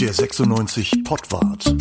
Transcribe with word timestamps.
Der 0.00 0.12
96 0.12 1.02
Pottwart. 1.02 1.74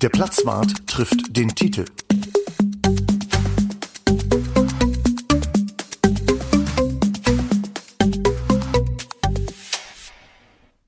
Der 0.00 0.08
Platzwart 0.08 0.86
trifft 0.86 1.36
den 1.36 1.54
Titel. 1.54 1.84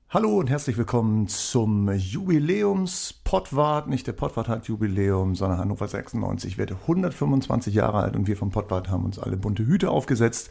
Hallo 0.09 0.39
und 0.39 0.49
herzlich 0.49 0.75
willkommen 0.75 1.27
zum 1.27 1.91
Jubiläums-Pottwart. 1.91 3.87
Nicht 3.89 4.07
der 4.07 4.13
Pottwart 4.13 4.47
hat 4.47 4.67
Jubiläum, 4.67 5.35
sondern 5.35 5.59
Hannover 5.59 5.87
96 5.87 6.57
wird 6.57 6.71
125 6.71 7.75
Jahre 7.75 7.99
alt 7.99 8.15
und 8.15 8.25
wir 8.25 8.37
vom 8.37 8.49
Pottwart 8.49 8.89
haben 8.89 9.05
uns 9.05 9.19
alle 9.19 9.37
bunte 9.37 9.67
Hüte 9.67 9.91
aufgesetzt 9.91 10.49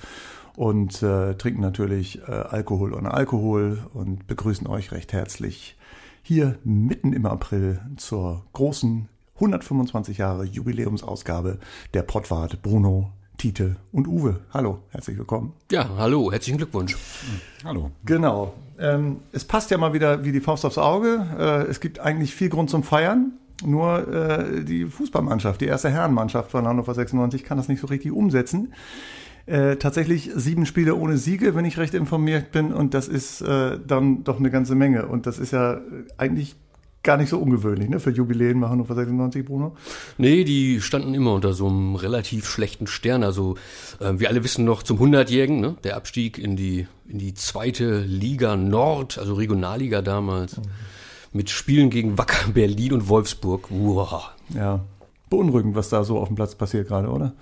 und 0.57 1.02
äh, 1.02 1.34
trinken 1.34 1.61
natürlich 1.61 2.20
äh, 2.27 2.32
Alkohol 2.32 2.95
ohne 2.95 3.12
Alkohol 3.12 3.86
und 3.95 4.27
begrüßen 4.27 4.66
euch 4.66 4.91
recht 4.91 5.12
herzlich 5.12 5.77
hier 6.23 6.59
mitten 6.64 7.12
im 7.12 7.27
April 7.27 7.80
zur 7.97 8.42
großen 8.52 9.09
125 9.37 10.19
Jahre 10.19 10.45
Jubiläumsausgabe 10.45 11.59
der 11.95 12.02
Pottwart 12.02 12.62
Bruno, 12.62 13.12
Tite 13.37 13.77
und 13.92 14.09
Uwe. 14.09 14.41
Hallo, 14.52 14.78
herzlich 14.91 15.19
willkommen. 15.19 15.52
Ja, 15.70 15.88
hallo, 15.98 16.33
herzlichen 16.33 16.56
Glückwunsch. 16.56 16.97
Hallo. 17.62 17.91
Genau. 18.05 18.55
Ähm, 18.78 19.19
es 19.33 19.45
passt 19.45 19.70
ja 19.70 19.78
mal 19.78 19.92
wieder 19.92 20.25
wie 20.25 20.33
die 20.33 20.41
Faust 20.41 20.64
aufs 20.64 20.78
Auge. 20.78 21.27
Äh, 21.38 21.70
es 21.70 21.80
gibt 21.80 22.00
eigentlich 22.00 22.34
viel 22.34 22.48
Grund 22.48 22.70
zum 22.70 22.83
Feiern. 22.83 23.33
Nur 23.64 24.09
äh, 24.12 24.64
die 24.64 24.86
Fußballmannschaft, 24.86 25.61
die 25.61 25.66
erste 25.66 25.91
Herrenmannschaft 25.91 26.50
von 26.50 26.66
Hannover 26.66 26.95
96 26.95 27.45
kann 27.45 27.56
das 27.56 27.69
nicht 27.69 27.80
so 27.80 27.86
richtig 27.86 28.12
umsetzen. 28.12 28.73
Äh, 29.46 29.77
tatsächlich 29.77 30.30
sieben 30.34 30.66
Spiele 30.66 30.96
ohne 30.96 31.16
Siege, 31.16 31.55
wenn 31.55 31.64
ich 31.64 31.78
recht 31.78 31.95
informiert 31.95 32.50
bin. 32.50 32.73
Und 32.73 32.95
das 32.95 33.06
ist 33.06 33.41
äh, 33.42 33.78
dann 33.84 34.24
doch 34.24 34.38
eine 34.38 34.50
ganze 34.50 34.74
Menge. 34.74 35.06
Und 35.06 35.27
das 35.27 35.38
ist 35.38 35.52
ja 35.52 35.80
eigentlich 36.19 36.56
gar 37.06 37.16
nicht 37.16 37.28
so 37.30 37.38
ungewöhnlich, 37.38 37.89
ne? 37.89 38.00
Für 38.00 38.11
Jubiläen 38.11 38.61
bei 38.61 38.69
Hannover 38.69 38.97
96, 38.97 39.44
Bruno. 39.44 39.77
Nee, 40.19 40.42
die 40.42 40.80
standen 40.80 41.14
immer 41.14 41.34
unter 41.34 41.52
so 41.52 41.69
einem 41.69 41.94
relativ 41.94 42.48
schlechten 42.48 42.89
Stern. 42.89 43.22
Also 43.22 43.55
äh, 44.00 44.14
wir 44.19 44.28
alle 44.28 44.42
wissen 44.42 44.64
noch 44.64 44.83
zum 44.83 44.98
100-Jährigen, 44.98 45.61
ne? 45.61 45.77
der 45.84 45.97
Abstieg 45.97 46.36
in 46.36 46.56
die, 46.56 46.89
in 47.08 47.19
die 47.19 47.33
zweite 47.33 48.00
Liga 48.00 48.56
Nord, 48.56 49.19
also 49.19 49.34
Regionalliga 49.34 50.02
damals, 50.02 50.56
mhm. 50.56 50.62
mit 51.33 51.48
Spielen 51.48 51.89
gegen 51.89 52.19
Wacker 52.19 52.50
Berlin 52.52 52.94
und 52.94 53.08
Wolfsburg. 53.08 53.69
Wow. 53.70 54.30
Ja, 54.52 54.80
beunruhigend, 55.30 55.77
was 55.77 55.89
da 55.89 56.02
so 56.02 56.19
auf 56.19 56.27
dem 56.27 56.34
Platz 56.34 56.56
passiert 56.56 56.89
gerade, 56.89 57.08
oder? 57.08 57.34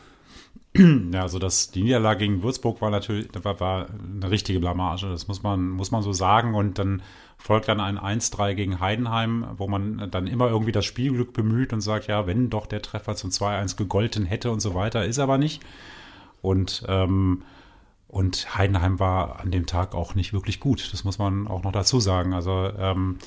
Ja, 1.12 1.22
also 1.22 1.38
das, 1.38 1.70
die 1.70 1.82
Niederlage 1.82 2.26
gegen 2.26 2.42
Würzburg 2.42 2.80
war 2.80 2.90
natürlich, 2.90 3.28
war, 3.42 3.60
war 3.60 3.86
eine 3.90 4.30
richtige 4.30 4.58
Blamage, 4.58 5.08
das 5.08 5.28
muss 5.28 5.42
man, 5.42 5.70
muss 5.70 5.90
man 5.90 6.02
so 6.02 6.12
sagen. 6.12 6.54
Und 6.54 6.78
dann 6.78 7.02
folgt 7.38 7.68
dann 7.68 7.80
ein 7.80 7.98
1-3 7.98 8.54
gegen 8.54 8.80
Heidenheim, 8.80 9.46
wo 9.56 9.68
man 9.68 10.10
dann 10.10 10.26
immer 10.26 10.48
irgendwie 10.48 10.72
das 10.72 10.84
Spielglück 10.84 11.32
bemüht 11.32 11.72
und 11.72 11.80
sagt, 11.80 12.08
ja, 12.08 12.26
wenn 12.26 12.50
doch 12.50 12.66
der 12.66 12.82
Treffer 12.82 13.14
zum 13.14 13.30
2-1 13.30 13.76
gegolten 13.76 14.24
hätte 14.24 14.50
und 14.50 14.60
so 14.60 14.74
weiter, 14.74 15.04
ist 15.04 15.18
aber 15.18 15.38
nicht. 15.38 15.62
Und, 16.42 16.84
ähm, 16.88 17.42
und 18.08 18.56
Heidenheim 18.56 18.98
war 18.98 19.40
an 19.40 19.50
dem 19.50 19.66
Tag 19.66 19.94
auch 19.94 20.14
nicht 20.14 20.32
wirklich 20.32 20.58
gut. 20.60 20.92
Das 20.92 21.04
muss 21.04 21.18
man 21.18 21.46
auch 21.46 21.62
noch 21.62 21.72
dazu 21.72 22.00
sagen. 22.00 22.34
Also 22.34 22.70
ähm, 22.78 23.18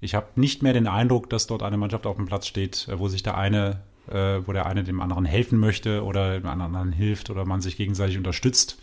ich 0.00 0.14
habe 0.14 0.28
nicht 0.36 0.62
mehr 0.62 0.72
den 0.72 0.86
Eindruck, 0.86 1.28
dass 1.28 1.46
dort 1.46 1.62
eine 1.62 1.76
Mannschaft 1.76 2.06
auf 2.06 2.16
dem 2.16 2.26
Platz 2.26 2.46
steht, 2.46 2.88
wo 2.96 3.08
sich 3.08 3.22
der 3.22 3.36
eine 3.36 3.82
äh, 4.10 4.46
wo 4.46 4.52
der 4.52 4.66
eine 4.66 4.84
dem 4.84 5.00
anderen 5.00 5.24
helfen 5.24 5.58
möchte 5.58 6.04
oder 6.04 6.40
dem 6.40 6.46
anderen 6.46 6.92
hilft 6.92 7.30
oder 7.30 7.44
man 7.44 7.60
sich 7.60 7.76
gegenseitig 7.76 8.16
unterstützt. 8.16 8.78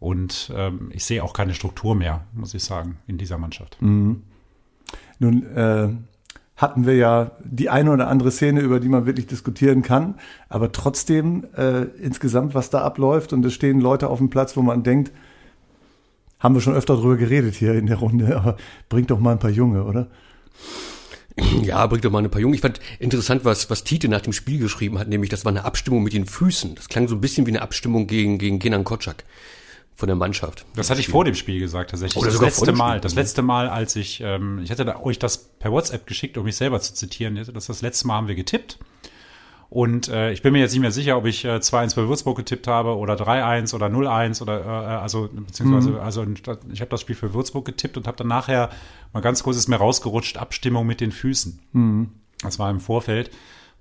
Und 0.00 0.52
ähm, 0.54 0.90
ich 0.92 1.04
sehe 1.04 1.22
auch 1.22 1.32
keine 1.32 1.54
Struktur 1.54 1.94
mehr, 1.94 2.26
muss 2.34 2.54
ich 2.54 2.62
sagen, 2.62 2.98
in 3.06 3.16
dieser 3.16 3.38
Mannschaft. 3.38 3.80
Mhm. 3.80 4.22
Nun 5.18 5.46
äh, 5.54 5.88
hatten 6.56 6.86
wir 6.86 6.96
ja 6.96 7.32
die 7.42 7.70
eine 7.70 7.90
oder 7.90 8.08
andere 8.08 8.30
Szene, 8.30 8.60
über 8.60 8.80
die 8.80 8.88
man 8.88 9.06
wirklich 9.06 9.26
diskutieren 9.26 9.82
kann, 9.82 10.14
aber 10.48 10.72
trotzdem 10.72 11.46
äh, 11.56 11.84
insgesamt, 12.00 12.54
was 12.54 12.70
da 12.70 12.82
abläuft 12.82 13.32
und 13.32 13.44
es 13.44 13.54
stehen 13.54 13.80
Leute 13.80 14.08
auf 14.08 14.18
dem 14.18 14.30
Platz, 14.30 14.56
wo 14.56 14.62
man 14.62 14.82
denkt, 14.82 15.12
haben 16.38 16.54
wir 16.54 16.60
schon 16.60 16.74
öfter 16.74 16.96
drüber 16.96 17.16
geredet 17.16 17.54
hier 17.54 17.74
in 17.74 17.86
der 17.86 17.96
Runde, 17.96 18.36
aber 18.40 18.56
bringt 18.88 19.10
doch 19.10 19.18
mal 19.18 19.32
ein 19.32 19.38
paar 19.38 19.50
Junge, 19.50 19.84
oder? 19.84 20.08
Ja, 21.62 21.86
bringt 21.86 22.04
doch 22.04 22.10
mal 22.10 22.22
ein 22.22 22.30
paar 22.30 22.40
Jungen. 22.40 22.54
Ich 22.54 22.60
fand 22.60 22.80
interessant, 22.98 23.44
was, 23.44 23.70
was 23.70 23.84
Tite 23.84 24.08
nach 24.08 24.20
dem 24.20 24.32
Spiel 24.32 24.58
geschrieben 24.58 24.98
hat, 24.98 25.08
nämlich 25.08 25.30
das 25.30 25.44
war 25.44 25.50
eine 25.50 25.64
Abstimmung 25.64 26.02
mit 26.02 26.12
den 26.12 26.26
Füßen. 26.26 26.74
Das 26.74 26.88
klang 26.88 27.08
so 27.08 27.14
ein 27.14 27.20
bisschen 27.20 27.46
wie 27.46 27.50
eine 27.50 27.62
Abstimmung 27.62 28.06
gegen, 28.06 28.38
gegen 28.38 28.58
Kenan 28.58 28.84
Kotschak 28.84 29.24
von 29.96 30.08
der 30.08 30.16
Mannschaft. 30.16 30.66
Das 30.74 30.90
hatte 30.90 31.00
ich 31.00 31.08
vor 31.08 31.24
dem 31.24 31.34
Spiel 31.34 31.60
gesagt, 31.60 31.90
tatsächlich. 31.90 32.20
Oder 32.22 32.32
das 32.32 32.40
letzte 32.40 32.72
Mal, 32.72 33.00
das 33.00 33.14
letzte 33.14 33.42
Mal, 33.42 33.68
als 33.68 33.96
ich, 33.96 34.20
ähm, 34.20 34.60
ich 34.62 34.70
hatte 34.70 34.84
da, 34.84 35.00
euch 35.00 35.18
das 35.18 35.38
per 35.38 35.70
WhatsApp 35.70 36.06
geschickt, 36.06 36.36
um 36.36 36.44
mich 36.44 36.56
selber 36.56 36.80
zu 36.80 36.94
zitieren. 36.94 37.36
Das, 37.36 37.66
das 37.66 37.82
letzte 37.82 38.06
Mal 38.06 38.14
haben 38.14 38.28
wir 38.28 38.34
getippt. 38.34 38.78
Und 39.74 40.06
äh, 40.06 40.30
ich 40.30 40.40
bin 40.40 40.52
mir 40.52 40.60
jetzt 40.60 40.70
nicht 40.70 40.82
mehr 40.82 40.92
sicher, 40.92 41.18
ob 41.18 41.26
ich 41.26 41.44
äh, 41.44 41.56
2-1 41.56 41.94
für 41.94 42.08
Würzburg 42.08 42.36
getippt 42.36 42.68
habe 42.68 42.96
oder 42.96 43.14
3-1 43.14 43.74
oder 43.74 43.86
0-1 43.86 44.40
oder 44.40 44.60
äh, 44.64 44.68
also 44.68 45.28
beziehungsweise 45.32 45.90
Mhm. 45.90 45.98
also 45.98 46.24
ich 46.72 46.80
habe 46.80 46.90
das 46.90 47.00
Spiel 47.00 47.16
für 47.16 47.34
Würzburg 47.34 47.64
getippt 47.64 47.96
und 47.96 48.06
habe 48.06 48.16
dann 48.16 48.28
nachher 48.28 48.70
mal 49.12 49.18
ganz 49.18 49.42
kurz 49.42 49.56
ist 49.56 49.66
mir 49.66 49.74
rausgerutscht 49.74 50.36
Abstimmung 50.36 50.86
mit 50.86 51.00
den 51.00 51.10
Füßen. 51.10 51.58
Mhm. 51.72 52.12
Das 52.40 52.60
war 52.60 52.70
im 52.70 52.78
Vorfeld, 52.78 53.32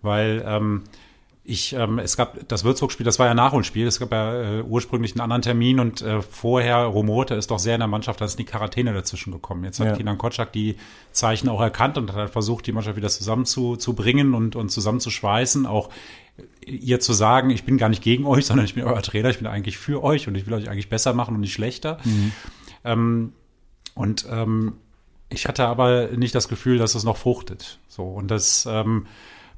weil 0.02 0.44
ähm, 0.48 0.82
ich, 1.46 1.74
ähm, 1.74 2.00
es 2.00 2.16
gab 2.16 2.48
das 2.48 2.64
Würzburg-Spiel, 2.64 3.04
das 3.04 3.20
war 3.20 3.28
ja 3.28 3.34
Nachholspiel, 3.34 3.86
es 3.86 4.00
gab 4.00 4.14
ja 4.14 4.60
äh, 4.60 4.62
ursprünglich 4.62 5.12
einen 5.12 5.22
anderen 5.22 5.42
Termin 5.42 5.80
und 5.82 6.02
äh, 6.02 6.22
vorher 6.22 6.78
rumorte 6.86 7.36
es 7.36 7.48
doch 7.48 7.60
sehr 7.60 7.76
in 7.76 7.80
der 7.80 7.90
Mannschaft, 7.90 8.22
da 8.22 8.26
ist 8.26 8.40
die 8.40 8.46
Quarantäne 8.46 8.94
dazwischen 8.94 9.34
gekommen. 9.34 9.66
Jetzt 9.66 9.82
hat 9.82 9.88
Ja. 9.88 9.96
Kinan 9.96 10.18
Kotschak 10.18 10.54
die 10.54 10.78
Zeichen 11.12 11.50
auch 11.50 11.60
erkannt 11.60 11.98
und 11.98 12.14
hat 12.14 12.30
versucht, 12.30 12.66
die 12.66 12.72
Mannschaft 12.72 12.96
wieder 12.96 13.10
zusammen 13.10 13.46
zu, 13.46 13.76
zu 13.76 13.94
bringen 13.94 14.34
und, 14.34 14.56
und 14.56 14.70
zusammenzuschweißen, 14.70 15.66
auch 15.66 15.90
ihr 16.66 17.02
zu 17.02 17.12
sagen, 17.12 17.50
ich 17.50 17.66
bin 17.66 17.78
gar 17.78 17.90
nicht 17.90 18.04
gegen 18.04 18.26
euch, 18.26 18.46
sondern 18.48 18.66
ich 18.66 18.76
bin 18.76 18.86
euer 18.86 19.02
Trainer, 19.02 19.30
ich 19.30 19.38
bin 19.40 19.48
eigentlich 19.48 19.78
für 19.78 20.02
euch 20.02 20.30
und 20.30 20.36
ich 20.36 20.48
will 20.48 20.54
euch 20.54 20.70
eigentlich 20.70 20.88
besser 20.90 21.14
machen 21.14 21.36
und 21.36 21.42
nicht 21.42 21.54
schlechter. 21.54 21.98
Ähm, 22.86 23.34
und 23.96 24.26
ähm, 24.32 24.78
ich 25.28 25.48
hatte 25.48 25.68
aber 25.68 26.08
nicht 26.16 26.36
das 26.36 26.48
Gefühl, 26.48 26.78
dass 26.78 26.96
es 26.96 27.04
noch 27.04 27.18
fruchtet. 27.18 27.80
So 27.90 28.06
und 28.06 28.32
das 28.32 28.66
ähm, 28.70 29.08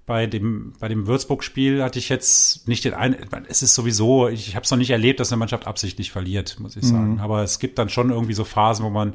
bei 0.05 0.27
dem 0.27 0.73
bei 0.79 0.87
dem 0.87 1.07
Würzburg-Spiel 1.07 1.83
hatte 1.83 1.99
ich 1.99 2.09
jetzt 2.09 2.67
nicht 2.67 2.85
den 2.85 2.93
einen. 2.93 3.15
Es 3.47 3.63
ist 3.63 3.73
sowieso, 3.73 4.27
ich, 4.27 4.47
ich 4.47 4.55
habe 4.55 4.63
es 4.63 4.71
noch 4.71 4.77
nicht 4.77 4.91
erlebt, 4.91 5.19
dass 5.19 5.31
eine 5.31 5.39
Mannschaft 5.39 5.65
absichtlich 5.67 6.11
verliert, 6.11 6.59
muss 6.59 6.75
ich 6.75 6.83
sagen. 6.83 7.19
Aber 7.19 7.41
es 7.43 7.59
gibt 7.59 7.79
dann 7.79 7.89
schon 7.89 8.11
irgendwie 8.11 8.33
so 8.33 8.43
Phasen, 8.43 8.85
wo 8.85 8.89
man 8.89 9.13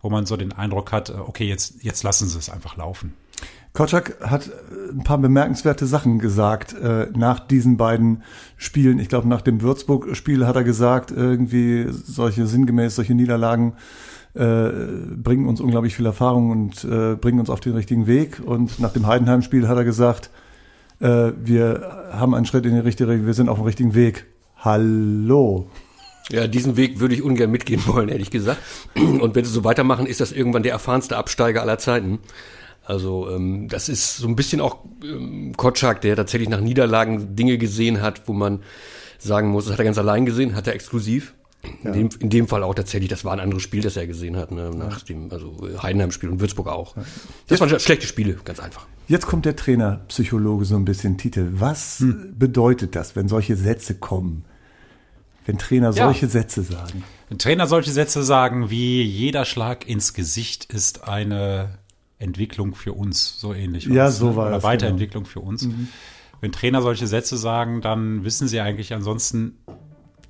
wo 0.00 0.10
man 0.10 0.26
so 0.26 0.36
den 0.36 0.52
Eindruck 0.52 0.90
hat, 0.90 1.10
äh, 1.10 1.14
okay, 1.14 1.46
jetzt 1.46 1.82
jetzt 1.82 2.02
lassen 2.02 2.26
sie 2.28 2.38
es 2.38 2.50
einfach 2.50 2.76
laufen. 2.76 3.14
Kotschak 3.72 4.18
hat 4.20 4.50
ein 4.90 5.02
paar 5.02 5.16
bemerkenswerte 5.16 5.86
Sachen 5.86 6.18
gesagt 6.18 6.74
äh, 6.74 7.06
nach 7.14 7.40
diesen 7.40 7.78
beiden 7.78 8.22
Spielen. 8.58 8.98
Ich 8.98 9.08
glaube, 9.08 9.28
nach 9.28 9.40
dem 9.40 9.62
Würzburg-Spiel 9.62 10.46
hat 10.46 10.56
er 10.56 10.64
gesagt, 10.64 11.10
irgendwie 11.10 11.86
solche 11.88 12.46
sinngemäß, 12.46 12.96
solche 12.96 13.14
Niederlagen 13.14 13.74
äh, 14.34 14.70
bringen 15.16 15.46
uns 15.46 15.60
unglaublich 15.60 15.94
viel 15.94 16.06
Erfahrung 16.06 16.50
und 16.50 16.84
äh, 16.84 17.16
bringen 17.16 17.40
uns 17.40 17.50
auf 17.50 17.60
den 17.60 17.74
richtigen 17.74 18.06
Weg. 18.06 18.40
Und 18.44 18.80
nach 18.80 18.92
dem 18.92 19.06
Heidenheim-Spiel 19.06 19.68
hat 19.68 19.76
er 19.76 19.84
gesagt, 19.84 20.30
äh, 21.00 21.32
wir 21.42 22.08
haben 22.12 22.34
einen 22.34 22.46
Schritt 22.46 22.64
in 22.64 22.74
die 22.74 22.80
richtige 22.80 23.08
Richtung, 23.10 23.26
wir 23.26 23.34
sind 23.34 23.48
auf 23.48 23.58
dem 23.58 23.66
richtigen 23.66 23.94
Weg. 23.94 24.26
Hallo. 24.56 25.68
Ja, 26.30 26.46
diesen 26.46 26.76
Weg 26.76 27.00
würde 27.00 27.14
ich 27.14 27.22
ungern 27.22 27.50
mitgehen 27.50 27.82
wollen, 27.86 28.08
ehrlich 28.08 28.30
gesagt. 28.30 28.58
Und 28.94 29.34
wenn 29.34 29.44
sie 29.44 29.50
so 29.50 29.64
weitermachen, 29.64 30.06
ist 30.06 30.20
das 30.20 30.32
irgendwann 30.32 30.62
der 30.62 30.72
erfahrenste 30.72 31.16
Absteiger 31.16 31.60
aller 31.62 31.78
Zeiten. 31.78 32.20
Also 32.84 33.28
ähm, 33.30 33.68
das 33.68 33.88
ist 33.88 34.16
so 34.16 34.28
ein 34.28 34.36
bisschen 34.36 34.60
auch 34.60 34.78
ähm, 35.04 35.52
Kotschak, 35.56 36.00
der 36.00 36.16
tatsächlich 36.16 36.48
nach 36.48 36.60
Niederlagen 36.60 37.36
Dinge 37.36 37.58
gesehen 37.58 38.00
hat, 38.00 38.28
wo 38.28 38.32
man 38.32 38.60
sagen 39.18 39.48
muss, 39.48 39.64
das 39.64 39.74
hat 39.74 39.80
er 39.80 39.84
ganz 39.84 39.98
allein 39.98 40.26
gesehen, 40.26 40.56
hat 40.56 40.66
er 40.66 40.74
exklusiv. 40.74 41.34
In, 41.84 41.92
dem, 41.92 42.08
in 42.18 42.30
dem 42.30 42.48
Fall 42.48 42.62
auch 42.64 42.74
tatsächlich, 42.74 43.08
das 43.08 43.24
war 43.24 43.32
ein 43.32 43.40
anderes 43.40 43.62
Spiel, 43.62 43.82
das 43.82 43.96
er 43.96 44.06
gesehen 44.06 44.36
hat, 44.36 44.50
ne, 44.50 44.70
nach 44.70 45.02
dem, 45.02 45.30
also 45.30 45.56
Heidenheim-Spiel 45.80 46.28
und 46.28 46.40
Würzburg 46.40 46.66
auch. 46.68 46.96
Das 47.46 47.60
waren 47.60 47.78
schlechte 47.78 48.06
Spiele, 48.06 48.34
ganz 48.44 48.58
einfach. 48.58 48.86
Jetzt 49.06 49.26
kommt 49.26 49.44
der 49.44 49.54
Trainerpsychologe 49.54 50.64
so 50.64 50.74
ein 50.76 50.84
bisschen 50.84 51.18
Titel. 51.18 51.48
Was 51.52 52.04
bedeutet 52.36 52.96
das, 52.96 53.14
wenn 53.14 53.28
solche 53.28 53.56
Sätze 53.56 53.94
kommen? 53.94 54.44
Wenn 55.46 55.58
Trainer 55.58 55.92
Ja. 55.92 56.04
solche 56.04 56.28
Sätze 56.28 56.62
sagen? 56.62 57.04
Wenn 57.28 57.38
Trainer 57.38 57.66
solche 57.66 57.90
Sätze 57.90 58.22
sagen 58.22 58.70
wie 58.70 59.02
jeder 59.02 59.44
Schlag 59.44 59.88
ins 59.88 60.14
Gesicht 60.14 60.72
ist 60.72 61.04
eine 61.08 61.78
Entwicklung 62.18 62.74
für 62.74 62.92
uns, 62.92 63.38
so 63.40 63.52
ähnlich. 63.52 63.86
Ja, 63.86 64.10
so 64.10 64.30
ne? 64.30 64.36
war 64.36 64.46
Oder 64.46 64.54
das, 64.56 64.62
Weiterentwicklung 64.64 65.24
für 65.26 65.40
uns. 65.40 65.68
Wenn 66.40 66.52
Trainer 66.52 66.82
solche 66.82 67.06
Sätze 67.06 67.36
sagen, 67.36 67.80
dann 67.80 68.24
wissen 68.24 68.48
sie 68.48 68.60
eigentlich 68.60 68.92
ansonsten, 68.94 69.58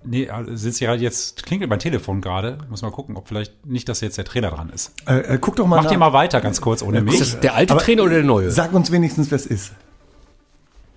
nee, 0.05 0.29
also 0.29 0.55
sind 0.57 0.75
sie 0.75 0.89
halt 0.89 1.01
jetzt, 1.01 1.45
klingelt 1.45 1.69
mein 1.71 1.79
Telefon 1.79 2.21
gerade, 2.21 2.59
muss 2.69 2.83
mal 2.83 2.91
gucken, 2.91 3.17
ob 3.17 3.29
vielleicht 3.29 3.67
nicht, 3.67 3.89
dass 3.89 4.01
jetzt 4.01 4.19
der 4.19 4.25
Trainer 4.25 4.51
dran 4.51 4.71
ist. 4.71 4.93
Äh, 5.07 5.35
äh, 5.35 5.39
guck 5.41 5.57
doch 5.57 5.67
mal 5.67 5.77
Macht 5.77 5.87
nach. 5.87 5.93
ihr 5.93 5.99
mal 5.99 6.13
weiter, 6.13 6.41
ganz 6.41 6.61
kurz, 6.61 6.83
ohne 6.83 6.99
Äh, 6.99 7.03
mich. 7.03 7.15
Ist 7.21 7.35
das 7.35 7.41
der 7.41 7.55
alte 7.55 7.75
Aber- 7.75 7.83
Trainer 7.83 8.03
oder 8.05 8.15
der 8.15 8.25
neue? 8.25 8.51
Sag 8.51 8.73
uns 8.73 8.91
wenigstens, 8.93 9.31
wer 9.31 9.37
es 9.37 9.47
ist. 9.47 9.73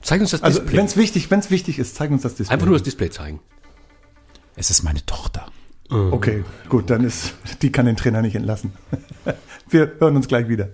Zeig 0.01 0.21
uns 0.21 0.31
das 0.31 0.43
Also, 0.43 0.59
Display. 0.59 0.77
wenn 0.77 0.85
es 0.85 0.97
wichtig, 0.97 1.31
wenn's 1.31 1.49
wichtig 1.49 1.79
ist, 1.79 1.95
zeig 1.95 2.11
uns 2.11 2.21
das 2.21 2.35
Display. 2.35 2.53
Einfach 2.53 2.67
nur 2.67 2.75
das 2.75 2.83
Display 2.83 3.09
zeigen. 3.09 3.39
Es 4.55 4.69
ist 4.69 4.83
meine 4.83 5.05
Tochter. 5.05 5.47
Okay, 5.89 6.43
gut, 6.67 6.89
dann 6.89 7.03
ist, 7.03 7.33
die 7.61 7.71
kann 7.71 7.85
den 7.85 7.95
Trainer 7.95 8.21
nicht 8.23 8.35
entlassen. 8.35 8.73
Wir 9.69 9.91
hören 9.99 10.15
uns 10.15 10.27
gleich 10.27 10.47
wieder. 10.47 10.69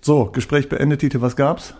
So, 0.00 0.26
Gespräch 0.26 0.68
beendet, 0.68 1.00
Tite, 1.00 1.20
was 1.20 1.34
gab's? 1.36 1.74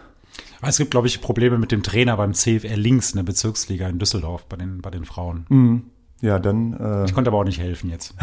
Es 0.63 0.79
gibt, 0.79 0.91
glaube 0.91 1.07
ich, 1.07 1.21
Probleme 1.21 1.59
mit 1.59 1.73
dem 1.73 1.83
Trainer 1.83 2.17
beim 2.17 2.35
CFR 2.35 2.77
Links 2.77 3.11
in 3.13 3.17
der 3.17 3.25
Bezirksliga 3.25 3.89
in 3.89 3.99
Düsseldorf 3.99 4.47
bei 4.47 4.57
den, 4.57 4.81
bei 4.81 4.91
den 4.91 5.05
Frauen. 5.05 5.47
Mhm. 5.49 5.83
Ja, 6.23 6.39
dann. 6.39 6.73
Äh 6.81 7.05
ich 7.05 7.15
konnte 7.15 7.29
aber 7.29 7.39
auch 7.39 7.45
nicht 7.45 7.61
helfen 7.61 7.91
jetzt. 7.91 8.15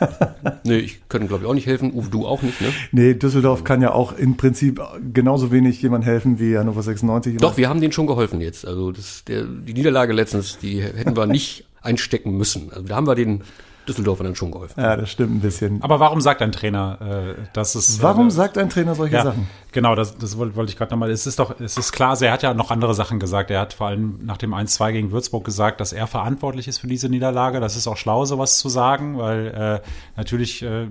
nee, 0.64 0.78
ich 0.78 1.08
könnte, 1.08 1.26
glaube 1.26 1.42
ich, 1.42 1.50
auch 1.50 1.54
nicht 1.54 1.66
helfen. 1.66 1.92
Uwe, 1.92 2.08
du 2.08 2.26
auch 2.26 2.42
nicht, 2.42 2.60
ne? 2.60 2.68
Nee, 2.92 3.14
Düsseldorf 3.14 3.64
kann 3.64 3.82
ja 3.82 3.92
auch 3.92 4.12
im 4.16 4.36
Prinzip 4.36 4.80
genauso 5.12 5.50
wenig 5.50 5.82
jemand 5.82 6.04
helfen 6.04 6.38
wie 6.38 6.56
Hannover 6.56 6.82
96. 6.82 7.38
Doch, 7.38 7.56
wir 7.56 7.68
haben 7.68 7.80
denen 7.80 7.92
schon 7.92 8.06
geholfen 8.06 8.40
jetzt. 8.40 8.64
Also 8.66 8.92
das, 8.92 9.24
der, 9.24 9.44
die 9.44 9.74
Niederlage 9.74 10.12
letztens, 10.12 10.58
die 10.58 10.82
hätten 10.82 11.16
wir 11.16 11.26
nicht 11.26 11.64
einstecken 11.80 12.36
müssen. 12.36 12.70
Also 12.72 12.86
da 12.86 12.94
haben 12.94 13.08
wir 13.08 13.16
den 13.16 13.42
Düsseldorfer 13.88 14.24
dann 14.24 14.34
schon 14.34 14.50
geholfen. 14.50 14.80
Ja, 14.80 14.96
das 14.96 15.10
stimmt 15.10 15.34
ein 15.36 15.40
bisschen. 15.40 15.82
Aber 15.82 15.98
warum 15.98 16.20
sagt 16.20 16.40
ein 16.42 16.52
Trainer, 16.52 16.98
äh, 17.00 17.40
dass 17.52 17.74
es. 17.74 18.00
Warum 18.02 18.28
äh, 18.28 18.30
sagt 18.30 18.56
ein 18.58 18.70
Trainer 18.70 18.94
solche 18.94 19.16
ja, 19.16 19.24
Sachen? 19.24 19.48
Genau, 19.72 19.94
das, 19.94 20.16
das 20.16 20.38
wollte, 20.38 20.54
wollte 20.56 20.70
ich 20.70 20.76
gerade 20.76 20.92
nochmal. 20.92 21.10
Es 21.10 21.26
ist 21.26 21.38
doch, 21.38 21.58
es 21.60 21.76
ist 21.76 21.92
klar, 21.92 22.10
also 22.10 22.24
er 22.24 22.32
hat 22.32 22.42
ja 22.42 22.54
noch 22.54 22.70
andere 22.70 22.94
Sachen 22.94 23.18
gesagt. 23.18 23.50
Er 23.50 23.60
hat 23.60 23.72
vor 23.72 23.88
allem 23.88 24.20
nach 24.22 24.36
dem 24.36 24.54
1-2 24.54 24.92
gegen 24.92 25.10
Würzburg 25.10 25.44
gesagt, 25.44 25.80
dass 25.80 25.92
er 25.92 26.06
verantwortlich 26.06 26.68
ist 26.68 26.78
für 26.78 26.86
diese 26.86 27.08
Niederlage. 27.08 27.60
Das 27.60 27.76
ist 27.76 27.86
auch 27.86 27.96
schlau, 27.96 28.24
sowas 28.24 28.58
zu 28.58 28.68
sagen, 28.68 29.18
weil 29.18 29.82
äh, 29.82 29.88
natürlich 30.16 30.62
äh, 30.62 30.88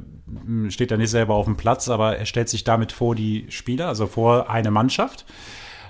steht 0.70 0.92
er 0.92 0.98
nicht 0.98 1.12
selber 1.12 1.36
auf 1.36 1.46
dem 1.46 1.58
Platz, 1.58 1.90
aber 1.90 2.18
er 2.18 2.26
stellt 2.26 2.50
sich 2.50 2.64
damit 2.64 2.92
vor 2.92 3.16
die 3.16 3.46
Spieler, 3.50 3.88
also 3.88 4.08
vor 4.08 4.50
eine 4.50 4.72
Mannschaft. 4.72 5.26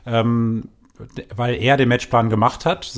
Ähm, 0.06 0.70
weil 1.36 1.56
er 1.56 1.78
den 1.78 1.90
Matchplan 1.90 2.30
gemacht 2.30 2.66
hat, 2.66 2.92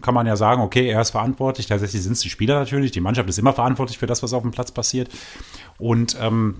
kann 0.00 0.14
man 0.14 0.26
ja 0.26 0.36
sagen, 0.36 0.62
okay, 0.62 0.88
er 0.88 1.00
ist 1.00 1.10
verantwortlich. 1.10 1.66
Tatsächlich 1.66 2.02
sind 2.02 2.12
es 2.12 2.20
die 2.20 2.30
Spieler 2.30 2.58
natürlich. 2.58 2.90
Die 2.90 3.00
Mannschaft 3.00 3.28
ist 3.28 3.38
immer 3.38 3.52
verantwortlich 3.52 3.98
für 3.98 4.06
das, 4.06 4.22
was 4.22 4.32
auf 4.32 4.42
dem 4.42 4.50
Platz 4.50 4.72
passiert. 4.72 5.08
Und, 5.78 6.16
ähm, 6.20 6.56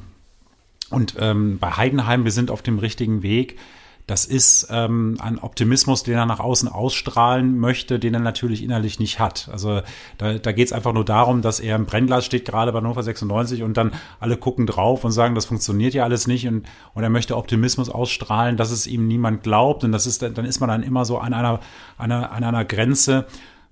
und 0.91 1.15
ähm, 1.19 1.59
bei 1.59 1.71
Heidenheim, 1.73 2.25
wir 2.25 2.33
sind 2.33 2.51
auf 2.51 2.63
dem 2.63 2.79
richtigen 2.79 3.23
Weg 3.23 3.59
das 4.09 4.25
ist 4.25 4.69
ähm, 4.71 5.19
ein 5.21 5.39
Optimismus, 5.39 6.03
den 6.03 6.15
er 6.15 6.25
nach 6.25 6.41
außen 6.41 6.67
ausstrahlen 6.67 7.59
möchte, 7.59 7.99
den 7.99 8.15
er 8.15 8.21
natürlich 8.21 8.63
innerlich 8.63 8.99
nicht 8.99 9.21
hat. 9.21 9.51
Also 9.53 9.83
da, 10.17 10.39
da 10.39 10.53
geht 10.53 10.67
es 10.67 10.73
einfach 10.73 10.95
nur 10.95 11.05
darum, 11.05 11.43
dass 11.43 11.61
er 11.61 11.77
im 11.77 11.85
Brennglas 11.85 12.25
steht, 12.25 12.47
gerade 12.47 12.73
bei 12.73 12.79
Hannover 12.79 13.03
96 13.03 13.63
und 13.63 13.77
dann 13.77 13.93
alle 14.19 14.39
gucken 14.39 14.67
drauf 14.67 15.05
und 15.05 15.13
sagen, 15.13 15.35
das 15.35 15.45
funktioniert 15.45 15.93
ja 15.93 16.05
alles 16.05 16.27
nicht 16.27 16.49
und, 16.49 16.67
und 16.95 17.03
er 17.03 17.11
möchte 17.11 17.37
Optimismus 17.37 17.91
ausstrahlen, 17.91 18.57
dass 18.57 18.71
es 18.71 18.87
ihm 18.87 19.07
niemand 19.07 19.43
glaubt 19.43 19.85
und 19.85 19.93
das 19.93 20.07
ist, 20.07 20.23
dann 20.23 20.47
ist 20.47 20.61
man 20.61 20.71
dann 20.71 20.83
immer 20.83 21.05
so 21.05 21.19
an 21.19 21.35
einer, 21.35 21.61
einer, 21.99 22.33
an 22.33 22.45
einer 22.45 22.65
Grenze, 22.65 23.27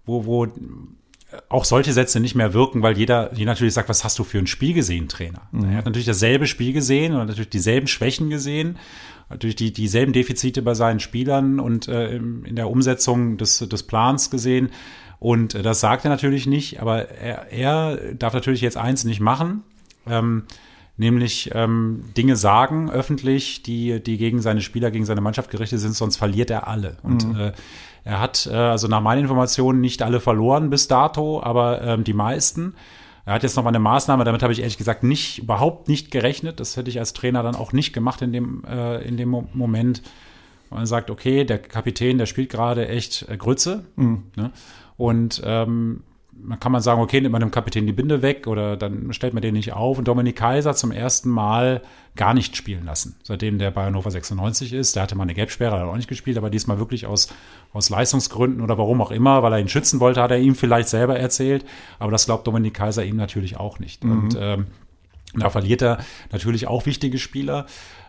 wo, 0.04 0.26
wo 0.26 0.48
auch 1.48 1.64
solche 1.64 1.94
Sätze 1.94 2.20
nicht 2.20 2.34
mehr 2.34 2.52
wirken, 2.52 2.82
weil 2.82 2.96
jeder, 2.98 3.32
jeder 3.32 3.52
natürlich 3.52 3.74
sagt, 3.74 3.88
was 3.88 4.04
hast 4.04 4.18
du 4.18 4.24
für 4.24 4.38
ein 4.38 4.46
Spiel 4.46 4.74
gesehen, 4.74 5.08
Trainer? 5.08 5.42
Mhm. 5.50 5.70
Er 5.70 5.78
hat 5.78 5.86
natürlich 5.86 6.06
dasselbe 6.06 6.46
Spiel 6.46 6.74
gesehen 6.74 7.14
und 7.14 7.26
natürlich 7.26 7.48
dieselben 7.48 7.86
Schwächen 7.86 8.28
gesehen 8.28 8.78
natürlich 9.28 9.56
die, 9.56 9.72
dieselben 9.72 10.12
Defizite 10.12 10.62
bei 10.62 10.74
seinen 10.74 11.00
Spielern 11.00 11.60
und 11.60 11.88
äh, 11.88 12.16
in 12.16 12.56
der 12.56 12.70
Umsetzung 12.70 13.36
des, 13.36 13.58
des 13.58 13.82
Plans 13.82 14.30
gesehen. 14.30 14.70
Und 15.18 15.54
äh, 15.54 15.62
das 15.62 15.80
sagt 15.80 16.04
er 16.04 16.10
natürlich 16.10 16.46
nicht, 16.46 16.80
aber 16.80 17.08
er, 17.08 17.52
er 17.52 18.14
darf 18.14 18.34
natürlich 18.34 18.60
jetzt 18.60 18.76
eins 18.76 19.04
nicht 19.04 19.20
machen, 19.20 19.62
ähm, 20.06 20.44
nämlich 20.96 21.50
ähm, 21.54 22.04
Dinge 22.16 22.36
sagen 22.36 22.90
öffentlich, 22.90 23.62
die, 23.62 24.02
die 24.02 24.18
gegen 24.18 24.40
seine 24.40 24.60
Spieler, 24.60 24.90
gegen 24.90 25.04
seine 25.04 25.20
Mannschaft 25.20 25.50
gerichtet 25.50 25.80
sind, 25.80 25.94
sonst 25.94 26.16
verliert 26.16 26.50
er 26.50 26.68
alle. 26.68 26.98
Und 27.02 27.26
mhm. 27.26 27.40
äh, 27.40 27.52
er 28.04 28.20
hat, 28.20 28.46
äh, 28.50 28.54
also 28.54 28.86
nach 28.86 29.00
meinen 29.00 29.22
Informationen, 29.22 29.80
nicht 29.80 30.02
alle 30.02 30.20
verloren 30.20 30.70
bis 30.70 30.86
dato, 30.88 31.42
aber 31.42 31.82
ähm, 31.82 32.04
die 32.04 32.14
meisten. 32.14 32.74
Er 33.26 33.34
hat 33.34 33.42
jetzt 33.42 33.56
noch 33.56 33.64
mal 33.64 33.70
eine 33.70 33.80
Maßnahme, 33.80 34.22
damit 34.22 34.44
habe 34.44 34.52
ich 34.52 34.60
ehrlich 34.60 34.78
gesagt 34.78 35.02
nicht, 35.02 35.40
überhaupt 35.40 35.88
nicht 35.88 36.12
gerechnet. 36.12 36.60
Das 36.60 36.76
hätte 36.76 36.90
ich 36.90 37.00
als 37.00 37.12
Trainer 37.12 37.42
dann 37.42 37.56
auch 37.56 37.72
nicht 37.72 37.92
gemacht 37.92 38.22
in 38.22 38.32
dem, 38.32 38.62
äh, 38.64 39.02
in 39.02 39.16
dem 39.16 39.28
Moment. 39.52 40.02
Man 40.70 40.86
sagt, 40.86 41.10
okay, 41.10 41.44
der 41.44 41.58
Kapitän, 41.58 42.18
der 42.18 42.26
spielt 42.26 42.50
gerade 42.50 42.86
echt 42.86 43.28
äh, 43.28 43.36
Grütze. 43.36 43.84
Mhm. 43.96 44.22
Ne? 44.36 44.52
Und 44.96 45.42
ähm, 45.44 46.04
man 46.40 46.60
kann 46.60 46.70
man 46.70 46.82
sagen, 46.82 47.00
okay, 47.00 47.20
nimmt 47.20 47.32
man 47.32 47.40
dem 47.40 47.50
Kapitän 47.50 47.86
die 47.86 47.92
Binde 47.92 48.22
weg 48.22 48.46
oder 48.46 48.76
dann 48.76 49.12
stellt 49.12 49.34
man 49.34 49.42
den 49.42 49.54
nicht 49.54 49.72
auf. 49.72 49.98
Und 49.98 50.06
Dominik 50.06 50.36
Kaiser 50.36 50.74
zum 50.74 50.92
ersten 50.92 51.28
Mal 51.28 51.82
gar 52.16 52.34
nicht 52.34 52.56
spielen 52.56 52.84
lassen, 52.84 53.16
seitdem 53.22 53.58
der 53.58 53.70
bei 53.70 53.84
Hannover 53.84 54.10
96 54.10 54.72
ist. 54.72 54.96
Der 54.96 55.02
hatte 55.02 55.14
mal 55.14 55.22
eine 55.24 55.34
Gelbsperre, 55.34 55.78
hat 55.78 55.86
auch 55.86 55.96
nicht 55.96 56.08
gespielt, 56.08 56.38
aber 56.38 56.50
diesmal 56.50 56.78
wirklich 56.78 57.06
aus, 57.06 57.28
aus 57.72 57.90
Leistungsgründen 57.90 58.62
oder 58.62 58.78
warum 58.78 59.00
auch 59.00 59.10
immer, 59.10 59.42
weil 59.42 59.52
er 59.52 59.60
ihn 59.60 59.68
schützen 59.68 60.00
wollte, 60.00 60.22
hat 60.22 60.30
er 60.30 60.38
ihm 60.38 60.54
vielleicht 60.54 60.88
selber 60.88 61.18
erzählt. 61.18 61.64
Aber 61.98 62.10
das 62.10 62.26
glaubt 62.26 62.46
Dominik 62.46 62.74
Kaiser 62.74 63.04
ihm 63.04 63.16
natürlich 63.16 63.56
auch 63.58 63.78
nicht. 63.78 64.02
Mhm. 64.02 64.12
Und 64.12 64.38
ähm, 64.40 64.66
da 65.34 65.50
verliert 65.50 65.82
er 65.82 65.98
natürlich 66.32 66.66
auch 66.66 66.86
wichtige 66.86 67.18
Spieler. 67.18 67.66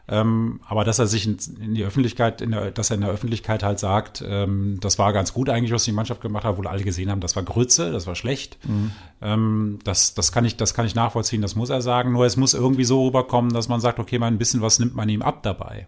Ähm, 0.09 0.61
aber 0.65 0.85
dass 0.85 0.99
er 0.99 1.07
sich 1.07 1.27
in, 1.27 1.73
die 1.73 1.83
Öffentlichkeit, 1.83 2.41
in 2.41 2.51
der, 2.51 2.71
dass 2.71 2.91
er 2.91 2.95
in 2.95 3.01
der 3.01 3.09
Öffentlichkeit 3.09 3.61
halt 3.61 3.77
sagt, 3.77 4.23
ähm, 4.25 4.77
das 4.79 4.97
war 4.97 5.11
ganz 5.11 5.33
gut 5.33 5.49
eigentlich, 5.49 5.73
was 5.73 5.83
die 5.83 5.91
Mannschaft 5.91 6.21
gemacht 6.21 6.45
hat, 6.45 6.51
obwohl 6.53 6.67
alle 6.67 6.83
gesehen 6.83 7.11
haben, 7.11 7.19
das 7.19 7.35
war 7.35 7.43
Grütze, 7.43 7.91
das 7.91 8.07
war 8.07 8.15
schlecht. 8.15 8.57
Mhm. 8.65 8.91
Ähm, 9.21 9.79
das, 9.83 10.13
das 10.13 10.31
kann 10.31 10.45
ich, 10.45 10.55
das 10.55 10.73
kann 10.73 10.85
ich 10.85 10.95
nachvollziehen, 10.95 11.41
das 11.41 11.55
muss 11.55 11.69
er 11.69 11.81
sagen. 11.81 12.13
Nur 12.13 12.25
es 12.25 12.37
muss 12.37 12.53
irgendwie 12.53 12.85
so 12.85 13.05
rüberkommen, 13.05 13.51
dass 13.51 13.67
man 13.67 13.81
sagt, 13.81 13.99
okay, 13.99 14.17
mal 14.17 14.27
ein 14.27 14.37
bisschen 14.37 14.61
was 14.61 14.79
nimmt 14.79 14.95
man 14.95 15.09
ihm 15.09 15.21
ab 15.21 15.43
dabei. 15.43 15.87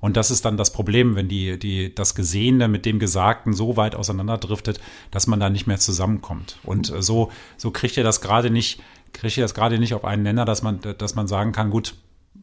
Und 0.00 0.18
das 0.18 0.30
ist 0.30 0.44
dann 0.44 0.58
das 0.58 0.70
Problem, 0.70 1.16
wenn 1.16 1.28
die, 1.28 1.58
die, 1.58 1.94
das 1.94 2.14
Gesehene 2.14 2.68
mit 2.68 2.84
dem 2.84 2.98
Gesagten 2.98 3.54
so 3.54 3.78
weit 3.78 3.94
auseinanderdriftet, 3.94 4.78
dass 5.10 5.26
man 5.26 5.40
da 5.40 5.48
nicht 5.48 5.66
mehr 5.66 5.78
zusammenkommt. 5.78 6.58
Und 6.64 6.92
äh, 6.92 7.00
so, 7.00 7.30
so 7.56 7.70
kriegt 7.70 7.96
er 7.96 8.04
das 8.04 8.20
gerade 8.20 8.50
nicht, 8.50 8.82
kriegt 9.14 9.38
er 9.38 9.44
das 9.44 9.54
gerade 9.54 9.78
nicht 9.78 9.94
auf 9.94 10.04
einen 10.04 10.22
Nenner, 10.22 10.44
dass 10.44 10.62
man, 10.62 10.80
dass 10.98 11.14
man 11.14 11.26
sagen 11.26 11.52
kann, 11.52 11.70
gut, 11.70 11.94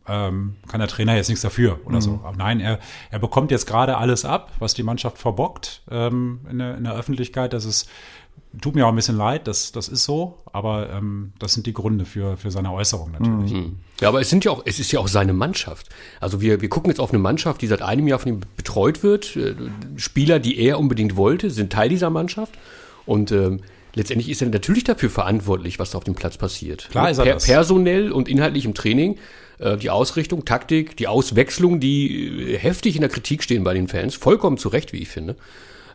ähm, 0.07 0.55
kann 0.67 0.79
der 0.79 0.89
Trainer 0.89 1.15
jetzt 1.15 1.29
nichts 1.29 1.41
dafür 1.41 1.79
oder 1.85 1.97
mhm. 1.97 2.01
so. 2.01 2.19
Aber 2.23 2.35
nein, 2.35 2.59
er, 2.59 2.79
er 3.11 3.19
bekommt 3.19 3.51
jetzt 3.51 3.67
gerade 3.67 3.97
alles 3.97 4.25
ab, 4.25 4.51
was 4.59 4.73
die 4.73 4.83
Mannschaft 4.83 5.17
verbockt 5.17 5.83
ähm, 5.89 6.41
in, 6.49 6.59
der, 6.59 6.77
in 6.77 6.83
der 6.83 6.93
Öffentlichkeit. 6.93 7.53
Das 7.53 7.65
ist, 7.65 7.87
tut 8.59 8.75
mir 8.75 8.85
auch 8.85 8.89
ein 8.89 8.95
bisschen 8.95 9.17
leid, 9.17 9.47
das, 9.47 9.71
das 9.71 9.87
ist 9.87 10.03
so, 10.03 10.39
aber 10.51 10.89
ähm, 10.89 11.33
das 11.39 11.53
sind 11.53 11.67
die 11.67 11.73
Gründe 11.73 12.05
für, 12.05 12.35
für 12.37 12.51
seine 12.51 12.71
Äußerung 12.71 13.11
natürlich. 13.11 13.53
Mhm. 13.53 13.77
Ja, 14.01 14.09
aber 14.09 14.21
es 14.21 14.29
sind 14.29 14.43
ja 14.43 14.51
auch, 14.51 14.63
es 14.65 14.79
ist 14.79 14.91
ja 14.91 14.99
auch 14.99 15.07
seine 15.07 15.33
Mannschaft. 15.33 15.89
Also 16.19 16.41
wir, 16.41 16.61
wir 16.61 16.69
gucken 16.69 16.89
jetzt 16.89 16.99
auf 16.99 17.11
eine 17.11 17.19
Mannschaft, 17.19 17.61
die 17.61 17.67
seit 17.67 17.81
einem 17.81 18.07
Jahr 18.07 18.19
von 18.19 18.33
ihm 18.33 18.41
betreut 18.57 19.03
wird. 19.03 19.35
Äh, 19.35 19.55
Spieler, 19.97 20.39
die 20.39 20.57
er 20.59 20.79
unbedingt 20.79 21.15
wollte, 21.15 21.51
sind 21.51 21.71
Teil 21.71 21.89
dieser 21.89 22.09
Mannschaft. 22.09 22.53
Und 23.05 23.31
ähm, 23.31 23.61
letztendlich 23.93 24.29
ist 24.29 24.41
er 24.41 24.49
natürlich 24.49 24.83
dafür 24.83 25.09
verantwortlich, 25.09 25.79
was 25.79 25.91
da 25.91 25.99
auf 25.99 26.03
dem 26.03 26.15
Platz 26.15 26.37
passiert. 26.37 26.89
Klar 26.89 27.11
ist 27.11 27.19
er 27.19 27.25
per 27.25 27.33
das. 27.35 27.45
Personell 27.45 28.11
und 28.11 28.27
inhaltlich 28.27 28.65
im 28.65 28.73
Training 28.73 29.17
äh, 29.61 29.77
die 29.77 29.89
Ausrichtung, 29.89 30.43
Taktik, 30.43 30.97
die 30.97 31.07
Auswechslung, 31.07 31.79
die 31.79 32.53
äh, 32.53 32.57
heftig 32.57 32.95
in 32.95 33.01
der 33.01 33.09
Kritik 33.09 33.43
stehen 33.43 33.63
bei 33.63 33.73
den 33.73 33.87
Fans, 33.87 34.15
vollkommen 34.15 34.57
zu 34.57 34.69
Recht, 34.69 34.91
wie 34.91 34.97
ich 34.97 35.09
finde. 35.09 35.35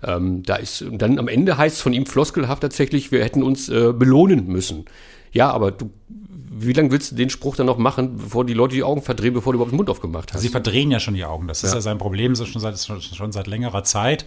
Ähm, 0.02 0.42
da 0.42 0.56
ist 0.56 0.84
dann 0.92 1.18
am 1.18 1.28
Ende 1.28 1.56
heißt 1.58 1.76
es 1.76 1.82
von 1.82 1.92
ihm 1.92 2.06
floskelhaft 2.06 2.62
tatsächlich, 2.62 3.12
wir 3.12 3.24
hätten 3.24 3.42
uns 3.42 3.68
äh, 3.68 3.92
belohnen 3.92 4.46
müssen. 4.46 4.84
Ja, 5.32 5.50
aber 5.50 5.72
du, 5.72 5.90
wie 6.08 6.72
lange 6.72 6.90
willst 6.90 7.12
du 7.12 7.16
den 7.16 7.28
Spruch 7.28 7.56
dann 7.56 7.66
noch 7.66 7.76
machen, 7.76 8.16
bevor 8.16 8.44
die 8.44 8.54
Leute 8.54 8.74
die 8.74 8.82
Augen 8.82 9.02
verdrehen, 9.02 9.34
bevor 9.34 9.52
du 9.52 9.58
überhaupt 9.58 9.72
den 9.72 9.76
Mund 9.76 9.90
aufgemacht 9.90 10.32
hast? 10.32 10.40
Sie 10.40 10.48
verdrehen 10.48 10.90
ja 10.90 11.00
schon 11.00 11.14
die 11.14 11.24
Augen. 11.24 11.48
Das 11.48 11.62
ist 11.62 11.70
ja, 11.70 11.76
ja 11.76 11.80
sein 11.82 11.98
Problem, 11.98 12.32
das 12.32 12.40
ist 12.40 12.48
schon 12.48 12.62
seit, 12.62 12.78
schon 12.78 13.32
seit 13.32 13.46
längerer 13.46 13.84
Zeit. 13.84 14.24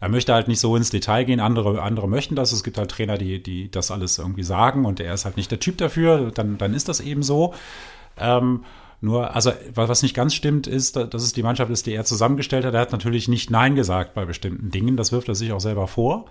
Er 0.00 0.08
möchte 0.08 0.34
halt 0.34 0.48
nicht 0.48 0.60
so 0.60 0.76
ins 0.76 0.90
Detail 0.90 1.24
gehen. 1.24 1.40
Andere, 1.40 1.80
andere 1.82 2.08
möchten 2.08 2.34
das. 2.34 2.52
Es 2.52 2.64
gibt 2.64 2.76
halt 2.76 2.90
Trainer, 2.90 3.18
die, 3.18 3.42
die 3.42 3.70
das 3.70 3.90
alles 3.90 4.18
irgendwie 4.18 4.42
sagen 4.42 4.84
und 4.84 5.00
er 5.00 5.14
ist 5.14 5.24
halt 5.24 5.36
nicht 5.36 5.50
der 5.50 5.60
Typ 5.60 5.78
dafür. 5.78 6.30
Dann, 6.34 6.58
dann 6.58 6.74
ist 6.74 6.88
das 6.88 7.00
eben 7.00 7.22
so. 7.22 7.54
Ähm, 8.18 8.64
nur, 9.00 9.34
also 9.34 9.52
was 9.74 10.02
nicht 10.02 10.14
ganz 10.14 10.34
stimmt, 10.34 10.66
ist, 10.66 10.96
dass 10.96 11.22
es 11.22 11.32
die 11.32 11.42
Mannschaft 11.42 11.70
ist, 11.70 11.86
die 11.86 11.94
er 11.94 12.04
zusammengestellt 12.04 12.64
hat. 12.66 12.74
Er 12.74 12.80
hat 12.80 12.92
natürlich 12.92 13.28
nicht 13.28 13.50
Nein 13.50 13.74
gesagt 13.74 14.14
bei 14.14 14.26
bestimmten 14.26 14.70
Dingen. 14.70 14.96
Das 14.96 15.10
wirft 15.10 15.28
er 15.28 15.34
sich 15.34 15.52
auch 15.52 15.60
selber 15.60 15.88
vor, 15.88 16.26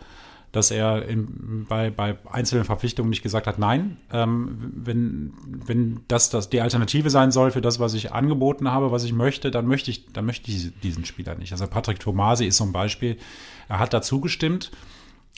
dass 0.52 0.70
er 0.70 1.08
in, 1.08 1.66
bei, 1.68 1.90
bei 1.90 2.18
einzelnen 2.32 2.66
Verpflichtungen 2.66 3.10
nicht 3.10 3.24
gesagt 3.24 3.48
hat, 3.48 3.58
nein. 3.58 3.98
Ähm, 4.14 4.72
wenn, 4.76 5.34
wenn 5.66 6.02
das, 6.08 6.30
das 6.30 6.50
die 6.50 6.62
Alternative 6.62 7.10
sein 7.10 7.32
soll 7.32 7.50
für 7.50 7.62
das, 7.62 7.80
was 7.80 7.96
ich 7.96 8.12
angeboten 8.12 8.72
habe, 8.72 8.92
was 8.92 9.04
ich 9.04 9.14
möchte, 9.14 9.50
dann 9.50 9.66
möchte 9.66 9.90
ich, 9.90 10.06
dann 10.14 10.26
möchte 10.26 10.52
ich 10.52 10.72
diesen 10.82 11.06
Spieler 11.06 11.34
nicht. 11.36 11.52
Also 11.52 11.66
Patrick 11.66 12.00
Tomasi 12.00 12.46
ist 12.46 12.58
so 12.58 12.66
ein 12.66 12.72
Beispiel. 12.72 13.18
Er 13.68 13.80
hat 13.80 13.94
dazu 13.94 14.22
gestimmt 14.22 14.72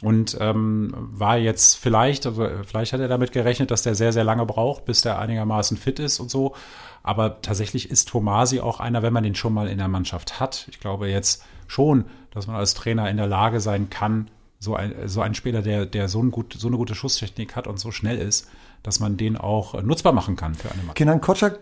und 0.02 0.36
ähm, 0.40 0.94
war 0.96 1.38
jetzt 1.38 1.76
vielleicht, 1.76 2.26
also 2.26 2.50
vielleicht 2.66 2.92
hat 2.92 3.00
er 3.00 3.08
damit 3.08 3.32
gerechnet, 3.32 3.72
dass 3.72 3.84
der 3.84 3.96
sehr, 3.96 4.12
sehr 4.12 4.24
lange 4.24 4.46
braucht, 4.46 4.86
bis 4.86 5.02
der 5.02 5.20
einigermaßen 5.20 5.78
fit 5.78 6.00
ist 6.00 6.20
und 6.20 6.32
so. 6.32 6.56
Aber 7.04 7.42
tatsächlich 7.42 7.90
ist 7.90 8.10
Tomasi 8.10 8.60
auch 8.60 8.80
einer, 8.80 9.02
wenn 9.02 9.14
man 9.14 9.24
den 9.24 9.36
schon 9.36 9.54
mal 9.54 9.68
in 9.68 9.78
der 9.78 9.88
Mannschaft 9.88 10.40
hat. 10.40 10.68
Ich 10.70 10.80
glaube 10.80 11.08
jetzt 11.08 11.44
schon, 11.68 12.06
dass 12.32 12.48
man 12.48 12.56
als 12.56 12.74
Trainer 12.74 13.10
in 13.10 13.18
der 13.18 13.28
Lage 13.28 13.60
sein 13.60 13.90
kann, 13.90 14.30
so 14.60 14.76
ein, 14.76 14.94
so 15.08 15.22
ein 15.22 15.34
Spieler, 15.34 15.62
der, 15.64 15.88
der 15.88 16.08
so, 16.08 16.22
ein 16.22 16.30
gut, 16.30 16.54
so 16.58 16.68
eine 16.68 16.78
gute 16.78 16.94
Schusstechnik 16.94 17.56
hat 17.56 17.66
und 17.66 17.80
so 17.80 17.92
schnell 17.92 18.20
ist, 18.20 18.48
dass 18.84 19.00
man 19.00 19.18
den 19.18 19.36
auch 19.36 19.82
nutzbar 19.82 20.14
machen 20.14 20.36
kann 20.36 20.54
für 20.54 20.70
eine 20.70 20.78
Mannschaft. 20.78 20.98
Kenan 20.98 21.22
Kotschak 21.22 21.60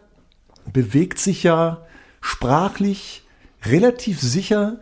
bewegt 0.72 1.20
sich 1.20 1.44
ja 1.44 1.86
sprachlich 2.22 3.24
relativ 3.64 4.20
sicher 4.20 4.80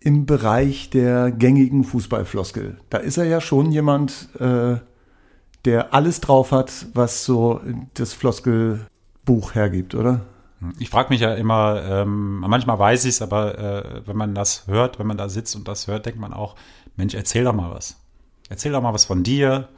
im 0.00 0.26
Bereich 0.26 0.90
der 0.90 1.30
gängigen 1.30 1.84
Fußballfloskel. 1.84 2.78
Da 2.90 2.98
ist 2.98 3.16
er 3.16 3.24
ja 3.24 3.40
schon 3.40 3.72
jemand, 3.72 4.28
äh, 4.38 4.76
der 5.64 5.94
alles 5.94 6.20
drauf 6.20 6.52
hat, 6.52 6.86
was 6.92 7.24
so 7.24 7.60
das 7.94 8.12
Floskelbuch 9.24 9.54
hergibt, 9.54 9.94
oder? 9.94 10.20
Ich 10.78 10.88
frage 10.88 11.10
mich 11.10 11.20
ja 11.20 11.34
immer, 11.34 11.82
ähm, 11.84 12.40
manchmal 12.40 12.78
weiß 12.78 13.04
ich 13.04 13.10
es, 13.10 13.22
aber 13.22 13.58
äh, 13.58 14.02
wenn 14.06 14.16
man 14.16 14.34
das 14.34 14.66
hört, 14.66 14.98
wenn 14.98 15.06
man 15.06 15.18
da 15.18 15.28
sitzt 15.28 15.56
und 15.56 15.68
das 15.68 15.86
hört, 15.88 16.06
denkt 16.06 16.18
man 16.18 16.32
auch, 16.32 16.54
Mensch, 16.96 17.14
erzähl 17.14 17.44
doch 17.44 17.52
mal 17.52 17.70
was. 17.70 18.00
Erzähl 18.48 18.72
doch 18.72 18.80
mal 18.80 18.94
was 18.94 19.04
von 19.04 19.22
dir, 19.22 19.68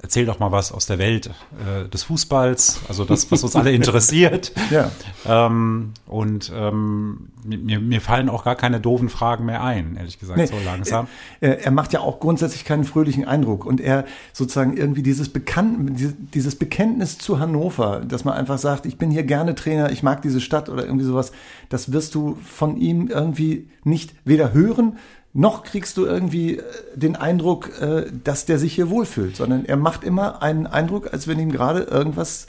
erzähl 0.00 0.26
doch 0.26 0.38
mal 0.38 0.52
was 0.52 0.70
aus 0.70 0.86
der 0.86 0.98
Welt 0.98 1.30
äh, 1.58 1.88
des 1.88 2.04
Fußballs, 2.04 2.82
also 2.88 3.04
das, 3.04 3.30
was 3.32 3.42
uns 3.42 3.56
alle 3.56 3.72
interessiert. 3.74 4.52
Ja. 4.70 4.90
Ähm, 5.26 5.92
und 6.06 6.52
ähm, 6.54 7.30
mir, 7.44 7.80
mir 7.80 8.00
fallen 8.00 8.28
auch 8.28 8.44
gar 8.44 8.54
keine 8.54 8.80
doofen 8.80 9.08
Fragen 9.08 9.46
mehr 9.46 9.62
ein, 9.62 9.96
ehrlich 9.96 10.20
gesagt, 10.20 10.38
Nee, 10.38 10.46
so 10.46 10.54
langsam. 10.64 11.08
Er, 11.40 11.64
er 11.64 11.70
macht 11.72 11.92
ja 11.92 12.00
auch 12.00 12.20
grundsätzlich 12.20 12.64
keinen 12.64 12.84
fröhlichen 12.84 13.24
Eindruck 13.24 13.64
und 13.64 13.80
er 13.80 14.04
sozusagen 14.32 14.76
irgendwie 14.76 15.02
dieses 15.02 15.30
Bekannt, 15.30 16.00
dieses 16.32 16.54
Bekenntnis 16.54 17.18
zu 17.18 17.40
Hannover, 17.40 18.00
dass 18.06 18.24
man 18.24 18.34
einfach 18.34 18.58
sagt, 18.58 18.86
ich 18.86 18.98
bin 18.98 19.10
hier 19.10 19.24
gerne 19.24 19.56
Trainer, 19.56 19.90
ich 19.90 20.04
mag 20.04 20.22
diese 20.22 20.40
Stadt 20.40 20.68
oder 20.68 20.84
irgendwie 20.84 21.06
sowas, 21.06 21.32
das 21.70 21.90
wirst 21.90 22.14
du 22.14 22.38
von 22.44 22.76
ihm 22.76 23.08
irgendwie 23.08 23.68
nicht 23.82 24.14
weder 24.24 24.52
hören 24.52 24.96
noch 25.38 25.62
kriegst 25.62 25.96
du 25.96 26.04
irgendwie 26.04 26.56
äh, 26.58 26.62
den 26.96 27.14
Eindruck, 27.16 27.80
äh, 27.80 28.06
dass 28.24 28.44
der 28.44 28.58
sich 28.58 28.74
hier 28.74 28.90
wohlfühlt, 28.90 29.36
sondern 29.36 29.64
er 29.64 29.76
macht 29.76 30.02
immer 30.02 30.42
einen 30.42 30.66
Eindruck, 30.66 31.12
als 31.12 31.28
wenn 31.28 31.38
ihm 31.38 31.52
gerade 31.52 31.82
irgendwas 31.82 32.48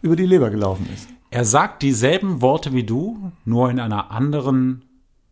über 0.00 0.16
die 0.16 0.26
Leber 0.26 0.50
gelaufen 0.50 0.88
ist. 0.92 1.06
Er 1.30 1.44
sagt 1.44 1.82
dieselben 1.82 2.40
Worte 2.40 2.72
wie 2.72 2.84
du, 2.84 3.32
nur 3.44 3.70
in 3.70 3.78
einer 3.80 4.10
anderen 4.10 4.82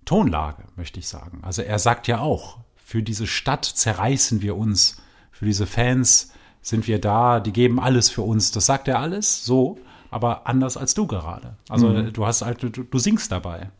Tonlage, 0.04 0.64
möchte 0.76 0.98
ich 1.00 1.08
sagen. 1.08 1.38
Also 1.42 1.62
er 1.62 1.78
sagt 1.78 2.08
ja 2.08 2.18
auch, 2.20 2.58
für 2.76 3.02
diese 3.02 3.26
Stadt 3.26 3.64
zerreißen 3.64 4.42
wir 4.42 4.56
uns, 4.56 4.96
für 5.30 5.46
diese 5.46 5.66
Fans 5.66 6.32
sind 6.60 6.86
wir 6.88 7.00
da, 7.00 7.40
die 7.40 7.52
geben 7.52 7.80
alles 7.80 8.10
für 8.10 8.22
uns. 8.22 8.50
Das 8.50 8.66
sagt 8.66 8.88
er 8.88 8.98
alles 8.98 9.44
so, 9.44 9.78
aber 10.10 10.46
anders 10.46 10.76
als 10.76 10.92
du 10.94 11.06
gerade. 11.06 11.56
Also 11.68 11.88
Mhm. 11.88 12.12
du 12.12 12.26
hast 12.26 12.42
halt, 12.42 12.62
du, 12.62 12.68
du 12.68 12.98
singst 12.98 13.32
dabei. 13.32 13.70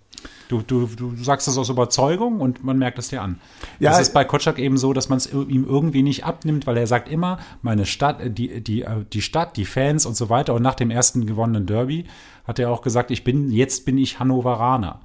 Du, 0.49 0.61
du, 0.67 0.87
du 0.87 1.15
sagst 1.17 1.49
das 1.49 1.57
aus 1.57 1.71
Überzeugung 1.71 2.41
und 2.41 2.63
man 2.63 2.77
merkt 2.77 2.99
es 2.99 3.09
dir 3.09 3.23
an. 3.23 3.41
Ja, 3.81 3.91
das 3.91 4.01
ist 4.01 4.13
bei 4.13 4.25
Kotschak 4.25 4.59
eben 4.59 4.77
so, 4.77 4.93
dass 4.93 5.09
man 5.09 5.17
es 5.17 5.33
ihm 5.33 5.65
irgendwie 5.67 6.03
nicht 6.03 6.25
abnimmt, 6.25 6.67
weil 6.67 6.77
er 6.77 6.87
sagt 6.87 7.09
immer, 7.11 7.39
meine 7.63 7.87
Stadt, 7.87 8.21
äh, 8.21 8.31
die, 8.31 8.61
die, 8.61 8.83
äh, 8.83 9.05
die 9.13 9.23
Stadt, 9.23 9.57
die 9.57 9.65
Fans 9.65 10.05
und 10.05 10.15
so 10.15 10.29
weiter. 10.29 10.53
Und 10.55 10.63
nach 10.63 10.75
dem 10.75 10.91
ersten 10.91 11.25
gewonnenen 11.27 11.67
Derby 11.67 12.05
hat 12.47 12.59
er 12.59 12.71
auch 12.71 12.83
gesagt, 12.83 13.11
ich 13.11 13.25
bin, 13.25 13.51
jetzt 13.51 13.87
bin 13.87 13.97
ich 13.97 14.19
Hannoveraner. 14.21 15.01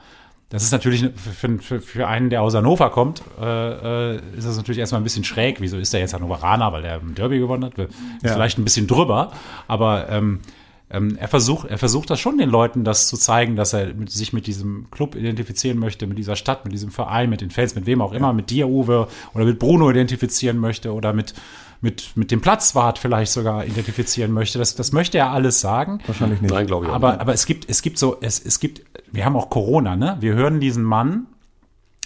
Das 0.50 0.64
ist 0.64 0.72
natürlich 0.72 1.10
für, 1.16 1.60
für, 1.60 1.82
für 1.82 2.08
einen, 2.08 2.30
der 2.30 2.42
aus 2.42 2.56
Hannover 2.56 2.90
kommt, 2.90 3.22
äh, 3.42 4.16
äh, 4.16 4.22
ist 4.38 4.48
das 4.48 4.56
natürlich 4.56 4.80
erstmal 4.80 5.02
ein 5.02 5.04
bisschen 5.04 5.26
schräg. 5.26 5.60
Wieso 5.60 5.78
ist 5.78 5.94
er 5.94 6.00
jetzt 6.00 6.14
Hannoveraner, 6.14 6.72
weil 6.72 6.86
er 6.86 7.02
ein 7.02 7.16
Derby 7.16 7.40
gewonnen 7.40 7.66
hat? 7.66 7.78
Ist 7.78 7.90
Ja. 8.24 8.34
vielleicht 8.34 8.58
ein 8.58 8.64
bisschen 8.64 8.88
drüber, 8.88 9.32
aber 9.68 10.10
ähm, 10.10 10.40
ähm, 10.90 11.18
er 11.20 11.28
versucht, 11.28 11.68
er 11.68 11.78
versucht 11.78 12.10
das 12.10 12.20
schon 12.20 12.38
den 12.38 12.50
Leuten, 12.50 12.86
das 12.86 13.08
zu 13.08 13.18
zeigen, 13.18 13.58
dass 13.58 13.74
er 13.74 13.94
mit, 13.94 14.10
sich 14.10 14.32
mit 14.32 14.48
diesem 14.48 14.90
Club 14.90 15.16
identifizieren 15.16 15.80
möchte, 15.80 16.08
mit 16.08 16.18
dieser 16.18 16.38
Stadt, 16.38 16.64
mit 16.64 16.74
diesem 16.74 16.92
Verein, 16.92 17.30
mit 17.30 17.42
den 17.42 17.52
Fans, 17.52 17.76
mit 17.76 17.86
wem 17.86 18.02
auch 18.02 18.14
immer, 18.14 18.32
mit 18.32 18.50
dir, 18.50 18.70
Uwe, 18.70 19.10
oder 19.34 19.44
mit 19.44 19.60
Bruno 19.60 19.90
identifizieren 19.90 20.58
möchte 20.58 20.94
oder 20.94 21.12
mit, 21.12 21.34
mit, 21.82 22.16
mit 22.16 22.32
dem 22.32 22.40
Platzwart 22.40 23.00
vielleicht 23.00 23.34
sogar 23.34 23.66
identifizieren 23.66 24.32
möchte. 24.32 24.60
Das, 24.60 24.76
das 24.76 24.94
möchte 24.94 25.18
er 25.18 25.32
alles 25.32 25.60
sagen. 25.60 26.00
Wahrscheinlich 26.08 26.40
nicht. 26.40 26.54
Nein, 26.54 26.68
glaube 26.68 26.86
ich 26.86 26.92
auch 26.92 26.96
Aber, 26.96 27.12
nicht. 27.12 27.22
aber 27.22 27.34
es 27.34 27.46
gibt, 27.46 27.70
es 27.70 27.82
gibt 27.82 27.98
so, 27.98 28.18
es, 28.22 28.40
es 28.40 28.62
gibt, 28.62 28.84
wir 29.12 29.26
haben 29.26 29.36
auch 29.36 29.50
Corona, 29.50 29.98
ne? 29.98 30.16
Wir 30.22 30.36
hören 30.36 30.62
diesen 30.62 30.84
Mann, 30.84 31.28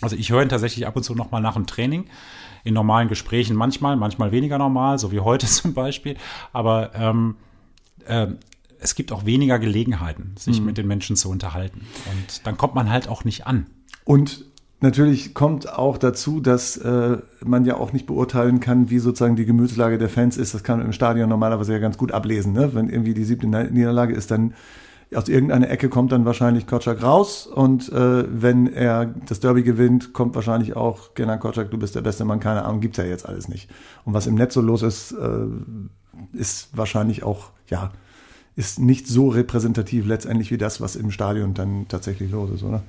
also 0.01 0.15
ich 0.15 0.31
höre 0.31 0.41
ihn 0.41 0.49
tatsächlich 0.49 0.87
ab 0.87 0.95
und 0.95 1.03
zu 1.03 1.13
nochmal 1.13 1.41
nach 1.41 1.53
dem 1.53 1.67
Training, 1.67 2.05
in 2.63 2.73
normalen 2.73 3.09
Gesprächen 3.09 3.55
manchmal, 3.55 3.95
manchmal 3.95 4.31
weniger 4.31 4.57
normal, 4.57 4.97
so 4.97 5.11
wie 5.11 5.19
heute 5.19 5.45
zum 5.45 5.75
Beispiel. 5.75 6.17
Aber 6.51 6.95
ähm, 6.95 7.35
ähm, 8.07 8.37
es 8.81 8.95
gibt 8.95 9.11
auch 9.11 9.25
weniger 9.25 9.59
Gelegenheiten, 9.59 10.33
sich 10.37 10.59
mit 10.59 10.77
den 10.77 10.87
Menschen 10.87 11.15
zu 11.15 11.29
unterhalten. 11.29 11.81
Und 12.11 12.45
dann 12.45 12.57
kommt 12.57 12.75
man 12.75 12.89
halt 12.89 13.07
auch 13.07 13.23
nicht 13.23 13.45
an. 13.45 13.67
Und 14.03 14.45
natürlich 14.79 15.35
kommt 15.35 15.71
auch 15.71 15.99
dazu, 15.99 16.41
dass 16.41 16.77
äh, 16.77 17.17
man 17.45 17.65
ja 17.65 17.77
auch 17.77 17.93
nicht 17.93 18.07
beurteilen 18.07 18.59
kann, 18.59 18.89
wie 18.89 18.97
sozusagen 18.97 19.35
die 19.35 19.45
Gemütslage 19.45 19.99
der 19.99 20.09
Fans 20.09 20.35
ist. 20.35 20.55
Das 20.55 20.63
kann 20.63 20.79
man 20.79 20.87
im 20.87 20.93
Stadion 20.93 21.29
normalerweise 21.29 21.73
ja 21.73 21.79
ganz 21.79 21.97
gut 21.97 22.11
ablesen. 22.11 22.53
Ne? 22.53 22.73
Wenn 22.73 22.89
irgendwie 22.89 23.13
die 23.13 23.23
siebte 23.23 23.47
Niederlage 23.47 24.15
ist, 24.15 24.31
dann 24.31 24.55
aus 25.13 25.27
irgendeiner 25.27 25.69
Ecke 25.69 25.89
kommt 25.89 26.11
dann 26.11 26.25
wahrscheinlich 26.25 26.65
Kotschak 26.65 27.03
raus. 27.03 27.45
Und 27.45 27.91
äh, 27.91 28.25
wenn 28.29 28.65
er 28.65 29.05
das 29.05 29.39
Derby 29.39 29.61
gewinnt, 29.61 30.13
kommt 30.13 30.33
wahrscheinlich 30.33 30.75
auch 30.75 31.13
Genan 31.13 31.39
Kotschak, 31.39 31.69
du 31.69 31.77
bist 31.77 31.95
der 31.95 32.01
beste 32.01 32.25
Mann, 32.25 32.39
keine 32.39 32.63
Ahnung, 32.63 32.81
gibt's 32.81 32.97
ja 32.97 33.03
jetzt 33.03 33.27
alles 33.27 33.47
nicht. 33.47 33.69
Und 34.05 34.15
was 34.15 34.25
im 34.25 34.35
Netz 34.35 34.55
so 34.55 34.61
los 34.61 34.81
ist, 34.81 35.11
äh, 35.11 35.45
ist 36.33 36.75
wahrscheinlich 36.75 37.23
auch, 37.23 37.51
ja, 37.67 37.91
ist 38.55 38.79
nicht 38.79 39.07
so 39.07 39.29
repräsentativ 39.29 40.05
letztendlich 40.05 40.51
wie 40.51 40.57
das, 40.57 40.81
was 40.81 40.95
im 40.95 41.11
Stadion 41.11 41.53
dann 41.53 41.87
tatsächlich 41.87 42.31
los 42.31 42.49
ist, 42.51 42.63
oder? 42.63 42.83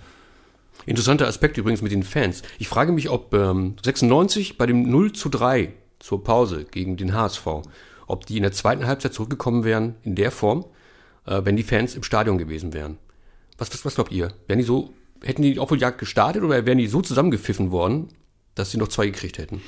Interessanter 0.86 1.28
Aspekt 1.28 1.58
übrigens 1.58 1.82
mit 1.82 1.92
den 1.92 2.02
Fans. 2.02 2.42
Ich 2.58 2.68
frage 2.68 2.92
mich, 2.92 3.08
ob 3.08 3.32
ähm, 3.34 3.76
96 3.84 4.58
bei 4.58 4.66
dem 4.66 4.90
0 4.90 5.12
zu 5.12 5.28
3 5.28 5.72
zur 6.00 6.24
Pause 6.24 6.66
gegen 6.68 6.96
den 6.96 7.14
HSV, 7.14 7.46
ob 8.08 8.26
die 8.26 8.36
in 8.36 8.42
der 8.42 8.52
zweiten 8.52 8.86
Halbzeit 8.86 9.14
zurückgekommen 9.14 9.62
wären 9.62 9.94
in 10.02 10.16
der 10.16 10.32
Form, 10.32 10.64
äh, 11.26 11.42
wenn 11.44 11.56
die 11.56 11.62
Fans 11.62 11.94
im 11.94 12.02
Stadion 12.02 12.38
gewesen 12.38 12.72
wären. 12.72 12.98
Was, 13.58 13.72
was, 13.72 13.84
was 13.84 13.94
glaubt 13.94 14.10
ihr? 14.10 14.32
Wären 14.48 14.58
die 14.58 14.64
so, 14.64 14.90
hätten 15.22 15.42
die 15.42 15.60
Aufholjagd 15.60 15.98
gestartet 15.98 16.42
oder 16.42 16.66
wären 16.66 16.78
die 16.78 16.88
so 16.88 17.00
zusammengepfiffen 17.00 17.70
worden, 17.70 18.08
dass 18.56 18.72
sie 18.72 18.78
noch 18.78 18.88
zwei 18.88 19.06
gekriegt 19.06 19.38
hätten? 19.38 19.62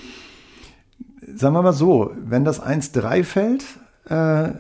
Sagen 1.36 1.54
wir 1.54 1.62
mal 1.62 1.72
so, 1.72 2.10
wenn 2.16 2.44
das 2.44 2.60
1-3 2.60 3.22
fällt, 3.22 3.64
äh, 4.06 4.50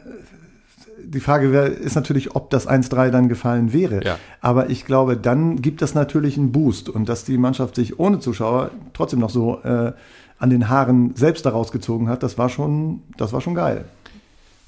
die 1.14 1.20
Frage 1.20 1.52
wär, 1.52 1.66
ist 1.66 1.94
natürlich, 1.94 2.34
ob 2.36 2.50
das 2.50 2.68
1-3 2.68 3.10
dann 3.10 3.28
gefallen 3.28 3.72
wäre. 3.72 4.04
Ja. 4.04 4.18
Aber 4.40 4.70
ich 4.70 4.84
glaube, 4.84 5.16
dann 5.16 5.62
gibt 5.62 5.82
das 5.82 5.94
natürlich 5.94 6.36
einen 6.36 6.52
Boost 6.52 6.88
und 6.88 7.08
dass 7.08 7.24
die 7.24 7.38
Mannschaft 7.38 7.76
sich 7.76 7.98
ohne 7.98 8.20
Zuschauer 8.20 8.70
trotzdem 8.92 9.20
noch 9.20 9.30
so 9.30 9.60
äh, 9.62 9.92
an 10.38 10.50
den 10.50 10.68
Haaren 10.68 11.14
selbst 11.14 11.46
daraus 11.46 11.72
gezogen 11.72 12.08
hat, 12.08 12.22
das 12.22 12.36
war 12.36 12.48
schon, 12.48 13.02
das 13.16 13.32
war 13.32 13.40
schon 13.40 13.54
geil. 13.54 13.86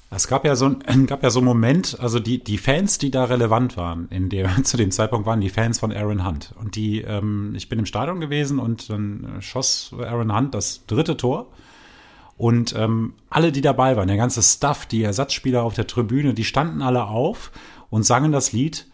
Es 0.09 0.27
gab 0.27 0.45
ja 0.45 0.55
so 0.55 0.73
ein, 0.85 1.05
gab 1.07 1.23
ja 1.23 1.29
so 1.29 1.39
einen 1.39 1.47
Moment, 1.47 1.97
also 1.99 2.19
die, 2.19 2.43
die 2.43 2.57
Fans, 2.57 2.97
die 2.97 3.11
da 3.11 3.25
relevant 3.25 3.77
waren, 3.77 4.07
in 4.09 4.29
der, 4.29 4.49
zu 4.63 4.77
dem 4.77 4.91
Zeitpunkt 4.91 5.25
waren 5.27 5.41
die 5.41 5.49
Fans 5.49 5.79
von 5.79 5.91
Aaron 5.91 6.25
Hunt. 6.25 6.53
Und 6.59 6.75
die, 6.75 7.01
ähm, 7.01 7.53
ich 7.55 7.69
bin 7.69 7.79
im 7.79 7.85
Stadion 7.85 8.19
gewesen 8.19 8.59
und 8.59 8.89
dann 8.89 9.37
äh, 9.37 9.41
schoss 9.41 9.93
Aaron 9.97 10.35
Hunt 10.35 10.53
das 10.53 10.85
dritte 10.87 11.17
Tor. 11.17 11.47
Und 12.37 12.75
ähm, 12.77 13.13
alle, 13.29 13.51
die 13.51 13.61
dabei 13.61 13.97
waren, 13.97 14.07
der 14.07 14.17
ganze 14.17 14.43
Staff, 14.43 14.85
die 14.85 15.03
Ersatzspieler 15.03 15.63
auf 15.63 15.73
der 15.73 15.87
Tribüne, 15.87 16.33
die 16.33 16.43
standen 16.43 16.81
alle 16.81 17.05
auf 17.05 17.51
und 17.89 18.03
sangen 18.03 18.31
das 18.31 18.51
Lied 18.53 18.85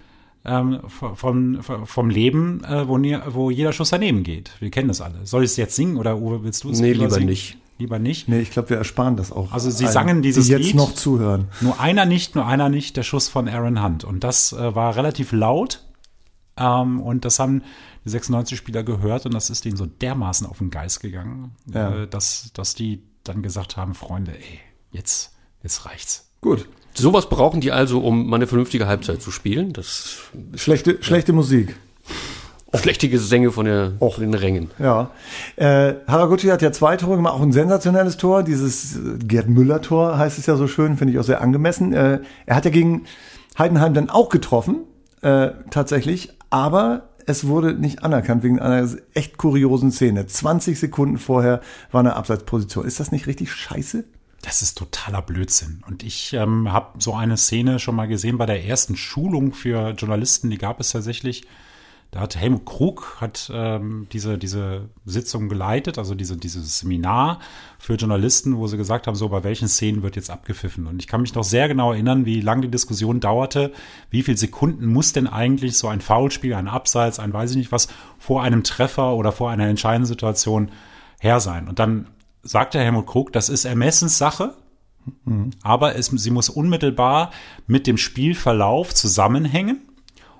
ähm, 0.46 0.80
vom, 0.88 1.62
vom 1.62 2.10
Leben, 2.10 2.64
äh, 2.64 2.88
wo, 2.88 2.98
nie, 2.98 3.18
wo 3.28 3.50
jeder 3.50 3.74
Schuss 3.74 3.90
daneben 3.90 4.24
geht. 4.24 4.52
Wir 4.60 4.72
kennen 4.72 4.88
das 4.88 5.02
alle. 5.02 5.26
Soll 5.26 5.44
ich 5.44 5.52
es 5.52 5.58
jetzt 5.58 5.76
singen 5.76 5.98
oder 5.98 6.18
Uwe, 6.18 6.44
willst 6.44 6.64
du 6.64 6.70
es 6.72 6.80
Nee, 6.80 6.94
lieber 6.94 7.10
singen? 7.10 7.28
nicht. 7.28 7.58
Lieber 7.80 7.98
nicht. 8.00 8.30
Nee, 8.30 8.40
ich 8.42 8.52
glaube, 8.52 8.70
wir 8.70 8.78
ersparen 8.78 9.18
das 9.18 9.32
auch. 9.32 9.52
Also 9.52 9.70
sie 9.72 9.86
allen, 9.86 9.94
sangen 9.94 10.22
dieses 10.22 10.46
die 10.46 10.52
jetzt 10.52 10.62
Lied. 10.68 10.76
noch 10.76 10.94
zuhören. 10.94 11.48
Nur 11.60 11.80
einer 11.82 12.06
nicht, 12.06 12.36
nur 12.36 12.46
einer 12.46 12.70
nicht, 12.70 12.96
der 12.98 13.04
Schuss 13.04 13.28
von 13.30 13.50
Aaron 13.50 13.84
Hunt. 13.84 14.04
Und 14.04 14.24
das 14.24 14.54
äh, 14.54 14.76
war 14.76 14.96
relativ 14.96 15.32
laut. 15.32 15.84
Ähm, 16.56 17.02
und 17.02 17.26
das 17.26 17.40
haben 17.40 17.64
die 18.06 18.10
96 18.10 18.58
Spieler 18.58 18.84
gehört 18.84 19.26
und 19.26 19.34
das 19.34 19.50
ist 19.50 19.66
denen 19.66 19.76
so 19.76 19.86
dermaßen 19.88 20.46
auf 20.46 20.60
den 20.60 20.70
Geist 20.70 21.00
gegangen, 21.02 21.56
Ja. 21.74 22.04
äh, 22.04 22.08
dass, 22.08 22.52
dass 22.54 22.76
die 22.76 23.02
dann 23.24 23.42
gesagt 23.42 23.78
haben, 23.78 23.94
Freunde, 23.94 24.32
ey, 24.32 24.60
jetzt, 24.92 25.32
jetzt 25.62 25.86
reicht's. 25.86 26.30
Gut. 26.42 26.68
Sowas 26.94 27.30
brauchen 27.30 27.62
die 27.62 27.72
also, 27.72 28.00
um 28.00 28.28
mal 28.28 28.36
eine 28.36 28.48
vernünftige 28.48 28.86
Halbzeit 28.86 29.22
zu 29.22 29.32
spielen. 29.32 29.74
Das 29.74 30.20
Schlechte, 30.56 31.02
schlechte 31.02 31.34
Musik. 31.34 31.76
schlechte 32.76 33.10
Gesänge 33.10 33.52
von, 33.52 33.66
der, 33.66 33.94
Och. 34.00 34.16
von 34.16 34.24
den 34.24 34.34
Rängen. 34.34 34.70
Ja. 34.78 35.12
Äh, 35.56 35.96
Haraguchi 36.08 36.48
hat 36.48 36.62
ja 36.62 36.72
zwei 36.72 36.98
Tore 36.98 37.16
gemacht, 37.16 37.34
auch 37.34 37.42
ein 37.42 37.52
sensationelles 37.52 38.18
Tor. 38.18 38.44
Dieses 38.44 38.96
äh, 38.96 39.18
Gerd 39.26 39.48
Müller-Tor 39.48 40.18
heißt 40.18 40.38
es 40.38 40.46
ja 40.46 40.56
so 40.56 40.68
schön, 40.68 40.98
finde 40.98 41.14
ich 41.14 41.20
auch 41.20 41.24
sehr 41.24 41.42
angemessen. 41.42 41.94
Äh, 41.94 42.20
er 42.46 42.56
hat 42.56 42.66
ja 42.66 42.72
gegen 42.72 43.06
Heidenheim 43.58 43.94
dann 43.94 44.10
auch 44.10 44.30
getroffen, 44.30 44.82
äh, 45.22 45.52
tatsächlich, 45.72 46.38
aber 46.50 47.10
es 47.26 47.48
wurde 47.48 47.74
nicht 47.74 48.04
anerkannt 48.04 48.44
wegen 48.44 48.60
einer 48.60 48.90
echt 49.14 49.38
kuriosen 49.38 49.92
Szene. 49.92 50.26
20 50.26 50.80
Sekunden 50.80 51.18
vorher 51.18 51.62
war 51.92 52.00
eine 52.00 52.16
Abseitsposition. 52.16 52.86
Ist 52.86 53.00
das 53.00 53.12
nicht 53.12 53.28
richtig 53.28 53.52
scheiße? 53.52 54.04
Das 54.42 54.62
ist 54.62 54.78
totaler 54.78 55.22
Blödsinn. 55.22 55.82
Und 55.88 56.04
ich 56.04 56.34
ähm, 56.34 56.72
habe 56.72 57.00
so 57.00 57.14
eine 57.14 57.38
Szene 57.38 57.80
schon 57.80 57.96
mal 57.96 58.08
gesehen 58.08 58.38
bei 58.38 58.46
der 58.46 58.66
ersten 58.66 58.98
Schulung 58.98 59.54
für 59.54 59.92
Journalisten, 59.92 60.50
die 60.50 60.58
gab 60.58 60.80
es 60.80 60.92
tatsächlich. 60.92 61.44
Da 62.14 62.20
hat 62.20 62.36
Helmut 62.36 62.64
Krug 62.66 63.18
hat 63.22 63.50
ähm, 63.52 64.06
diese, 64.12 64.38
diese 64.38 64.88
Sitzung 65.04 65.50
geleitet, 65.50 65.98
also 65.98 66.14
diese, 66.14 66.38
dieses 66.38 66.78
Seminar 66.78 67.40
für 67.80 67.96
Journalisten, 67.96 68.58
wo 68.58 68.68
sie 68.68 68.78
gesagt 68.78 69.08
haben, 69.08 69.16
so 69.16 69.30
bei 69.30 69.44
welchen 69.44 69.68
Szenen 69.68 70.04
wird 70.04 70.16
jetzt 70.16 70.30
abgepfiffen. 70.30 70.86
Und 70.86 71.02
ich 71.02 71.08
kann 71.08 71.22
mich 71.22 71.34
noch 71.34 71.44
sehr 71.44 71.68
genau 71.68 71.92
erinnern, 71.92 72.28
wie 72.28 72.40
lange 72.40 72.62
die 72.62 72.68
Diskussion 72.70 73.20
dauerte, 73.20 73.72
wie 74.12 74.22
viele 74.22 74.38
Sekunden 74.38 74.86
muss 74.86 75.14
denn 75.14 75.26
eigentlich 75.26 75.76
so 75.76 75.88
ein 75.88 76.02
Foulspiel, 76.02 76.54
ein 76.54 76.68
Abseits, 76.68 77.18
ein 77.18 77.34
weiß 77.34 77.50
ich 77.50 77.58
nicht 77.58 77.72
was, 77.72 77.88
vor 78.20 78.44
einem 78.44 78.64
Treffer 78.64 79.16
oder 79.16 79.32
vor 79.32 79.50
einer 79.50 79.66
entscheidenden 79.66 80.06
Situation 80.06 80.70
her 81.20 81.40
sein. 81.40 81.68
Und 81.68 81.80
dann 81.80 82.06
sagte 82.44 82.80
Helmut 82.80 83.08
Krug, 83.08 83.34
das 83.34 83.50
ist 83.50 83.66
Ermessenssache, 83.66 84.54
mhm. 85.26 85.50
aber 85.64 85.96
es, 85.96 86.06
sie 86.06 86.30
muss 86.30 86.50
unmittelbar 86.50 87.32
mit 87.66 87.88
dem 87.88 87.98
Spielverlauf 87.98 88.94
zusammenhängen 88.94 89.82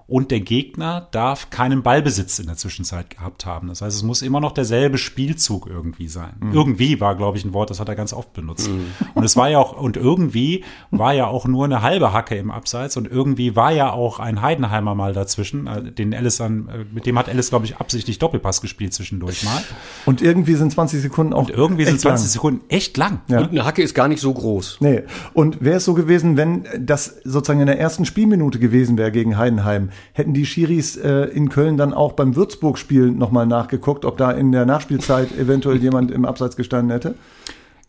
und 0.08 0.32
der 0.32 0.42
Gegner 0.42 1.08
darf 1.12 1.50
keinen 1.50 1.82
Ballbesitz 1.82 2.40
in 2.40 2.48
der 2.48 2.58
Zwischenzeit 2.58 3.10
gehabt 3.10 3.46
haben. 3.46 3.70
Das 3.70 3.82
heißt, 3.82 3.96
es 3.96 4.04
muss 4.04 4.22
immer 4.22 4.40
noch 4.40 4.52
derselbe 4.52 4.98
Spielzug 4.98 5.68
irgendwie 5.68 6.08
sein. 6.08 6.34
Mhm. 6.40 6.54
Irgendwie 6.54 7.00
war, 7.00 7.16
glaube 7.16 7.38
ich, 7.38 7.46
ein 7.46 7.54
Wort, 7.54 7.70
das 7.70 7.80
hat 7.80 7.88
er 7.88 7.96
ganz 7.96 8.14
oft 8.14 8.34
benutzt. 8.34 8.70
Mhm. 8.70 8.88
Und 9.14 9.24
es 9.24 9.38
war 9.38 9.50
ja 9.50 9.60
auch, 9.60 9.80
und 9.80 9.96
irgendwie 9.96 10.64
war 10.92 11.14
ja 11.14 11.28
auch 11.28 11.46
nur 11.46 11.66
eine 11.66 11.82
halbe 11.82 12.12
Hacke 12.12 12.36
im 12.36 12.52
Abseits 12.52 12.98
und 12.98 13.10
irgendwie 13.10 13.56
war 13.56 13.72
ja 13.72 13.92
auch 13.92 14.20
ein 14.20 14.42
Heidenheimer 14.42 14.94
mal 14.94 15.14
dazwischen, 15.14 15.68
äh, 15.68 15.92
den 15.92 16.14
Alice 16.14 16.42
an, 16.42 16.68
äh, 16.68 16.86
mit 16.94 17.06
dem 17.06 17.18
hat 17.18 17.30
Alice, 17.30 17.50
glaube 17.50 17.66
ich, 17.66 17.78
absichtlich 17.78 18.20
Doppelpass 18.20 18.62
gespielt 18.62 18.94
zwischendurch 18.94 19.44
mal. 19.44 19.64
Und 20.06 20.22
irgendwie 20.22 20.56
sind 20.56 20.72
20 20.72 21.02
Sekunden 21.02 21.34
auch. 21.34 21.44
Und 21.44 21.50
irgendwie 21.50 21.86
sind 21.86 22.00
20 22.00 22.26
lang. 22.26 22.32
Sekunden 22.32 22.62
echt 22.70 22.98
lang. 22.98 23.22
Ja. 23.30 23.40
Und 23.40 23.52
eine 23.52 23.66
Hacke 23.66 23.82
ist 23.82 23.94
gar 23.94 24.08
nicht 24.08 24.20
so 24.20 24.34
groß. 24.34 24.78
Nee. 24.82 25.04
Und 25.34 25.64
wäre 25.64 25.78
es 25.78 25.86
so 25.86 25.94
gewesen, 25.94 26.36
wenn 26.38 26.66
das 26.80 27.22
sozusagen 27.24 27.62
in 27.62 27.68
der 27.68 27.80
ersten 27.80 28.06
Spielminute 28.06 28.60
gewesen 28.60 28.98
wäre 28.98 29.12
gegen 29.12 29.38
Heidenheim, 29.38 29.90
hätten 30.14 30.34
die 30.34 30.46
Schiris 30.46 30.96
äh, 30.98 31.26
in 31.26 31.50
Köln 31.50 31.78
dann 31.78 31.94
auch 31.94 32.14
beim 32.14 32.36
Würzburg-Spiel 32.36 33.12
nochmal 33.12 33.46
nachgeguckt, 33.46 34.06
ob 34.06 34.18
da 34.18 34.32
in 34.32 34.52
der 34.52 34.66
Nachspielzeit 34.66 35.32
eventuell 35.38 35.78
jemand 35.78 36.12
im 36.12 36.26
Abseits 36.26 36.56
gestanden 36.56 36.92
hätte? 36.92 37.16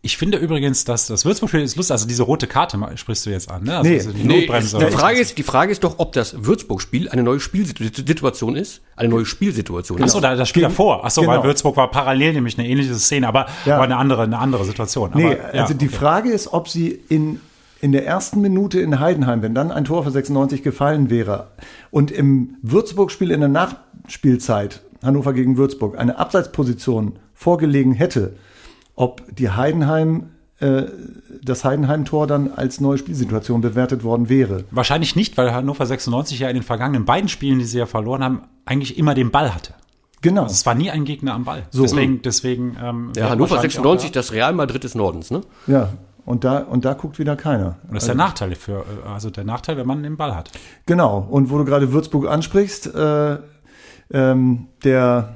Ich 0.05 0.17
finde 0.17 0.37
übrigens, 0.37 0.85
dass 0.85 1.07
das 1.07 1.25
Würzburg-Spiel 1.25 1.61
ist 1.61 1.77
lustig. 1.77 1.93
Also 1.93 2.07
diese 2.07 2.21
rote 2.21 2.45
Karte 2.45 2.77
sprichst 2.93 3.25
du 3.25 3.31
jetzt 3.31 3.49
an, 3.49 3.63
ne? 3.63 3.77
Also 3.77 3.89
nee, 3.89 4.15
die 4.15 4.23
nee, 4.23 4.39
Notbremse. 4.41 4.77
Die 4.77 4.91
Frage, 4.91 5.19
ist, 5.19 5.35
die 5.35 5.43
Frage 5.43 5.71
ist 5.71 5.83
doch, 5.83 5.95
ob 5.97 6.13
das 6.13 6.45
Würzburg-Spiel 6.45 7.09
eine 7.09 7.23
neue 7.23 7.39
Spielsituation 7.39 8.55
ist. 8.55 8.81
Eine 8.95 9.09
neue 9.09 9.25
Spielsituation. 9.25 9.99
Achso, 10.03 10.19
da, 10.19 10.35
das 10.35 10.47
Spiel 10.47 10.61
davor. 10.61 11.03
Achso, 11.03 11.21
genau. 11.21 11.33
weil 11.33 11.43
Würzburg 11.43 11.75
war 11.75 11.89
parallel 11.89 12.33
nämlich 12.33 12.55
eine 12.59 12.67
ähnliche 12.67 12.93
Szene, 12.93 13.27
aber, 13.27 13.47
ja. 13.65 13.77
aber 13.77 13.85
eine 13.85 13.97
andere, 13.97 14.21
eine 14.21 14.37
andere 14.37 14.63
Situation. 14.65 15.09
Nee, 15.15 15.25
aber, 15.25 15.55
ja, 15.55 15.61
also 15.63 15.73
die 15.73 15.87
okay. 15.87 15.95
Frage 15.95 16.29
ist, 16.29 16.53
ob 16.53 16.69
sie 16.69 16.99
in 17.09 17.39
in 17.85 17.91
der 17.91 18.07
ersten 18.07 18.41
Minute 18.41 18.79
in 18.79 18.99
Heidenheim, 18.99 19.43
wenn 19.43 19.53
dann 19.53 19.71
ein 19.71 19.85
Tor 19.85 20.03
für 20.03 20.09
96 20.09 20.63
gefallen 20.63 21.11
wäre 21.11 21.51
und 21.91 22.09
im 22.09 22.55
Würzburg-Spiel 22.63 23.29
in 23.29 23.41
der 23.41 23.49
Nachspielzeit, 23.49 24.81
Hannover 25.03 25.33
gegen 25.33 25.55
Würzburg, 25.55 25.95
eine 25.95 26.17
Abseitsposition 26.17 27.19
vorgelegen 27.35 27.93
hätte, 27.93 28.37
ob 28.95 29.21
die 29.35 29.51
Heidenheim 29.51 30.31
äh, 30.57 30.85
das 31.43 31.63
Heidenheim-Tor 31.63 32.25
dann 32.25 32.51
als 32.53 32.81
neue 32.81 32.97
Spielsituation 32.97 33.61
bewertet 33.61 34.03
worden 34.03 34.29
wäre. 34.29 34.63
Wahrscheinlich 34.71 35.15
nicht, 35.15 35.37
weil 35.37 35.53
Hannover 35.53 35.85
96 35.85 36.39
ja 36.39 36.49
in 36.49 36.55
den 36.55 36.63
vergangenen 36.63 37.05
beiden 37.05 37.29
Spielen, 37.29 37.59
die 37.59 37.65
sie 37.65 37.77
ja 37.77 37.85
verloren 37.85 38.23
haben, 38.23 38.41
eigentlich 38.65 38.97
immer 38.97 39.13
den 39.13 39.29
Ball 39.29 39.53
hatte. 39.53 39.75
Genau. 40.23 40.41
Also 40.41 40.53
es 40.53 40.65
war 40.65 40.73
nie 40.73 40.89
ein 40.89 41.05
Gegner 41.05 41.35
am 41.35 41.43
Ball. 41.43 41.67
So. 41.69 41.83
Deswegen, 41.83 42.23
deswegen. 42.23 42.77
Ähm, 42.81 43.11
ja, 43.15 43.29
Hannover 43.29 43.61
96, 43.61 44.11
das 44.11 44.31
Real 44.31 44.53
Madrid 44.53 44.83
des 44.83 44.95
Nordens, 44.95 45.29
ne? 45.29 45.41
Ja, 45.67 45.89
und 46.25 46.43
da, 46.43 46.59
und 46.59 46.85
da 46.85 46.93
guckt 46.93 47.19
wieder 47.19 47.35
keiner. 47.35 47.77
Und 47.87 47.95
das 47.95 48.03
ist 48.03 48.07
der 48.07 48.15
also 48.15 48.25
Nachteil 48.25 48.55
für, 48.55 48.85
also 49.07 49.29
der 49.29 49.43
Nachteil, 49.43 49.77
wenn 49.77 49.87
man 49.87 50.03
den 50.03 50.17
Ball 50.17 50.35
hat. 50.35 50.51
Genau. 50.85 51.25
Und 51.29 51.49
wo 51.49 51.57
du 51.57 51.65
gerade 51.65 51.91
Würzburg 51.91 52.27
ansprichst, 52.27 52.93
äh, 52.95 53.37
ähm, 54.11 54.67
der 54.83 55.35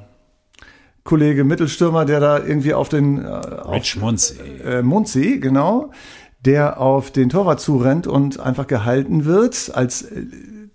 Kollege 1.04 1.44
Mittelstürmer, 1.44 2.04
der 2.04 2.20
da 2.20 2.38
irgendwie 2.38 2.74
auf 2.74 2.88
den 2.88 3.24
äh, 3.24 3.28
Rich 3.28 3.96
Munzi. 3.96 4.38
Äh, 4.64 4.82
Munzi, 4.82 5.38
genau, 5.40 5.90
der 6.44 6.80
auf 6.80 7.10
den 7.10 7.28
Torwart 7.28 7.60
zurennt 7.60 8.06
und 8.06 8.40
einfach 8.40 8.66
gehalten 8.66 9.24
wird 9.24 9.70
als 9.74 10.02
äh, 10.02 10.26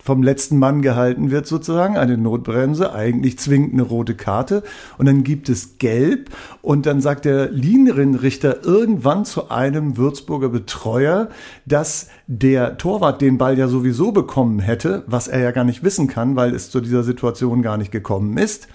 vom 0.06 0.22
letzten 0.22 0.60
Mann 0.60 0.84
gehalten 0.84 1.32
wird 1.32 1.48
sozusagen, 1.48 1.98
eine 1.98 2.16
Notbremse, 2.16 2.94
eigentlich 2.94 3.40
zwingend 3.40 3.74
eine 3.74 3.82
rote 3.82 4.14
Karte 4.14 4.62
und 5.00 5.08
dann 5.08 5.24
gibt 5.24 5.50
es 5.50 5.80
Gelb 5.80 6.30
und 6.62 6.86
dann 6.86 7.02
sagt 7.02 7.26
der 7.26 7.50
Linienrichter 7.50 8.64
irgendwann 8.64 9.26
zu 9.26 9.50
einem 9.50 9.98
Würzburger 9.98 10.50
Betreuer, 10.50 11.30
dass 11.66 12.10
der 12.28 12.78
Torwart 12.78 13.20
den 13.20 13.39
Ball 13.39 13.58
ja 13.58 13.68
sowieso 13.68 14.12
bekommen 14.12 14.60
hätte, 14.60 15.04
was 15.08 15.28
er 15.28 15.39
ja 15.39 15.50
gar 15.50 15.63
nicht 15.63 15.84
wissen 15.84 16.08
kann, 16.08 16.36
weil 16.36 16.54
es 16.54 16.70
zu 16.70 16.82
dieser 16.82 17.02
Situation 17.02 17.63
gar 17.63 17.78
nicht 17.78 17.91
gekommen 17.91 18.38
ist. 18.38 18.68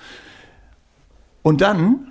Und 1.43 1.61
dann 1.61 2.09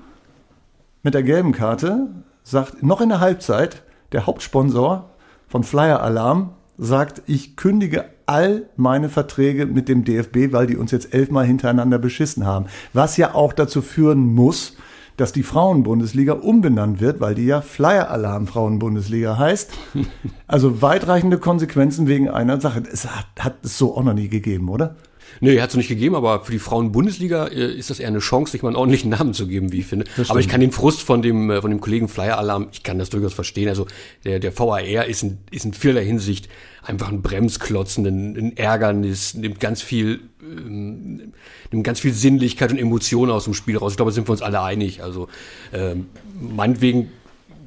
mit 1.03 1.13
der 1.13 1.23
gelben 1.23 1.51
Karte 1.51 2.07
sagt 2.43 2.83
noch 2.83 3.01
in 3.01 3.09
der 3.09 3.19
Halbzeit 3.19 3.83
der 4.13 4.27
Hauptsponsor 4.27 5.09
von 5.49 5.65
Flyer 5.65 6.01
Alarm 6.01 6.51
sagt, 6.79 7.21
ich 7.27 7.55
kündige 7.55 8.05
all 8.25 8.69
meine 8.77 9.09
Verträge 9.09 9.65
mit 9.65 9.89
dem 9.89 10.03
DFB, 10.03 10.51
weil 10.51 10.67
die 10.67 10.77
uns 10.77 10.91
jetzt 10.91 11.13
elfmal 11.13 11.45
hintereinander 11.45 11.99
beschissen 11.99 12.45
haben. 12.45 12.67
Was 12.93 13.17
ja 13.17 13.35
auch 13.35 13.53
dazu 13.53 13.81
führen 13.81 14.19
muss, 14.33 14.77
dass 15.17 15.33
die 15.33 15.43
Frauenbundesliga 15.43 16.33
umbenannt 16.33 17.01
wird, 17.01 17.19
weil 17.19 17.35
die 17.35 17.45
ja 17.45 17.61
Flyer 17.61 18.09
Alarm 18.09 18.47
Frauenbundesliga 18.47 19.37
heißt. 19.37 19.71
Also 20.47 20.81
weitreichende 20.81 21.37
Konsequenzen 21.37 22.07
wegen 22.07 22.27
einer 22.27 22.59
Sache. 22.59 22.81
Es 22.91 23.05
hat, 23.05 23.27
hat 23.37 23.57
es 23.63 23.77
so 23.77 23.95
auch 23.95 24.03
noch 24.03 24.15
nie 24.15 24.27
gegeben, 24.27 24.67
oder? 24.67 24.95
Nee, 25.41 25.61
hat 25.61 25.69
es 25.69 25.75
nicht 25.75 25.89
gegeben, 25.89 26.15
aber 26.15 26.43
für 26.43 26.51
die 26.51 26.59
Frauen-Bundesliga 26.59 27.47
äh, 27.47 27.71
ist 27.71 27.89
das 27.91 27.99
eher 27.99 28.07
eine 28.07 28.19
Chance, 28.19 28.51
sich 28.51 28.63
mal 28.63 28.69
einen 28.69 28.77
ordentlichen 28.77 29.11
Namen 29.11 29.33
zu 29.33 29.47
geben, 29.47 29.71
wie 29.71 29.79
ich 29.79 29.85
finde. 29.85 30.05
Aber 30.27 30.39
ich 30.39 30.47
kann 30.47 30.59
den 30.59 30.71
Frust 30.71 31.01
von 31.01 31.21
dem, 31.21 31.51
äh, 31.51 31.61
von 31.61 31.69
dem 31.69 31.81
Kollegen 31.81 32.07
Flyer 32.07 32.39
Alarm, 32.39 32.67
ich 32.71 32.83
kann 32.83 32.97
das 32.97 33.09
durchaus 33.09 33.33
verstehen. 33.33 33.69
Also 33.69 33.85
der, 34.25 34.39
der 34.39 34.57
VAR 34.57 35.05
ist 35.05 35.21
in, 35.21 35.37
ist 35.51 35.65
in 35.65 35.73
vielerlei 35.73 36.05
Hinsicht 36.05 36.49
einfach 36.83 37.09
ein 37.09 37.21
Bremsklotzen, 37.21 38.05
ein, 38.05 38.37
ein 38.37 38.57
Ärgernis, 38.57 39.33
nimmt 39.33 39.59
ganz 39.59 39.81
viel, 39.81 40.21
ähm, 40.41 41.33
nimmt 41.71 41.83
ganz 41.83 41.99
viel 41.99 42.13
Sinnlichkeit 42.13 42.71
und 42.71 42.77
Emotionen 42.77 43.31
aus 43.31 43.45
dem 43.45 43.53
Spiel 43.53 43.77
raus. 43.77 43.93
Ich 43.93 43.97
glaube, 43.97 44.11
da 44.11 44.15
sind 44.15 44.27
wir 44.27 44.31
uns 44.31 44.41
alle 44.41 44.61
einig. 44.61 45.03
Also 45.03 45.27
ähm, 45.73 46.07
meinetwegen 46.39 47.09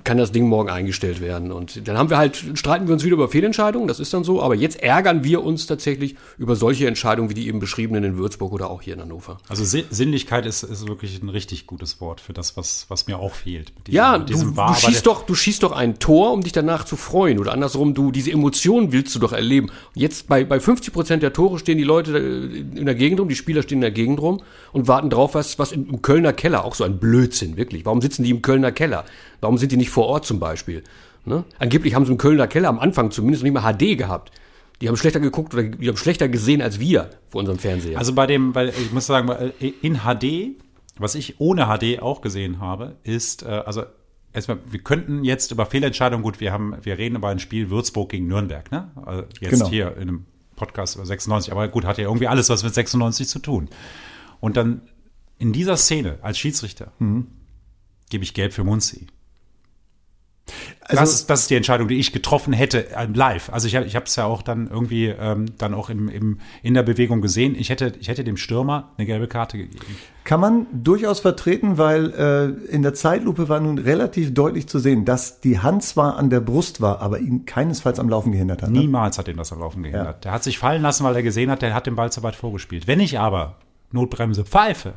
kann 0.04 0.18
das 0.18 0.32
Ding 0.32 0.48
morgen 0.48 0.70
eingestellt 0.70 1.20
werden. 1.20 1.52
Und 1.52 1.86
dann 1.86 1.96
haben 1.96 2.10
wir 2.10 2.18
halt, 2.18 2.44
streiten 2.54 2.86
wir 2.86 2.94
uns 2.94 3.04
wieder 3.04 3.14
über 3.14 3.28
Fehlentscheidungen, 3.28 3.88
das 3.88 4.00
ist 4.00 4.12
dann 4.12 4.24
so, 4.24 4.42
aber 4.42 4.54
jetzt 4.54 4.82
ärgern 4.82 5.24
wir 5.24 5.42
uns 5.42 5.66
tatsächlich 5.66 6.16
über 6.38 6.56
solche 6.56 6.86
Entscheidungen 6.86 7.30
wie 7.30 7.34
die 7.34 7.46
eben 7.48 7.60
beschriebenen 7.60 8.04
in 8.04 8.16
Würzburg 8.16 8.52
oder 8.52 8.70
auch 8.70 8.82
hier 8.82 8.94
in 8.94 9.00
Hannover. 9.00 9.38
Also 9.48 9.64
Sinnlichkeit 9.64 10.46
ist, 10.46 10.62
ist 10.62 10.88
wirklich 10.88 11.22
ein 11.22 11.28
richtig 11.28 11.66
gutes 11.66 12.00
Wort 12.00 12.20
für 12.20 12.32
das, 12.32 12.56
was, 12.56 12.86
was 12.88 13.06
mir 13.06 13.18
auch 13.18 13.34
fehlt. 13.34 13.72
Diesem, 13.86 13.96
ja, 13.96 14.18
du, 14.18 14.32
du, 14.32 14.74
schießt 14.74 15.06
doch, 15.06 15.24
du 15.24 15.34
schießt 15.34 15.62
doch 15.62 15.72
ein 15.72 15.98
Tor, 15.98 16.32
um 16.32 16.42
dich 16.42 16.52
danach 16.52 16.84
zu 16.84 16.96
freuen. 16.96 17.38
Oder 17.38 17.52
andersrum, 17.52 17.94
du, 17.94 18.10
diese 18.10 18.30
Emotionen 18.30 18.92
willst 18.92 19.14
du 19.14 19.18
doch 19.18 19.32
erleben. 19.32 19.70
Jetzt 19.94 20.28
bei, 20.28 20.44
bei 20.44 20.60
50 20.60 20.92
Prozent 20.92 21.22
der 21.22 21.32
Tore 21.32 21.58
stehen 21.58 21.78
die 21.78 21.84
Leute 21.84 22.18
in 22.18 22.86
der 22.86 22.94
Gegend 22.94 23.20
rum, 23.20 23.28
die 23.28 23.36
Spieler 23.36 23.62
stehen 23.62 23.78
in 23.78 23.82
der 23.82 23.90
Gegend 23.90 24.20
rum 24.20 24.42
und 24.72 24.88
warten 24.88 25.10
drauf, 25.10 25.34
was, 25.34 25.58
was 25.58 25.72
im 25.72 26.02
Kölner 26.02 26.32
Keller, 26.32 26.64
auch 26.64 26.74
so 26.74 26.84
ein 26.84 26.98
Blödsinn, 26.98 27.56
wirklich. 27.56 27.84
Warum 27.84 28.00
sitzen 28.00 28.24
die 28.24 28.30
im 28.30 28.42
Kölner 28.42 28.72
Keller? 28.72 29.04
Warum 29.42 29.58
sind 29.58 29.72
die 29.72 29.76
nicht 29.76 29.90
vor 29.90 30.06
Ort 30.06 30.24
zum 30.24 30.40
Beispiel? 30.40 30.82
Ne? 31.24 31.44
Angeblich 31.58 31.94
haben 31.94 32.06
sie 32.06 32.12
im 32.12 32.18
Kölner 32.18 32.46
Keller 32.46 32.68
am 32.68 32.78
Anfang 32.78 33.10
zumindest 33.10 33.44
nicht 33.44 33.52
mal 33.52 33.74
HD 33.74 33.98
gehabt. 33.98 34.32
Die 34.80 34.88
haben 34.88 34.96
schlechter 34.96 35.20
geguckt 35.20 35.52
oder 35.52 35.64
die 35.64 35.88
haben 35.88 35.96
schlechter 35.96 36.28
gesehen 36.28 36.62
als 36.62 36.80
wir 36.80 37.10
vor 37.28 37.40
unserem 37.40 37.58
Fernseher. 37.58 37.98
Also 37.98 38.14
bei 38.14 38.26
dem, 38.26 38.54
weil 38.54 38.70
ich 38.70 38.92
muss 38.92 39.06
sagen, 39.06 39.52
in 39.60 40.00
HD, 40.00 40.56
was 40.96 41.14
ich 41.14 41.40
ohne 41.40 41.66
HD 41.66 42.00
auch 42.00 42.20
gesehen 42.20 42.60
habe, 42.60 42.96
ist, 43.02 43.42
äh, 43.42 43.48
also 43.48 43.82
erstmal, 44.32 44.58
wir 44.70 44.80
könnten 44.80 45.24
jetzt 45.24 45.50
über 45.50 45.66
Fehlentscheidungen, 45.66 46.22
gut, 46.22 46.40
wir 46.40 46.52
haben, 46.52 46.76
wir 46.82 46.98
reden 46.98 47.16
über 47.16 47.28
ein 47.28 47.38
Spiel 47.38 47.68
Würzburg 47.70 48.10
gegen 48.10 48.26
Nürnberg, 48.26 48.70
ne? 48.72 48.90
Also 49.04 49.24
jetzt 49.40 49.50
genau. 49.50 49.68
hier 49.68 49.96
in 49.96 50.02
einem 50.02 50.24
Podcast 50.56 50.96
über 50.96 51.06
96, 51.06 51.52
aber 51.52 51.68
gut, 51.68 51.84
hat 51.84 51.98
ja 51.98 52.04
irgendwie 52.04 52.28
alles 52.28 52.48
was 52.48 52.62
mit 52.62 52.74
96 52.74 53.28
zu 53.28 53.38
tun. 53.38 53.68
Und 54.40 54.56
dann 54.56 54.82
in 55.38 55.52
dieser 55.52 55.76
Szene 55.76 56.18
als 56.22 56.38
Schiedsrichter 56.38 56.92
mhm. 56.98 57.26
gebe 58.10 58.24
ich 58.24 58.34
Gelb 58.34 58.52
für 58.52 58.64
Munzi. 58.64 59.08
Also, 60.84 61.00
das, 61.00 61.14
ist, 61.14 61.30
das 61.30 61.40
ist 61.42 61.50
die 61.50 61.54
Entscheidung, 61.54 61.86
die 61.86 61.98
ich 61.98 62.12
getroffen 62.12 62.52
hätte 62.52 62.88
ähm, 62.96 63.14
live. 63.14 63.50
Also 63.52 63.68
ich, 63.68 63.74
ich 63.74 63.94
habe 63.94 64.06
es 64.06 64.16
ja 64.16 64.24
auch 64.24 64.42
dann 64.42 64.68
irgendwie 64.68 65.06
ähm, 65.06 65.46
dann 65.58 65.74
auch 65.74 65.90
im, 65.90 66.08
im, 66.08 66.38
in 66.62 66.74
der 66.74 66.82
Bewegung 66.82 67.20
gesehen. 67.20 67.54
Ich 67.56 67.70
hätte, 67.70 67.94
ich 68.00 68.08
hätte 68.08 68.24
dem 68.24 68.36
Stürmer 68.36 68.90
eine 68.96 69.06
gelbe 69.06 69.28
Karte 69.28 69.58
gegeben. 69.58 69.84
Kann 70.24 70.40
man 70.40 70.66
durchaus 70.72 71.20
vertreten, 71.20 71.78
weil 71.78 72.10
äh, 72.12 72.72
in 72.72 72.82
der 72.82 72.94
Zeitlupe 72.94 73.48
war 73.48 73.60
nun 73.60 73.78
relativ 73.78 74.34
deutlich 74.34 74.66
zu 74.66 74.80
sehen, 74.80 75.04
dass 75.04 75.40
die 75.40 75.60
Hand 75.60 75.84
zwar 75.84 76.16
an 76.16 76.30
der 76.30 76.40
Brust 76.40 76.80
war, 76.80 77.00
aber 77.00 77.20
ihn 77.20 77.46
keinesfalls 77.46 78.00
am 78.00 78.08
Laufen 78.08 78.32
gehindert 78.32 78.62
hat. 78.62 78.70
Ne? 78.70 78.80
Niemals 78.80 79.18
hat 79.18 79.28
ihn 79.28 79.36
das 79.36 79.52
am 79.52 79.60
Laufen 79.60 79.82
gehindert. 79.84 80.16
Ja. 80.16 80.20
Der 80.20 80.32
hat 80.32 80.42
sich 80.42 80.58
fallen 80.58 80.82
lassen, 80.82 81.04
weil 81.04 81.14
er 81.14 81.22
gesehen 81.22 81.50
hat, 81.50 81.62
der 81.62 81.74
hat 81.74 81.86
den 81.86 81.94
Ball 81.94 82.10
zu 82.10 82.22
weit 82.24 82.34
vorgespielt. 82.34 82.88
Wenn 82.88 83.00
ich 83.00 83.18
aber 83.20 83.56
Notbremse 83.92 84.44
pfeife, 84.44 84.94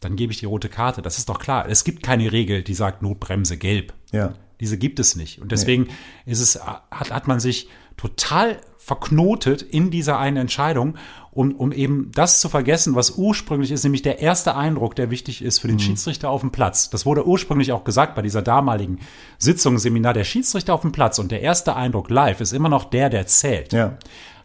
dann 0.00 0.16
gebe 0.16 0.32
ich 0.32 0.38
die 0.38 0.46
rote 0.46 0.68
Karte. 0.68 1.02
Das 1.02 1.18
ist 1.18 1.28
doch 1.28 1.38
klar. 1.38 1.68
Es 1.68 1.84
gibt 1.84 2.02
keine 2.02 2.32
Regel, 2.32 2.62
die 2.62 2.74
sagt 2.74 3.02
Notbremse 3.02 3.56
gelb. 3.56 3.92
Ja. 4.12 4.32
Diese 4.60 4.78
gibt 4.78 4.98
es 4.98 5.16
nicht. 5.16 5.40
Und 5.40 5.52
deswegen 5.52 5.84
nee. 5.84 6.32
ist 6.32 6.40
es, 6.40 6.60
hat, 6.64 7.10
hat 7.10 7.28
man 7.28 7.40
sich 7.40 7.68
total 7.96 8.58
verknotet 8.88 9.60
in 9.60 9.90
dieser 9.90 10.18
einen 10.18 10.38
Entscheidung, 10.38 10.96
um, 11.30 11.54
um 11.54 11.72
eben 11.72 12.10
das 12.14 12.40
zu 12.40 12.48
vergessen, 12.48 12.94
was 12.94 13.12
ursprünglich 13.12 13.70
ist, 13.70 13.84
nämlich 13.84 14.00
der 14.02 14.20
erste 14.20 14.56
Eindruck, 14.56 14.96
der 14.96 15.10
wichtig 15.10 15.42
ist 15.42 15.58
für 15.58 15.68
den 15.68 15.76
mhm. 15.76 15.80
Schiedsrichter 15.80 16.30
auf 16.30 16.40
dem 16.40 16.50
Platz. 16.50 16.88
Das 16.88 17.04
wurde 17.04 17.26
ursprünglich 17.26 17.70
auch 17.72 17.84
gesagt 17.84 18.14
bei 18.14 18.22
dieser 18.22 18.40
damaligen 18.40 19.00
Sitzung, 19.36 19.78
Seminar, 19.78 20.14
der 20.14 20.24
Schiedsrichter 20.24 20.72
auf 20.72 20.80
dem 20.80 20.92
Platz 20.92 21.18
und 21.18 21.30
der 21.30 21.42
erste 21.42 21.76
Eindruck 21.76 22.08
live 22.08 22.40
ist 22.40 22.52
immer 22.52 22.70
noch 22.70 22.84
der, 22.84 23.10
der 23.10 23.26
zählt. 23.26 23.74
Ja. 23.74 23.98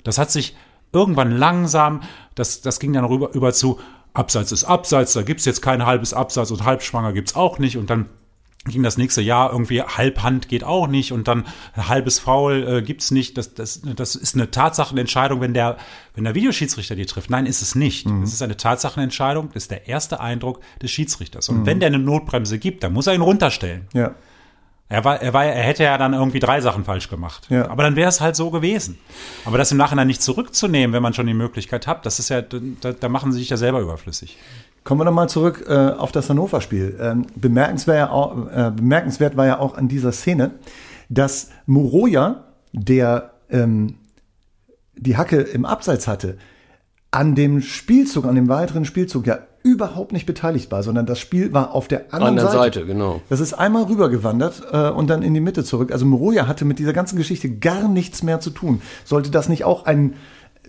Das 0.04 0.18
hat 0.18 0.30
sich 0.30 0.58
irgendwann 0.92 1.32
langsam, 1.32 2.02
das, 2.36 2.60
das 2.62 2.80
ging 2.80 2.92
dann 2.92 3.06
rüber 3.06 3.34
über 3.34 3.54
zu, 3.54 3.80
Abseits 4.14 4.52
ist 4.52 4.66
Abseits, 4.66 5.14
da 5.14 5.24
gibt's 5.24 5.46
jetzt 5.46 5.62
kein 5.62 5.86
halbes 5.86 6.14
Abseits 6.14 6.52
und 6.52 6.66
Halbschwanger 6.66 7.14
gibt's 7.14 7.36
auch 7.36 7.58
nicht 7.58 7.78
und 7.78 7.90
dann 7.90 8.10
ging 8.66 8.84
das 8.84 8.98
nächste 8.98 9.22
Jahr 9.22 9.52
irgendwie 9.52 9.82
Halbhand 9.82 10.48
geht 10.48 10.64
auch 10.64 10.88
nicht 10.88 11.12
und 11.12 11.28
dann 11.28 11.46
halbes 11.76 12.20
Foul 12.20 12.68
äh, 12.68 12.82
gibt's 12.82 13.12
nicht. 13.12 13.38
Das, 13.38 13.54
das, 13.54 13.82
das 13.96 14.16
ist 14.16 14.36
eine 14.36 14.52
Tatsachenentscheidung, 14.52 15.42
wenn 15.42 15.54
der, 15.54 15.78
wenn 16.16 16.24
der 16.24 16.36
Videoschiedsrichter 16.36 16.96
die 16.96 17.06
trifft. 17.06 17.30
Nein, 17.30 17.46
ist 17.46 17.62
es 17.62 17.76
nicht. 17.76 18.08
Mhm. 18.08 18.24
Es 18.24 18.34
ist 18.34 18.42
eine 18.42 18.56
Tatsachenentscheidung, 18.56 19.50
das 19.54 19.64
ist 19.64 19.72
der 19.72 19.88
erste 19.88 20.22
Eindruck 20.22 20.62
des 20.82 20.92
Schiedsrichters. 20.92 21.50
Und 21.50 21.62
mhm. 21.62 21.66
wenn 21.66 21.80
der 21.80 21.88
eine 21.88 22.00
Notbremse 22.00 22.58
gibt, 22.58 22.84
dann 22.84 22.94
muss 22.94 23.08
er 23.08 23.16
ihn 23.16 23.22
runterstellen. 23.22 23.88
Ja. 23.94 24.16
Er, 24.90 25.04
war, 25.04 25.22
er, 25.22 25.34
war, 25.34 25.44
er 25.44 25.64
hätte 25.64 25.84
ja 25.84 25.98
dann 25.98 26.14
irgendwie 26.14 26.40
drei 26.40 26.62
Sachen 26.62 26.86
falsch 26.86 27.10
gemacht. 27.10 27.48
Ja. 27.50 27.70
Aber 27.70 27.84
dann 27.84 27.96
wäre 27.96 28.10
es 28.10 28.22
halt 28.22 28.36
so 28.36 28.52
gewesen. 28.52 29.00
Aber 29.44 29.58
das 29.58 29.72
im 29.72 29.78
Nachhinein 29.78 30.08
nicht 30.08 30.22
zurückzunehmen, 30.22 30.94
wenn 30.94 31.02
man 31.02 31.14
schon 31.14 31.26
die 31.26 31.34
Möglichkeit 31.34 31.88
hat, 31.88 32.06
das 32.06 32.20
ist 32.20 32.30
ja, 32.30 32.42
da, 32.42 32.92
da 32.92 33.10
machen 33.10 33.32
sie 33.32 33.40
sich 33.40 33.50
ja 33.50 33.58
selber 33.58 33.80
überflüssig. 33.80 34.38
Kommen 34.84 35.00
wir 35.00 35.06
nochmal 35.06 35.30
zurück 35.30 35.66
äh, 35.68 35.74
auf 35.74 36.12
das 36.12 36.30
Hannover-Spiel. 36.30 36.98
Ähm, 37.00 37.26
bemerkenswert, 37.36 37.98
ja 37.98 38.10
auch, 38.10 38.48
äh, 38.52 38.72
bemerkenswert 38.76 39.38
war 39.38 39.46
ja 39.46 39.60
auch 39.60 39.78
an 39.78 39.88
dieser 39.88 40.12
Szene, 40.12 40.52
dass 41.10 41.50
Moroja, 41.66 42.44
der 42.74 43.32
ähm, 43.50 43.96
die 44.96 45.18
Hacke 45.18 45.38
im 45.38 45.66
Abseits 45.66 46.08
hatte, 46.08 46.38
an 47.12 47.36
dem 47.36 47.62
Spielzug, 47.62 48.26
an 48.26 48.36
dem 48.36 48.50
weiteren 48.50 48.86
Spielzug 48.86 49.28
ja 49.28 49.40
überhaupt 49.64 50.12
nicht 50.12 50.26
beteiligt 50.26 50.72
war, 50.72 50.84
sondern 50.84 51.06
das 51.06 51.20
Spiel 51.20 51.54
war 51.54 51.74
auf 51.74 51.88
der 51.88 52.14
anderen, 52.14 52.40
anderen 52.40 52.52
Seite. 52.52 52.80
Seite. 52.80 52.86
genau. 52.86 53.22
Das 53.30 53.40
ist 53.40 53.54
einmal 53.54 53.84
rübergewandert 53.84 54.64
äh, 54.72 54.90
und 54.90 55.10
dann 55.10 55.22
in 55.22 55.34
die 55.34 55.40
Mitte 55.40 55.64
zurück. 55.64 55.92
Also 55.92 56.06
Moroja 56.06 56.48
hatte 56.48 56.66
mit 56.66 56.80
dieser 56.80 56.92
ganzen 56.92 57.16
Geschichte 57.16 57.50
gar 57.50 57.88
nichts 57.88 58.24
mehr 58.24 58.42
zu 58.42 58.50
tun. 58.50 58.82
Sollte 59.06 59.32
das 59.32 59.48
nicht 59.48 59.64
auch 59.64 59.86
ein, 59.86 60.16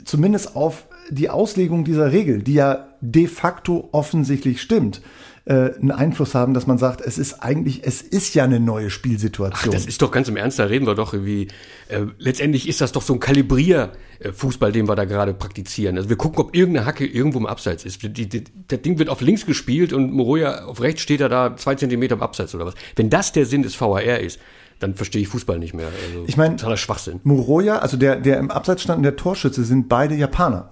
zumindest 0.04 0.54
auf 0.54 0.84
die 1.10 1.30
Auslegung 1.30 1.84
dieser 1.84 2.12
Regel, 2.12 2.42
die 2.42 2.54
ja 2.54 2.88
de 3.00 3.26
facto 3.26 3.88
offensichtlich 3.92 4.60
stimmt, 4.60 5.00
äh, 5.46 5.74
einen 5.74 5.90
Einfluss 5.90 6.34
haben, 6.34 6.54
dass 6.54 6.66
man 6.66 6.78
sagt, 6.78 7.02
es 7.02 7.18
ist 7.18 7.42
eigentlich, 7.42 7.82
es 7.84 8.00
ist 8.00 8.34
ja 8.34 8.44
eine 8.44 8.60
neue 8.60 8.88
Spielsituation. 8.88 9.74
Ach, 9.74 9.74
das 9.74 9.84
ist 9.84 10.00
doch 10.00 10.10
ganz 10.10 10.28
im 10.28 10.36
Ernst, 10.36 10.58
da 10.58 10.64
reden 10.64 10.86
wir 10.86 10.94
doch 10.94 11.12
irgendwie, 11.12 11.48
äh, 11.88 12.06
letztendlich 12.18 12.66
ist 12.66 12.80
das 12.80 12.92
doch 12.92 13.02
so 13.02 13.12
ein 13.12 13.20
Kalibrier-Fußball, 13.20 14.72
den 14.72 14.88
wir 14.88 14.94
da 14.96 15.04
gerade 15.04 15.34
praktizieren. 15.34 15.98
Also 15.98 16.08
wir 16.08 16.16
gucken, 16.16 16.40
ob 16.40 16.56
irgendeine 16.56 16.86
Hacke 16.86 17.06
irgendwo 17.06 17.38
im 17.38 17.46
Abseits 17.46 17.84
ist. 17.84 18.02
Die, 18.02 18.26
die, 18.26 18.44
das 18.68 18.80
Ding 18.80 18.98
wird 18.98 19.10
auf 19.10 19.20
links 19.20 19.44
gespielt 19.44 19.92
und 19.92 20.12
Moroja 20.12 20.64
auf 20.64 20.80
rechts 20.80 21.02
steht 21.02 21.20
er 21.20 21.28
da 21.28 21.56
zwei 21.56 21.74
Zentimeter 21.74 22.14
im 22.14 22.22
Abseits 22.22 22.54
oder 22.54 22.64
was. 22.64 22.74
Wenn 22.96 23.10
das 23.10 23.32
der 23.32 23.44
Sinn 23.44 23.62
des 23.62 23.78
VAR 23.78 24.20
ist, 24.20 24.40
dann 24.80 24.94
verstehe 24.94 25.22
ich 25.22 25.28
Fußball 25.28 25.58
nicht 25.58 25.74
mehr. 25.74 25.86
Also, 25.86 26.24
ich 26.26 26.36
meine, 26.36 26.56
totaler 26.56 26.76
Schwachsinn. 26.76 27.20
Moroja, 27.22 27.78
also 27.78 27.96
der, 27.96 28.16
der 28.16 28.38
im 28.38 28.50
Abseits 28.50 28.82
stand 28.82 28.98
und 28.98 29.02
der 29.02 29.16
Torschütze 29.16 29.62
sind 29.64 29.88
beide 29.88 30.14
Japaner. 30.14 30.70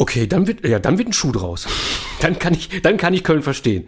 Okay, 0.00 0.26
dann 0.26 0.46
wird, 0.46 0.66
ja, 0.66 0.78
dann 0.78 0.96
wird 0.96 1.08
ein 1.08 1.12
Schuh 1.12 1.30
draus. 1.30 1.66
Dann 2.22 2.38
kann 2.38 2.54
ich, 2.54 2.80
dann 2.80 2.96
kann 2.96 3.12
ich 3.12 3.22
Köln 3.22 3.42
verstehen. 3.42 3.86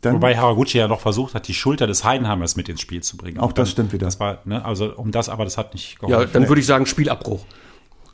Dann, 0.00 0.14
Wobei 0.14 0.36
Haraguchi 0.36 0.78
ja 0.78 0.86
noch 0.86 1.00
versucht 1.00 1.34
hat, 1.34 1.48
die 1.48 1.54
Schulter 1.54 1.88
des 1.88 2.04
Heidenheimers 2.04 2.54
mit 2.54 2.68
ins 2.68 2.80
Spiel 2.80 3.02
zu 3.02 3.16
bringen. 3.16 3.40
Auch 3.40 3.52
das 3.52 3.72
stimmt 3.72 3.92
wieder. 3.92 4.06
Das 4.06 4.20
war, 4.20 4.38
ne, 4.44 4.64
also 4.64 4.94
um 4.94 5.10
das, 5.10 5.28
aber 5.28 5.42
das 5.42 5.58
hat 5.58 5.74
nicht 5.74 5.98
geholfen. 5.98 6.20
Ja, 6.20 6.26
dann 6.32 6.48
würde 6.48 6.60
ich 6.60 6.66
sagen 6.68 6.86
Spielabbruch. 6.86 7.44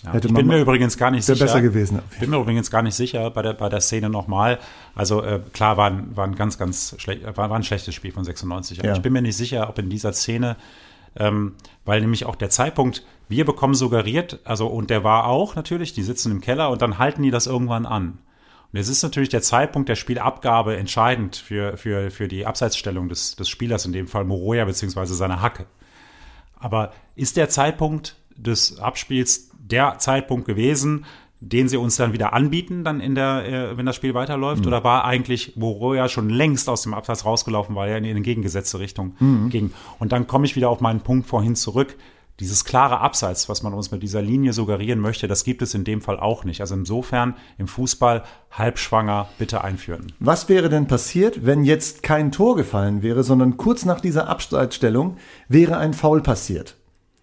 Ja, 0.02 0.14
ich 0.14 0.32
bin 0.32 0.46
mir 0.46 0.62
übrigens 0.62 0.96
gar 0.96 1.10
nicht 1.10 1.26
sicher. 1.26 1.44
besser 1.44 1.60
gewesen. 1.60 1.98
Ich 2.12 2.20
bin 2.20 2.30
mir 2.30 2.38
übrigens 2.38 2.70
gar 2.70 2.80
nicht 2.80 2.94
sicher 2.94 3.30
bei 3.30 3.42
der, 3.42 3.52
bei 3.52 3.68
der 3.68 3.82
Szene 3.82 4.08
nochmal. 4.08 4.58
Also 4.94 5.22
äh, 5.22 5.40
klar 5.52 5.76
war 5.76 5.90
ein, 5.90 6.16
war 6.16 6.26
ein 6.26 6.36
ganz, 6.36 6.56
ganz 6.56 6.94
schlecht, 6.96 7.24
war, 7.36 7.50
war 7.50 7.56
ein 7.58 7.64
schlechtes 7.64 7.94
Spiel 7.94 8.12
von 8.12 8.24
96. 8.24 8.78
Aber 8.78 8.88
ja. 8.88 8.94
ich 8.94 9.02
bin 9.02 9.12
mir 9.12 9.20
nicht 9.20 9.36
sicher, 9.36 9.68
ob 9.68 9.78
in 9.78 9.90
dieser 9.90 10.14
Szene 10.14 10.56
ähm, 11.16 11.54
weil 11.84 12.00
nämlich 12.00 12.24
auch 12.24 12.36
der 12.36 12.50
Zeitpunkt, 12.50 13.04
wir 13.30 13.44
bekommen 13.44 13.74
suggeriert, 13.74 14.40
also 14.44 14.66
und 14.66 14.90
der 14.90 15.04
war 15.04 15.26
auch 15.26 15.54
natürlich, 15.54 15.92
die 15.92 16.02
sitzen 16.02 16.32
im 16.32 16.40
Keller 16.40 16.70
und 16.70 16.82
dann 16.82 16.98
halten 16.98 17.22
die 17.22 17.30
das 17.30 17.46
irgendwann 17.46 17.86
an. 17.86 18.18
Und 18.72 18.78
es 18.78 18.88
ist 18.88 19.02
natürlich 19.02 19.28
der 19.28 19.42
Zeitpunkt 19.42 19.88
der 19.88 19.96
Spielabgabe 19.96 20.76
entscheidend 20.76 21.36
für, 21.36 21.76
für, 21.76 22.10
für 22.10 22.28
die 22.28 22.46
Abseitsstellung 22.46 23.08
des, 23.08 23.36
des 23.36 23.48
Spielers, 23.48 23.86
in 23.86 23.92
dem 23.92 24.06
Fall 24.06 24.24
Moroja 24.24 24.64
beziehungsweise 24.64 25.14
seine 25.14 25.40
Hacke. 25.40 25.66
Aber 26.56 26.92
ist 27.16 27.36
der 27.36 27.48
Zeitpunkt 27.48 28.16
des 28.36 28.78
Abspiels 28.78 29.50
der 29.58 29.98
Zeitpunkt 29.98 30.46
gewesen, 30.46 31.04
den 31.40 31.68
sie 31.68 31.78
uns 31.78 31.96
dann 31.96 32.12
wieder 32.12 32.32
anbieten, 32.32 32.84
dann 32.84 33.00
in 33.00 33.14
der, 33.14 33.46
äh, 33.46 33.76
wenn 33.76 33.86
das 33.86 33.96
Spiel 33.96 34.14
weiterläuft? 34.14 34.62
Mhm. 34.62 34.68
Oder 34.68 34.84
war 34.84 35.04
eigentlich 35.04 35.56
Moroja 35.56 36.08
schon 36.08 36.28
längst 36.28 36.68
aus 36.68 36.82
dem 36.82 36.94
Absatz 36.94 37.24
rausgelaufen, 37.24 37.74
weil 37.74 37.90
er 37.90 37.98
in 37.98 38.04
die 38.04 38.10
entgegengesetzte 38.10 38.78
Richtung 38.78 39.14
mhm. 39.18 39.48
ging? 39.48 39.72
Und 39.98 40.12
dann 40.12 40.26
komme 40.26 40.44
ich 40.46 40.54
wieder 40.54 40.68
auf 40.68 40.80
meinen 40.80 41.00
Punkt 41.00 41.26
vorhin 41.26 41.56
zurück. 41.56 41.96
Dieses 42.40 42.64
klare 42.64 43.00
Abseits, 43.00 43.48
was 43.48 43.62
man 43.62 43.74
uns 43.74 43.90
mit 43.90 44.02
dieser 44.02 44.22
Linie 44.22 44.52
suggerieren 44.52 44.98
möchte, 44.98 45.28
das 45.28 45.44
gibt 45.44 45.62
es 45.62 45.74
in 45.74 45.84
dem 45.84 46.00
Fall 46.00 46.18
auch 46.18 46.44
nicht. 46.44 46.60
Also 46.60 46.74
insofern 46.74 47.36
im 47.58 47.68
Fußball 47.68 48.24
halbschwanger 48.50 49.28
bitte 49.38 49.62
einführen. 49.62 50.12
Was 50.18 50.48
wäre 50.48 50.68
denn 50.68 50.86
passiert, 50.86 51.46
wenn 51.46 51.64
jetzt 51.64 52.02
kein 52.02 52.32
Tor 52.32 52.56
gefallen 52.56 53.02
wäre, 53.02 53.22
sondern 53.22 53.56
kurz 53.56 53.84
nach 53.84 54.00
dieser 54.00 54.28
Abseitsstellung 54.28 55.18
wäre 55.48 55.76
ein 55.76 55.94
Foul 55.94 56.22
passiert? 56.22 56.76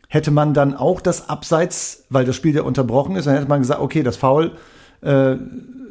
hätte 0.07 0.31
man 0.31 0.53
dann 0.53 0.75
auch 0.75 1.01
das 1.01 1.29
Abseits, 1.29 2.05
weil 2.09 2.25
das 2.25 2.35
Spiel 2.35 2.55
ja 2.55 2.63
unterbrochen 2.63 3.15
ist, 3.15 3.25
dann 3.25 3.35
hätte 3.35 3.49
man 3.49 3.61
gesagt, 3.61 3.81
okay, 3.81 4.03
das 4.03 4.17
Foul 4.17 4.51
äh, 5.01 5.35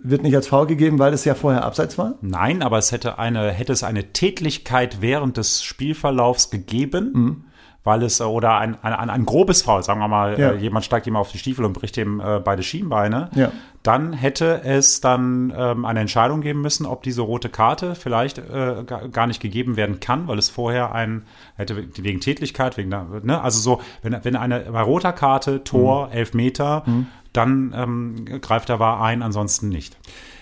wird 0.03 0.23
nicht 0.23 0.35
als 0.35 0.49
Foul 0.49 0.67
gegeben, 0.67 0.99
weil 0.99 1.13
es 1.13 1.25
ja 1.25 1.35
vorher 1.35 1.65
Abseits 1.65 1.99
war? 1.99 2.15
Nein, 2.23 2.63
aber 2.63 2.79
es 2.79 2.93
hätte 2.93 3.19
eine, 3.19 3.51
hätte 3.51 3.73
es 3.73 3.83
eine 3.83 4.13
Tätlichkeit 4.13 4.99
während 5.01 5.37
des 5.37 5.63
Spielverlaufs 5.63 6.51
gegeben. 6.51 7.13
Mhm 7.13 7.45
weil 7.87 8.03
es 8.03 8.19
äh, 8.19 8.25
oder 8.25 8.59
ein, 8.59 8.77
ein, 8.83 9.09
ein, 9.09 9.25
grobes 9.25 9.63
Foul, 9.63 9.83
sagen 9.83 10.01
wir 10.01 10.09
mal, 10.09 10.39
ja. 10.39 10.51
äh, 10.51 10.57
jemand 10.57 10.85
steigt 10.85 11.07
ihm 11.07 11.15
auf 11.15 11.31
die 11.31 11.39
Stiefel 11.39 11.65
und 11.65 11.73
bricht 11.73 11.97
ihm 11.97 12.19
äh, 12.21 12.41
beide 12.41 12.65
Schienbeine, 12.65 13.31
ja. 13.37 13.53
dann 13.85 14.13
hätte 14.13 14.63
es 14.65 15.01
dann 15.01 15.55
ähm, 15.57 15.85
eine 15.85 16.01
Entscheidung 16.01 16.41
geben 16.41 16.63
müssen, 16.63 16.85
ob 16.85 17.05
diese 17.05 17.23
rote 17.23 17.49
Karte 17.49 17.95
vielleicht 17.95 18.39
äh, 18.39 18.83
gar 19.13 19.29
nicht 19.29 19.41
gegeben 19.41 19.77
werden 19.77 20.01
kann, 20.01 20.27
weil 20.27 20.37
es 20.37 20.51
vorher 20.51 20.93
ein 20.93 21.27
hätte 21.55 21.77
wegen 21.77 22.21
Tätlichkeit, 22.21 22.77
wegen 22.77 22.91
der, 22.91 23.07
ne, 23.23 23.41
also 23.41 23.61
so, 23.61 23.81
wenn, 24.03 24.19
wenn 24.25 24.35
eine 24.35 24.61
bei 24.73 24.83
roter 24.83 25.13
Karte 25.13 25.63
Tor, 25.63 26.09
mhm. 26.09 26.13
elf 26.13 26.35
Meter, 26.35 26.83
mhm. 26.87 27.07
dann 27.33 27.73
ähm, 27.77 28.41
greift 28.41 28.69
der 28.69 28.81
war 28.81 29.01
ein, 29.01 29.23
ansonsten 29.23 29.69
nicht. 29.69 29.97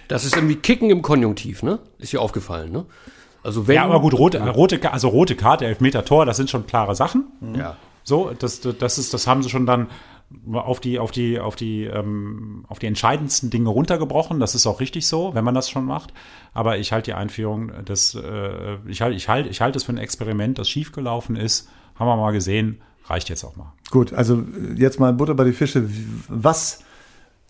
Das 0.08 0.24
ist 0.24 0.34
irgendwie 0.34 0.56
Kicken 0.56 0.88
im 0.88 1.02
Konjunktiv, 1.02 1.62
ne? 1.62 1.78
Ist 1.98 2.12
dir 2.12 2.20
aufgefallen, 2.20 2.72
ne? 2.72 2.86
Also 3.44 3.68
wenn, 3.68 3.76
ja, 3.76 3.84
aber 3.84 4.00
gut, 4.00 4.14
rote, 4.14 4.40
rote, 4.40 4.92
also 4.92 5.08
rote 5.08 5.36
Karte, 5.36 5.66
Elfmeter 5.66 6.04
Tor, 6.04 6.26
das 6.26 6.36
sind 6.36 6.50
schon 6.50 6.66
klare 6.66 6.94
Sachen. 6.94 7.26
Ja. 7.56 7.76
So, 8.02 8.32
das, 8.38 8.60
das 8.60 8.98
ist, 8.98 9.14
das 9.14 9.26
haben 9.26 9.42
sie 9.42 9.50
schon 9.50 9.66
dann 9.66 9.88
auf 10.52 10.80
die, 10.80 10.98
auf 10.98 11.10
die, 11.10 11.38
auf 11.38 11.56
die, 11.56 11.84
ähm, 11.84 12.64
auf 12.68 12.78
die 12.78 12.86
entscheidendsten 12.86 13.50
Dinge 13.50 13.68
runtergebrochen. 13.68 14.40
Das 14.40 14.54
ist 14.54 14.66
auch 14.66 14.80
richtig 14.80 15.06
so, 15.06 15.34
wenn 15.34 15.44
man 15.44 15.54
das 15.54 15.70
schon 15.70 15.84
macht. 15.84 16.12
Aber 16.52 16.78
ich 16.78 16.92
halte 16.92 17.10
die 17.10 17.14
Einführung 17.14 17.84
des, 17.84 18.14
äh, 18.14 18.76
ich 18.86 19.00
halte, 19.02 19.16
ich 19.16 19.28
halte, 19.28 19.48
ich 19.48 19.60
halte 19.60 19.78
es 19.78 19.84
für 19.84 19.92
ein 19.92 19.98
Experiment, 19.98 20.58
das 20.58 20.68
schiefgelaufen 20.68 21.36
ist. 21.36 21.68
Haben 21.96 22.08
wir 22.08 22.16
mal 22.16 22.32
gesehen, 22.32 22.80
reicht 23.06 23.28
jetzt 23.28 23.44
auch 23.44 23.56
mal. 23.56 23.72
Gut, 23.90 24.12
also 24.12 24.42
jetzt 24.76 24.98
mal 24.98 25.12
Butter 25.12 25.34
bei 25.34 25.44
die 25.44 25.52
Fische. 25.52 25.88
Was 26.28 26.80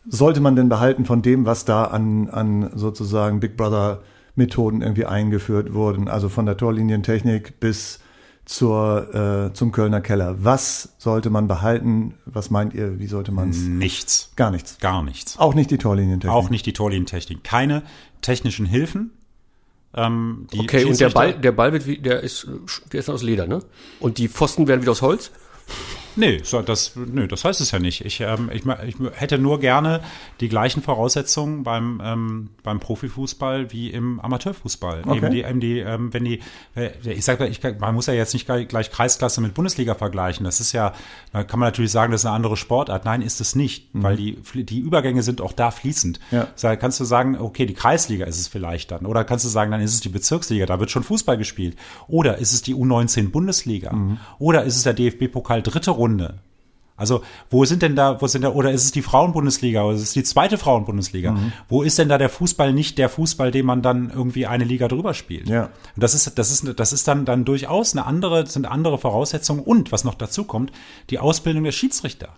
sollte 0.06 0.40
man 0.40 0.56
denn 0.56 0.68
behalten 0.68 1.04
von 1.04 1.22
dem, 1.22 1.46
was 1.46 1.64
da 1.64 1.84
an, 1.84 2.28
an 2.28 2.70
sozusagen 2.74 3.40
Big 3.40 3.56
Brother 3.56 4.02
Methoden 4.34 4.82
irgendwie 4.82 5.06
eingeführt 5.06 5.74
wurden, 5.74 6.08
also 6.08 6.28
von 6.28 6.46
der 6.46 6.56
Torlinientechnik 6.56 7.60
bis 7.60 8.00
zur, 8.44 9.14
äh, 9.50 9.54
zum 9.54 9.72
Kölner 9.72 10.00
Keller. 10.00 10.44
Was 10.44 10.94
sollte 10.98 11.30
man 11.30 11.48
behalten? 11.48 12.14
Was 12.26 12.50
meint 12.50 12.74
ihr, 12.74 12.98
wie 12.98 13.06
sollte 13.06 13.32
man 13.32 13.50
es? 13.50 13.58
Nichts. 13.58 14.32
Gar 14.36 14.50
nichts. 14.50 14.78
Gar 14.78 15.02
nichts. 15.02 15.38
Auch 15.38 15.54
nicht 15.54 15.70
die 15.70 15.78
Torlinientechnik. 15.78 16.36
Auch 16.36 16.50
nicht 16.50 16.66
die 16.66 16.72
Torlinientechnik. 16.72 17.42
Keine 17.42 17.82
technischen 18.20 18.66
Hilfen. 18.66 19.12
Ähm, 19.96 20.48
okay, 20.58 20.84
und 20.84 20.98
der 20.98 21.10
Ball, 21.10 21.34
der 21.34 21.52
Ball 21.52 21.72
wird 21.72 21.86
wie, 21.86 21.98
der 21.98 22.20
ist, 22.20 22.48
der 22.92 23.00
ist 23.00 23.08
aus 23.08 23.22
Leder, 23.22 23.46
ne? 23.46 23.60
Und 24.00 24.18
die 24.18 24.28
Pfosten 24.28 24.66
werden 24.66 24.82
wieder 24.82 24.90
aus 24.92 25.02
Holz? 25.02 25.30
Nee, 26.16 26.40
so, 26.42 26.62
das, 26.62 26.92
nee, 26.94 27.26
das 27.26 27.44
heißt 27.44 27.60
es 27.60 27.70
ja 27.70 27.78
nicht. 27.78 28.04
Ich, 28.04 28.20
ähm, 28.20 28.50
ich, 28.52 28.64
ich 28.86 28.96
hätte 29.14 29.38
nur 29.38 29.58
gerne 29.60 30.00
die 30.40 30.48
gleichen 30.48 30.82
Voraussetzungen 30.82 31.64
beim, 31.64 32.00
ähm, 32.04 32.50
beim 32.62 32.80
Profifußball 32.80 33.72
wie 33.72 33.90
im 33.90 34.20
Amateurfußball. 34.20 35.02
Okay. 35.04 35.16
Eben 35.16 35.30
die, 35.30 35.42
eben 35.42 35.60
die, 35.60 35.78
ähm, 35.80 36.12
wenn 36.12 36.24
die, 36.24 36.40
äh, 36.76 36.90
ich 37.04 37.24
sage, 37.24 37.46
ich, 37.46 37.60
man 37.80 37.94
muss 37.94 38.06
ja 38.06 38.14
jetzt 38.14 38.32
nicht 38.32 38.46
gleich, 38.46 38.68
gleich 38.68 38.90
Kreisklasse 38.90 39.40
mit 39.40 39.54
Bundesliga 39.54 39.94
vergleichen. 39.94 40.44
Das 40.44 40.60
ist 40.60 40.72
ja, 40.72 40.92
da 41.32 41.42
kann 41.42 41.58
man 41.58 41.68
natürlich 41.68 41.92
sagen, 41.92 42.12
das 42.12 42.22
ist 42.22 42.26
eine 42.26 42.34
andere 42.34 42.56
Sportart. 42.56 43.04
Nein, 43.04 43.22
ist 43.22 43.40
es 43.40 43.56
nicht, 43.56 43.94
mhm. 43.94 44.02
weil 44.02 44.16
die, 44.16 44.36
die 44.54 44.78
Übergänge 44.78 45.22
sind 45.22 45.40
auch 45.40 45.52
da 45.52 45.70
fließend. 45.70 46.20
Ja. 46.30 46.48
Da 46.60 46.76
kannst 46.76 47.00
du 47.00 47.04
sagen, 47.04 47.36
okay, 47.38 47.66
die 47.66 47.74
Kreisliga 47.74 48.26
ist 48.26 48.38
es 48.38 48.48
vielleicht 48.48 48.90
dann. 48.90 49.06
Oder 49.06 49.24
kannst 49.24 49.44
du 49.44 49.48
sagen, 49.48 49.70
dann 49.70 49.80
ist 49.80 49.94
es 49.94 50.00
die 50.00 50.08
Bezirksliga, 50.08 50.66
da 50.66 50.78
wird 50.78 50.90
schon 50.90 51.02
Fußball 51.02 51.36
gespielt. 51.36 51.76
Oder 52.06 52.38
ist 52.38 52.52
es 52.52 52.62
die 52.62 52.74
U19 52.74 53.30
Bundesliga? 53.30 53.92
Mhm. 53.92 54.18
Oder 54.38 54.64
ist 54.64 54.76
es 54.76 54.84
der 54.84 54.94
DFB-Pokal 54.94 55.62
dritte 55.62 55.90
Runde? 55.90 56.03
Runde. 56.04 56.34
Also, 56.96 57.22
wo 57.50 57.64
sind 57.64 57.82
denn 57.82 57.96
da, 57.96 58.20
wo 58.20 58.28
sind 58.28 58.42
da, 58.42 58.50
oder 58.50 58.70
ist 58.70 58.84
es 58.84 58.92
die 58.92 59.02
Frauenbundesliga 59.02 59.82
oder 59.82 59.96
ist 59.96 60.02
es 60.02 60.12
die 60.12 60.22
zweite 60.22 60.58
Frauenbundesliga? 60.58 61.32
Mhm. 61.32 61.52
Wo 61.68 61.82
ist 61.82 61.98
denn 61.98 62.08
da 62.08 62.18
der 62.18 62.28
Fußball 62.28 62.72
nicht 62.72 62.98
der 62.98 63.08
Fußball, 63.08 63.50
den 63.50 63.66
man 63.66 63.82
dann 63.82 64.10
irgendwie 64.10 64.46
eine 64.46 64.62
Liga 64.62 64.86
drüber 64.86 65.12
spielt? 65.12 65.48
Ja. 65.48 65.64
Und 65.64 66.02
das 66.02 66.14
ist, 66.14 66.38
das 66.38 66.52
ist, 66.52 66.78
das 66.78 66.92
ist 66.92 67.08
dann, 67.08 67.24
dann 67.24 67.44
durchaus 67.44 67.94
eine 67.94 68.06
andere, 68.06 68.46
sind 68.46 68.66
andere 68.66 68.98
Voraussetzungen 68.98 69.60
und, 69.60 69.90
was 69.90 70.04
noch 70.04 70.14
dazu 70.14 70.44
kommt, 70.44 70.70
die 71.10 71.18
Ausbildung 71.18 71.64
der 71.64 71.72
Schiedsrichter. 71.72 72.28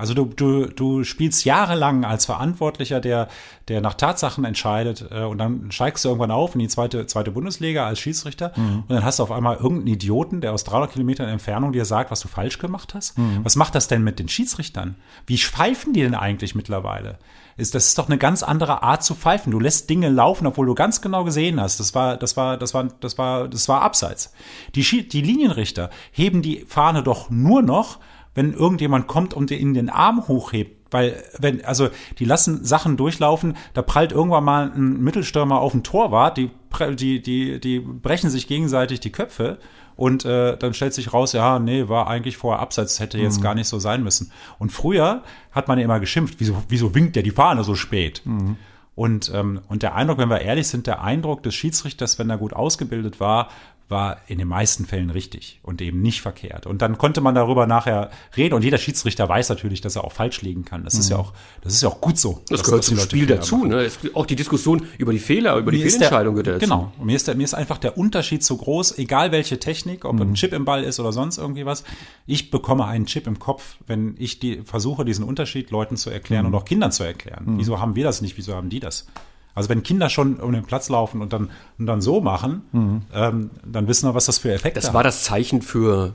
Also 0.00 0.14
du, 0.14 0.24
du, 0.24 0.66
du 0.66 1.04
spielst 1.04 1.44
jahrelang 1.44 2.04
als 2.04 2.24
Verantwortlicher, 2.24 3.00
der, 3.00 3.28
der 3.68 3.80
nach 3.80 3.94
Tatsachen 3.94 4.44
entscheidet 4.44 5.06
äh, 5.10 5.24
und 5.24 5.38
dann 5.38 5.70
steigst 5.70 6.04
du 6.04 6.08
irgendwann 6.08 6.30
auf 6.30 6.54
in 6.54 6.60
die 6.60 6.68
zweite, 6.68 7.06
zweite 7.06 7.30
Bundesliga 7.30 7.86
als 7.86 8.00
Schiedsrichter 8.00 8.52
mhm. 8.56 8.84
und 8.88 8.90
dann 8.90 9.04
hast 9.04 9.18
du 9.18 9.22
auf 9.22 9.30
einmal 9.30 9.56
irgendeinen 9.56 9.88
Idioten, 9.88 10.40
der 10.40 10.52
aus 10.52 10.64
300 10.64 10.92
Kilometern 10.92 11.28
Entfernung 11.28 11.72
dir 11.72 11.84
sagt, 11.84 12.10
was 12.10 12.20
du 12.20 12.28
falsch 12.28 12.58
gemacht 12.58 12.94
hast. 12.94 13.18
Mhm. 13.18 13.40
Was 13.42 13.56
macht 13.56 13.74
das 13.74 13.88
denn 13.88 14.02
mit 14.02 14.18
den 14.18 14.28
Schiedsrichtern? 14.28 14.96
Wie 15.26 15.36
pfeifen 15.36 15.92
die 15.92 16.00
denn 16.00 16.14
eigentlich 16.14 16.54
mittlerweile? 16.54 17.18
Ist, 17.58 17.74
das 17.74 17.88
ist 17.88 17.98
doch 17.98 18.08
eine 18.08 18.16
ganz 18.16 18.42
andere 18.42 18.82
Art 18.82 19.04
zu 19.04 19.14
pfeifen. 19.14 19.52
Du 19.52 19.60
lässt 19.60 19.90
Dinge 19.90 20.08
laufen, 20.08 20.46
obwohl 20.46 20.64
du 20.64 20.74
ganz 20.74 21.02
genau 21.02 21.24
gesehen 21.24 21.60
hast, 21.60 21.78
das 21.78 21.94
war, 21.94 22.16
das 22.16 22.34
war, 22.36 22.56
das 22.56 22.72
war, 22.72 22.84
das 22.84 23.18
war, 23.18 23.48
das 23.48 23.68
war 23.68 23.82
abseits. 23.82 24.32
Die, 24.74 25.06
die 25.06 25.20
Linienrichter 25.20 25.90
heben 26.10 26.40
die 26.40 26.64
Fahne 26.66 27.02
doch 27.02 27.28
nur 27.28 27.60
noch, 27.60 27.98
wenn 28.34 28.52
irgendjemand 28.52 29.06
kommt 29.06 29.34
und 29.34 29.50
dir 29.50 29.58
in 29.58 29.74
den 29.74 29.90
Arm 29.90 30.28
hochhebt, 30.28 30.80
weil, 30.92 31.22
wenn, 31.38 31.64
also 31.64 31.88
die 32.18 32.24
lassen 32.24 32.64
Sachen 32.64 32.96
durchlaufen, 32.96 33.56
da 33.74 33.82
prallt 33.82 34.12
irgendwann 34.12 34.44
mal 34.44 34.72
ein 34.74 35.00
Mittelstürmer 35.00 35.60
auf 35.60 35.74
ein 35.74 35.84
Torwart, 35.84 36.36
die, 36.36 36.50
die, 36.96 37.22
die, 37.22 37.60
die 37.60 37.80
brechen 37.80 38.30
sich 38.30 38.46
gegenseitig 38.46 39.00
die 39.00 39.12
Köpfe 39.12 39.58
und 39.96 40.24
äh, 40.24 40.56
dann 40.56 40.74
stellt 40.74 40.94
sich 40.94 41.12
raus, 41.12 41.32
ja, 41.32 41.58
nee, 41.58 41.88
war 41.88 42.06
eigentlich 42.06 42.36
vorher 42.36 42.60
abseits, 42.60 43.00
hätte 43.00 43.18
jetzt 43.18 43.38
mhm. 43.38 43.42
gar 43.42 43.54
nicht 43.54 43.68
so 43.68 43.78
sein 43.78 44.02
müssen. 44.02 44.32
Und 44.58 44.72
früher 44.72 45.22
hat 45.52 45.68
man 45.68 45.78
ja 45.78 45.84
immer 45.84 46.00
geschimpft, 46.00 46.36
wieso, 46.38 46.62
wieso 46.68 46.94
winkt 46.94 47.16
der 47.16 47.22
die 47.22 47.30
Fahne 47.30 47.64
so 47.64 47.74
spät? 47.74 48.22
Mhm. 48.24 48.56
Und, 48.94 49.30
ähm, 49.34 49.60
und 49.68 49.82
der 49.82 49.94
Eindruck, 49.94 50.18
wenn 50.18 50.30
wir 50.30 50.40
ehrlich 50.40 50.68
sind, 50.68 50.86
der 50.86 51.02
Eindruck 51.02 51.42
des 51.42 51.54
Schiedsrichters, 51.54 52.18
wenn 52.18 52.30
er 52.30 52.38
gut 52.38 52.52
ausgebildet 52.52 53.20
war, 53.20 53.48
war 53.90 54.18
in 54.28 54.38
den 54.38 54.48
meisten 54.48 54.86
Fällen 54.86 55.10
richtig 55.10 55.60
und 55.62 55.82
eben 55.82 56.00
nicht 56.00 56.22
verkehrt. 56.22 56.66
Und 56.66 56.80
dann 56.80 56.96
konnte 56.96 57.20
man 57.20 57.34
darüber 57.34 57.66
nachher 57.66 58.10
reden 58.36 58.54
und 58.54 58.62
jeder 58.62 58.78
Schiedsrichter 58.78 59.28
weiß 59.28 59.48
natürlich, 59.48 59.80
dass 59.80 59.96
er 59.96 60.04
auch 60.04 60.12
falsch 60.12 60.42
liegen 60.42 60.64
kann. 60.64 60.84
Das 60.84 60.94
mhm. 60.94 61.00
ist 61.00 61.10
ja 61.10 61.16
auch, 61.16 61.32
das 61.62 61.74
ist 61.74 61.82
ja 61.82 61.88
auch 61.88 62.00
gut 62.00 62.16
so. 62.16 62.42
Das 62.48 62.62
gehört 62.62 62.84
zum 62.84 62.98
Spiel 62.98 63.26
dazu. 63.26 63.64
Ne? 63.64 63.90
Auch 64.14 64.26
die 64.26 64.36
Diskussion 64.36 64.86
über 64.98 65.12
die 65.12 65.18
Fehler, 65.18 65.56
über 65.56 65.72
mir 65.72 65.78
die 65.78 65.90
Fehlentscheidung 65.90 66.34
gehört 66.34 66.46
dazu. 66.46 66.60
Genau. 66.60 66.92
Und 66.98 67.06
mir 67.06 67.16
ist, 67.16 67.26
der, 67.26 67.34
mir 67.34 67.44
ist 67.44 67.54
einfach 67.54 67.78
der 67.78 67.98
Unterschied 67.98 68.44
so 68.44 68.56
groß, 68.56 68.98
egal 68.98 69.32
welche 69.32 69.58
Technik, 69.58 70.04
ob 70.04 70.14
mhm. 70.14 70.22
ein 70.22 70.34
Chip 70.34 70.52
im 70.52 70.64
Ball 70.64 70.84
ist 70.84 71.00
oder 71.00 71.12
sonst 71.12 71.38
irgendwie 71.38 71.66
was. 71.66 71.82
Ich 72.26 72.50
bekomme 72.50 72.86
einen 72.86 73.06
Chip 73.06 73.26
im 73.26 73.38
Kopf, 73.38 73.76
wenn 73.86 74.14
ich 74.18 74.38
die, 74.38 74.62
versuche, 74.62 75.04
diesen 75.04 75.24
Unterschied 75.24 75.70
Leuten 75.70 75.96
zu 75.96 76.10
erklären 76.10 76.46
mhm. 76.46 76.54
und 76.54 76.60
auch 76.60 76.64
Kindern 76.64 76.92
zu 76.92 77.02
erklären. 77.02 77.44
Mhm. 77.44 77.58
Wieso 77.58 77.80
haben 77.80 77.96
wir 77.96 78.04
das 78.04 78.22
nicht? 78.22 78.36
Wieso 78.36 78.54
haben 78.54 78.68
die 78.68 78.80
das? 78.80 79.06
Also 79.54 79.68
wenn 79.68 79.82
Kinder 79.82 80.08
schon 80.08 80.36
um 80.36 80.52
den 80.52 80.64
Platz 80.64 80.88
laufen 80.88 81.22
und 81.22 81.32
dann, 81.32 81.50
und 81.78 81.86
dann 81.86 82.00
so 82.00 82.20
machen, 82.20 82.62
mhm. 82.72 83.02
ähm, 83.12 83.50
dann 83.64 83.88
wissen 83.88 84.08
wir, 84.08 84.14
was 84.14 84.26
das 84.26 84.38
für 84.38 84.52
Effekte 84.52 84.78
hat. 84.80 84.84
Das 84.84 84.94
war 84.94 85.02
das 85.02 85.24
Zeichen 85.24 85.62
für 85.62 86.14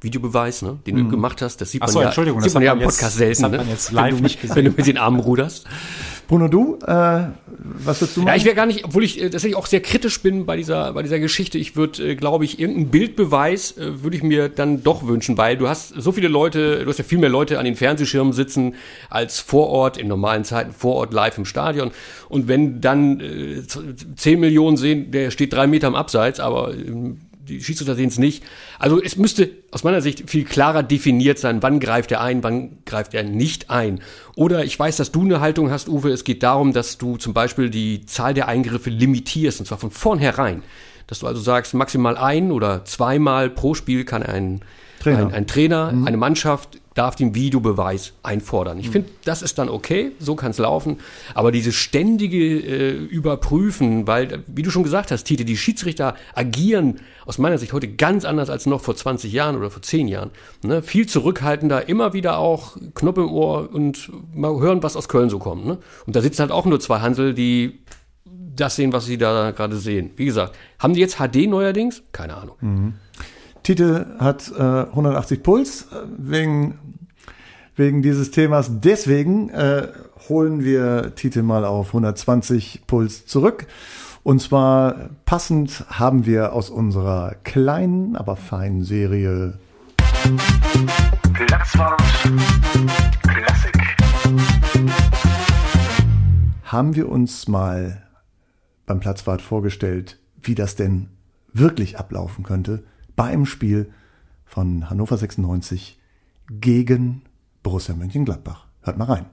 Videobeweis, 0.00 0.62
ne, 0.62 0.78
den 0.86 0.96
mhm. 0.96 1.04
du 1.04 1.08
gemacht 1.10 1.42
hast. 1.42 1.60
Das 1.60 1.70
sieht 1.70 1.80
man 1.80 1.90
so, 1.90 2.00
ja, 2.00 2.06
Entschuldigung, 2.06 2.40
sieht 2.40 2.54
man 2.54 2.62
ja 2.62 2.72
im 2.72 2.80
Podcast 2.80 3.16
selten. 3.16 3.42
Das 3.42 3.52
hat 3.52 3.58
man 3.58 3.66
ne? 3.66 3.72
jetzt 3.72 3.92
live 3.92 4.06
wenn 4.06 4.16
du, 4.16 4.22
nicht 4.22 4.40
gesehen. 4.40 4.56
Wenn 4.56 4.64
du 4.66 4.70
mit 4.72 4.86
den 4.86 4.98
Armen 4.98 5.20
ruderst. 5.20 5.66
Bruno, 6.30 6.46
du, 6.46 6.78
äh, 6.86 6.86
was 6.86 8.00
würdest 8.00 8.16
du 8.16 8.20
machen? 8.20 8.28
Ja, 8.28 8.36
ich 8.36 8.44
wäre 8.44 8.54
gar 8.54 8.66
nicht, 8.66 8.84
obwohl 8.84 9.02
ich 9.02 9.20
äh, 9.20 9.30
tatsächlich 9.30 9.56
auch 9.56 9.66
sehr 9.66 9.80
kritisch 9.80 10.22
bin 10.22 10.46
bei 10.46 10.56
dieser, 10.56 10.92
bei 10.92 11.02
dieser 11.02 11.18
Geschichte. 11.18 11.58
Ich 11.58 11.74
würde, 11.74 12.10
äh, 12.10 12.14
glaube 12.14 12.44
ich, 12.44 12.60
irgendeinen 12.60 12.88
Bildbeweis 12.90 13.76
äh, 13.76 14.04
würde 14.04 14.16
ich 14.16 14.22
mir 14.22 14.48
dann 14.48 14.84
doch 14.84 15.06
wünschen, 15.08 15.36
weil 15.38 15.56
du 15.56 15.68
hast 15.68 15.88
so 15.88 16.12
viele 16.12 16.28
Leute, 16.28 16.84
du 16.84 16.88
hast 16.88 16.98
ja 16.98 17.04
viel 17.04 17.18
mehr 17.18 17.30
Leute 17.30 17.58
an 17.58 17.64
den 17.64 17.74
Fernsehschirmen 17.74 18.32
sitzen 18.32 18.76
als 19.08 19.40
vor 19.40 19.70
Ort, 19.70 19.96
in 19.98 20.06
normalen 20.06 20.44
Zeiten 20.44 20.72
vor 20.72 20.94
Ort 20.94 21.12
live 21.12 21.36
im 21.36 21.44
Stadion. 21.44 21.90
Und 22.28 22.46
wenn 22.46 22.80
dann 22.80 23.18
äh, 23.18 23.62
10 24.16 24.38
Millionen 24.38 24.76
sehen, 24.76 25.10
der 25.10 25.32
steht 25.32 25.52
drei 25.52 25.66
Meter 25.66 25.88
am 25.88 25.96
Abseits, 25.96 26.38
aber 26.38 26.72
ähm, 26.72 27.18
die 27.50 27.62
Schiedsrichter 27.62 27.94
sehen 27.94 28.08
es 28.08 28.18
nicht. 28.18 28.44
Also 28.78 29.02
es 29.02 29.16
müsste 29.16 29.50
aus 29.70 29.84
meiner 29.84 30.00
Sicht 30.00 30.30
viel 30.30 30.44
klarer 30.44 30.82
definiert 30.82 31.38
sein, 31.38 31.62
wann 31.62 31.80
greift 31.80 32.12
er 32.12 32.20
ein, 32.20 32.42
wann 32.42 32.78
greift 32.84 33.14
er 33.14 33.22
nicht 33.22 33.70
ein. 33.70 34.00
Oder 34.36 34.64
ich 34.64 34.78
weiß, 34.78 34.96
dass 34.96 35.12
du 35.12 35.22
eine 35.22 35.40
Haltung 35.40 35.70
hast, 35.70 35.88
Uwe, 35.88 36.10
es 36.10 36.24
geht 36.24 36.42
darum, 36.42 36.72
dass 36.72 36.98
du 36.98 37.16
zum 37.16 37.34
Beispiel 37.34 37.70
die 37.70 38.06
Zahl 38.06 38.34
der 38.34 38.48
Eingriffe 38.48 38.90
limitierst, 38.90 39.60
und 39.60 39.66
zwar 39.66 39.78
von 39.78 39.90
vornherein. 39.90 40.62
Dass 41.06 41.20
du 41.20 41.26
also 41.26 41.40
sagst, 41.40 41.74
maximal 41.74 42.16
ein 42.16 42.52
oder 42.52 42.84
zweimal 42.84 43.50
pro 43.50 43.74
Spiel 43.74 44.04
kann 44.04 44.22
ein 44.22 44.60
Trainer, 45.00 45.26
ein, 45.26 45.34
ein 45.34 45.46
Trainer 45.46 45.92
mhm. 45.92 46.06
eine 46.06 46.16
Mannschaft 46.16 46.80
darf 46.94 47.14
den 47.14 47.34
Videobeweis 47.34 48.14
einfordern. 48.22 48.78
Ich 48.78 48.88
mhm. 48.88 48.92
finde, 48.92 49.10
das 49.24 49.42
ist 49.42 49.58
dann 49.58 49.68
okay, 49.68 50.12
so 50.18 50.34
kann 50.34 50.50
es 50.50 50.58
laufen. 50.58 50.98
Aber 51.34 51.52
dieses 51.52 51.74
ständige 51.74 52.36
äh, 52.36 52.90
Überprüfen, 52.92 54.06
weil, 54.06 54.42
wie 54.46 54.62
du 54.62 54.70
schon 54.70 54.82
gesagt 54.82 55.10
hast, 55.10 55.24
Tite, 55.24 55.44
die 55.44 55.56
Schiedsrichter 55.56 56.16
agieren 56.34 57.00
aus 57.26 57.38
meiner 57.38 57.58
Sicht 57.58 57.72
heute 57.72 57.88
ganz 57.88 58.24
anders 58.24 58.50
als 58.50 58.66
noch 58.66 58.80
vor 58.80 58.96
20 58.96 59.32
Jahren 59.32 59.56
oder 59.56 59.70
vor 59.70 59.82
10 59.82 60.08
Jahren. 60.08 60.30
Ne? 60.62 60.82
Viel 60.82 61.06
zurückhaltender, 61.06 61.88
immer 61.88 62.12
wieder 62.12 62.38
auch 62.38 62.76
Knopf 62.94 63.18
im 63.18 63.30
Ohr 63.30 63.70
und 63.72 64.10
mal 64.34 64.58
hören, 64.58 64.82
was 64.82 64.96
aus 64.96 65.08
Köln 65.08 65.30
so 65.30 65.38
kommt. 65.38 65.64
Ne? 65.66 65.78
Und 66.06 66.16
da 66.16 66.22
sitzen 66.22 66.40
halt 66.40 66.50
auch 66.50 66.66
nur 66.66 66.80
zwei 66.80 67.00
Hansel, 67.00 67.34
die 67.34 67.80
das 68.24 68.76
sehen, 68.76 68.92
was 68.92 69.06
sie 69.06 69.16
da 69.16 69.52
gerade 69.52 69.76
sehen. 69.76 70.10
Wie 70.16 70.24
gesagt, 70.24 70.56
haben 70.78 70.94
die 70.94 71.00
jetzt 71.00 71.18
HD 71.18 71.48
neuerdings? 71.48 72.02
Keine 72.12 72.36
Ahnung. 72.36 72.56
Mhm. 72.60 72.94
Tite 73.62 74.16
hat 74.18 74.50
äh, 74.56 74.62
180 74.62 75.42
Puls 75.42 75.82
äh, 75.92 75.96
wegen, 76.16 76.78
wegen 77.76 78.02
dieses 78.02 78.30
Themas. 78.30 78.70
Deswegen 78.80 79.50
äh, 79.50 79.88
holen 80.28 80.64
wir 80.64 81.14
Tite 81.14 81.42
mal 81.42 81.64
auf 81.64 81.88
120 81.88 82.82
Puls 82.86 83.26
zurück. 83.26 83.66
Und 84.22 84.40
zwar 84.40 85.10
passend 85.24 85.84
haben 85.88 86.26
wir 86.26 86.52
aus 86.52 86.70
unserer 86.70 87.36
kleinen, 87.42 88.16
aber 88.16 88.36
feinen 88.36 88.82
Serie 88.82 89.58
Platzwart 91.32 92.02
Klassik. 93.22 93.96
Haben 96.64 96.94
wir 96.94 97.08
uns 97.08 97.48
mal 97.48 98.02
beim 98.86 99.00
Platzwart 99.00 99.40
vorgestellt, 99.40 100.18
wie 100.42 100.54
das 100.54 100.76
denn 100.76 101.08
wirklich 101.52 101.98
ablaufen 101.98 102.44
könnte, 102.44 102.84
bei 103.20 103.26
einem 103.26 103.44
Spiel 103.44 103.92
von 104.46 104.88
Hannover 104.88 105.18
96 105.18 105.98
gegen 106.48 107.20
Borussia 107.62 107.94
Mönchengladbach. 107.94 108.64
Hört 108.80 108.96
mal 108.96 109.04
rein. 109.04 109.26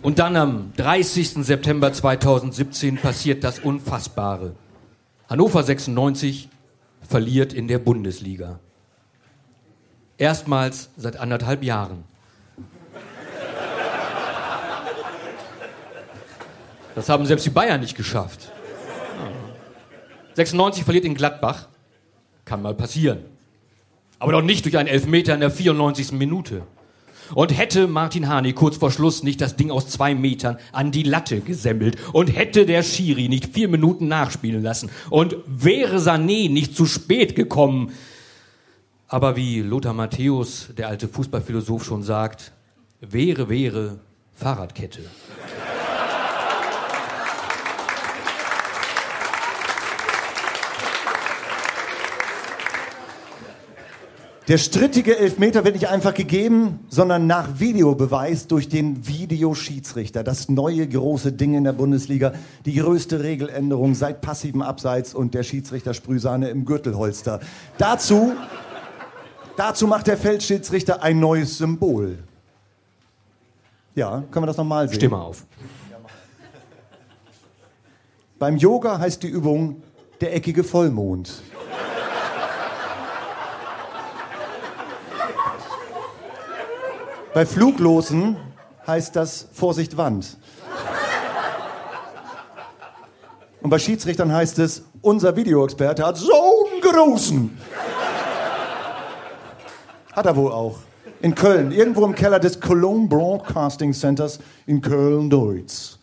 Und 0.00 0.18
dann 0.18 0.36
am 0.36 0.72
30. 0.78 1.44
September 1.44 1.92
2017 1.92 2.96
passiert 2.96 3.44
das 3.44 3.58
Unfassbare. 3.58 4.56
Hannover 5.28 5.62
96 5.62 6.48
verliert 7.06 7.52
in 7.52 7.68
der 7.68 7.78
Bundesliga. 7.78 8.58
Erstmals 10.16 10.88
seit 10.96 11.18
anderthalb 11.18 11.62
Jahren. 11.62 12.04
Das 16.94 17.10
haben 17.10 17.26
selbst 17.26 17.44
die 17.44 17.50
Bayern 17.50 17.82
nicht 17.82 17.98
geschafft. 17.98 18.50
96 20.36 20.84
verliert 20.84 21.04
in 21.04 21.14
Gladbach. 21.14 21.68
Kann 22.44 22.62
mal 22.62 22.74
passieren. 22.74 23.20
Aber 24.18 24.32
doch 24.32 24.42
nicht 24.42 24.64
durch 24.64 24.78
einen 24.78 24.88
Elfmeter 24.88 25.34
in 25.34 25.40
der 25.40 25.50
94. 25.50 26.12
Minute. 26.12 26.62
Und 27.34 27.56
hätte 27.56 27.86
Martin 27.86 28.28
Hani 28.28 28.52
kurz 28.52 28.76
vor 28.76 28.90
Schluss 28.90 29.22
nicht 29.22 29.40
das 29.40 29.56
Ding 29.56 29.70
aus 29.70 29.88
zwei 29.88 30.14
Metern 30.14 30.58
an 30.72 30.90
die 30.90 31.02
Latte 31.02 31.40
gesemmelt 31.40 31.96
und 32.12 32.28
hätte 32.28 32.66
der 32.66 32.82
Schiri 32.82 33.28
nicht 33.28 33.54
vier 33.54 33.68
Minuten 33.68 34.08
nachspielen 34.08 34.62
lassen 34.62 34.90
und 35.08 35.36
wäre 35.46 35.98
Sané 35.98 36.50
nicht 36.50 36.76
zu 36.76 36.84
spät 36.84 37.34
gekommen. 37.34 37.92
Aber 39.08 39.36
wie 39.36 39.60
Lothar 39.60 39.94
Matthäus, 39.94 40.68
der 40.76 40.88
alte 40.88 41.08
Fußballphilosoph, 41.08 41.84
schon 41.84 42.02
sagt, 42.02 42.52
wäre, 43.00 43.48
wäre 43.48 44.00
Fahrradkette. 44.34 45.00
Der 54.46 54.58
strittige 54.58 55.16
Elfmeter 55.16 55.64
wird 55.64 55.74
nicht 55.74 55.88
einfach 55.88 56.12
gegeben, 56.12 56.80
sondern 56.90 57.26
nach 57.26 57.60
Videobeweis 57.60 58.46
durch 58.46 58.68
den 58.68 59.06
Videoschiedsrichter. 59.06 60.22
Das 60.22 60.50
neue 60.50 60.86
große 60.86 61.32
Ding 61.32 61.54
in 61.54 61.64
der 61.64 61.72
Bundesliga. 61.72 62.34
Die 62.66 62.74
größte 62.74 63.22
Regeländerung 63.22 63.94
seit 63.94 64.20
passivem 64.20 64.60
Abseits 64.60 65.14
und 65.14 65.32
der 65.32 65.44
Schiedsrichter 65.44 65.94
Sprühsahne 65.94 66.50
im 66.50 66.66
Gürtelholster. 66.66 67.40
Dazu, 67.78 68.34
dazu 69.56 69.86
macht 69.86 70.08
der 70.08 70.18
Feldschiedsrichter 70.18 71.02
ein 71.02 71.20
neues 71.20 71.56
Symbol. 71.56 72.18
Ja, 73.94 74.24
können 74.30 74.42
wir 74.42 74.48
das 74.48 74.58
nochmal 74.58 74.88
sehen? 74.88 74.96
Stimme 74.96 75.16
auf. 75.16 75.46
Beim 78.38 78.58
Yoga 78.58 78.98
heißt 78.98 79.22
die 79.22 79.28
Übung 79.28 79.82
der 80.20 80.36
eckige 80.36 80.64
Vollmond. 80.64 81.42
Bei 87.34 87.44
Fluglosen 87.44 88.36
heißt 88.86 89.16
das 89.16 89.48
Vorsicht 89.52 89.96
Wand. 89.96 90.36
Und 93.60 93.70
bei 93.70 93.80
Schiedsrichtern 93.80 94.32
heißt 94.32 94.60
es, 94.60 94.84
unser 95.02 95.34
Videoexperte 95.34 96.06
hat 96.06 96.16
so 96.16 96.30
einen 96.30 96.80
großen. 96.80 97.58
Hat 100.12 100.26
er 100.26 100.36
wohl 100.36 100.52
auch. 100.52 100.78
In 101.22 101.34
Köln, 101.34 101.72
irgendwo 101.72 102.04
im 102.04 102.14
Keller 102.14 102.38
des 102.38 102.60
Cologne 102.60 103.08
Broadcasting 103.08 103.92
Centers 103.94 104.38
in 104.66 104.80
Köln-Deutz. 104.80 105.98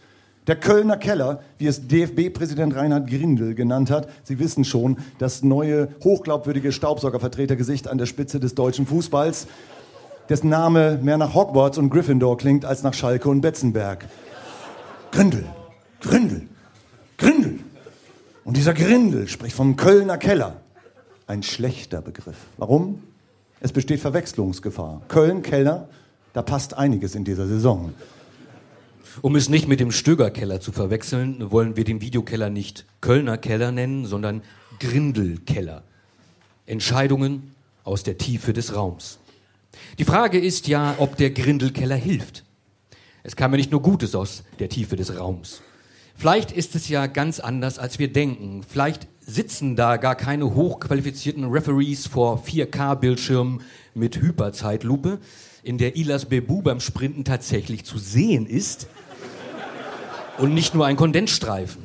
Der 0.48 0.58
Kölner 0.58 0.98
Keller, 0.98 1.44
wie 1.60 1.68
es 1.68 1.88
DFB-Präsident 1.88 2.76
Reinhard 2.76 3.08
Grindel 3.08 3.56
genannt 3.56 3.90
hat, 3.90 4.10
Sie 4.24 4.38
wissen 4.38 4.66
schon, 4.66 4.98
das 5.18 5.44
neue 5.44 5.90
hochglaubwürdige 6.04 6.74
Staubsaugervertretergesicht 6.74 7.88
an 7.88 8.00
der 8.00 8.08
Spitze 8.08 8.42
des 8.42 8.54
deutschen 8.54 8.86
Fußballs, 8.86 9.48
dessen 10.32 10.50
Name 10.50 10.98
mehr 11.02 11.18
nach 11.18 11.34
Hogwarts 11.34 11.78
und 11.78 11.90
Gryffindor 11.90 12.38
klingt 12.38 12.64
als 12.64 12.84
nach 12.84 12.94
Schalke 12.94 13.28
und 13.28 13.42
Betzenberg. 13.42 14.08
Grindel, 15.12 15.44
Grindel, 16.00 16.48
Grindel. 17.18 17.60
Und 18.46 18.56
dieser 18.56 18.74
Grindel 18.74 19.28
spricht 19.28 19.58
vom 19.58 19.76
Kölner 19.76 20.18
Keller. 20.18 20.62
Ein 21.28 21.44
schlechter 21.44 22.02
Begriff. 22.02 22.38
Warum? 22.58 23.04
Es 23.60 23.74
besteht 23.74 24.00
Verwechslungsgefahr. 24.00 25.02
Köln, 25.10 25.44
Keller, 25.44 25.90
da 26.32 26.42
passt 26.42 26.76
einiges 26.76 27.14
in 27.14 27.26
dieser 27.26 27.46
Saison. 27.46 27.94
Um 29.22 29.36
es 29.36 29.50
nicht 29.50 29.68
mit 29.68 29.82
dem 29.82 29.92
Stögerkeller 29.92 30.62
zu 30.62 30.72
verwechseln, 30.72 31.52
wollen 31.52 31.76
wir 31.76 31.84
den 31.84 32.00
Videokeller 32.00 32.50
nicht 32.50 32.86
Kölner 33.02 33.38
Keller 33.38 33.74
nennen, 33.74 34.06
sondern 34.06 34.44
Grindelkeller. 34.80 35.84
Entscheidungen 36.66 37.54
aus 37.84 38.04
der 38.04 38.18
Tiefe 38.18 38.54
des 38.54 38.74
Raums. 38.74 39.20
Die 40.00 40.06
Frage 40.06 40.40
ist 40.40 40.68
ja, 40.68 40.96
ob 40.98 41.18
der 41.18 41.32
Grindelkeller 41.32 41.96
hilft. 41.96 42.44
Es 43.24 43.36
kam 43.36 43.52
ja 43.52 43.58
nicht 43.58 43.72
nur 43.72 43.82
Gutes 43.82 44.16
aus 44.16 44.44
der 44.60 44.70
Tiefe 44.70 44.96
des 44.96 45.18
Raums. 45.18 45.62
Vielleicht 46.16 46.52
ist 46.52 46.76
es 46.76 46.88
ja 46.88 47.08
ganz 47.08 47.40
anders, 47.40 47.80
als 47.80 48.00
wir 48.00 48.12
denken. 48.12 48.64
Vielleicht 48.68 49.08
sitzen 49.20 49.76
da 49.76 49.98
gar 49.98 50.16
keine 50.16 50.54
hochqualifizierten 50.56 51.46
Referees 51.46 52.08
vor 52.08 52.44
4K-Bildschirmen 52.44 53.62
mit 53.94 54.22
Hyperzeitlupe, 54.22 55.20
in 55.64 55.78
der 55.78 55.96
Ilas 55.96 56.26
Bebu 56.26 56.62
beim 56.62 56.80
Sprinten 56.80 57.24
tatsächlich 57.24 57.86
zu 57.86 57.98
sehen 57.98 58.46
ist 58.46 58.88
und 60.38 60.54
nicht 60.54 60.74
nur 60.74 60.86
ein 60.86 60.96
Kondensstreifen. 60.96 61.84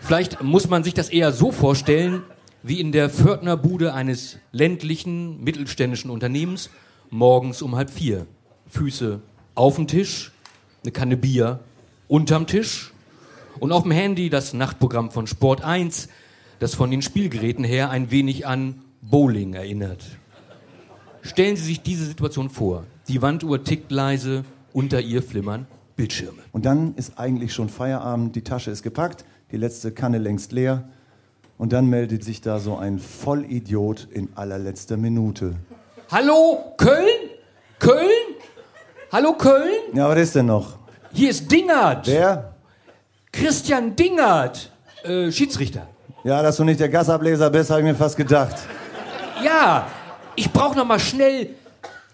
Vielleicht 0.00 0.42
muss 0.42 0.68
man 0.68 0.84
sich 0.84 0.94
das 0.94 1.08
eher 1.08 1.32
so 1.32 1.50
vorstellen, 1.50 2.22
wie 2.66 2.80
in 2.80 2.90
der 2.90 3.08
Pförtnerbude 3.08 3.94
eines 3.94 4.38
ländlichen, 4.50 5.42
mittelständischen 5.44 6.10
Unternehmens 6.10 6.68
morgens 7.10 7.62
um 7.62 7.76
halb 7.76 7.90
vier. 7.90 8.26
Füße 8.66 9.20
auf 9.54 9.76
dem 9.76 9.86
Tisch, 9.86 10.32
eine 10.82 10.90
Kanne 10.90 11.16
Bier 11.16 11.60
unterm 12.08 12.48
Tisch 12.48 12.92
und 13.60 13.70
auf 13.70 13.84
dem 13.84 13.92
Handy 13.92 14.30
das 14.30 14.52
Nachtprogramm 14.52 15.12
von 15.12 15.28
Sport 15.28 15.62
1, 15.62 16.08
das 16.58 16.74
von 16.74 16.90
den 16.90 17.02
Spielgeräten 17.02 17.64
her 17.64 17.90
ein 17.90 18.10
wenig 18.10 18.48
an 18.48 18.82
Bowling 19.00 19.54
erinnert. 19.54 20.04
Stellen 21.22 21.54
Sie 21.54 21.64
sich 21.64 21.82
diese 21.82 22.04
Situation 22.04 22.50
vor. 22.50 22.84
Die 23.06 23.22
Wanduhr 23.22 23.62
tickt 23.62 23.92
leise, 23.92 24.44
unter 24.72 25.00
ihr 25.00 25.22
flimmern 25.22 25.68
Bildschirme. 25.94 26.42
Und 26.50 26.66
dann 26.66 26.96
ist 26.96 27.16
eigentlich 27.16 27.54
schon 27.54 27.68
Feierabend, 27.68 28.34
die 28.34 28.42
Tasche 28.42 28.72
ist 28.72 28.82
gepackt, 28.82 29.24
die 29.52 29.56
letzte 29.56 29.92
Kanne 29.92 30.18
längst 30.18 30.50
leer. 30.50 30.88
Und 31.58 31.72
dann 31.72 31.86
meldet 31.86 32.22
sich 32.22 32.40
da 32.40 32.58
so 32.58 32.76
ein 32.76 32.98
Vollidiot 32.98 34.08
in 34.12 34.28
allerletzter 34.34 34.96
Minute. 34.96 35.54
Hallo, 36.10 36.74
Köln? 36.76 37.06
Köln? 37.78 38.10
Hallo, 39.10 39.32
Köln? 39.32 39.72
Ja, 39.94 40.08
was 40.08 40.18
ist 40.18 40.34
denn 40.34 40.46
noch? 40.46 40.78
Hier 41.12 41.30
ist 41.30 41.50
Dingert. 41.50 42.06
Wer? 42.06 42.54
Christian 43.32 43.96
Dingert. 43.96 44.70
Äh, 45.02 45.30
Schiedsrichter. 45.32 45.86
Ja, 46.24 46.42
dass 46.42 46.56
du 46.56 46.64
nicht 46.64 46.80
der 46.80 46.88
Gassableser 46.88 47.50
bist, 47.50 47.70
habe 47.70 47.80
ich 47.80 47.86
mir 47.86 47.94
fast 47.94 48.16
gedacht. 48.16 48.56
Ja, 49.42 49.86
ich 50.34 50.52
brauche 50.52 50.76
noch 50.76 50.84
mal 50.84 50.98
schnell 50.98 51.50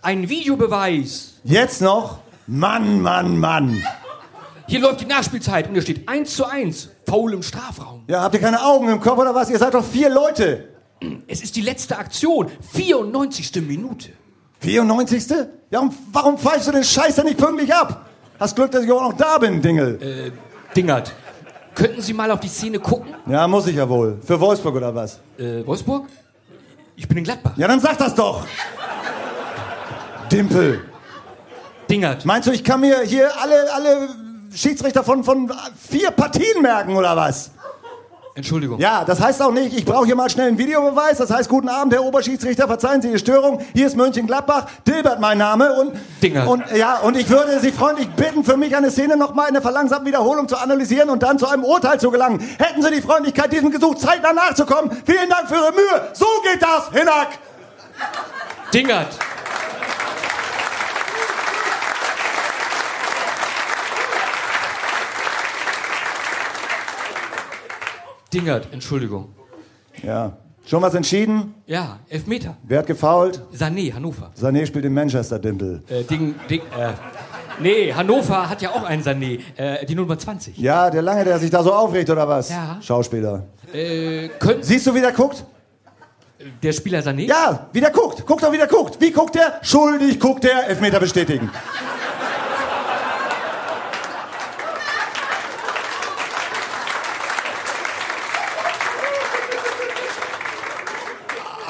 einen 0.03 0.29
Videobeweis. 0.29 1.35
Jetzt 1.45 1.81
noch? 1.81 2.19
Mann, 2.47 3.01
Mann, 3.01 3.39
Mann. 3.39 3.83
Hier 4.73 4.81
läuft 4.81 5.03
die 5.03 5.05
Nachspielzeit 5.05 5.69
und 5.69 5.75
da 5.75 5.83
steht 5.83 6.09
1 6.09 6.35
zu 6.35 6.47
1, 6.47 6.89
faul 7.07 7.35
im 7.35 7.43
Strafraum. 7.43 8.05
Ja, 8.09 8.23
habt 8.23 8.35
ihr 8.35 8.41
keine 8.41 8.65
Augen 8.65 8.89
im 8.89 9.01
Kopf 9.01 9.19
oder 9.19 9.35
was? 9.35 9.51
Ihr 9.51 9.59
seid 9.59 9.75
doch 9.75 9.85
vier 9.85 10.09
Leute. 10.09 10.67
Es 11.27 11.43
ist 11.43 11.57
die 11.57 11.61
letzte 11.61 11.99
Aktion, 11.99 12.51
94. 12.73 13.53
Minute. 13.69 14.09
94. 14.61 15.25
Ja, 15.71 15.81
und 15.81 15.93
warum 16.11 16.39
pfeifst 16.39 16.69
du 16.69 16.73
den 16.73 16.85
Scheiß 16.85 17.17
denn 17.17 17.27
nicht 17.27 17.37
pünktlich 17.37 17.75
ab? 17.75 18.09
Hast 18.41 18.57
Glück, 18.57 18.71
dass 18.71 18.83
ich 18.83 18.91
auch 18.91 19.03
noch 19.03 19.13
da 19.13 19.37
bin, 19.37 19.61
Dingel. 19.61 20.01
Äh, 20.01 20.75
Dingert, 20.75 21.13
könnten 21.75 22.01
Sie 22.01 22.15
mal 22.15 22.31
auf 22.31 22.41
die 22.41 22.49
Szene 22.49 22.79
gucken? 22.79 23.13
Ja, 23.27 23.47
muss 23.47 23.67
ich 23.67 23.77
ja 23.77 23.87
wohl. 23.87 24.21
Für 24.25 24.41
Wolfsburg 24.41 24.77
oder 24.77 24.95
was? 24.95 25.21
Äh, 25.37 25.67
Wolfsburg? 25.67 26.07
Ich 26.97 27.07
bin 27.07 27.19
in 27.19 27.25
Gladbach. 27.25 27.53
Ja, 27.59 27.69
dann 27.69 27.81
sag 27.81 27.99
das 27.99 28.15
doch. 28.15 28.47
Dimpel. 30.31 30.81
Dingert, 31.91 32.25
Meinst 32.25 32.49
du, 32.49 32.53
ich 32.53 32.65
kann 32.65 32.81
mir 32.81 33.03
hier 33.03 33.29
alle, 33.39 33.71
alle 33.75 34.09
Schiedsrichter 34.55 35.05
von, 35.05 35.25
von 35.25 35.51
vier 35.89 36.11
Partien 36.11 36.63
merken 36.63 36.97
oder 36.97 37.17
was? 37.17 37.51
Entschuldigung. 38.35 38.81
Ja, 38.81 39.05
das 39.05 39.21
heißt 39.21 39.43
auch 39.43 39.53
nicht, 39.53 39.77
ich 39.77 39.85
brauche 39.85 40.07
hier 40.07 40.17
mal 40.17 40.31
schnell 40.31 40.49
einen 40.49 40.57
Videobeweis. 40.57 41.19
Das 41.19 41.31
heißt, 41.31 41.51
guten 41.51 41.69
Abend, 41.69 41.93
Herr 41.93 42.03
Oberschiedsrichter, 42.03 42.67
verzeihen 42.67 43.03
Sie 43.03 43.13
die 43.13 43.19
Störung. 43.19 43.61
Hier 43.75 43.87
ist 43.87 43.95
Mönchengladbach, 43.95 44.67
Dilbert 44.87 45.21
mein 45.21 45.37
Name. 45.37 45.75
Und, 45.75 45.93
Dinger. 46.23 46.49
Und, 46.49 46.65
ja, 46.75 47.01
und 47.01 47.15
ich 47.19 47.29
würde 47.29 47.61
Sie 47.61 47.73
freundlich 47.73 48.09
bitten, 48.09 48.43
für 48.43 48.57
mich 48.57 48.75
eine 48.75 48.91
Szene 48.91 49.19
nochmal 49.19 49.49
in 49.49 49.55
der 49.55 49.61
verlangsamten 49.61 50.07
Wiederholung 50.07 50.49
zu 50.49 50.57
analysieren 50.57 51.11
und 51.11 51.23
dann 51.23 51.39
zu 51.39 51.47
einem 51.47 51.63
Urteil 51.63 52.01
zu 52.01 52.11
gelangen. 52.11 52.41
Hätten 52.59 52.83
Sie 52.83 52.91
die 52.91 53.03
Freundlichkeit, 53.03 53.53
diesem 53.53 53.71
Gesuch 53.71 53.97
zeitnah 53.97 54.33
nachzukommen. 54.33 54.91
Vielen 55.05 55.29
Dank 55.29 55.49
für 55.49 55.57
Ihre 55.57 55.73
Mühe. 55.73 56.09
So 56.15 56.27
geht 56.43 56.63
das, 56.63 56.89
Hinak. 56.91 57.39
Dingert. 58.73 59.09
Dingert, 68.33 68.69
Entschuldigung. 68.73 69.29
Ja, 70.03 70.33
schon 70.65 70.83
was 70.83 70.95
entschieden? 70.95 71.55
Ja, 71.67 71.99
Elfmeter. 72.09 72.57
Wer 72.63 72.79
hat 72.79 72.87
gefoult? 72.87 73.43
Sané, 73.55 73.93
Hannover. 73.93 74.31
Sané 74.41 74.65
spielt 74.67 74.85
in 74.85 74.95
Manchester, 74.95 75.39
Dimpel. 75.39 75.83
Äh, 75.89 76.05
Ding, 76.05 76.35
Ding, 76.49 76.61
äh, 76.79 76.93
nee, 77.61 77.93
Hannover 77.93 78.49
hat 78.49 78.63
ja 78.63 78.71
auch 78.71 78.85
einen 78.85 79.03
Sané, 79.03 79.41
äh, 79.57 79.85
die 79.85 79.95
Nummer 79.95 80.19
20. 80.19 80.57
Ja, 80.57 80.89
der 80.91 81.03
Lange, 81.03 81.25
der 81.25 81.39
sich 81.39 81.51
da 81.51 81.63
so 81.63 81.73
aufregt, 81.73 82.09
oder 82.11 82.27
was? 82.27 82.49
Ja. 82.49 82.79
Schauspieler. 82.81 83.45
Äh, 83.73 84.29
könnten 84.39 84.63
Siehst 84.63 84.87
du, 84.87 84.95
wie 84.95 85.01
der 85.01 85.13
guckt? 85.13 85.45
der 86.63 86.73
Spieler 86.73 87.01
Sané? 87.01 87.29
Ja, 87.29 87.69
wie 87.73 87.81
der 87.81 87.91
guckt. 87.91 88.25
Guck 88.27 88.41
doch, 88.41 88.53
wie 88.53 88.57
der 88.57 88.67
guckt. 88.67 89.01
Wie 89.01 89.11
guckt 89.11 89.35
der? 89.35 89.61
Schuldig 89.63 90.19
guckt 90.19 90.45
der. 90.45 90.69
Elfmeter 90.69 90.99
bestätigen. 90.99 91.51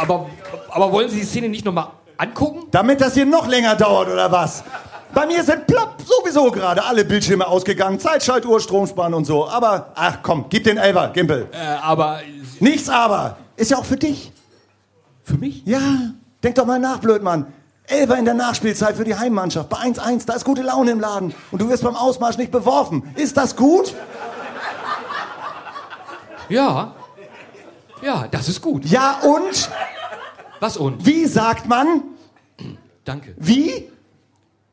Aber, 0.03 0.27
aber 0.71 0.93
wollen 0.93 1.09
Sie 1.09 1.21
die 1.21 1.27
Szene 1.27 1.49
nicht 1.49 1.65
nochmal 1.65 1.89
angucken? 2.17 2.65
Damit 2.71 3.01
das 3.01 3.15
hier 3.15 3.27
noch 3.27 3.47
länger 3.47 3.77
dauert, 3.77 4.09
oder 4.09 4.31
was? 4.31 4.65
Bei 5.15 5.27
mir 5.27 5.43
sind 5.45 5.67
plopp 5.67 5.97
sowieso 6.05 6.51
gerade 6.51 6.83
alle 6.85 7.05
Bildschirme 7.05 7.47
ausgegangen. 7.47 8.01
Zeitschaltuhr, 8.01 8.61
Stromspann 8.61 9.13
und 9.15 9.27
so. 9.27 9.47
Aber, 9.49 9.93
ach 9.95 10.19
komm, 10.23 10.47
gib 10.49 10.65
den 10.65 10.79
Elfer, 10.79 11.09
Gimpel. 11.09 11.49
Äh, 11.53 11.59
aber 11.83 12.21
Nichts 12.61 12.89
aber. 12.89 13.37
Ist 13.57 13.71
ja 13.71 13.77
auch 13.79 13.85
für 13.85 13.97
dich. 13.97 14.33
für 15.23 15.37
mich? 15.37 15.63
Ja, 15.67 15.81
denk 16.43 16.55
doch 16.55 16.65
mal 16.67 16.79
nach, 16.79 16.99
Blödmann. 16.99 17.47
Elfer 17.87 18.17
in 18.17 18.25
der 18.25 18.35
Nachspielzeit 18.35 18.97
für 18.97 19.05
die 19.05 19.15
Heimmannschaft. 19.15 19.69
Bei 19.69 19.79
1-1, 19.79 20.25
da 20.27 20.35
ist 20.35 20.45
gute 20.45 20.63
Laune 20.63 20.93
im 20.93 21.01
Laden. 21.01 21.35
Und 21.51 21.61
du 21.61 21.69
wirst 21.69 21.83
beim 21.83 21.97
Ausmarsch 21.97 22.39
nicht 22.39 22.51
beworfen. 22.51 23.13
Ist 23.17 23.37
das 23.37 23.55
gut? 23.55 23.95
Ja. 26.49 26.95
Ja, 28.03 28.27
das 28.29 28.49
ist 28.49 28.61
gut. 28.61 28.85
Ja, 28.85 29.21
und? 29.23 29.71
Was 30.61 30.77
und? 30.77 31.07
Wie 31.07 31.27
sagt 31.27 31.69
man? 31.69 32.03
Danke. 33.05 33.35
Wie? 33.39 33.89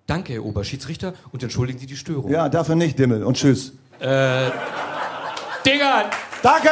Danke, 0.08 0.34
Herr 0.34 0.46
Oberschiedsrichter, 0.46 1.14
und 1.32 1.44
entschuldigen 1.44 1.78
Sie 1.78 1.86
die 1.86 1.96
Störung. 1.96 2.32
Ja, 2.32 2.50
dafür 2.50 2.76
nicht, 2.76 2.98
Dimmel. 2.98 3.24
Und 3.24 3.38
tschüss. 3.38 3.74
Dingern! 4.00 4.52
Danke! 6.42 6.70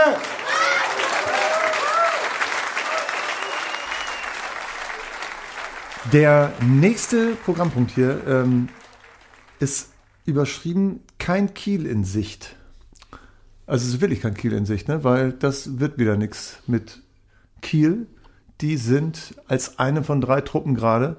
Der 6.12 6.54
nächste 6.62 7.36
Programmpunkt 7.36 7.92
hier 7.92 8.26
ähm, 8.26 8.70
ist 9.60 9.90
überschrieben 10.26 11.04
kein 11.20 11.54
Kiel 11.54 11.86
in 11.86 12.06
Sicht. 12.06 12.57
Also 13.68 13.86
es 13.86 13.96
ist 13.96 14.02
wirklich 14.02 14.22
kein 14.22 14.34
Kiel 14.34 14.54
in 14.54 14.66
Sicht, 14.66 14.88
ne? 14.88 15.04
weil 15.04 15.34
das 15.34 15.80
wird 15.80 16.00
wieder 16.00 16.16
nichts 16.16 16.60
mit 16.68 17.02
Kiel. 17.62 18.08
Die 18.62 18.78
sind 18.78 19.36
als 19.48 19.78
eine 19.78 20.04
von 20.04 20.22
drei 20.22 20.42
Truppen 20.42 20.74
gerade 20.74 21.18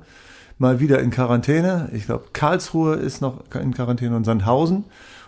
mal 0.57 0.81
wieder 0.81 1.01
in 1.01 1.11
Quarantäne. 1.11 1.91
Ich 1.93 2.07
glaube, 2.07 2.29
Karlsruhe 2.33 2.95
ist 2.97 3.21
noch 3.21 3.45
in 3.55 3.75
Quarantäne 3.75 4.17
und 4.17 4.25
Sandhausen 4.25 4.85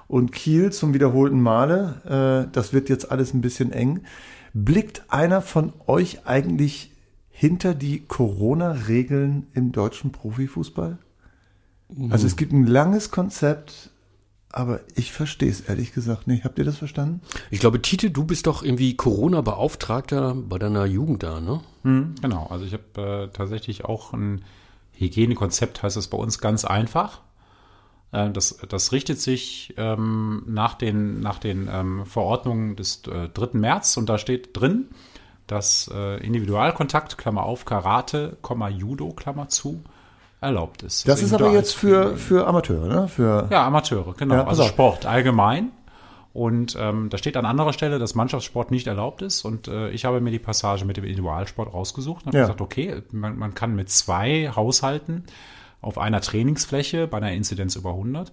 und 0.09 0.33
Kiel 0.33 0.73
zum 0.73 0.95
wiederholten 0.95 1.41
Male. 1.41 2.47
Äh, 2.49 2.53
das 2.53 2.73
wird 2.73 2.89
jetzt 2.89 3.13
alles 3.13 3.35
ein 3.35 3.43
bisschen 3.43 3.71
eng. 3.71 4.01
Blickt 4.55 5.05
einer 5.09 5.43
von 5.43 5.73
euch 5.87 6.27
eigentlich 6.27 6.91
hinter 7.29 7.75
die 7.75 8.01
Corona-Regeln 8.01 9.47
im 9.55 9.73
deutschen 9.73 10.11
Profifußball? 10.11 10.99
Also 12.09 12.27
es 12.27 12.37
gibt 12.37 12.53
ein 12.53 12.67
langes 12.67 13.11
Konzept, 13.11 13.90
aber 14.53 14.81
ich 14.95 15.13
verstehe 15.13 15.51
es 15.51 15.61
ehrlich 15.61 15.93
gesagt 15.93 16.27
nicht. 16.27 16.45
Habt 16.45 16.59
ihr 16.59 16.65
das 16.65 16.79
verstanden? 16.79 17.21
Ich 17.51 17.61
glaube, 17.61 17.81
Tite, 17.81 18.11
du 18.11 18.25
bist 18.25 18.47
doch 18.47 18.63
irgendwie 18.63 18.97
Corona-Beauftragter 18.97 20.35
bei 20.35 20.59
deiner 20.59 20.87
Jugend 20.87 21.23
da, 21.23 21.41
ne? 21.41 21.61
Mhm, 21.83 22.15
genau, 22.21 22.47
also 22.49 22.65
ich 22.65 22.73
habe 22.73 23.29
äh, 23.29 23.29
tatsächlich 23.33 23.85
auch 23.85 24.13
ein 24.13 24.45
Hygienekonzept, 24.93 25.83
heißt 25.83 25.97
es 25.97 26.09
bei 26.09 26.19
uns 26.19 26.41
ganz 26.41 26.65
einfach. 26.65 27.21
Äh, 28.13 28.31
das, 28.31 28.59
das 28.69 28.93
richtet 28.93 29.21
sich 29.21 29.75
ähm, 29.77 30.43
nach 30.47 30.75
den, 30.75 31.21
nach 31.21 31.39
den 31.39 31.69
ähm, 31.73 32.07
Verordnungen 32.07 32.77
des 32.77 33.03
äh, 33.07 33.29
3. 33.29 33.59
März 33.59 33.97
und 33.97 34.09
da 34.09 34.19
steht 34.19 34.57
drin, 34.59 34.89
dass 35.47 35.91
äh, 35.93 36.17
Individualkontakt, 36.25 37.19
Klammer 37.19 37.45
auf, 37.45 37.65
Karate, 37.65 38.37
Komma, 38.43 38.69
Judo, 38.69 39.13
Klammer 39.13 39.49
zu, 39.49 39.83
erlaubt 40.41 40.83
ist. 40.83 41.07
Das 41.09 41.23
ist 41.23 41.33
aber 41.33 41.51
jetzt 41.53 41.75
für, 41.75 42.17
für 42.17 42.47
Amateure, 42.47 42.87
ne? 42.89 43.09
Für, 43.09 43.47
Ja, 43.51 43.67
Amateure, 43.67 44.15
genau. 44.17 44.35
Ja, 44.37 44.47
also. 44.47 44.65
Sport 44.65 45.07
allgemein. 45.07 45.71
Und 46.33 46.77
ähm, 46.79 47.09
da 47.11 47.19
steht 47.19 47.37
an 47.37 47.45
anderer 47.45 47.73
Stelle, 47.73 47.99
dass 47.99 48.15
Mannschaftssport 48.15 48.71
nicht 48.71 48.87
erlaubt 48.87 49.21
ist. 49.21 49.45
Und 49.45 49.67
äh, 49.67 49.91
ich 49.91 50.05
habe 50.05 50.21
mir 50.21 50.31
die 50.31 50.39
Passage 50.39 50.85
mit 50.85 50.97
dem 50.97 51.03
Individualsport 51.05 51.75
rausgesucht 51.75 52.23
und 52.25 52.29
habe 52.29 52.37
Ja. 52.39 52.43
gesagt, 52.45 52.61
okay, 52.61 53.03
man, 53.11 53.37
man 53.37 53.55
kann 53.55 53.75
mit 53.75 53.91
zwei 53.91 54.51
Haushalten 54.55 55.25
auf 55.83 55.99
einer 55.99 56.21
Trainingsfläche 56.21 57.09
bei 57.09 57.17
einer 57.17 57.33
Inzidenz 57.33 57.75
über 57.75 57.91
100 57.91 58.33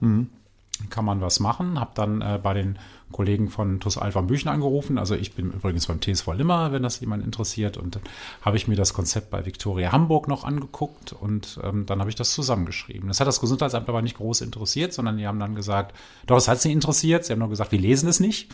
kann 0.90 1.06
man 1.06 1.22
was 1.22 1.40
machen. 1.40 1.80
Habe 1.80 1.92
dann 1.96 2.22
äh, 2.22 2.40
bei 2.42 2.54
den 2.54 2.78
Kollegen 3.12 3.50
von 3.50 3.80
TUS 3.80 3.98
Alpha 3.98 4.22
München 4.22 4.50
angerufen. 4.50 4.98
Also 4.98 5.16
ich 5.16 5.34
bin 5.34 5.52
übrigens 5.52 5.88
beim 5.88 6.02
TSV 6.02 6.34
Limmer, 6.34 6.72
wenn 6.72 6.84
das 6.84 7.00
jemand 7.00 7.24
interessiert. 7.24 7.78
Und 7.78 7.96
dann 7.96 8.02
habe 8.42 8.58
ich 8.58 8.68
mir 8.68 8.76
das 8.76 8.94
Konzept 8.94 9.30
bei 9.30 9.46
Viktoria 9.46 9.92
Hamburg 9.92 10.28
noch 10.28 10.44
angeguckt 10.44 11.14
und 11.14 11.60
ähm, 11.64 11.86
dann 11.86 12.00
habe 12.00 12.10
ich 12.10 12.16
das 12.16 12.32
zusammengeschrieben. 12.32 13.08
Das 13.08 13.20
hat 13.20 13.28
das 13.28 13.40
Gesundheitsamt 13.40 13.88
aber 13.88 14.02
nicht 14.02 14.18
groß 14.18 14.42
interessiert, 14.42 14.94
sondern 14.94 15.18
die 15.18 15.28
haben 15.28 15.40
dann 15.40 15.56
gesagt, 15.56 15.96
doch, 16.26 16.38
es 16.38 16.48
hat 16.48 16.62
sie 16.62 16.72
interessiert. 16.72 17.26
Sie 17.26 17.34
haben 17.34 17.40
nur 17.40 17.50
gesagt, 17.50 17.72
wir 17.72 17.80
lesen 17.80 18.10
es 18.10 18.20
nicht. 18.20 18.50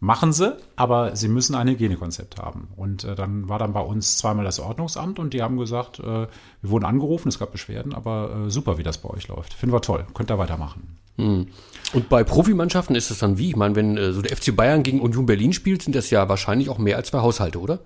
Machen 0.00 0.32
sie, 0.32 0.56
aber 0.76 1.16
sie 1.16 1.28
müssen 1.28 1.54
ein 1.54 1.68
Hygienekonzept 1.68 2.36
haben. 2.38 2.68
Und 2.76 3.04
äh, 3.04 3.14
dann 3.14 3.48
war 3.48 3.58
dann 3.58 3.72
bei 3.72 3.80
uns 3.80 4.18
zweimal 4.18 4.44
das 4.44 4.60
Ordnungsamt 4.60 5.18
und 5.18 5.32
die 5.32 5.42
haben 5.42 5.56
gesagt, 5.56 6.00
äh, 6.00 6.02
wir 6.02 6.28
wurden 6.62 6.84
angerufen, 6.84 7.28
es 7.28 7.38
gab 7.38 7.52
Beschwerden, 7.52 7.94
aber 7.94 8.46
äh, 8.46 8.50
super, 8.50 8.76
wie 8.76 8.82
das 8.82 8.98
bei 8.98 9.08
euch 9.08 9.28
läuft. 9.28 9.54
Finden 9.54 9.74
wir 9.74 9.80
toll, 9.80 10.04
könnt 10.12 10.30
ihr 10.30 10.38
weitermachen. 10.38 10.98
Und 11.16 12.08
bei 12.08 12.24
Profimannschaften 12.24 12.96
ist 12.96 13.10
es 13.10 13.18
dann 13.18 13.38
wie? 13.38 13.50
Ich 13.50 13.56
meine, 13.56 13.76
wenn 13.76 13.96
äh, 13.96 14.12
so 14.12 14.20
der 14.22 14.36
FC 14.36 14.54
Bayern 14.54 14.82
gegen 14.82 15.00
Union 15.00 15.26
Berlin 15.26 15.52
spielt, 15.52 15.82
sind 15.82 15.94
das 15.94 16.10
ja 16.10 16.28
wahrscheinlich 16.28 16.68
auch 16.68 16.78
mehr 16.78 16.96
als 16.96 17.08
zwei 17.08 17.20
Haushalte, 17.20 17.60
oder? 17.60 17.80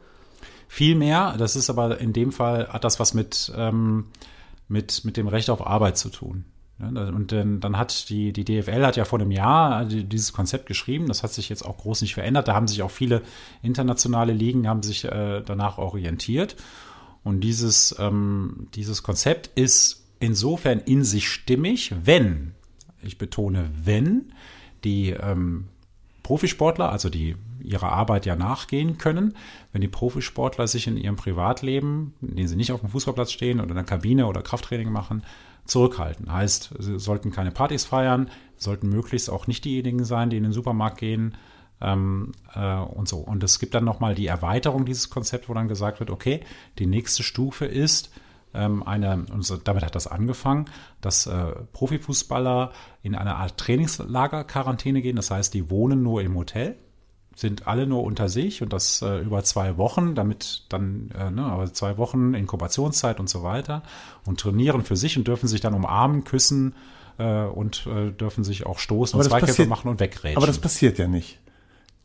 Viel 0.66 0.94
mehr, 0.94 1.34
das 1.38 1.56
ist 1.56 1.70
aber 1.70 1.98
in 2.00 2.12
dem 2.12 2.32
Fall, 2.32 2.68
hat 2.68 2.84
das 2.84 3.00
was 3.00 3.14
mit, 3.14 3.52
ähm, 3.56 4.06
mit, 4.68 5.04
mit 5.04 5.16
dem 5.16 5.28
Recht 5.28 5.50
auf 5.50 5.66
Arbeit 5.66 5.98
zu 5.98 6.08
tun. 6.10 6.44
Und 6.78 7.32
dann, 7.32 7.76
hat 7.76 8.08
die, 8.08 8.32
die 8.32 8.44
DFL 8.44 8.86
hat 8.86 8.96
ja 8.96 9.04
vor 9.04 9.18
einem 9.18 9.32
Jahr 9.32 9.84
die- 9.84 10.04
dieses 10.04 10.32
Konzept 10.32 10.66
geschrieben. 10.66 11.08
Das 11.08 11.24
hat 11.24 11.32
sich 11.32 11.48
jetzt 11.48 11.64
auch 11.64 11.76
groß 11.78 12.02
nicht 12.02 12.14
verändert. 12.14 12.46
Da 12.46 12.54
haben 12.54 12.68
sich 12.68 12.82
auch 12.82 12.90
viele 12.92 13.22
internationale 13.62 14.32
Ligen 14.32 14.68
haben 14.68 14.84
sich 14.84 15.04
äh, 15.04 15.42
danach 15.44 15.78
orientiert. 15.78 16.54
Und 17.24 17.40
dieses, 17.40 17.96
ähm, 17.98 18.68
dieses 18.76 19.02
Konzept 19.02 19.50
ist 19.58 20.04
insofern 20.20 20.78
in 20.78 21.02
sich 21.02 21.28
stimmig, 21.28 21.92
wenn, 22.04 22.54
ich 23.02 23.18
betone, 23.18 23.70
wenn 23.84 24.32
die 24.84 25.10
ähm, 25.10 25.68
Profisportler, 26.22 26.90
also 26.90 27.08
die 27.08 27.36
ihrer 27.60 27.90
Arbeit 27.92 28.26
ja 28.26 28.36
nachgehen 28.36 28.98
können, 28.98 29.34
wenn 29.72 29.80
die 29.80 29.88
Profisportler 29.88 30.66
sich 30.66 30.86
in 30.86 30.96
ihrem 30.96 31.16
Privatleben, 31.16 32.14
in 32.20 32.36
dem 32.36 32.46
sie 32.46 32.56
nicht 32.56 32.72
auf 32.72 32.80
dem 32.80 32.90
Fußballplatz 32.90 33.32
stehen 33.32 33.60
oder 33.60 33.70
in 33.70 33.76
der 33.76 33.84
Kabine 33.84 34.26
oder 34.26 34.42
Krafttraining 34.42 34.92
machen, 34.92 35.22
zurückhalten. 35.64 36.32
Heißt, 36.32 36.74
sie 36.78 36.98
sollten 36.98 37.30
keine 37.30 37.50
Partys 37.50 37.84
feiern, 37.84 38.30
sollten 38.56 38.88
möglichst 38.88 39.30
auch 39.30 39.46
nicht 39.46 39.64
diejenigen 39.64 40.04
sein, 40.04 40.30
die 40.30 40.36
in 40.36 40.42
den 40.42 40.52
Supermarkt 40.52 40.98
gehen 40.98 41.36
ähm, 41.80 42.32
äh, 42.54 42.76
und 42.76 43.08
so. 43.08 43.18
Und 43.18 43.42
es 43.42 43.58
gibt 43.58 43.74
dann 43.74 43.84
nochmal 43.84 44.14
die 44.14 44.26
Erweiterung 44.26 44.84
dieses 44.84 45.10
Konzepts, 45.10 45.48
wo 45.48 45.54
dann 45.54 45.68
gesagt 45.68 46.00
wird, 46.00 46.10
okay, 46.10 46.40
die 46.78 46.86
nächste 46.86 47.22
Stufe 47.22 47.66
ist, 47.66 48.10
eine, 48.52 49.26
und 49.32 49.68
damit 49.68 49.84
hat 49.84 49.94
das 49.94 50.06
angefangen, 50.06 50.66
dass 51.00 51.26
äh, 51.26 51.52
Profifußballer 51.72 52.72
in 53.02 53.14
eine 53.14 53.36
Art 53.36 53.58
Trainingslager-Quarantäne 53.58 55.02
gehen. 55.02 55.16
Das 55.16 55.30
heißt, 55.30 55.52
die 55.54 55.70
wohnen 55.70 56.02
nur 56.02 56.22
im 56.22 56.34
Hotel, 56.34 56.76
sind 57.36 57.68
alle 57.68 57.86
nur 57.86 58.02
unter 58.02 58.28
sich 58.28 58.62
und 58.62 58.72
das 58.72 59.00
äh, 59.02 59.18
über 59.18 59.44
zwei 59.44 59.76
Wochen, 59.76 60.14
damit 60.14 60.64
dann, 60.70 61.10
äh, 61.16 61.30
ne, 61.30 61.44
aber 61.44 61.72
zwei 61.72 61.96
Wochen 61.96 62.34
Inkubationszeit 62.34 63.20
und 63.20 63.28
so 63.28 63.42
weiter 63.42 63.82
und 64.24 64.40
trainieren 64.40 64.82
für 64.82 64.96
sich 64.96 65.16
und 65.16 65.28
dürfen 65.28 65.46
sich 65.46 65.60
dann 65.60 65.74
umarmen, 65.74 66.24
küssen 66.24 66.74
äh, 67.18 67.44
und 67.44 67.86
äh, 67.86 68.10
dürfen 68.10 68.42
sich 68.42 68.66
auch 68.66 68.80
stoßen 68.80 69.14
Aber 69.14 69.24
und 69.24 69.30
Zweikämpfe 69.30 69.66
machen 69.66 69.88
und 69.88 70.00
wegrätschen. 70.00 70.36
aber 70.36 70.46
das 70.46 70.58
passiert 70.58 70.98
ja 70.98 71.06
nicht. 71.06 71.38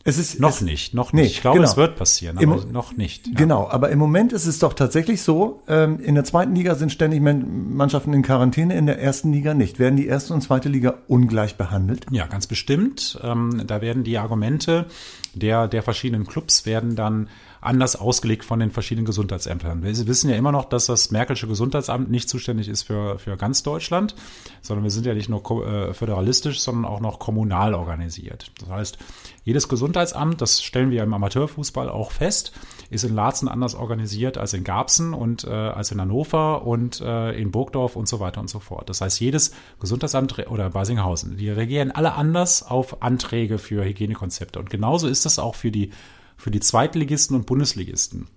Es 0.06 0.18
ist 0.18 0.40
noch 0.40 0.50
es, 0.50 0.62
nicht, 0.62 0.94
noch 0.94 1.14
Nee, 1.14 1.22
nicht. 1.22 1.32
Ich 1.36 1.42
glaube, 1.42 1.60
genau. 1.60 1.70
es 1.70 1.78
wird 1.78 1.96
passieren, 1.96 2.38
aber 2.38 2.62
Im- 2.64 2.72
noch 2.74 2.98
nicht. 2.98 3.28
Ja. 3.28 3.34
Genau, 3.36 3.70
aber 3.70 3.90
im 3.90 4.00
Moment 4.00 4.34
ist 4.34 4.46
es 4.46 4.60
doch 4.60 4.74
tatsächlich 4.74 5.22
so, 5.22 5.62
ähm, 5.70 6.00
in 6.02 6.16
der 6.16 6.26
zweiten 6.26 6.54
Liga 6.56 6.76
sind 6.76 6.92
ständig 6.92 7.22
Mannschaften 7.22 8.12
in 8.14 8.22
Quarantäne, 8.22 8.76
in 8.76 8.86
der 8.86 9.00
ersten 9.02 9.32
Liga 9.32 9.54
nicht. 9.54 9.80
Werden 9.80 9.96
die 9.96 10.08
erste 10.08 10.34
und 10.34 10.42
zweite 10.42 10.68
Liga 10.68 10.96
ungleich 11.08 11.56
behandelt? 11.56 12.06
Ja, 12.12 12.28
ganz 12.28 12.48
bestimmt. 12.48 13.18
Ähm, 13.24 13.64
da 13.66 13.80
werden 13.82 14.04
die 14.04 14.18
Argumente 14.18 14.88
der, 15.34 15.68
der 15.68 15.84
verschiedenen 15.84 16.26
Clubs 16.26 16.66
werden 16.66 16.96
dann 16.96 17.30
anders 17.64 17.96
ausgelegt 17.96 18.44
von 18.44 18.60
den 18.60 18.72
verschiedenen 18.72 19.06
Gesundheitsämtern. 19.06 19.84
Wir 19.84 20.08
wissen 20.08 20.30
ja 20.30 20.36
immer 20.36 20.52
noch, 20.52 20.66
dass 20.66 20.86
das 20.86 21.12
Merkelsche 21.12 21.48
Gesundheitsamt 21.48 22.12
nicht 22.12 22.28
zuständig 22.28 22.68
ist 22.68 22.84
für, 22.84 23.18
für 23.20 23.38
ganz 23.38 23.64
Deutschland, 23.64 24.16
sondern 24.62 24.84
wir 24.84 24.92
sind 24.92 25.06
ja 25.06 25.14
nicht 25.14 25.30
nur 25.30 25.44
äh, 25.66 25.94
föderalistisch, 25.94 26.60
sondern 26.62 26.86
auch 26.86 27.00
noch 27.00 27.20
kommunal 27.20 27.74
organisiert. 27.74 28.52
Das 28.60 28.70
heißt, 28.70 28.98
jedes 29.44 29.70
Gesundheitsamt, 29.70 30.42
das 30.42 30.62
stellen 30.62 30.92
wir 30.92 31.04
im 31.04 31.14
Amateurfußball 31.14 31.90
auch 31.90 32.12
fest, 32.12 32.52
ist 32.94 33.04
in 33.04 33.16
Laatzen 33.16 33.48
anders 33.48 33.76
organisiert 33.76 34.38
als 34.38 34.54
in 34.54 34.64
Garbsen 34.64 35.14
und 35.14 35.44
äh, 35.44 35.50
als 35.50 35.92
in 35.92 36.00
Hannover 36.00 36.66
und 36.66 37.02
äh, 37.02 37.32
in 37.32 37.52
Burgdorf 37.52 37.96
und 37.96 38.08
so 38.08 38.20
weiter 38.20 38.40
und 38.40 38.50
so 38.50 38.60
fort. 38.60 38.90
Das 38.90 39.02
heißt, 39.02 39.20
jedes 39.20 39.52
Gesundheitsamt 39.80 40.48
oder 40.50 40.70
Basinghausen, 40.70 41.38
die 41.38 41.50
reagieren 41.50 41.92
alle 41.92 42.14
anders 42.14 42.64
auf 42.64 43.02
Anträge 43.02 43.58
für 43.58 43.84
Hygienekonzepte. 43.84 44.60
Und 44.60 44.70
genauso 44.70 45.08
ist 45.08 45.26
das 45.26 45.40
auch 45.40 45.56
für 45.56 45.72
die, 45.72 45.92
für 46.38 46.52
die 46.52 46.60
Zweitligisten 46.60 47.36
und 47.36 47.46
Bundesligisten. 47.46 48.28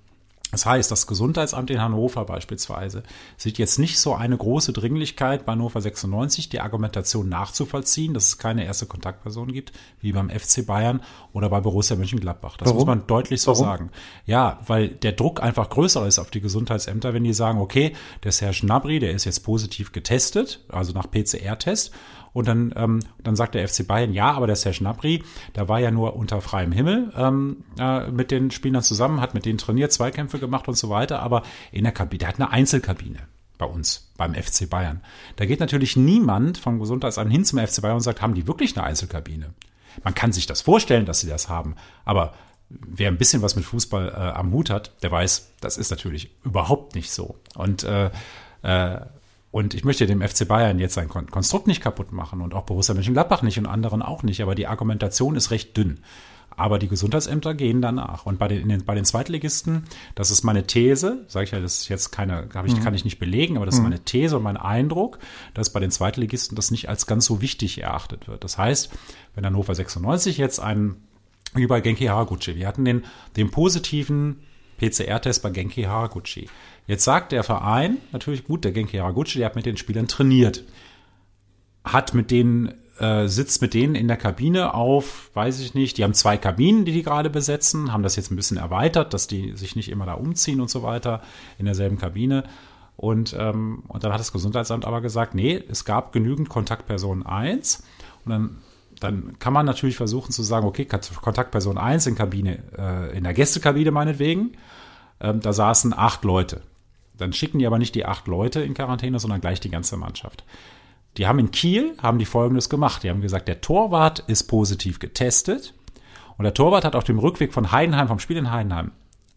Das 0.52 0.64
heißt, 0.64 0.90
das 0.92 1.08
Gesundheitsamt 1.08 1.70
in 1.70 1.82
Hannover 1.82 2.24
beispielsweise 2.24 3.02
sieht 3.36 3.58
jetzt 3.58 3.80
nicht 3.80 3.98
so 3.98 4.14
eine 4.14 4.36
große 4.36 4.72
Dringlichkeit 4.72 5.44
bei 5.44 5.52
Hannover 5.52 5.80
96, 5.80 6.48
die 6.48 6.60
Argumentation 6.60 7.28
nachzuvollziehen, 7.28 8.14
dass 8.14 8.28
es 8.28 8.38
keine 8.38 8.64
erste 8.64 8.86
Kontaktperson 8.86 9.52
gibt, 9.52 9.72
wie 10.00 10.12
beim 10.12 10.30
FC 10.30 10.64
Bayern 10.64 11.02
oder 11.32 11.50
bei 11.50 11.60
Borussia 11.60 11.96
Mönchengladbach. 11.96 12.56
Das 12.58 12.68
Warum? 12.68 12.78
muss 12.78 12.86
man 12.86 13.06
deutlich 13.08 13.42
so 13.42 13.52
Warum? 13.52 13.64
sagen. 13.64 13.90
Ja, 14.24 14.60
weil 14.66 14.88
der 14.88 15.12
Druck 15.12 15.42
einfach 15.42 15.68
größer 15.68 16.06
ist 16.06 16.20
auf 16.20 16.30
die 16.30 16.40
Gesundheitsämter, 16.40 17.12
wenn 17.12 17.24
die 17.24 17.34
sagen, 17.34 17.60
okay, 17.60 17.94
der 18.22 18.30
Serge 18.30 18.60
Gnabry, 18.60 19.00
der 19.00 19.10
ist 19.12 19.24
jetzt 19.24 19.40
positiv 19.40 19.90
getestet, 19.90 20.64
also 20.68 20.92
nach 20.92 21.10
PCR-Test. 21.10 21.92
Und 22.36 22.48
dann, 22.48 22.74
ähm, 22.76 23.00
dann 23.24 23.34
sagt 23.34 23.54
der 23.54 23.66
FC 23.66 23.86
Bayern, 23.86 24.12
ja, 24.12 24.30
aber 24.30 24.46
der 24.46 24.56
Serge 24.56 24.80
Gnabry, 24.80 25.24
der 25.54 25.70
war 25.70 25.80
ja 25.80 25.90
nur 25.90 26.16
unter 26.16 26.42
freiem 26.42 26.70
Himmel 26.70 27.10
ähm, 27.16 27.64
äh, 27.78 28.10
mit 28.10 28.30
den 28.30 28.50
Spielern 28.50 28.82
zusammen, 28.82 29.22
hat 29.22 29.32
mit 29.32 29.46
denen 29.46 29.56
trainiert, 29.56 29.90
Zweikämpfe 29.90 30.38
gemacht 30.38 30.68
und 30.68 30.76
so 30.76 30.90
weiter, 30.90 31.22
aber 31.22 31.44
in 31.72 31.84
der 31.84 31.94
Kabine, 31.94 32.18
der 32.18 32.28
hat 32.28 32.34
eine 32.34 32.50
Einzelkabine 32.50 33.20
bei 33.56 33.64
uns, 33.64 34.12
beim 34.18 34.34
FC 34.34 34.68
Bayern. 34.68 35.00
Da 35.36 35.46
geht 35.46 35.60
natürlich 35.60 35.96
niemand 35.96 36.58
vom 36.58 36.78
Gesundheitsamt 36.78 37.32
hin 37.32 37.46
zum 37.46 37.58
FC 37.58 37.80
Bayern 37.80 37.96
und 37.96 38.02
sagt, 38.02 38.20
haben 38.20 38.34
die 38.34 38.46
wirklich 38.46 38.76
eine 38.76 38.84
Einzelkabine? 38.86 39.54
Man 40.04 40.14
kann 40.14 40.32
sich 40.32 40.44
das 40.44 40.60
vorstellen, 40.60 41.06
dass 41.06 41.20
sie 41.20 41.30
das 41.30 41.48
haben, 41.48 41.74
aber 42.04 42.34
wer 42.68 43.08
ein 43.08 43.16
bisschen 43.16 43.40
was 43.40 43.56
mit 43.56 43.64
Fußball 43.64 44.08
äh, 44.08 44.12
am 44.12 44.52
Hut 44.52 44.68
hat, 44.68 44.92
der 45.02 45.10
weiß, 45.10 45.52
das 45.62 45.78
ist 45.78 45.88
natürlich 45.88 46.36
überhaupt 46.44 46.96
nicht 46.96 47.10
so. 47.12 47.36
Und 47.54 47.82
äh, 47.84 48.10
äh, 48.60 49.00
und 49.56 49.72
ich 49.72 49.84
möchte 49.84 50.06
dem 50.06 50.20
FC 50.20 50.46
Bayern 50.46 50.78
jetzt 50.78 50.92
sein 50.92 51.08
Konstrukt 51.08 51.66
nicht 51.66 51.80
kaputt 51.80 52.12
machen 52.12 52.42
und 52.42 52.52
auch 52.52 52.64
Borussia 52.64 52.94
Mönchengladbach 52.94 53.40
nicht 53.40 53.58
und 53.58 53.64
anderen 53.64 54.02
auch 54.02 54.22
nicht, 54.22 54.42
aber 54.42 54.54
die 54.54 54.66
Argumentation 54.66 55.34
ist 55.34 55.50
recht 55.50 55.74
dünn. 55.78 56.00
Aber 56.50 56.78
die 56.78 56.88
Gesundheitsämter 56.88 57.54
gehen 57.54 57.80
danach. 57.80 58.26
Und 58.26 58.38
bei 58.38 58.48
den, 58.48 58.68
den, 58.68 58.84
bei 58.84 58.94
den 58.94 59.06
Zweitligisten, 59.06 59.84
das 60.14 60.30
ist 60.30 60.42
meine 60.42 60.66
These, 60.66 61.24
sage 61.28 61.44
ich 61.44 61.52
ja, 61.52 61.60
das 61.60 61.78
ist 61.78 61.88
jetzt 61.88 62.12
keine, 62.12 62.50
ich, 62.66 62.76
mhm. 62.76 62.84
kann 62.84 62.92
ich 62.92 63.06
nicht 63.06 63.18
belegen, 63.18 63.56
aber 63.56 63.64
das 63.64 63.76
ist 63.76 63.80
mhm. 63.80 63.88
meine 63.88 64.00
These 64.00 64.36
und 64.36 64.42
mein 64.42 64.58
Eindruck, 64.58 65.20
dass 65.54 65.70
bei 65.70 65.80
den 65.80 65.90
Zweitligisten 65.90 66.54
das 66.54 66.70
nicht 66.70 66.90
als 66.90 67.06
ganz 67.06 67.24
so 67.24 67.40
wichtig 67.40 67.80
erachtet 67.80 68.28
wird. 68.28 68.44
Das 68.44 68.58
heißt, 68.58 68.90
wenn 69.36 69.46
Hannover 69.46 69.74
96 69.74 70.36
jetzt 70.36 70.60
einen, 70.60 70.96
bei 71.66 71.80
Genki 71.80 72.04
Haraguchi, 72.04 72.56
wir 72.56 72.66
hatten 72.66 72.84
den, 72.84 73.06
den 73.38 73.50
positiven 73.50 74.36
PCR-Test 74.76 75.42
bei 75.42 75.48
Genki 75.48 75.84
Haraguchi. 75.84 76.50
Jetzt 76.86 77.04
sagt 77.04 77.32
der 77.32 77.42
Verein, 77.42 77.98
natürlich 78.12 78.44
gut, 78.44 78.64
der 78.64 78.72
Genki 78.72 78.98
Haraguchi, 78.98 79.38
der 79.38 79.46
hat 79.46 79.56
mit 79.56 79.66
den 79.66 79.76
Spielern 79.76 80.08
trainiert, 80.08 80.64
hat 81.84 82.14
mit 82.14 82.30
denen 82.30 82.74
äh, 82.98 83.28
sitzt 83.28 83.60
mit 83.60 83.74
denen 83.74 83.94
in 83.94 84.08
der 84.08 84.16
Kabine 84.16 84.74
auf, 84.74 85.30
weiß 85.34 85.60
ich 85.60 85.74
nicht, 85.74 85.98
die 85.98 86.04
haben 86.04 86.14
zwei 86.14 86.36
Kabinen, 86.36 86.84
die 86.84 86.92
die 86.92 87.02
gerade 87.02 87.28
besetzen, 87.28 87.92
haben 87.92 88.02
das 88.02 88.16
jetzt 88.16 88.30
ein 88.30 88.36
bisschen 88.36 88.56
erweitert, 88.56 89.12
dass 89.12 89.26
die 89.26 89.56
sich 89.56 89.76
nicht 89.76 89.90
immer 89.90 90.06
da 90.06 90.14
umziehen 90.14 90.60
und 90.60 90.70
so 90.70 90.82
weiter 90.82 91.20
in 91.58 91.66
derselben 91.66 91.98
Kabine. 91.98 92.44
Und, 92.96 93.36
ähm, 93.38 93.82
und 93.88 94.02
dann 94.02 94.12
hat 94.12 94.20
das 94.20 94.32
Gesundheitsamt 94.32 94.86
aber 94.86 95.02
gesagt, 95.02 95.34
nee, 95.34 95.62
es 95.68 95.84
gab 95.84 96.12
genügend 96.12 96.48
Kontaktperson 96.48 97.26
1. 97.26 97.82
Und 98.24 98.30
dann, 98.30 98.56
dann 99.00 99.38
kann 99.38 99.52
man 99.52 99.66
natürlich 99.66 99.96
versuchen 99.96 100.32
zu 100.32 100.42
sagen, 100.42 100.66
okay, 100.66 100.86
Kontaktperson 100.86 101.76
1 101.76 102.06
in 102.06 102.14
Kabine, 102.14 102.62
äh, 102.78 103.16
in 103.16 103.24
der 103.24 103.34
Gästekabine 103.34 103.90
meinetwegen, 103.90 104.52
ähm, 105.20 105.40
da 105.40 105.52
saßen 105.52 105.92
acht 105.96 106.24
Leute. 106.24 106.62
Dann 107.16 107.32
schicken 107.32 107.58
die 107.58 107.66
aber 107.66 107.78
nicht 107.78 107.94
die 107.94 108.04
acht 108.04 108.26
Leute 108.26 108.60
in 108.60 108.74
Quarantäne, 108.74 109.18
sondern 109.18 109.40
gleich 109.40 109.60
die 109.60 109.70
ganze 109.70 109.96
Mannschaft. 109.96 110.44
Die 111.16 111.26
haben 111.26 111.38
in 111.38 111.50
Kiel, 111.50 111.96
haben 112.02 112.18
die 112.18 112.26
Folgendes 112.26 112.68
gemacht. 112.68 113.02
Die 113.02 113.10
haben 113.10 113.22
gesagt, 113.22 113.48
der 113.48 113.60
Torwart 113.60 114.20
ist 114.20 114.44
positiv 114.44 114.98
getestet. 114.98 115.74
Und 116.36 116.44
der 116.44 116.54
Torwart 116.54 116.84
hat 116.84 116.94
auf 116.94 117.04
dem 117.04 117.18
Rückweg 117.18 117.54
von 117.54 117.72
Heidenheim, 117.72 118.08
vom 118.08 118.18
Spiel 118.18 118.36
in 118.36 118.50
Heidenheim, 118.50 118.92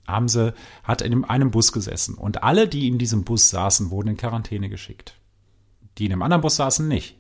haben 0.06 0.28
sie, 0.28 0.54
hat 0.84 1.02
in 1.02 1.24
einem 1.24 1.52
Bus 1.52 1.72
gesessen. 1.72 2.16
Und 2.16 2.44
alle, 2.44 2.68
die 2.68 2.88
in 2.88 2.98
diesem 2.98 3.24
Bus 3.24 3.50
saßen, 3.50 3.92
wurden 3.92 4.10
in 4.10 4.18
Quarantäne 4.18 4.68
geschickt. 4.68 5.16
Die 5.98 6.06
in 6.06 6.12
einem 6.12 6.22
anderen 6.22 6.42
Bus 6.42 6.58
saßen 6.58 6.88
nicht. 6.88 7.19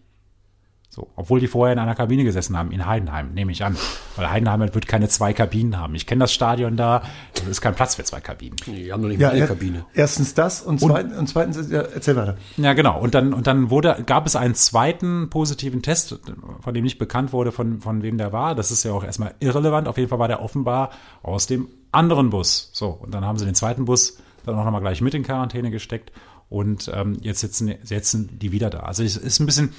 So, 0.92 1.08
obwohl 1.16 1.40
die 1.40 1.46
vorher 1.46 1.74
in 1.74 1.80
einer 1.80 1.94
Kabine 1.94 2.24
gesessen 2.24 2.58
haben, 2.58 2.72
in 2.72 2.88
Heidenheim, 2.88 3.32
nehme 3.36 3.52
ich 3.52 3.64
an. 3.64 3.78
Weil 4.16 4.32
Heidenheim 4.32 4.74
wird 4.74 4.88
keine 4.88 5.08
zwei 5.08 5.34
Kabinen 5.34 5.78
haben. 5.78 5.94
Ich 5.94 6.08
kenne 6.08 6.22
das 6.22 6.34
Stadion 6.34 6.78
da, 6.78 7.04
da 7.36 7.48
ist 7.48 7.62
kein 7.62 7.76
Platz 7.76 7.94
für 7.94 8.04
zwei 8.04 8.20
Kabinen. 8.22 8.56
Die 8.66 8.92
haben 8.92 9.02
noch 9.02 9.10
nicht 9.10 9.22
ja, 9.22 9.30
eine 9.30 9.46
Kabine. 9.46 9.86
Erstens 9.94 10.34
das 10.34 10.64
und, 10.64 10.80
zweitens, 10.80 11.14
und, 11.14 11.20
und 11.20 11.28
zweitens, 11.28 11.70
ja, 11.70 11.82
erzähl 11.82 12.16
weiter. 12.16 12.38
Ja, 12.58 12.74
genau. 12.74 13.00
Und 13.00 13.14
dann, 13.14 13.34
und 13.34 13.46
dann 13.46 13.70
wurde, 13.70 14.02
gab 14.04 14.26
es 14.26 14.36
einen 14.36 14.56
zweiten 14.56 15.30
positiven 15.30 15.84
Test, 15.84 16.20
von 16.62 16.74
dem 16.74 16.84
nicht 16.84 16.98
bekannt 16.98 17.34
wurde, 17.34 17.52
von, 17.52 17.82
von 17.82 18.02
wem 18.02 18.18
der 18.18 18.34
war. 18.34 18.56
Das 18.56 18.72
ist 18.72 18.84
ja 18.84 18.92
auch 18.92 19.04
erstmal 19.04 19.36
irrelevant. 19.40 19.88
Auf 19.88 19.98
jeden 19.98 20.10
Fall 20.10 20.20
war 20.20 20.28
der 20.28 20.42
offenbar 20.42 20.90
aus 21.22 21.46
dem 21.46 21.70
anderen 21.92 22.32
Bus. 22.32 22.72
So, 22.74 22.88
und 22.88 23.14
dann 23.14 23.26
haben 23.26 23.38
sie 23.38 23.46
den 23.46 23.56
zweiten 23.56 23.86
Bus 23.86 24.18
dann 24.44 24.58
auch 24.58 24.66
nochmal 24.66 24.82
gleich 24.82 25.02
mit 25.02 25.14
in 25.14 25.22
Quarantäne 25.22 25.70
gesteckt. 25.70 26.12
Und 26.50 26.90
ähm, 26.96 27.18
jetzt 27.22 27.42
sitzen, 27.42 27.76
sitzen 27.84 28.40
die 28.40 28.52
wieder 28.52 28.72
da. 28.72 28.80
Also 28.80 29.04
es 29.04 29.18
ist 29.18 29.40
ein 29.40 29.46
bisschen, 29.46 29.72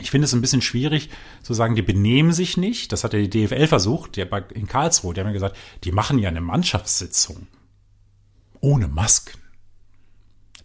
ich 0.00 0.10
finde 0.10 0.24
es 0.24 0.32
ein 0.32 0.40
bisschen 0.40 0.62
schwierig 0.62 1.10
zu 1.42 1.52
sagen, 1.52 1.74
die 1.74 1.82
benehmen 1.82 2.32
sich 2.32 2.56
nicht. 2.56 2.92
Das 2.92 3.04
hat 3.04 3.12
ja 3.12 3.20
die 3.20 3.28
DFL 3.28 3.66
versucht, 3.66 4.16
die 4.16 4.26
in 4.54 4.66
Karlsruhe. 4.66 5.12
Die 5.12 5.20
haben 5.20 5.28
ja 5.28 5.34
gesagt, 5.34 5.56
die 5.84 5.92
machen 5.92 6.18
ja 6.18 6.30
eine 6.30 6.40
Mannschaftssitzung. 6.40 7.46
Ohne 8.60 8.88
Masken. 8.88 9.38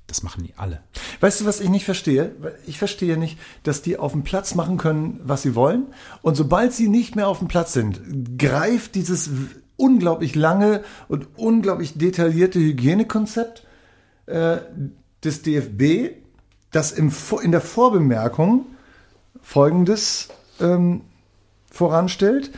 Das 0.06 0.24
machen 0.24 0.46
die 0.46 0.54
alle. 0.56 0.82
Weißt 1.20 1.42
du, 1.42 1.46
was 1.46 1.60
ich 1.60 1.68
nicht 1.68 1.84
verstehe? 1.84 2.34
Ich 2.66 2.78
verstehe 2.78 3.18
nicht, 3.18 3.38
dass 3.64 3.82
die 3.82 3.98
auf 3.98 4.14
dem 4.14 4.24
Platz 4.24 4.56
machen 4.56 4.78
können, 4.78 5.20
was 5.22 5.42
sie 5.42 5.56
wollen. 5.56 5.88
Und 6.22 6.36
sobald 6.36 6.72
sie 6.72 6.88
nicht 6.88 7.18
mehr 7.18 7.28
auf 7.28 7.40
dem 7.40 7.50
Platz 7.50 7.74
sind, 7.74 8.40
greift 8.40 8.96
dieses 8.96 9.30
unglaublich 9.76 10.36
lange 10.36 10.84
und 11.10 11.28
unglaublich 11.36 11.98
detaillierte 11.98 12.60
Hygienekonzept 12.60 13.68
äh, 14.28 14.60
des 15.26 15.42
DFB, 15.42 16.16
das 16.72 16.94
im, 16.94 17.12
in 17.44 17.52
der 17.52 17.62
Vorbemerkung 17.62 18.66
Folgendes 19.48 20.28
ähm, 20.60 21.04
voranstellt. 21.72 22.52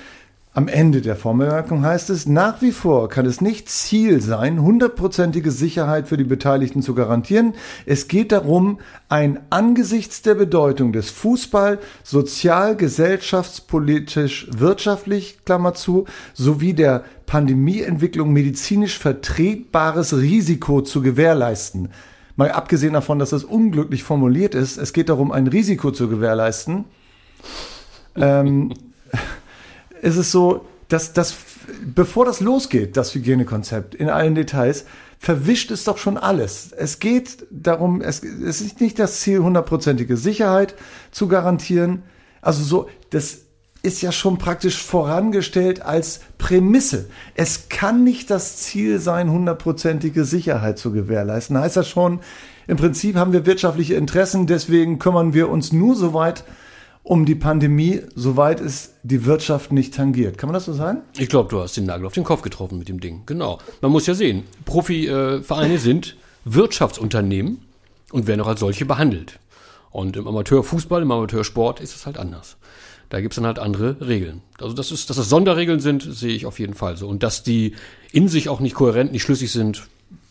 Am 0.53 0.67
Ende 0.67 1.01
der 1.01 1.15
Vormerkung 1.15 1.85
heißt 1.85 2.09
es, 2.09 2.25
nach 2.25 2.63
wie 2.63 2.71
vor 2.71 3.09
kann 3.09 3.27
es 3.27 3.41
nicht 3.41 3.69
Ziel 3.69 4.21
sein, 4.21 4.63
hundertprozentige 4.63 5.51
Sicherheit 5.51 6.07
für 6.07 6.17
die 6.17 6.23
Beteiligten 6.23 6.81
zu 6.81 6.95
garantieren. 6.95 7.53
Es 7.85 8.07
geht 8.07 8.31
darum, 8.31 8.79
ein 9.07 9.39
angesichts 9.51 10.23
der 10.23 10.33
Bedeutung 10.33 10.91
des 10.91 11.11
Fußball 11.11 11.77
sozial, 12.03 12.75
gesellschaftspolitisch, 12.75 14.47
wirtschaftlich, 14.51 15.45
Klammer 15.45 15.75
zu, 15.75 16.05
sowie 16.33 16.73
der 16.73 17.03
Pandemieentwicklung 17.27 18.33
medizinisch 18.33 18.97
vertretbares 18.97 20.17
Risiko 20.17 20.81
zu 20.81 21.03
gewährleisten. 21.03 21.89
Mal 22.39 22.53
abgesehen 22.53 22.93
davon, 22.93 23.19
dass 23.19 23.31
das 23.31 23.43
unglücklich 23.43 24.03
formuliert 24.03 24.55
ist, 24.55 24.77
es 24.77 24.93
geht 24.93 25.09
darum, 25.09 25.33
ein 25.33 25.47
Risiko 25.47 25.91
zu 25.91 26.07
gewährleisten. 26.07 26.85
ähm, 28.15 28.73
ist 30.01 30.15
es 30.15 30.31
so, 30.31 30.65
dass 30.87 31.11
das, 31.11 31.35
bevor 31.93 32.23
das 32.23 32.39
losgeht, 32.39 32.95
das 32.95 33.13
Hygienekonzept 33.13 33.93
in 33.93 34.09
allen 34.09 34.35
Details, 34.35 34.85
verwischt 35.17 35.69
es 35.71 35.83
doch 35.83 35.97
schon 35.97 36.17
alles. 36.17 36.71
Es 36.71 36.99
geht 36.99 37.45
darum, 37.51 37.99
es, 37.99 38.23
es 38.23 38.61
ist 38.61 38.79
nicht 38.79 38.99
das 38.99 39.19
Ziel, 39.19 39.39
hundertprozentige 39.39 40.15
Sicherheit 40.15 40.75
zu 41.11 41.27
garantieren. 41.27 42.03
Also 42.39 42.63
so, 42.63 42.89
das 43.09 43.47
ist 43.81 44.01
ja 44.01 44.11
schon 44.11 44.37
praktisch 44.37 44.81
vorangestellt 44.83 45.81
als 45.81 46.21
Prämisse. 46.37 47.09
Es 47.35 47.69
kann 47.69 48.03
nicht 48.03 48.29
das 48.29 48.57
Ziel 48.57 48.99
sein, 48.99 49.31
hundertprozentige 49.31 50.25
Sicherheit 50.25 50.77
zu 50.77 50.91
gewährleisten. 50.91 51.57
Heißt 51.57 51.77
das 51.77 51.87
schon, 51.87 52.19
im 52.67 52.77
Prinzip 52.77 53.15
haben 53.15 53.31
wir 53.31 53.45
wirtschaftliche 53.45 53.95
Interessen, 53.95 54.47
deswegen 54.47 54.99
kümmern 54.99 55.33
wir 55.33 55.49
uns 55.49 55.71
nur 55.71 55.95
so 55.95 56.13
weit 56.13 56.43
um 57.03 57.25
die 57.25 57.35
Pandemie, 57.35 58.01
soweit 58.13 58.59
es 58.59 58.93
die 59.03 59.25
Wirtschaft 59.25 59.71
nicht 59.71 59.95
tangiert. 59.95 60.37
Kann 60.37 60.49
man 60.49 60.53
das 60.53 60.65
so 60.65 60.73
sagen? 60.73 61.01
Ich 61.17 61.29
glaube, 61.29 61.49
du 61.49 61.59
hast 61.59 61.75
den 61.75 61.85
Nagel 61.85 62.05
auf 62.05 62.13
den 62.13 62.23
Kopf 62.23 62.41
getroffen 62.41 62.77
mit 62.77 62.89
dem 62.89 62.99
Ding. 62.99 63.23
Genau. 63.25 63.59
Man 63.81 63.91
muss 63.91 64.05
ja 64.05 64.13
sehen, 64.13 64.43
Profivereine 64.65 65.79
sind 65.79 66.17
Wirtschaftsunternehmen 66.45 67.61
und 68.11 68.27
werden 68.27 68.41
auch 68.41 68.47
als 68.47 68.59
solche 68.59 68.85
behandelt. 68.85 69.39
Und 69.91 70.17
im 70.17 70.27
Amateurfußball, 70.27 71.01
im 71.01 71.11
Amateursport 71.11 71.79
ist 71.79 71.95
es 71.95 72.05
halt 72.05 72.17
anders. 72.17 72.57
Da 73.09 73.21
gibt's 73.21 73.35
dann 73.35 73.45
halt 73.45 73.59
andere 73.59 73.97
Regeln. 74.07 74.41
Also 74.59 74.75
das 74.75 74.91
ist, 74.91 75.09
dass 75.09 75.17
das 75.17 75.29
Sonderregeln 75.29 75.79
sind, 75.79 76.03
sehe 76.03 76.33
ich 76.33 76.45
auf 76.45 76.59
jeden 76.59 76.75
Fall 76.75 76.95
so. 76.95 77.07
Und 77.07 77.23
dass 77.23 77.43
die 77.43 77.75
in 78.11 78.27
sich 78.27 78.49
auch 78.49 78.59
nicht 78.59 78.75
kohärent, 78.75 79.11
nicht 79.11 79.23
schlüssig 79.23 79.51
sind, 79.51 79.87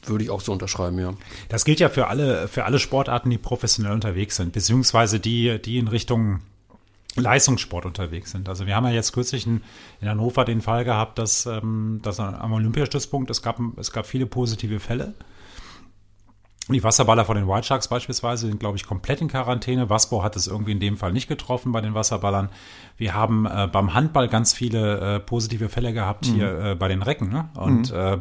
würde 0.06 0.24
ich 0.24 0.30
auch 0.30 0.40
so 0.40 0.52
unterschreiben, 0.52 0.98
ja. 0.98 1.14
Das 1.48 1.64
gilt 1.64 1.80
ja 1.80 1.88
für 1.88 2.06
alle, 2.06 2.48
für 2.48 2.64
alle 2.64 2.78
Sportarten, 2.78 3.30
die 3.30 3.38
professionell 3.38 3.92
unterwegs 3.92 4.36
sind, 4.36 4.52
beziehungsweise 4.52 5.20
die, 5.20 5.60
die 5.60 5.78
in 5.78 5.88
Richtung 5.88 6.40
Leistungssport 7.16 7.84
unterwegs 7.84 8.30
sind. 8.30 8.48
Also 8.48 8.66
wir 8.66 8.76
haben 8.76 8.84
ja 8.86 8.92
jetzt 8.92 9.12
kürzlich 9.12 9.46
in, 9.46 9.62
in 10.00 10.08
Hannover 10.08 10.44
den 10.44 10.60
Fall 10.60 10.84
gehabt, 10.84 11.18
dass, 11.18 11.46
ähm, 11.46 12.00
dass 12.02 12.20
am 12.20 12.52
Olympiastützpunkt 12.52 13.30
es 13.30 13.42
gab, 13.42 13.58
es 13.76 13.92
gab 13.92 14.06
viele 14.06 14.26
positive 14.26 14.80
Fälle. 14.80 15.14
Die 16.68 16.84
Wasserballer 16.84 17.24
von 17.24 17.36
den 17.36 17.48
White 17.48 17.66
Sharks 17.66 17.88
beispielsweise 17.88 18.46
sind, 18.46 18.60
glaube 18.60 18.76
ich, 18.76 18.86
komplett 18.86 19.20
in 19.20 19.28
Quarantäne. 19.28 19.88
Wasbau 19.88 20.22
hat 20.22 20.36
es 20.36 20.46
irgendwie 20.46 20.72
in 20.72 20.80
dem 20.80 20.96
Fall 20.96 21.12
nicht 21.12 21.28
getroffen 21.28 21.72
bei 21.72 21.80
den 21.80 21.94
Wasserballern. 21.94 22.50
Wir 22.96 23.14
haben 23.14 23.46
äh, 23.46 23.68
beim 23.70 23.94
Handball 23.94 24.28
ganz 24.28 24.52
viele 24.52 25.16
äh, 25.16 25.20
positive 25.20 25.68
Fälle 25.68 25.92
gehabt 25.92 26.28
mhm. 26.28 26.34
hier 26.34 26.60
äh, 26.60 26.74
bei 26.74 26.88
den 26.88 27.02
Recken. 27.02 27.30
Ne? 27.30 27.48
Und 27.54 27.90
mhm. 27.90 27.98
äh, 27.98 28.18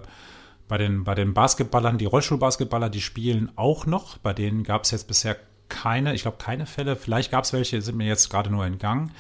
bei 0.68 0.78
den, 0.78 1.04
bei 1.04 1.16
den 1.16 1.34
Basketballern, 1.34 1.98
die 1.98 2.06
Rollstuhlbasketballer, 2.06 2.90
die 2.90 3.02
spielen 3.02 3.52
auch 3.56 3.86
noch. 3.86 4.18
Bei 4.18 4.34
denen 4.34 4.64
gab 4.64 4.84
es 4.84 4.92
jetzt 4.92 5.08
bisher 5.08 5.38
keine, 5.70 6.14
ich 6.14 6.22
glaube 6.22 6.38
keine 6.38 6.66
Fälle. 6.66 6.96
Vielleicht 6.96 7.32
gab 7.32 7.44
es 7.44 7.54
welche, 7.54 7.82
sind 7.82 7.98
mir 7.98 8.08
jetzt 8.08 8.30
gerade 8.30 8.50
nur 8.50 8.66
entgangen. 8.66 9.12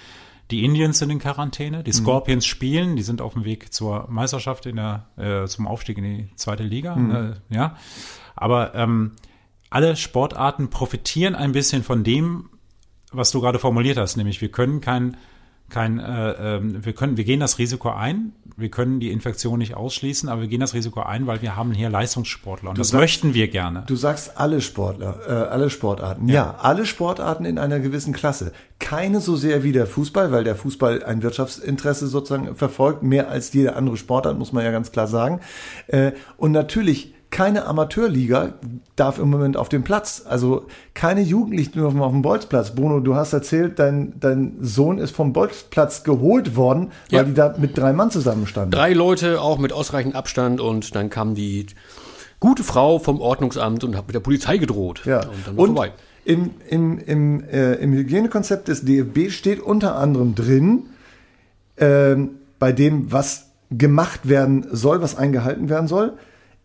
Die 0.51 0.63
Indians 0.63 0.99
sind 0.99 1.09
in 1.09 1.19
Quarantäne, 1.19 1.83
die 1.83 1.91
mhm. 1.91 1.95
Scorpions 1.95 2.45
mhm. 2.45 2.49
spielen, 2.49 2.95
die 2.95 3.03
sind 3.03 3.21
auf 3.21 3.33
dem 3.33 3.43
Weg 3.43 3.73
zur 3.73 4.07
Meisterschaft 4.09 4.65
in 4.65 4.77
der, 4.77 5.05
äh, 5.17 5.45
zum 5.47 5.67
Aufstieg 5.67 5.97
in 5.97 6.03
die 6.03 6.29
zweite 6.35 6.63
Liga. 6.63 6.95
Mhm. 6.95 7.33
Äh, 7.49 7.55
ja. 7.55 7.75
Aber 8.37 8.73
ähm, 8.75 9.11
alle 9.69 9.95
Sportarten 9.97 10.69
profitieren 10.69 11.35
ein 11.35 11.51
bisschen 11.51 11.83
von 11.83 12.03
dem, 12.03 12.49
was 13.11 13.31
du 13.31 13.41
gerade 13.41 13.59
formuliert 13.59 13.97
hast, 13.97 14.15
nämlich 14.17 14.39
wir 14.41 14.49
können 14.49 14.79
kein 14.81 15.17
kein, 15.69 15.99
äh, 15.99 16.31
ähm, 16.55 16.85
wir 16.85 16.93
können, 16.93 17.17
wir 17.17 17.25
gehen 17.25 17.41
das 17.41 17.59
Risiko 17.59 17.89
ein. 17.89 18.31
Wir 18.55 18.69
können 18.69 19.01
die 19.01 19.11
Infektion 19.11 19.59
nicht 19.59 19.75
ausschließen, 19.75 20.29
aber 20.29 20.39
wir 20.39 20.47
gehen 20.47 20.61
das 20.61 20.73
Risiko 20.73 21.01
ein, 21.01 21.27
weil 21.27 21.41
wir 21.41 21.57
haben 21.57 21.73
hier 21.73 21.89
Leistungssportler 21.89 22.69
und 22.69 22.77
das 22.79 22.87
sagst- 22.87 23.01
möchten 23.01 23.33
wir 23.33 23.49
gerne. 23.49 23.83
Du 23.85 23.97
sagst 23.97 24.37
alle 24.39 24.61
Sportler, 24.61 25.19
äh, 25.27 25.31
alle 25.49 25.69
Sportarten. 25.69 26.29
Ja. 26.29 26.55
alle 26.61 26.85
Sportarten 26.85 27.43
in 27.43 27.57
einer 27.59 27.81
gewissen 27.81 28.13
Klasse. 28.13 28.53
Keine 28.79 29.19
so 29.19 29.35
sehr 29.35 29.61
wie 29.63 29.73
der 29.73 29.87
Fußball, 29.87 30.31
weil 30.31 30.45
der 30.45 30.55
Fußball 30.55 31.03
ein 31.03 31.21
Wirtschaftsinteresse 31.21 32.07
sozusagen 32.07 32.55
verfolgt, 32.55 33.03
mehr 33.03 33.29
als 33.29 33.51
jede 33.51 33.75
andere 33.75 33.97
Sportart, 33.97 34.39
muss 34.39 34.53
man 34.53 34.63
ja 34.63 34.71
ganz 34.71 34.93
klar 34.93 35.07
sagen. 35.07 35.41
Äh, 35.87 36.13
und 36.37 36.53
natürlich 36.53 37.13
keine 37.29 37.65
Amateurliga 37.65 38.53
darf 38.95 39.19
im 39.19 39.29
Moment 39.29 39.57
auf 39.57 39.67
den 39.69 39.83
Platz. 39.83 40.23
Also 40.27 40.65
keine 40.93 41.21
Jugendlichen 41.21 41.73
dürfen 41.73 41.99
auf 42.01 42.11
dem 42.11 42.21
Bolzplatz. 42.21 42.73
Bruno, 42.73 42.99
du 43.01 43.15
hast 43.15 43.33
erzählt, 43.33 43.79
dein, 43.79 44.13
dein 44.19 44.57
Sohn 44.61 44.97
ist 44.97 45.11
vom 45.11 45.33
Bolzplatz 45.33 46.03
geholt 46.03 46.55
worden, 46.55 46.91
weil 47.11 47.19
Ja. 47.19 47.23
die 47.23 47.33
da 47.33 47.55
mit 47.57 47.77
drei 47.77 47.91
Mann 47.93 48.11
zusammenstanden. 48.11 48.71
Drei 48.71 48.93
Leute, 48.93 49.41
auch 49.41 49.57
mit 49.59 49.73
ausreichend 49.73 50.15
Abstand 50.15 50.61
und 50.61 50.95
dann 50.95 51.09
kam 51.09 51.35
die 51.35 51.65
gute 52.39 52.63
Frau 52.63 52.97
vom 52.99 53.19
Ordnungsamt 53.19 53.83
und 53.83 53.97
hat 53.97 54.07
mit 54.07 54.15
der 54.15 54.21
Polizei 54.21 54.57
gedroht. 54.57 55.01
Ja. 55.05 55.19
Und 55.19 55.47
dann 55.47 55.57
war 55.57 55.65
vorbei. 55.65 55.91
Im, 56.23 56.51
im, 56.69 56.99
im, 56.99 57.43
äh, 57.43 57.73
Im 57.75 57.93
Hygienekonzept 57.93 58.67
des 58.67 58.83
DFB 58.85 59.29
steht 59.31 59.59
unter 59.61 59.95
anderem 59.95 60.35
drin, 60.35 60.83
ähm, 61.77 62.31
bei 62.59 62.71
dem, 62.71 63.11
was 63.11 63.47
gemacht 63.71 64.27
werden 64.29 64.65
soll, 64.71 65.01
was 65.01 65.17
eingehalten 65.17 65.69
werden 65.69 65.87
soll, 65.87 66.13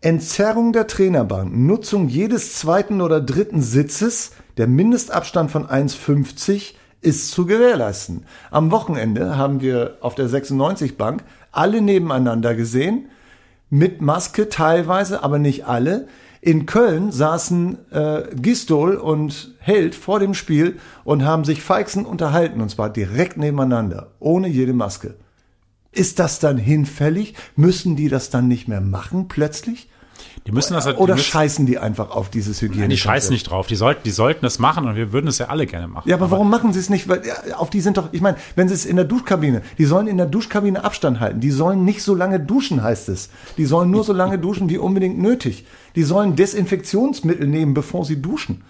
Entzerrung 0.03 0.73
der 0.73 0.87
Trainerbank, 0.87 1.55
Nutzung 1.55 2.09
jedes 2.09 2.55
zweiten 2.55 2.99
oder 2.99 3.21
dritten 3.21 3.61
Sitzes, 3.61 4.33
der 4.57 4.67
Mindestabstand 4.67 5.49
von 5.49 5.65
1,50 5.65 6.73
ist 6.99 7.31
zu 7.31 7.45
gewährleisten. 7.45 8.25
Am 8.51 8.69
Wochenende 8.71 9.37
haben 9.37 9.61
wir 9.61 9.95
auf 10.01 10.15
der 10.15 10.27
96 10.27 10.97
Bank 10.97 11.23
alle 11.53 11.81
nebeneinander 11.81 12.53
gesehen, 12.53 13.05
mit 13.69 14.01
Maske 14.01 14.49
teilweise, 14.49 15.23
aber 15.23 15.39
nicht 15.39 15.67
alle. 15.67 16.09
In 16.41 16.65
Köln 16.65 17.13
saßen 17.13 17.77
äh, 17.91 18.23
Gistol 18.35 18.97
und 18.97 19.55
Held 19.59 19.95
vor 19.95 20.19
dem 20.19 20.33
Spiel 20.33 20.79
und 21.05 21.23
haben 21.23 21.45
sich 21.45 21.63
feixen 21.63 22.05
unterhalten, 22.05 22.59
und 22.59 22.67
zwar 22.67 22.89
direkt 22.89 23.37
nebeneinander, 23.37 24.11
ohne 24.19 24.49
jede 24.49 24.73
Maske. 24.73 25.15
Ist 25.93 26.19
das 26.19 26.39
dann 26.39 26.57
hinfällig? 26.57 27.35
Müssen 27.55 27.95
die 27.95 28.09
das 28.09 28.29
dann 28.29 28.47
nicht 28.47 28.67
mehr 28.67 28.81
machen 28.81 29.27
plötzlich? 29.27 29.87
Die 30.45 30.51
müssen 30.51 30.73
das, 30.73 30.85
die 30.85 30.93
Oder 30.93 31.15
müssen, 31.15 31.25
scheißen 31.25 31.65
die 31.65 31.77
einfach 31.77 32.09
auf 32.09 32.29
dieses 32.29 32.61
Hygiene? 32.61 32.89
die 32.89 32.97
scheißen 32.97 33.31
nicht 33.31 33.49
drauf. 33.49 33.67
Die 33.67 33.75
sollten, 33.75 34.03
die 34.03 34.11
sollten 34.11 34.45
es 34.45 34.59
machen 34.59 34.85
und 34.87 34.95
wir 34.95 35.13
würden 35.13 35.27
es 35.27 35.37
ja 35.37 35.47
alle 35.47 35.65
gerne 35.65 35.87
machen. 35.87 36.09
Ja, 36.09 36.17
aber 36.17 36.31
warum 36.31 36.49
machen 36.49 36.73
sie 36.73 36.79
es 36.79 36.89
nicht? 36.89 37.07
Weil 37.07 37.25
ja, 37.25 37.55
auf 37.55 37.69
die 37.69 37.79
sind 37.79 37.97
doch, 37.97 38.09
ich 38.11 38.19
meine, 38.19 38.37
wenn 38.55 38.67
sie 38.67 38.73
es 38.73 38.85
in 38.85 38.97
der 38.97 39.05
Duschkabine, 39.05 39.61
die 39.77 39.85
sollen 39.85 40.07
in 40.07 40.17
der 40.17 40.25
Duschkabine 40.25 40.83
Abstand 40.83 41.19
halten. 41.19 41.39
Die 41.39 41.51
sollen 41.51 41.85
nicht 41.85 42.03
so 42.03 42.13
lange 42.13 42.39
duschen, 42.39 42.83
heißt 42.83 43.07
es. 43.09 43.29
Die 43.57 43.65
sollen 43.65 43.89
nur 43.89 44.03
so 44.03 44.11
lange 44.11 44.37
duschen 44.37 44.69
wie 44.69 44.77
unbedingt 44.77 45.17
nötig. 45.17 45.65
Die 45.95 46.03
sollen 46.03 46.35
Desinfektionsmittel 46.35 47.47
nehmen, 47.47 47.73
bevor 47.73 48.03
sie 48.03 48.21
duschen. 48.21 48.63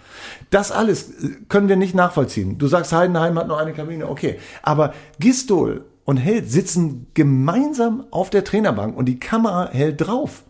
Das 0.50 0.70
alles 0.70 1.10
äh, 1.10 1.30
können 1.48 1.68
wir 1.68 1.76
nicht 1.76 1.94
nachvollziehen. 1.94 2.58
Du 2.58 2.68
sagst, 2.68 2.92
Heidenheim 2.92 3.38
hat 3.38 3.48
noch 3.48 3.58
eine 3.58 3.72
Kabine, 3.72 4.08
okay. 4.08 4.38
Aber 4.62 4.94
Gistol 5.18 5.84
und 6.04 6.18
Held 6.18 6.50
sitzen 6.50 7.06
gemeinsam 7.14 8.06
auf 8.10 8.30
der 8.30 8.44
Trainerbank 8.44 8.96
und 8.96 9.06
die 9.06 9.18
Kamera 9.18 9.70
hält 9.70 10.06
drauf. 10.06 10.44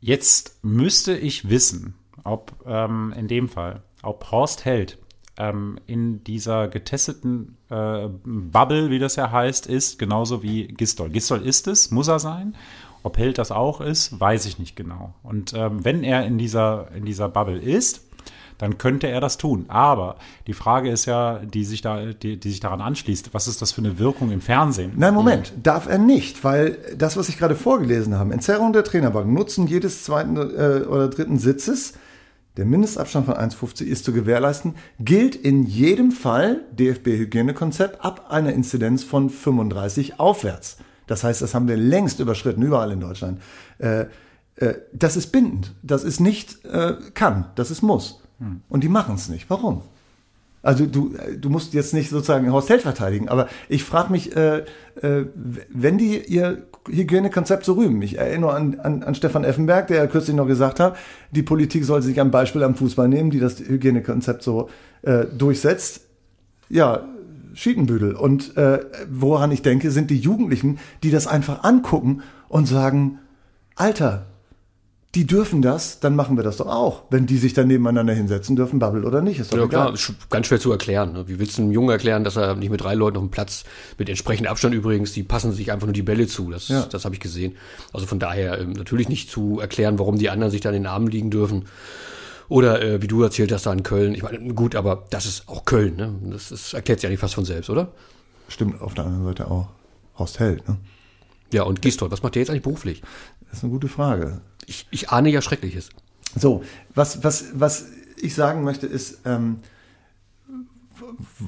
Jetzt 0.00 0.58
müsste 0.62 1.16
ich 1.16 1.48
wissen, 1.48 1.94
ob 2.24 2.52
ähm, 2.66 3.14
in 3.16 3.28
dem 3.28 3.48
Fall, 3.48 3.82
ob 4.02 4.30
Horst 4.30 4.64
Held 4.64 4.98
ähm, 5.38 5.78
in 5.86 6.24
dieser 6.24 6.68
getesteten 6.68 7.56
äh, 7.70 8.08
Bubble, 8.24 8.90
wie 8.90 8.98
das 8.98 9.16
ja 9.16 9.30
heißt, 9.30 9.66
ist, 9.66 9.98
genauso 9.98 10.42
wie 10.42 10.66
Gistol. 10.66 11.08
Gistol 11.10 11.46
ist 11.46 11.68
es, 11.68 11.90
muss 11.90 12.08
er 12.08 12.18
sein. 12.18 12.54
Ob 13.04 13.18
Held 13.18 13.38
das 13.38 13.50
auch 13.50 13.80
ist, 13.80 14.20
weiß 14.20 14.46
ich 14.46 14.58
nicht 14.58 14.76
genau. 14.76 15.14
Und 15.22 15.54
ähm, 15.54 15.84
wenn 15.84 16.04
er 16.04 16.24
in 16.26 16.38
dieser, 16.38 16.90
in 16.94 17.04
dieser 17.04 17.28
Bubble 17.28 17.58
ist, 17.58 18.02
dann 18.58 18.78
könnte 18.78 19.08
er 19.08 19.20
das 19.20 19.38
tun. 19.38 19.66
Aber 19.68 20.16
die 20.46 20.52
Frage 20.52 20.90
ist 20.90 21.06
ja, 21.06 21.38
die 21.38 21.64
sich, 21.64 21.82
da, 21.82 22.06
die, 22.06 22.38
die 22.38 22.50
sich 22.50 22.60
daran 22.60 22.80
anschließt, 22.80 23.34
was 23.34 23.48
ist 23.48 23.62
das 23.62 23.72
für 23.72 23.80
eine 23.80 23.98
Wirkung 23.98 24.30
im 24.30 24.40
Fernsehen? 24.40 24.92
Nein, 24.96 25.14
Moment, 25.14 25.52
darf 25.62 25.88
er 25.88 25.98
nicht, 25.98 26.44
weil 26.44 26.78
das, 26.96 27.16
was 27.16 27.28
ich 27.28 27.38
gerade 27.38 27.56
vorgelesen 27.56 28.18
habe, 28.18 28.32
Entzerrung 28.32 28.72
der 28.72 28.84
Trainerbank, 28.84 29.30
Nutzen 29.30 29.66
jedes 29.66 30.04
zweiten 30.04 30.36
äh, 30.36 30.84
oder 30.86 31.08
dritten 31.08 31.38
Sitzes, 31.38 31.94
der 32.58 32.66
Mindestabstand 32.66 33.26
von 33.26 33.34
1,50 33.34 33.84
ist 33.84 34.04
zu 34.04 34.12
gewährleisten, 34.12 34.74
gilt 35.00 35.34
in 35.34 35.64
jedem 35.64 36.12
Fall 36.12 36.60
DFB-Hygienekonzept 36.72 38.04
ab 38.04 38.30
einer 38.30 38.52
Inzidenz 38.52 39.02
von 39.02 39.30
35 39.30 40.20
aufwärts. 40.20 40.76
Das 41.06 41.24
heißt, 41.24 41.40
das 41.40 41.54
haben 41.54 41.66
wir 41.66 41.78
längst 41.78 42.20
überschritten, 42.20 42.62
überall 42.62 42.92
in 42.92 43.00
Deutschland. 43.00 43.40
Äh, 43.78 44.06
äh, 44.56 44.74
das 44.92 45.16
ist 45.16 45.32
bindend, 45.32 45.74
das 45.82 46.04
ist 46.04 46.20
nicht 46.20 46.64
äh, 46.64 46.94
kann, 47.14 47.46
das 47.54 47.70
ist 47.70 47.82
muss. 47.82 48.21
Und 48.68 48.84
die 48.84 48.88
machen 48.88 49.14
es 49.14 49.28
nicht. 49.28 49.48
Warum? 49.50 49.82
Also 50.62 50.86
du, 50.86 51.14
du 51.40 51.50
musst 51.50 51.74
jetzt 51.74 51.92
nicht 51.92 52.10
sozusagen 52.10 52.50
Horst 52.52 52.68
Held 52.68 52.82
verteidigen, 52.82 53.28
aber 53.28 53.48
ich 53.68 53.82
frage 53.82 54.12
mich, 54.12 54.36
äh, 54.36 54.58
äh, 55.00 55.26
wenn 55.70 55.98
die 55.98 56.18
ihr 56.18 56.66
Hygienekonzept 56.88 57.64
so 57.64 57.74
rühmen. 57.74 58.00
Ich 58.02 58.18
erinnere 58.18 58.54
an, 58.54 58.80
an, 58.80 59.02
an 59.02 59.14
Stefan 59.14 59.44
Effenberg, 59.44 59.88
der 59.88 59.98
ja 59.98 60.06
kürzlich 60.06 60.36
noch 60.36 60.46
gesagt 60.46 60.80
hat, 60.80 60.96
die 61.30 61.42
Politik 61.42 61.84
soll 61.84 62.02
sich 62.02 62.20
ein 62.20 62.30
Beispiel 62.30 62.62
am 62.62 62.74
Fußball 62.74 63.08
nehmen, 63.08 63.30
die 63.30 63.40
das 63.40 63.58
Hygienekonzept 63.60 64.42
so 64.42 64.68
äh, 65.02 65.26
durchsetzt. 65.26 66.02
Ja, 66.68 67.04
Schiedenbüdel. 67.54 68.14
Und 68.14 68.56
äh, 68.56 68.80
woran 69.10 69.52
ich 69.52 69.62
denke, 69.62 69.90
sind 69.90 70.10
die 70.10 70.18
Jugendlichen, 70.18 70.78
die 71.02 71.10
das 71.10 71.26
einfach 71.26 71.64
angucken 71.64 72.22
und 72.48 72.66
sagen, 72.66 73.18
Alter, 73.76 74.26
die 75.14 75.26
dürfen 75.26 75.60
das, 75.60 76.00
dann 76.00 76.16
machen 76.16 76.36
wir 76.36 76.42
das 76.42 76.56
doch 76.56 76.66
auch. 76.68 77.02
Wenn 77.10 77.26
die 77.26 77.36
sich 77.36 77.52
dann 77.52 77.66
nebeneinander 77.68 78.14
hinsetzen 78.14 78.56
dürfen, 78.56 78.78
Bubble 78.78 79.04
oder 79.04 79.20
nicht, 79.20 79.38
ist 79.38 79.52
doch 79.52 79.58
Ja, 79.58 79.64
egal. 79.64 79.92
klar, 79.92 80.16
ganz 80.30 80.46
schwer 80.46 80.58
zu 80.58 80.72
erklären. 80.72 81.12
ne? 81.12 81.28
Wie 81.28 81.38
willst 81.38 81.58
du 81.58 81.62
einem 81.62 81.70
Jungen 81.72 81.90
erklären, 81.90 82.24
dass 82.24 82.36
er 82.36 82.54
nicht 82.54 82.70
mit 82.70 82.80
drei 82.80 82.94
Leuten 82.94 83.18
auf 83.18 83.22
dem 83.22 83.30
Platz, 83.30 83.64
mit 83.98 84.08
entsprechendem 84.08 84.50
Abstand 84.50 84.74
übrigens, 84.74 85.12
die 85.12 85.22
passen 85.22 85.52
sich 85.52 85.70
einfach 85.70 85.86
nur 85.86 85.92
die 85.92 86.02
Bälle 86.02 86.26
zu. 86.28 86.50
Das, 86.50 86.68
Ja. 86.68 86.86
das 86.86 87.04
habe 87.04 87.14
ich 87.14 87.20
gesehen. 87.20 87.56
Also 87.92 88.06
von 88.06 88.18
daher 88.20 88.58
ähm, 88.58 88.72
natürlich 88.72 89.10
nicht 89.10 89.30
zu 89.30 89.60
erklären, 89.60 89.98
warum 89.98 90.16
die 90.16 90.30
anderen 90.30 90.50
sich 90.50 90.62
dann 90.62 90.72
in 90.74 90.84
den 90.84 90.88
Armen 90.90 91.08
liegen 91.08 91.30
dürfen. 91.30 91.66
Oder 92.48 92.82
äh, 92.82 93.02
wie 93.02 93.06
du 93.06 93.22
erzählt 93.22 93.52
hast, 93.52 93.66
da 93.66 93.72
in 93.72 93.82
Köln. 93.82 94.14
Ich 94.14 94.22
meine, 94.22 94.38
gut, 94.54 94.74
aber 94.74 95.04
das 95.10 95.26
ist 95.26 95.46
auch 95.48 95.64
Köln. 95.66 95.96
Ne? 95.96 96.14
Das, 96.30 96.48
das 96.48 96.72
erklärt 96.72 97.00
sich 97.00 97.08
eigentlich 97.08 97.20
fast 97.20 97.34
von 97.34 97.44
selbst, 97.44 97.68
oder? 97.68 97.88
Stimmt 98.48 98.80
auf 98.80 98.94
der 98.94 99.04
anderen 99.04 99.24
Seite 99.26 99.50
auch. 99.50 99.68
Horst 100.18 100.38
Held, 100.40 100.66
ne? 100.68 100.76
Ja, 101.52 101.64
und 101.64 101.82
Gistol, 101.82 102.10
was 102.10 102.22
macht 102.22 102.34
der 102.34 102.40
jetzt 102.42 102.48
eigentlich 102.50 102.62
beruflich? 102.62 103.02
Das 103.48 103.58
ist 103.58 103.64
eine 103.64 103.72
gute 103.72 103.88
Frage. 103.88 104.40
Ich, 104.66 104.86
ich 104.90 105.10
ahne 105.10 105.30
ja 105.30 105.42
Schreckliches. 105.42 105.90
So, 106.36 106.62
was, 106.94 107.22
was, 107.24 107.46
was 107.54 107.86
ich 108.16 108.34
sagen 108.34 108.62
möchte, 108.64 108.86
ist, 108.86 109.20
ähm, 109.24 109.58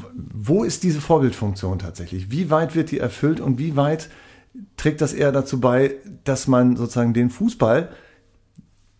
wo 0.09 0.65
ist 0.65 0.83
diese 0.83 1.01
Vorbildfunktion 1.01 1.79
tatsächlich? 1.79 2.31
Wie 2.31 2.51
weit 2.51 2.75
wird 2.75 2.91
die 2.91 2.99
erfüllt 2.99 3.41
und 3.41 3.59
wie 3.59 3.77
weit 3.77 4.11
trägt 4.77 5.01
das 5.01 5.12
eher 5.12 5.33
dazu 5.33 5.61
bei, 5.61 5.97
dass 6.25 6.47
man 6.47 6.77
sozusagen 6.77 7.15
den 7.15 7.31
Fußball 7.31 7.91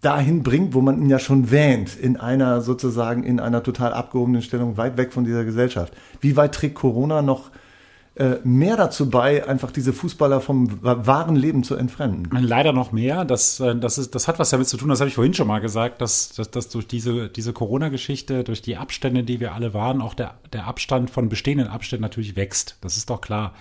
dahin 0.01 0.43
bringt, 0.43 0.75
wo 0.75 0.81
man 0.81 1.01
ihn 1.01 1.09
ja 1.09 1.19
schon 1.19 1.51
wähnt, 1.51 1.97
in 1.97 2.17
einer 2.19 2.61
sozusagen, 2.61 3.25
in 3.25 3.41
einer 3.41 3.63
total 3.63 3.93
abgehobenen 3.93 4.43
Stellung, 4.43 4.77
weit 4.77 4.97
weg 4.97 5.13
von 5.13 5.25
dieser 5.25 5.45
Gesellschaft. 5.45 5.95
Wie 6.21 6.37
weit 6.37 6.55
trägt 6.55 6.75
Corona 6.75 7.23
noch 7.23 7.51
mehr 8.45 8.77
dazu 8.77 9.11
bei, 9.11 9.47
einfach 9.47 9.73
diese 9.73 9.93
Fußballer 9.93 10.41
vom 10.41 10.83
wa- 10.85 11.05
wahren 11.07 11.35
Leben 11.35 11.65
zu 11.65 11.75
entfremden? 11.75 12.29
Leider 12.41 12.73
noch 12.73 12.93
mehr. 12.93 13.25
Das, 13.25 13.59
äh, 13.59 13.75
das, 13.75 13.99
ist, 13.99 14.15
das 14.15 14.29
hat 14.29 14.39
was 14.39 14.51
damit 14.51 14.69
zu 14.69 14.77
tun, 14.77 14.89
das 14.89 15.01
habe 15.01 15.09
ich 15.09 15.15
vorhin 15.17 15.35
schon 15.35 15.49
mal 15.49 15.59
gesagt, 15.61 16.01
dass, 16.01 16.29
dass, 16.31 16.51
dass 16.51 16.69
durch 16.69 16.87
diese, 16.87 17.29
diese 17.29 17.53
Corona-Geschichte, 17.53 18.45
durch 18.45 18.63
die 18.63 18.77
Abstände, 18.77 19.25
die 19.25 19.41
wir 19.41 19.53
alle 19.55 19.75
waren, 19.75 20.01
auch 20.01 20.15
der, 20.15 20.35
der 20.55 20.67
Abstand 20.67 21.11
von 21.11 21.29
bestehenden 21.29 21.69
Abständen 21.69 22.03
natürlich 22.03 22.37
wächst. 22.37 22.79
Das 22.81 22.97
ist 22.97 23.11
doch 23.11 23.21
klar. 23.21 23.55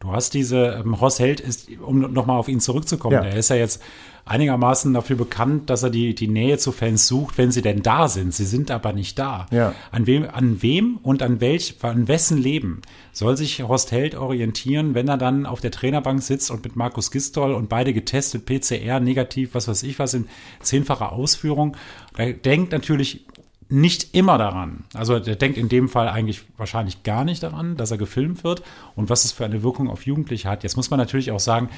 Du 0.00 0.10
hast 0.10 0.34
diese, 0.34 0.80
ähm, 0.84 1.00
Horst 1.00 1.20
Held 1.20 1.38
ist, 1.38 1.68
um 1.80 2.00
nochmal 2.12 2.36
auf 2.36 2.48
ihn 2.48 2.58
zurückzukommen, 2.58 3.14
Ja. 3.14 3.20
der 3.22 3.36
ist 3.36 3.50
ja 3.50 3.56
jetzt 3.56 3.80
einigermaßen 4.24 4.92
dafür 4.94 5.16
bekannt, 5.16 5.70
dass 5.70 5.82
er 5.82 5.90
die, 5.90 6.14
die 6.14 6.28
Nähe 6.28 6.58
zu 6.58 6.72
Fans 6.72 7.06
sucht, 7.06 7.38
wenn 7.38 7.50
sie 7.52 7.62
denn 7.62 7.82
da 7.82 8.08
sind. 8.08 8.32
Sie 8.34 8.44
sind 8.44 8.70
aber 8.70 8.92
nicht 8.92 9.18
da. 9.18 9.46
Ja. 9.50 9.74
An 9.90 10.06
wem, 10.06 10.28
an 10.32 10.62
wem 10.62 10.98
und 11.02 11.22
an 11.22 11.40
welch, 11.40 11.76
an 11.82 12.08
wessen 12.08 12.38
Leben 12.38 12.82
soll 13.12 13.36
sich 13.36 13.62
Horst 13.62 13.92
Held 13.92 14.14
orientieren, 14.14 14.94
wenn 14.94 15.08
er 15.08 15.18
dann 15.18 15.44
auf 15.46 15.60
der 15.60 15.70
Trainerbank 15.70 16.22
sitzt 16.22 16.50
und 16.50 16.64
mit 16.64 16.76
Markus 16.76 17.10
Gistol 17.10 17.52
und 17.52 17.68
beide 17.68 17.92
getestet, 17.92 18.46
PCR, 18.46 19.00
negativ, 19.00 19.54
was 19.54 19.68
weiß 19.68 19.82
ich 19.84 19.98
was, 19.98 20.14
in 20.14 20.26
zehnfacher 20.60 21.12
Ausführung. 21.12 21.76
Er 22.16 22.32
denkt 22.32 22.72
natürlich 22.72 23.24
nicht 23.72 24.14
immer 24.14 24.36
daran. 24.36 24.84
Also 24.92 25.18
der 25.18 25.34
denkt 25.34 25.56
in 25.56 25.68
dem 25.68 25.88
Fall 25.88 26.08
eigentlich 26.08 26.42
wahrscheinlich 26.58 27.02
gar 27.02 27.24
nicht 27.24 27.42
daran, 27.42 27.76
dass 27.76 27.90
er 27.90 27.96
gefilmt 27.96 28.44
wird 28.44 28.62
und 28.94 29.08
was 29.08 29.24
es 29.24 29.32
für 29.32 29.46
eine 29.46 29.62
Wirkung 29.62 29.88
auf 29.88 30.04
Jugendliche 30.04 30.48
hat. 30.48 30.62
Jetzt 30.62 30.76
muss 30.76 30.90
man 30.90 30.98
natürlich 30.98 31.30
auch 31.30 31.40
sagen, 31.40 31.70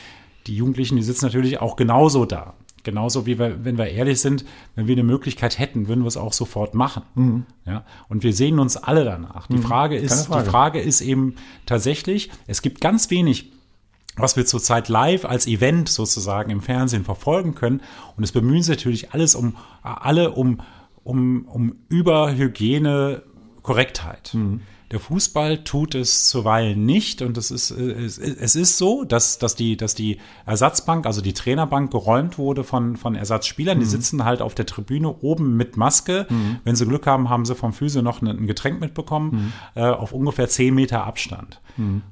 die 0.48 0.56
Jugendlichen, 0.56 0.96
die 0.96 1.02
sitzen 1.02 1.24
natürlich 1.24 1.60
auch 1.60 1.76
genauso 1.76 2.26
da. 2.26 2.54
genauso 2.82 3.24
wie 3.26 3.38
wir, 3.38 3.64
wenn 3.64 3.78
wir 3.78 3.86
ehrlich 3.86 4.20
sind, 4.20 4.44
wenn 4.74 4.86
wir 4.88 4.94
eine 4.94 5.04
Möglichkeit 5.04 5.58
hätten, 5.58 5.88
würden 5.88 6.02
wir 6.02 6.08
es 6.08 6.16
auch 6.16 6.32
sofort 6.32 6.74
machen. 6.74 7.46
Ja, 7.64 7.84
und 8.08 8.24
wir 8.24 8.34
sehen 8.34 8.58
uns 8.58 8.76
alle 8.76 9.04
danach. 9.04 9.46
Die 9.46 9.58
Frage 9.58 9.96
ist, 9.96 10.26
Frage. 10.26 10.44
die 10.44 10.50
Frage 10.50 10.80
ist 10.80 11.00
eben 11.00 11.36
tatsächlich, 11.64 12.30
es 12.46 12.60
gibt 12.60 12.80
ganz 12.80 13.08
wenig 13.10 13.52
was 14.16 14.36
wir 14.36 14.46
zurzeit 14.46 14.88
live 14.88 15.24
als 15.24 15.46
Event 15.48 15.88
sozusagen 15.88 16.50
im 16.50 16.60
Fernsehen 16.60 17.04
verfolgen 17.04 17.56
können. 17.56 17.80
Und 18.16 18.22
es 18.22 18.30
bemühen 18.30 18.62
sich 18.62 18.76
natürlich 18.76 19.12
alles 19.12 19.34
um 19.34 19.56
alle 19.82 20.30
um 20.30 20.60
um 21.04 21.46
um 21.46 21.76
Überhygiene 21.88 23.22
Korrektheit. 23.62 24.36
Der 24.90 25.00
Fußball 25.00 25.64
tut 25.64 25.94
es 25.94 26.28
zuweilen 26.28 26.84
nicht 26.84 27.22
und 27.22 27.36
es 27.38 27.50
ist, 27.50 27.70
es, 27.72 28.54
ist 28.54 28.78
so, 28.78 29.04
dass, 29.04 29.38
dass, 29.38 29.56
die, 29.56 29.76
dass 29.76 29.94
die 29.94 30.18
Ersatzbank, 30.46 31.06
also 31.06 31.20
die 31.20 31.32
Trainerbank 31.32 31.90
geräumt 31.90 32.38
wurde 32.38 32.62
von, 32.62 32.96
von 32.96 33.16
Ersatzspielern. 33.16 33.80
Die 33.80 33.86
sitzen 33.86 34.24
halt 34.24 34.42
auf 34.42 34.54
der 34.54 34.66
Tribüne 34.66 35.08
oben 35.08 35.56
mit 35.56 35.76
Maske. 35.76 36.26
Wenn 36.62 36.76
sie 36.76 36.86
Glück 36.86 37.06
haben, 37.06 37.28
haben 37.28 37.44
sie 37.44 37.56
vom 37.56 37.72
Physio 37.72 38.02
noch 38.02 38.22
ein 38.22 38.46
Getränk 38.46 38.80
mitbekommen, 38.80 39.52
äh, 39.74 39.82
auf 39.82 40.12
ungefähr 40.12 40.48
10 40.48 40.74
Meter 40.74 41.04
Abstand. 41.04 41.60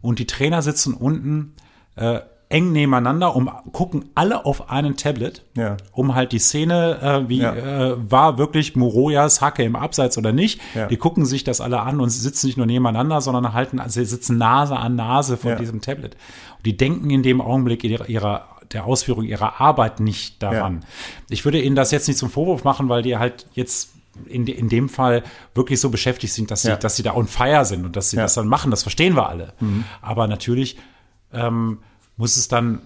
Und 0.00 0.18
die 0.18 0.26
Trainer 0.26 0.62
sitzen 0.62 0.94
unten 0.94 1.52
äh, 1.94 2.20
eng 2.52 2.72
nebeneinander 2.72 3.34
und 3.34 3.50
gucken 3.72 4.10
alle 4.14 4.44
auf 4.44 4.70
einen 4.70 4.96
Tablet, 4.96 5.42
Ja. 5.56 5.76
um 5.92 6.14
halt 6.14 6.32
die 6.32 6.38
Szene, 6.38 6.98
äh, 7.24 7.28
wie 7.28 7.38
Ja. 7.40 7.54
äh, 7.54 8.10
war 8.10 8.38
wirklich 8.38 8.76
Morojas 8.76 9.40
Hacke 9.40 9.62
im 9.64 9.74
Abseits 9.74 10.18
oder 10.18 10.32
nicht. 10.32 10.60
Ja. 10.74 10.86
Die 10.86 10.96
gucken 10.96 11.24
sich 11.24 11.44
das 11.44 11.60
alle 11.60 11.80
an 11.80 11.98
und 12.00 12.10
sitzen 12.10 12.46
nicht 12.46 12.56
nur 12.58 12.66
nebeneinander, 12.66 13.20
sondern 13.20 13.52
halten, 13.54 13.80
also 13.80 14.00
sie 14.00 14.06
sitzen 14.06 14.38
Nase 14.38 14.76
an 14.76 14.94
Nase 14.96 15.36
von 15.36 15.56
diesem 15.56 15.80
Tablet. 15.80 16.14
Und 16.58 16.66
die 16.66 16.76
denken 16.76 17.10
in 17.10 17.22
dem 17.22 17.40
Augenblick 17.40 17.82
ihrer, 17.84 18.08
ihrer 18.08 18.46
der 18.72 18.84
Ausführung 18.86 19.24
ihrer 19.24 19.60
Arbeit 19.60 20.00
nicht 20.00 20.42
daran. 20.42 20.84
Ich 21.28 21.44
würde 21.44 21.60
Ihnen 21.60 21.76
das 21.76 21.90
jetzt 21.90 22.08
nicht 22.08 22.16
zum 22.18 22.30
Vorwurf 22.30 22.64
machen, 22.64 22.88
weil 22.88 23.02
die 23.02 23.18
halt 23.18 23.46
jetzt 23.52 23.90
in, 24.26 24.46
in 24.46 24.68
dem 24.70 24.88
Fall 24.88 25.22
wirklich 25.54 25.78
so 25.80 25.90
beschäftigt 25.90 26.32
sind, 26.32 26.50
dass 26.50 26.62
sie, 26.62 26.76
dass 26.78 26.96
sie 26.96 27.02
da 27.02 27.14
on 27.14 27.26
fire 27.26 27.64
sind 27.66 27.84
und 27.84 27.96
dass 27.96 28.08
sie. 28.10 28.16
Mhm. 28.16 28.20
das 28.22 28.34
dann 28.34 28.48
machen. 28.48 28.70
Das 28.70 28.82
verstehen 28.82 29.14
wir 29.14 29.28
alle. 29.28 29.52
Aber 30.00 30.26
natürlich 30.26 30.78
ähm, 31.34 31.78
muss 32.16 32.36
es 32.36 32.48
dann 32.48 32.82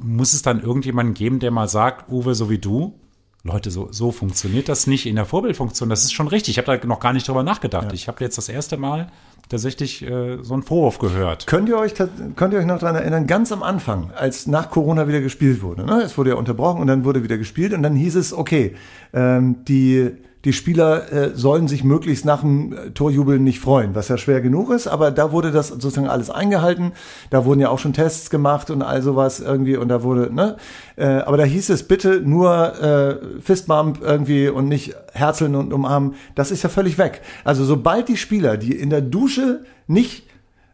muss 0.00 0.32
es 0.32 0.42
dann 0.42 0.62
irgendjemanden 0.62 1.14
geben, 1.14 1.40
der 1.40 1.50
mal 1.50 1.68
sagt, 1.68 2.08
Uwe, 2.08 2.34
so 2.34 2.48
wie 2.48 2.58
du, 2.58 2.94
Leute, 3.42 3.70
so, 3.70 3.88
so 3.90 4.10
funktioniert 4.10 4.68
das 4.68 4.86
nicht 4.86 5.04
in 5.04 5.16
der 5.16 5.26
Vorbildfunktion. 5.26 5.90
Das 5.90 6.04
ist 6.04 6.12
schon 6.12 6.28
richtig. 6.28 6.56
Ich 6.56 6.66
habe 6.66 6.78
da 6.78 6.86
noch 6.86 7.00
gar 7.00 7.12
nicht 7.12 7.28
drüber 7.28 7.42
nachgedacht. 7.42 7.92
Ich 7.92 8.08
habe 8.08 8.24
jetzt 8.24 8.38
das 8.38 8.48
erste 8.48 8.78
Mal 8.78 9.08
tatsächlich 9.50 10.02
äh, 10.02 10.38
so 10.42 10.54
einen 10.54 10.62
Vorwurf 10.62 10.98
gehört. 10.98 11.46
Könnt 11.46 11.68
ihr 11.68 11.76
euch, 11.76 11.92
könnt 12.36 12.54
ihr 12.54 12.58
euch 12.60 12.64
noch 12.64 12.78
daran 12.78 12.96
erinnern, 12.96 13.26
ganz 13.26 13.52
am 13.52 13.62
Anfang, 13.62 14.10
als 14.16 14.46
nach 14.46 14.70
Corona 14.70 15.06
wieder 15.08 15.20
gespielt 15.20 15.60
wurde, 15.60 15.84
ne? 15.84 16.00
es 16.00 16.16
wurde 16.16 16.30
ja 16.30 16.36
unterbrochen 16.36 16.80
und 16.80 16.86
dann 16.86 17.04
wurde 17.04 17.22
wieder 17.22 17.36
gespielt 17.36 17.74
und 17.74 17.82
dann 17.82 17.94
hieß 17.94 18.14
es, 18.14 18.32
okay, 18.32 18.74
ähm, 19.12 19.64
die, 19.66 20.12
die 20.44 20.52
Spieler 20.52 21.12
äh, 21.12 21.30
sollen 21.34 21.68
sich 21.68 21.84
möglichst 21.84 22.24
nach 22.24 22.40
dem 22.40 22.72
äh, 22.72 22.90
Torjubel 22.90 23.38
nicht 23.38 23.60
freuen, 23.60 23.94
was 23.94 24.08
ja 24.08 24.18
schwer 24.18 24.40
genug 24.40 24.70
ist, 24.70 24.86
aber 24.86 25.10
da 25.10 25.32
wurde 25.32 25.50
das 25.50 25.68
sozusagen 25.68 26.08
alles 26.08 26.30
eingehalten, 26.30 26.92
da 27.30 27.44
wurden 27.44 27.60
ja 27.60 27.70
auch 27.70 27.78
schon 27.78 27.92
Tests 27.92 28.30
gemacht 28.30 28.70
und 28.70 28.82
all 28.82 29.02
sowas 29.02 29.40
irgendwie 29.40 29.76
und 29.76 29.88
da 29.88 30.02
wurde, 30.02 30.32
ne, 30.34 30.56
äh, 30.96 31.06
aber 31.06 31.36
da 31.36 31.44
hieß 31.44 31.70
es 31.70 31.84
bitte 31.84 32.20
nur 32.20 32.80
äh, 32.80 33.40
Fistbump 33.40 34.00
irgendwie 34.02 34.48
und 34.48 34.68
nicht 34.68 34.94
Herzeln 35.12 35.54
und 35.54 35.72
umarmen, 35.72 36.14
das 36.34 36.50
ist 36.50 36.62
ja 36.62 36.68
völlig 36.68 36.98
weg. 36.98 37.22
Also 37.44 37.64
sobald 37.64 38.08
die 38.08 38.16
Spieler, 38.16 38.56
die 38.56 38.72
in 38.72 38.90
der 38.90 39.00
Dusche 39.00 39.64
nicht 39.86 40.26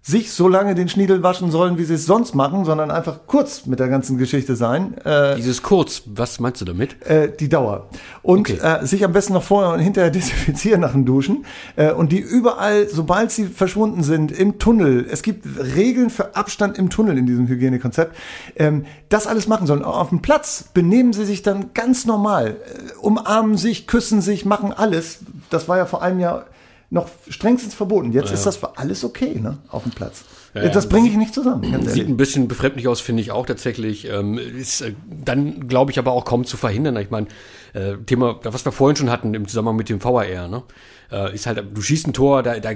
sich 0.03 0.32
so 0.32 0.48
lange 0.48 0.74
den 0.74 0.88
Schniedel 0.88 1.22
waschen 1.22 1.51
sollen, 1.51 1.76
wie 1.76 1.84
sie 1.84 1.92
es 1.94 2.07
sonst 2.07 2.34
machen, 2.34 2.64
sondern 2.64 2.90
einfach 2.90 3.20
kurz 3.26 3.66
mit 3.66 3.80
der 3.80 3.88
ganzen 3.88 4.16
Geschichte 4.16 4.57
sein, 4.57 4.96
äh, 5.05 5.36
Dieses 5.36 5.62
Kurz, 5.62 6.03
was 6.07 6.40
meinst 6.40 6.59
du 6.62 6.64
damit? 6.64 7.03
äh, 7.07 7.30
die 7.38 7.51
Dauer. 7.51 7.88
Und 8.22 8.51
Okay. 8.51 8.59
äh, 8.62 8.86
sich 8.86 9.05
am 9.05 9.12
besten 9.12 9.34
noch 9.34 9.42
vorher 9.42 9.74
und 9.74 9.80
hinterher 9.80 10.11
desinfizieren 10.11 10.80
nach 10.80 10.92
dem 10.92 11.05
Duschen. 11.05 11.44
Äh, 11.76 11.92
und 11.92 12.12
die 12.12 12.18
überall, 12.18 12.88
sobald 12.88 13.30
sie 13.30 13.44
verschwunden 13.44 14.03
sind, 14.03 14.32
im 14.32 14.59
Tunnel, 14.59 15.07
es 15.11 15.22
gibt 15.22 15.44
Regeln 15.76 16.09
für 16.09 16.34
Abstand 16.34 16.78
im 16.78 16.88
Tunnel 16.88 17.18
in 17.18 17.26
diesem 17.26 17.46
Hygienekonzept, 17.46 18.16
ähm, 18.57 18.86
das 19.11 19.26
alles 19.26 19.48
machen 19.48 19.66
sollen. 19.66 19.84
Auch 19.84 19.98
Auf 19.98 20.09
dem 20.09 20.22
Platz 20.22 20.64
benehmen 20.72 21.12
sie 21.12 21.26
sich 21.26 21.42
dann 21.42 21.74
ganz 21.74 22.07
normal, 22.07 22.57
äh, 22.64 22.96
umarmen 23.03 23.59
sich, 23.59 23.86
küssen 23.86 24.22
sich, 24.22 24.46
machen 24.46 24.72
alles. 24.72 25.18
Das 25.51 25.68
war 25.68 25.76
ja 25.76 25.84
vor 25.84 26.03
einem 26.03 26.20
Jahr 26.20 26.46
noch 26.91 27.09
strengstens 27.28 27.74
verboten. 27.74 28.12
Jetzt 28.12 28.32
ist 28.32 28.47
das 28.47 28.57
für 28.57 28.76
alles 28.76 29.05
okay, 29.05 29.38
ne, 29.38 29.59
auf 29.68 29.84
dem 29.84 29.93
Platz. 29.93 30.24
Ja, 30.55 30.64
ja. 30.64 30.68
das 30.70 30.88
bringe 30.88 31.09
ich 31.09 31.16
nicht 31.16 31.32
zusammen, 31.32 31.62
Sieht 31.62 31.72
ehrlich. 31.72 32.09
ein 32.09 32.16
bisschen 32.16 32.49
befremdlich 32.49 32.88
aus, 32.88 33.01
finde 33.01 33.22
ich 33.22 33.30
auch 33.30 33.47
tatsächlich. 33.47 34.09
Ähm, 34.09 34.36
ist 34.36 34.80
äh, 34.80 34.95
dann, 35.24 35.68
glaube 35.68 35.93
ich, 35.93 36.01
aber 36.01 36.11
auch 36.11 36.24
kaum 36.24 36.45
zu 36.45 36.57
verhindern. 36.57 36.97
Ich 36.97 37.11
meine, 37.11 37.28
äh, 37.72 37.97
Thema, 38.05 38.41
was 38.43 38.64
wir 38.64 38.72
vorhin 38.72 38.97
schon 38.97 39.11
hatten 39.11 39.32
im 39.34 39.47
Zusammenhang 39.47 39.76
mit 39.76 39.88
dem 39.88 40.03
VAR, 40.03 40.49
ne? 40.49 40.64
Äh, 41.12 41.32
ist 41.34 41.47
halt, 41.47 41.64
du 41.72 41.80
schießt 41.80 42.09
ein 42.09 42.12
Tor, 42.12 42.43
da, 42.43 42.59
da 42.59 42.70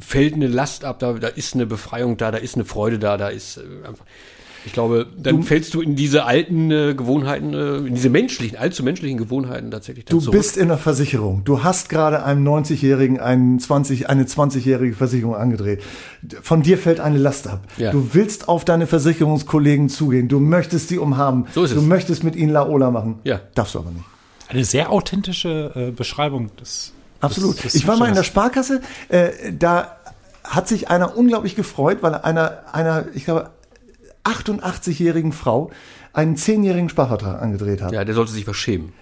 fällt 0.00 0.34
eine 0.34 0.46
Last 0.46 0.84
ab, 0.84 1.00
da, 1.00 1.14
da 1.14 1.28
ist 1.28 1.54
eine 1.54 1.66
Befreiung 1.66 2.16
da, 2.16 2.30
da 2.30 2.38
ist 2.38 2.54
eine 2.54 2.64
Freude 2.64 3.00
da, 3.00 3.16
da 3.16 3.28
ist 3.28 3.58
einfach. 3.58 4.04
Ich 4.66 4.72
glaube, 4.74 5.06
dann 5.16 5.42
fällst 5.42 5.72
du 5.74 5.80
in 5.80 5.96
diese 5.96 6.24
alten 6.24 6.70
äh, 6.70 6.94
Gewohnheiten, 6.94 7.54
äh, 7.54 7.76
in 7.78 7.94
diese 7.94 8.10
menschlichen, 8.10 8.58
allzu 8.58 8.82
menschlichen 8.82 9.16
Gewohnheiten 9.18 9.70
tatsächlich 9.70 10.04
Du 10.04 10.20
zurück. 10.20 10.36
bist 10.36 10.56
in 10.58 10.68
der 10.68 10.76
Versicherung. 10.76 11.42
Du 11.44 11.62
hast 11.64 11.88
gerade 11.88 12.24
einem 12.24 12.46
90-Jährigen 12.46 13.18
einen 13.20 13.58
20, 13.58 14.08
eine 14.10 14.24
20-jährige 14.24 14.94
Versicherung 14.94 15.34
angedreht. 15.34 15.82
Von 16.42 16.62
dir 16.62 16.76
fällt 16.76 17.00
eine 17.00 17.16
Last 17.18 17.46
ab. 17.48 17.62
Ja. 17.78 17.90
Du 17.90 18.10
willst 18.12 18.48
auf 18.48 18.64
deine 18.66 18.86
Versicherungskollegen 18.86 19.88
zugehen. 19.88 20.28
Du 20.28 20.40
möchtest 20.40 20.88
sie 20.88 20.98
umhaben. 20.98 21.46
So 21.54 21.64
ist 21.64 21.74
du 21.74 21.78
es. 21.80 21.84
möchtest 21.86 22.22
mit 22.24 22.36
ihnen 22.36 22.52
Laola 22.52 22.90
machen. 22.90 23.18
Ja. 23.24 23.40
Darfst 23.54 23.74
du 23.74 23.78
aber 23.78 23.90
nicht. 23.90 24.04
Eine 24.48 24.64
sehr 24.64 24.90
authentische 24.90 25.72
äh, 25.74 25.90
Beschreibung 25.90 26.50
des. 26.56 26.92
Absolut. 27.20 27.56
des- 27.56 27.62
des 27.62 27.74
ich 27.76 27.86
war 27.88 27.96
mal 27.96 28.08
in 28.08 28.14
der. 28.14 28.24
Sparkasse. 28.24 28.80
Äh, 29.08 29.30
da 29.58 29.96
hat 30.44 30.68
sich 30.68 30.88
einer 30.90 31.16
unglaublich 31.16 31.54
gefreut, 31.56 31.98
weil 32.00 32.14
einer, 32.14 32.58
einer, 32.72 33.04
ich 33.14 33.24
glaube, 33.24 33.50
88-jährigen 34.24 35.32
Frau 35.32 35.70
einen 36.12 36.36
10-jährigen 36.36 36.88
Sparvertrag 36.88 37.40
angedreht 37.40 37.82
hat. 37.82 37.92
ja, 37.92 38.04
der 38.04 38.14
sollte 38.14 38.32
sich 38.32 38.44
verschämen. 38.44 38.92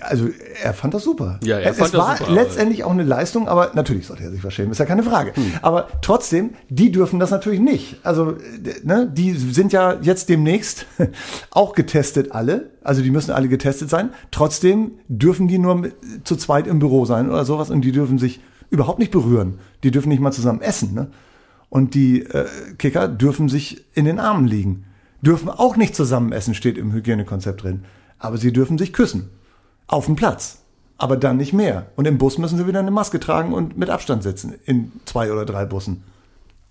Also 0.00 0.28
er 0.62 0.72
fand 0.72 0.94
das 0.94 1.04
super. 1.04 1.38
Ja, 1.42 1.58
er 1.58 1.72
es 1.72 1.78
fand 1.78 1.92
das 1.92 2.00
war 2.00 2.16
super, 2.16 2.32
letztendlich 2.32 2.84
auch 2.84 2.92
eine 2.92 3.02
Leistung, 3.02 3.48
aber 3.48 3.72
natürlich 3.74 4.06
sollte 4.06 4.22
er 4.22 4.30
sich 4.30 4.40
verschämen, 4.40 4.72
ist 4.72 4.78
ja 4.78 4.86
keine 4.86 5.02
Frage. 5.02 5.34
Hm. 5.34 5.52
Aber 5.60 5.88
trotzdem, 6.00 6.50
die 6.70 6.90
dürfen 6.90 7.18
das 7.18 7.30
natürlich 7.30 7.60
nicht. 7.60 7.96
Also 8.02 8.36
ne, 8.82 9.10
die 9.12 9.32
sind 9.32 9.72
ja 9.72 9.98
jetzt 10.00 10.28
demnächst 10.30 10.86
auch 11.50 11.74
getestet 11.74 12.32
alle. 12.32 12.70
Also 12.82 13.02
die 13.02 13.10
müssen 13.10 13.32
alle 13.32 13.48
getestet 13.48 13.90
sein. 13.90 14.10
Trotzdem 14.30 14.92
dürfen 15.08 15.48
die 15.48 15.58
nur 15.58 15.74
mit, 15.74 15.94
zu 16.24 16.36
zweit 16.36 16.66
im 16.66 16.78
Büro 16.78 17.04
sein 17.04 17.28
oder 17.28 17.44
sowas 17.44 17.70
und 17.70 17.82
die 17.82 17.92
dürfen 17.92 18.18
sich 18.18 18.40
überhaupt 18.70 18.98
nicht 18.98 19.10
berühren. 19.10 19.58
Die 19.82 19.90
dürfen 19.90 20.08
nicht 20.08 20.20
mal 20.20 20.32
zusammen 20.32 20.62
essen. 20.62 20.94
Ne? 20.94 21.08
Und 21.74 21.94
die 21.94 22.22
äh, 22.22 22.46
Kicker 22.78 23.08
dürfen 23.08 23.48
sich 23.48 23.84
in 23.94 24.04
den 24.04 24.20
Armen 24.20 24.46
liegen. 24.46 24.84
Dürfen 25.22 25.48
auch 25.48 25.74
nicht 25.74 25.96
zusammen 25.96 26.30
essen, 26.30 26.54
steht 26.54 26.78
im 26.78 26.92
Hygienekonzept 26.92 27.64
drin. 27.64 27.84
Aber 28.20 28.38
sie 28.38 28.52
dürfen 28.52 28.78
sich 28.78 28.92
küssen. 28.92 29.30
Auf 29.88 30.06
dem 30.06 30.14
Platz. 30.14 30.62
Aber 30.98 31.16
dann 31.16 31.36
nicht 31.36 31.52
mehr. 31.52 31.90
Und 31.96 32.06
im 32.06 32.16
Bus 32.16 32.38
müssen 32.38 32.58
sie 32.58 32.68
wieder 32.68 32.78
eine 32.78 32.92
Maske 32.92 33.18
tragen 33.18 33.52
und 33.52 33.76
mit 33.76 33.90
Abstand 33.90 34.22
sitzen. 34.22 34.54
In 34.64 34.92
zwei 35.04 35.32
oder 35.32 35.44
drei 35.44 35.64
Bussen. 35.64 36.04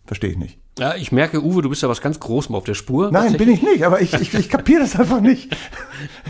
Verstehe 0.06 0.30
ich 0.30 0.38
nicht. 0.38 0.62
Ja, 0.80 0.96
ich 0.96 1.12
merke, 1.12 1.44
Uwe, 1.44 1.62
du 1.62 1.70
bist 1.70 1.84
ja 1.84 1.90
was 1.90 2.02
ganz 2.02 2.20
Großem 2.20 2.56
auf 2.56 2.64
der 2.64 2.74
Spur. 2.74 3.12
Nein, 3.12 3.38
bin 3.38 3.48
ich 3.50 3.62
nicht, 3.62 3.84
aber 3.86 4.02
ich, 4.02 4.12
ich, 4.16 4.34
ich 4.34 4.50
kapiere 4.50 4.82
das 4.82 4.96
einfach 4.96 5.22
nicht. 5.22 5.56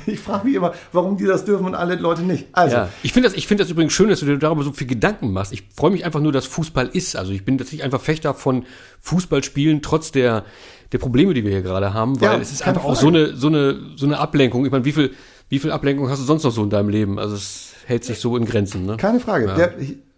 Ich 0.05 0.19
frage 0.19 0.45
mich 0.47 0.55
immer, 0.55 0.73
warum 0.91 1.15
die 1.15 1.23
das 1.23 1.45
dürfen 1.45 1.65
und 1.65 1.75
alle 1.75 1.95
Leute 1.95 2.23
nicht. 2.23 2.47
Also, 2.51 2.75
Ja, 2.75 2.89
ich 3.03 3.13
finde 3.13 3.29
das, 3.29 3.37
ich 3.37 3.47
finde 3.47 3.63
das 3.63 3.71
übrigens 3.71 3.93
schön, 3.93 4.09
dass 4.09 4.19
du 4.19 4.25
dir 4.25 4.37
darüber 4.37 4.61
so 4.63 4.73
viel 4.73 4.85
Gedanken 4.85 5.31
machst. 5.31 5.53
Ich 5.53 5.63
freue 5.73 5.91
mich 5.91 6.03
einfach 6.03 6.19
nur, 6.19 6.33
dass 6.33 6.45
Fußball 6.45 6.89
ist. 6.91 7.15
Also 7.15 7.31
ich 7.31 7.45
bin 7.45 7.57
tatsächlich 7.57 7.83
einfach 7.85 8.01
Fechter 8.01 8.33
von 8.33 8.65
Fußballspielen, 8.99 9.81
trotz 9.81 10.11
der, 10.11 10.43
der 10.91 10.97
Probleme, 10.97 11.33
die 11.33 11.45
wir 11.45 11.51
hier 11.51 11.61
gerade 11.61 11.93
haben, 11.93 12.19
weil 12.19 12.33
Ja, 12.33 12.37
es 12.37 12.51
ist 12.51 12.67
einfach 12.67 12.83
auch 12.83 12.97
so 12.97 13.07
eine, 13.07 13.35
so 13.37 13.47
eine, 13.47 13.79
so 13.95 14.05
eine 14.05 14.19
Ablenkung. 14.19 14.65
Ich 14.65 14.71
meine, 14.71 14.83
wie 14.83 14.91
viel, 14.91 15.13
wie 15.47 15.59
viel 15.59 15.71
Ablenkung 15.71 16.09
hast 16.09 16.19
du 16.19 16.25
sonst 16.25 16.43
noch 16.43 16.51
so 16.51 16.63
in 16.63 16.69
deinem 16.69 16.89
Leben? 16.89 17.17
Also 17.17 17.35
es 17.35 17.75
hält 17.85 18.03
sich 18.03 18.19
so 18.19 18.35
in 18.35 18.43
Grenzen, 18.45 18.85
ne? 18.85 18.97
keine 18.97 19.21
Frage. 19.21 19.47
Ja. 19.47 19.55
Der, 19.55 19.73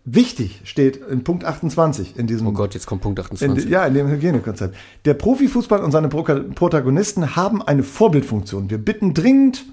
wichtig 0.06 0.62
steht 0.64 0.98
in 0.98 1.24
Punkt 1.24 1.44
28 1.44 2.18
in 2.18 2.28
diesem 2.28 2.48
Oh 2.48 2.52
Gott, 2.52 2.74
jetzt 2.74 2.86
kommt 2.86 3.02
Punkt 3.02 3.20
In, 3.20 3.26
28. 3.26 3.70
ja, 3.70 3.86
in 3.86 3.96
dem 3.96 4.08
Hygienekonzept. 4.08 4.76
Der 5.04 5.16
Profifußball 5.16 5.84
und 5.84 5.92
seine 5.92 6.08
Pro 6.08 6.24
Protagonisten 6.24 7.36
haben 7.36 7.62
eine 7.62 7.84
Vorbildfunktion. 7.84 8.70
Wir 8.70 8.78
bitten 8.78 9.14
dringend 9.14 9.66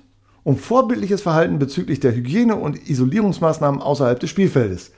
um 0.42 0.56
vorbildliches 0.56 1.22
Verhalten 1.22 1.58
bezüglich 1.58 2.00
der 2.00 2.14
Hygiene- 2.14 2.56
und 2.56 2.88
Isolierungsmaßnahmen 2.88 3.80
außerhalb 3.80 4.18
des 4.18 4.30
Spielfeldes. 4.30 4.90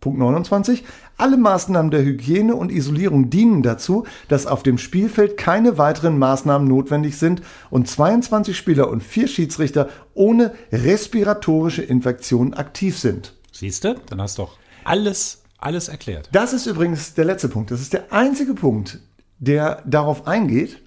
Punkt 0.00 0.18
29. 0.18 0.84
Alle 1.16 1.36
Maßnahmen 1.36 1.90
der 1.90 2.04
Hygiene 2.04 2.54
und 2.54 2.70
Isolierung 2.70 3.30
dienen 3.30 3.62
dazu, 3.62 4.04
dass 4.28 4.46
auf 4.46 4.62
dem 4.62 4.78
Spielfeld 4.78 5.36
keine 5.36 5.76
weiteren 5.76 6.18
Maßnahmen 6.18 6.66
notwendig 6.66 7.16
sind 7.18 7.42
und 7.70 7.88
22 7.88 8.56
Spieler 8.56 8.88
und 8.88 9.02
vier 9.02 9.26
Schiedsrichter 9.26 9.88
ohne 10.14 10.52
respiratorische 10.72 11.82
Infektionen 11.82 12.54
aktiv 12.54 12.96
sind. 12.98 13.34
Siehst 13.50 13.84
du? 13.84 13.96
Dann 14.08 14.22
hast 14.22 14.38
du 14.38 14.42
doch 14.42 14.56
alles, 14.88 15.42
alles 15.58 15.88
erklärt. 15.88 16.28
Das 16.32 16.52
ist 16.52 16.66
übrigens 16.66 17.14
der 17.14 17.24
letzte 17.24 17.48
Punkt. 17.48 17.70
Das 17.70 17.80
ist 17.80 17.92
der 17.92 18.12
einzige 18.12 18.54
Punkt, 18.54 19.00
der 19.38 19.82
darauf 19.86 20.26
eingeht, 20.26 20.82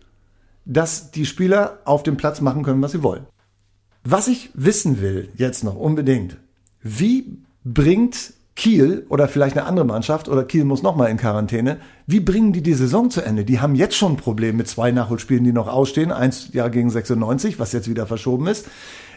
dass 0.66 1.12
die 1.12 1.26
Spieler 1.26 1.80
auf 1.86 2.04
dem 2.04 2.18
Platz 2.18 2.42
machen 2.42 2.64
können, 2.64 2.82
was 2.82 2.92
sie 2.92 3.04
wollen. 3.04 3.26
Was 4.04 4.28
ich 4.28 4.50
wissen 4.54 5.02
will, 5.02 5.30
jetzt 5.36 5.64
noch 5.64 5.76
unbedingt, 5.76 6.38
wie 6.82 7.38
bringt 7.64 8.34
Kiel 8.56 9.06
oder 9.10 9.28
vielleicht 9.28 9.58
eine 9.58 9.66
andere 9.66 9.86
Mannschaft 9.86 10.28
oder 10.28 10.44
Kiel 10.44 10.66
muss 10.66 10.84
nochmal 10.84 11.10
in 11.10 11.18
Quarantäne, 11.18 11.78
wie 12.06 12.20
bringen 12.20 12.52
die 12.52 12.62
die 12.62 12.74
Saison 12.74 13.10
zu 13.10 13.22
Ende? 13.22 13.46
Die 13.46 13.60
haben 13.60 13.76
jetzt 13.76 13.96
schon 13.96 14.14
ein 14.14 14.18
Problem 14.18 14.58
mit 14.58 14.68
zwei 14.68 14.92
Nachholspielen, 14.92 15.44
die 15.44 15.54
noch 15.54 15.68
ausstehen. 15.68 16.12
Eins 16.12 16.52
Jahr 16.54 16.70
gegen 16.70 16.90
96, 16.90 17.60
was 17.60 17.72
jetzt 17.72 17.90
wieder 17.90 18.08
verschoben 18.08 18.48
ist. 18.48 18.68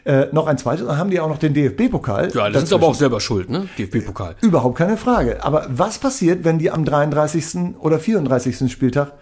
Äh, 0.05 0.27
noch 0.33 0.47
ein 0.47 0.59
zweites, 0.59 0.87
dann 0.87 0.99
haben 0.99 1.11
die 1.11 1.19
auch 1.19 1.29
noch 1.29 1.39
den 1.39 1.55
DFB-Pokal. 1.55 2.31
Ja, 2.35 2.51
das 2.51 2.65
ist 2.65 2.73
aber 2.75 2.89
auch 2.89 2.95
selber 2.95 3.21
schuld, 3.21 3.49
ne? 3.49 3.69
DFB-Pokal. 3.79 4.37
Überhaupt 4.43 4.77
keine 4.77 4.99
Frage. 4.99 5.43
Aber 5.43 5.67
was 5.71 5.99
passiert, 5.99 6.45
wenn 6.45 6.59
die 6.59 6.71
am 6.71 6.85
33. 6.85 7.79
oder 7.79 7.99
34. 7.99 8.71
Spieltag 8.71 9.13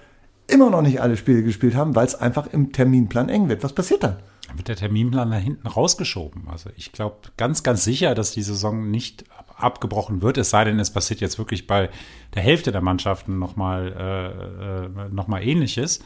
immer 0.49 0.71
noch 0.71 0.83
nicht 0.83 1.01
alle 1.01 1.17
Spiele 1.17 1.45
gespielt 1.45 1.77
haben, 1.77 1.95
weil 1.95 2.07
es 2.07 2.17
einfach 2.17 2.49
im 2.53 2.73
Terminplan 2.73 3.29
eng 3.29 3.49
wird? 3.49 3.63
Was 3.63 3.73
passiert 3.75 4.03
dann? 4.03 4.17
Dann 4.49 4.59
wird 4.59 4.67
der 4.67 4.77
Terminplan 4.77 5.31
da 5.31 5.37
hinten 5.37 5.69
rausgeschoben. 5.69 6.49
Also 6.51 6.71
ich 6.77 6.91
glaube 6.91 7.17
ganz, 7.37 7.63
ganz 7.63 7.85
sicher, 7.85 8.17
dass 8.17 8.33
die 8.33 8.43
Saison 8.43 8.91
nicht 8.91 9.25
abgebrochen 9.57 10.21
wird, 10.21 10.37
es 10.37 10.51
sei 10.51 10.65
denn, 10.65 10.81
es 10.81 10.91
passiert 10.91 11.21
jetzt 11.21 11.39
wirklich 11.39 11.69
bei 11.69 11.91
der 12.35 12.43
Hälfte 12.43 12.73
der 12.73 12.81
Mannschaften 12.81 13.39
nochmal 13.39 13.93
äh, 13.97 15.05
äh, 15.07 15.09
noch 15.11 15.29
ähnliches. 15.41 16.01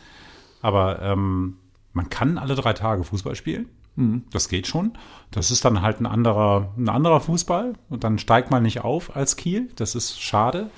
Aber 0.61 1.01
ähm, 1.01 1.57
man 1.95 2.11
kann 2.11 2.37
alle 2.37 2.55
drei 2.55 2.75
Tage 2.75 3.05
Fußball 3.05 3.35
spielen. 3.35 3.71
Mhm. 3.97 4.23
Das 4.31 4.49
geht 4.49 4.67
schon. 4.67 4.93
Das 5.31 5.51
ist 5.51 5.65
dann 5.65 5.83
halt 5.83 6.01
ein 6.01 6.07
anderer, 6.07 6.73
ein 6.77 6.89
anderer 6.89 7.21
Fußball. 7.21 7.75
Und 7.89 8.05
dann 8.05 8.19
steigt 8.19 8.51
man 8.51 8.63
nicht 8.63 8.85
auf 8.85 9.17
als 9.17 9.37
Kiel. 9.37 9.71
Das 9.77 9.95
ist 9.95 10.21
schade. 10.21 10.71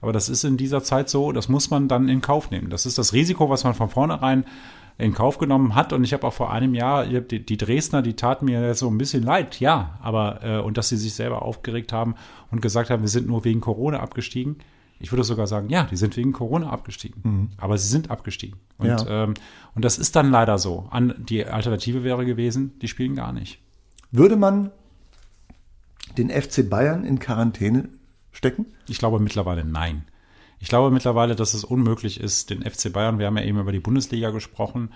Aber 0.00 0.12
das 0.12 0.28
ist 0.28 0.42
in 0.42 0.56
dieser 0.56 0.82
Zeit 0.82 1.08
so, 1.08 1.30
das 1.30 1.48
muss 1.48 1.70
man 1.70 1.86
dann 1.86 2.08
in 2.08 2.20
Kauf 2.20 2.50
nehmen. 2.50 2.70
Das 2.70 2.86
ist 2.86 2.98
das 2.98 3.12
Risiko, 3.12 3.48
was 3.48 3.62
man 3.62 3.74
von 3.74 3.88
vornherein 3.88 4.44
in 4.98 5.14
Kauf 5.14 5.38
genommen 5.38 5.74
hat. 5.74 5.92
Und 5.92 6.04
ich 6.04 6.12
habe 6.12 6.26
auch 6.26 6.32
vor 6.32 6.52
einem 6.52 6.74
Jahr, 6.74 7.06
die, 7.06 7.44
die, 7.44 7.56
Dresdner, 7.56 8.02
die 8.02 8.14
taten 8.14 8.46
mir 8.46 8.74
so 8.74 8.88
ein 8.88 8.98
bisschen 8.98 9.22
leid, 9.22 9.60
ja, 9.60 9.98
aber 10.02 10.40
äh, 10.42 10.58
und 10.58 10.76
dass 10.76 10.88
sie 10.88 10.96
sich 10.96 11.14
selber 11.14 11.42
aufgeregt 11.42 11.92
haben 11.92 12.14
und 12.50 12.60
gesagt 12.60 12.90
haben, 12.90 13.02
wir 13.02 13.08
sind 13.08 13.26
nur 13.26 13.44
wegen 13.44 13.60
Corona 13.60 14.00
abgestiegen. 14.00 14.56
Ich 15.02 15.10
würde 15.10 15.24
sogar 15.24 15.46
sagen, 15.46 15.68
ja, 15.68 15.84
die 15.84 15.96
sind 15.96 16.16
wegen 16.16 16.32
Corona 16.32 16.70
abgestiegen. 16.70 17.20
Mhm. 17.24 17.48
Aber 17.56 17.76
sie 17.76 17.88
sind 17.88 18.10
abgestiegen. 18.10 18.60
Und, 18.78 18.86
ja. 18.86 19.24
ähm, 19.24 19.34
und 19.74 19.84
das 19.84 19.98
ist 19.98 20.14
dann 20.14 20.30
leider 20.30 20.58
so. 20.58 20.86
An, 20.90 21.14
die 21.18 21.44
Alternative 21.44 22.04
wäre 22.04 22.24
gewesen, 22.24 22.78
die 22.80 22.88
spielen 22.88 23.16
gar 23.16 23.32
nicht. 23.32 23.58
Würde 24.12 24.36
man 24.36 24.70
den 26.16 26.30
FC 26.30 26.68
Bayern 26.68 27.04
in 27.04 27.18
Quarantäne 27.18 27.88
stecken? 28.30 28.66
Ich 28.88 28.98
glaube 28.98 29.18
mittlerweile 29.18 29.64
nein. 29.64 30.04
Ich 30.60 30.68
glaube 30.68 30.92
mittlerweile, 30.92 31.34
dass 31.34 31.54
es 31.54 31.64
unmöglich 31.64 32.20
ist, 32.20 32.50
den 32.50 32.62
FC 32.62 32.92
Bayern, 32.92 33.18
wir 33.18 33.26
haben 33.26 33.36
ja 33.36 33.42
eben 33.42 33.58
über 33.58 33.72
die 33.72 33.80
Bundesliga 33.80 34.30
gesprochen, 34.30 34.90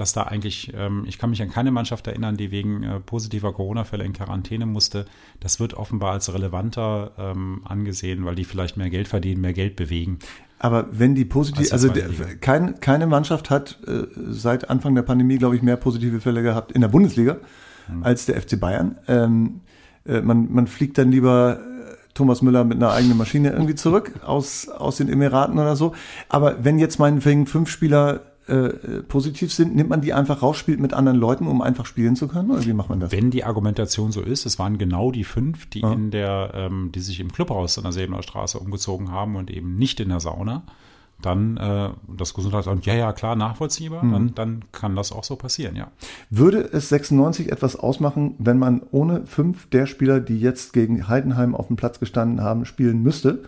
dass 0.00 0.14
da 0.14 0.22
eigentlich, 0.22 0.72
ähm, 0.74 1.04
ich 1.06 1.18
kann 1.18 1.28
mich 1.28 1.42
an 1.42 1.50
keine 1.50 1.70
Mannschaft 1.70 2.06
erinnern, 2.06 2.38
die 2.38 2.50
wegen 2.50 2.82
äh, 2.82 3.00
positiver 3.00 3.52
Corona-Fälle 3.52 4.02
in 4.02 4.14
Quarantäne 4.14 4.64
musste. 4.64 5.04
Das 5.40 5.60
wird 5.60 5.74
offenbar 5.74 6.12
als 6.12 6.32
relevanter 6.32 7.12
ähm, 7.18 7.60
angesehen, 7.64 8.24
weil 8.24 8.34
die 8.34 8.44
vielleicht 8.44 8.78
mehr 8.78 8.88
Geld 8.88 9.08
verdienen, 9.08 9.42
mehr 9.42 9.52
Geld 9.52 9.76
bewegen. 9.76 10.18
Aber 10.58 10.88
wenn 10.90 11.14
die 11.14 11.26
positiv, 11.26 11.70
also 11.70 11.88
der, 11.88 12.08
kein, 12.40 12.80
keine 12.80 13.06
Mannschaft 13.06 13.50
hat 13.50 13.78
äh, 13.86 14.06
seit 14.30 14.70
Anfang 14.70 14.94
der 14.94 15.02
Pandemie, 15.02 15.36
glaube 15.36 15.56
ich, 15.56 15.62
mehr 15.62 15.76
positive 15.76 16.20
Fälle 16.20 16.42
gehabt 16.42 16.72
in 16.72 16.80
der 16.80 16.88
Bundesliga 16.88 17.36
hm. 17.86 18.02
als 18.02 18.24
der 18.24 18.40
FC 18.40 18.58
Bayern. 18.58 18.96
Ähm, 19.06 19.60
äh, 20.06 20.22
man, 20.22 20.50
man 20.50 20.66
fliegt 20.66 20.96
dann 20.96 21.12
lieber 21.12 21.60
Thomas 22.14 22.40
Müller 22.40 22.64
mit 22.64 22.78
einer 22.78 22.92
eigenen 22.92 23.18
Maschine 23.18 23.50
irgendwie 23.50 23.74
zurück 23.74 24.12
aus, 24.24 24.68
aus 24.68 24.96
den 24.96 25.10
Emiraten 25.10 25.58
oder 25.58 25.76
so. 25.76 25.94
Aber 26.30 26.64
wenn 26.64 26.78
jetzt 26.78 26.98
meinetwegen 26.98 27.46
fünf 27.46 27.68
Spieler 27.68 28.20
äh, 28.50 29.02
positiv 29.02 29.52
sind, 29.52 29.74
nimmt 29.74 29.90
man 29.90 30.00
die 30.00 30.12
einfach 30.12 30.42
raus, 30.42 30.56
spielt 30.56 30.80
mit 30.80 30.92
anderen 30.92 31.18
Leuten, 31.18 31.46
um 31.46 31.62
einfach 31.62 31.86
spielen 31.86 32.16
zu 32.16 32.28
können? 32.28 32.50
Oder 32.50 32.64
wie 32.66 32.72
macht 32.72 32.88
man 32.88 33.00
das? 33.00 33.12
Wenn 33.12 33.30
die 33.30 33.44
Argumentation 33.44 34.12
so 34.12 34.20
ist, 34.20 34.46
es 34.46 34.58
waren 34.58 34.78
genau 34.78 35.10
die 35.10 35.24
fünf, 35.24 35.68
die 35.70 35.80
ja. 35.80 35.92
in 35.92 36.10
der, 36.10 36.52
ähm, 36.54 36.90
die 36.94 37.00
sich 37.00 37.20
im 37.20 37.32
Clubhaus 37.32 37.78
an 37.78 37.84
der 37.84 37.92
Säbener 37.92 38.22
Straße 38.22 38.58
umgezogen 38.58 39.10
haben 39.10 39.36
und 39.36 39.50
eben 39.50 39.76
nicht 39.76 40.00
in 40.00 40.08
der 40.08 40.20
Sauna 40.20 40.64
dann 41.22 41.56
äh, 41.56 41.90
das 42.16 42.34
Gesundheitsamt, 42.34 42.86
ja, 42.86 42.94
ja, 42.94 43.12
klar, 43.12 43.36
nachvollziehbar, 43.36 44.04
mhm. 44.04 44.12
dann, 44.12 44.34
dann 44.34 44.64
kann 44.72 44.96
das 44.96 45.12
auch 45.12 45.24
so 45.24 45.36
passieren, 45.36 45.76
ja. 45.76 45.88
Würde 46.30 46.60
es 46.60 46.88
96 46.88 47.52
etwas 47.52 47.76
ausmachen, 47.76 48.34
wenn 48.38 48.58
man 48.58 48.82
ohne 48.90 49.26
fünf 49.26 49.68
der 49.68 49.86
Spieler, 49.86 50.20
die 50.20 50.40
jetzt 50.40 50.72
gegen 50.72 51.08
Heidenheim 51.08 51.54
auf 51.54 51.66
dem 51.66 51.76
Platz 51.76 52.00
gestanden 52.00 52.42
haben, 52.42 52.64
spielen 52.64 53.02
müsste, 53.02 53.42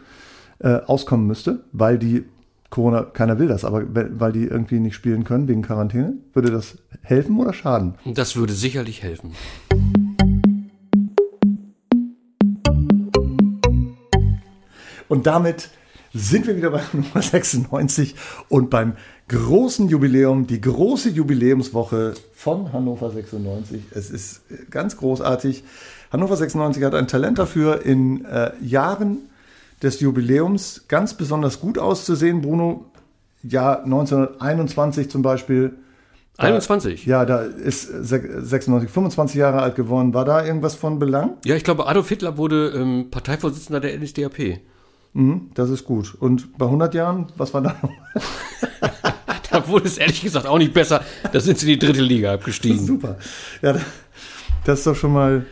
äh, 0.59 0.81
auskommen 0.87 1.27
müsste, 1.27 1.65
weil 1.73 1.99
die 1.99 2.25
Corona, 2.73 3.03
keiner 3.03 3.39
will 3.39 3.49
das, 3.49 3.67
aber 3.67 3.85
weil 3.93 4.33
die 4.33 4.45
irgendwie 4.45 4.81
nicht 4.81 4.95
spielen 4.95 5.25
können 5.25 5.47
wegen 5.47 5.61
Quarantäne? 5.61 6.15
Würde 6.33 6.51
das 6.51 6.79
helfen 7.03 7.39
oder 7.39 7.53
schaden? 7.53 7.97
Das 8.07 8.35
würde 8.35 8.55
sicherlich 8.55 9.03
helfen. 9.03 9.33
Und 15.07 15.27
damit 15.27 15.69
sind 16.15 16.47
wir 16.47 16.57
wieder 16.57 16.71
bei 16.71 16.81
Nummer 16.95 17.21
96 17.21 18.15
und 18.49 18.71
beim 18.71 18.95
großen 19.29 19.91
Jubiläum, 19.91 20.47
die 20.47 20.63
große 20.63 21.11
Jubiläumswoche 21.11 22.15
von 22.33 22.73
Hannover 22.73 23.11
96. 23.11 23.83
Es 23.95 24.09
ist 24.09 24.41
ganz 24.71 24.97
großartig. 24.97 25.63
Hannover 26.11 26.39
96 26.39 26.83
hat 26.85 26.95
ein 26.95 27.07
Talent 27.07 27.39
dafür, 27.39 27.85
in 27.85 28.25
äh, 28.25 28.53
Jahren 28.63 29.19
des 29.83 30.01
Jubiläums 30.01 30.85
ganz 30.89 31.15
besonders 31.15 31.61
gut 31.61 31.79
auszusehen. 31.79 32.41
Bruno, 32.41 32.87
Jahr 33.43 33.85
1921 33.85 35.11
zum 35.11 35.23
Beispiel. 35.23 35.75
Da, 36.37 36.45
21? 36.45 37.05
Ja, 37.05 37.25
da 37.25 37.43
ist 37.43 37.83
96, 37.87 38.91
25 38.91 39.37
Jahre 39.37 39.61
alt 39.61 39.75
geworden. 39.75 40.15
War 40.15 40.25
da 40.25 40.45
irgendwas 40.45 40.75
von 40.75 40.99
Belang? 40.99 41.37
Ja, 41.45 41.57
ich 41.57 41.65
glaube, 41.65 41.87
Adolf 41.87 42.09
Hitler 42.09 42.39
wurde 42.39 42.73
ähm, 42.75 43.11
Parteivorsitzender 43.11 43.81
der 43.81 43.99
NSDAP. 43.99 44.61
Mhm, 45.13 45.51
das 45.55 45.69
ist 45.71 45.85
gut. 45.85 46.15
Und 46.19 46.57
bei 46.57 46.67
100 46.67 46.95
Jahren, 46.95 47.27
was 47.37 47.53
war 47.53 47.61
da? 47.61 47.77
da 49.51 49.69
wurde 49.69 49.87
es 49.87 49.99
ehrlich 49.99 50.23
gesagt 50.23 50.47
auch 50.47 50.59
nicht 50.59 50.73
besser. 50.73 51.05
Da 51.33 51.41
sind 51.41 51.59
sie 51.59 51.71
in 51.71 51.79
die 51.79 51.87
dritte 51.87 52.03
Liga 52.03 52.33
abgestiegen. 52.33 52.87
Super. 52.87 53.19
Ja, 53.61 53.77
das 54.65 54.79
ist 54.79 54.87
doch 54.87 54.97
schon 54.97 55.13
mal. 55.13 55.45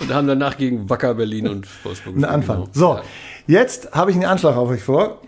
Und 0.00 0.12
haben 0.12 0.26
danach 0.26 0.56
gegen 0.56 0.88
Wacker 0.88 1.14
Berlin 1.14 1.48
und 1.48 1.68
Wolfsburg 1.84 2.16
Ein 2.16 2.24
Anfang. 2.24 2.56
Genau. 2.56 2.70
So, 2.72 3.00
jetzt 3.46 3.92
habe 3.92 4.10
ich 4.10 4.16
einen 4.16 4.26
Anschlag 4.26 4.56
auf 4.56 4.68
euch 4.68 4.82
vor. 4.82 5.20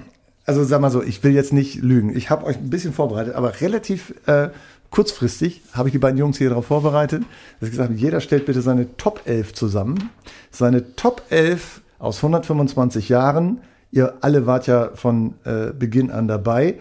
Also 0.44 0.64
sag 0.64 0.80
mal 0.80 0.90
so, 0.90 1.02
ich 1.02 1.22
will 1.22 1.32
jetzt 1.32 1.52
nicht 1.52 1.76
lügen. 1.82 2.16
Ich 2.16 2.30
habe 2.30 2.46
euch 2.46 2.56
ein 2.56 2.70
bisschen 2.70 2.92
vorbereitet, 2.92 3.34
aber 3.34 3.60
relativ 3.60 4.14
äh, 4.26 4.48
kurzfristig 4.90 5.62
habe 5.72 5.88
ich 5.88 5.92
die 5.92 5.98
beiden 5.98 6.18
Jungs 6.18 6.38
hier 6.38 6.48
darauf 6.48 6.66
vorbereitet, 6.66 7.22
dass 7.60 7.68
ich 7.68 7.70
gesagt 7.72 7.90
habe, 7.90 7.98
jeder 7.98 8.20
stellt 8.20 8.46
bitte 8.46 8.60
seine 8.60 8.96
Top 8.96 9.22
11 9.24 9.54
zusammen. 9.54 10.10
Seine 10.50 10.96
Top 10.96 11.22
11 11.30 11.82
aus 11.98 12.16
125 12.16 13.08
Jahren 13.08 13.60
Ihr 13.92 14.14
alle 14.22 14.46
wart 14.46 14.66
ja 14.66 14.90
von 14.94 15.34
äh, 15.44 15.72
Beginn 15.78 16.10
an 16.10 16.26
dabei. 16.26 16.78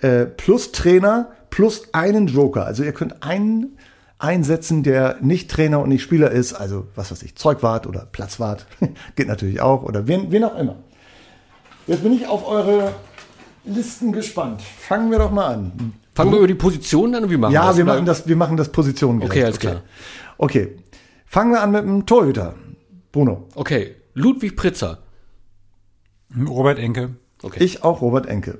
Äh, 0.00 0.24
plus 0.24 0.72
Trainer, 0.72 1.30
plus 1.50 1.92
einen 1.92 2.26
Joker. 2.26 2.64
Also 2.64 2.82
ihr 2.82 2.92
könnt 2.92 3.22
einen 3.22 3.76
einsetzen, 4.18 4.82
der 4.82 5.18
nicht 5.20 5.50
Trainer 5.50 5.80
und 5.80 5.88
nicht 5.88 6.02
Spieler 6.02 6.30
ist. 6.30 6.52
Also 6.52 6.86
was 6.94 7.10
weiß 7.10 7.22
ich, 7.22 7.36
Zeugwart 7.36 7.86
oder 7.86 8.06
Platzwart. 8.10 8.66
Geht 9.16 9.28
natürlich 9.28 9.60
auch. 9.60 9.82
Oder 9.82 10.06
wen, 10.06 10.30
wen 10.32 10.44
auch 10.44 10.58
immer. 10.58 10.76
Jetzt 11.86 12.02
bin 12.02 12.12
ich 12.12 12.26
auf 12.26 12.46
eure 12.46 12.94
Listen 13.64 14.12
gespannt. 14.12 14.62
Fangen 14.62 15.10
wir 15.10 15.18
doch 15.18 15.30
mal 15.30 15.54
an. 15.54 15.94
Fangen 16.14 16.32
wir 16.32 16.38
über 16.38 16.48
die 16.48 16.54
Positionen 16.54 17.14
an 17.14 17.24
und 17.24 17.30
wie 17.30 17.36
machen 17.36 17.52
ja, 17.52 17.62
wir 17.62 17.68
das? 17.68 17.78
Ja, 17.78 17.86
wir 17.86 17.92
machen 17.92 18.06
das, 18.06 18.28
wir 18.28 18.36
machen 18.36 18.56
das 18.56 18.70
Positionen. 18.70 19.22
Okay, 19.22 19.44
alles 19.44 19.58
klar. 19.58 19.82
Okay. 20.36 20.76
Fangen 21.26 21.52
wir 21.52 21.62
an 21.62 21.70
mit 21.70 21.82
dem 21.82 22.06
Torhüter. 22.06 22.54
Bruno. 23.12 23.48
Okay. 23.54 23.94
Ludwig 24.14 24.56
Pritzer. 24.56 24.98
Robert 26.36 26.78
Enke. 26.78 27.16
Okay. 27.42 27.62
Ich 27.62 27.84
auch 27.84 28.00
Robert 28.00 28.26
Enke. 28.26 28.58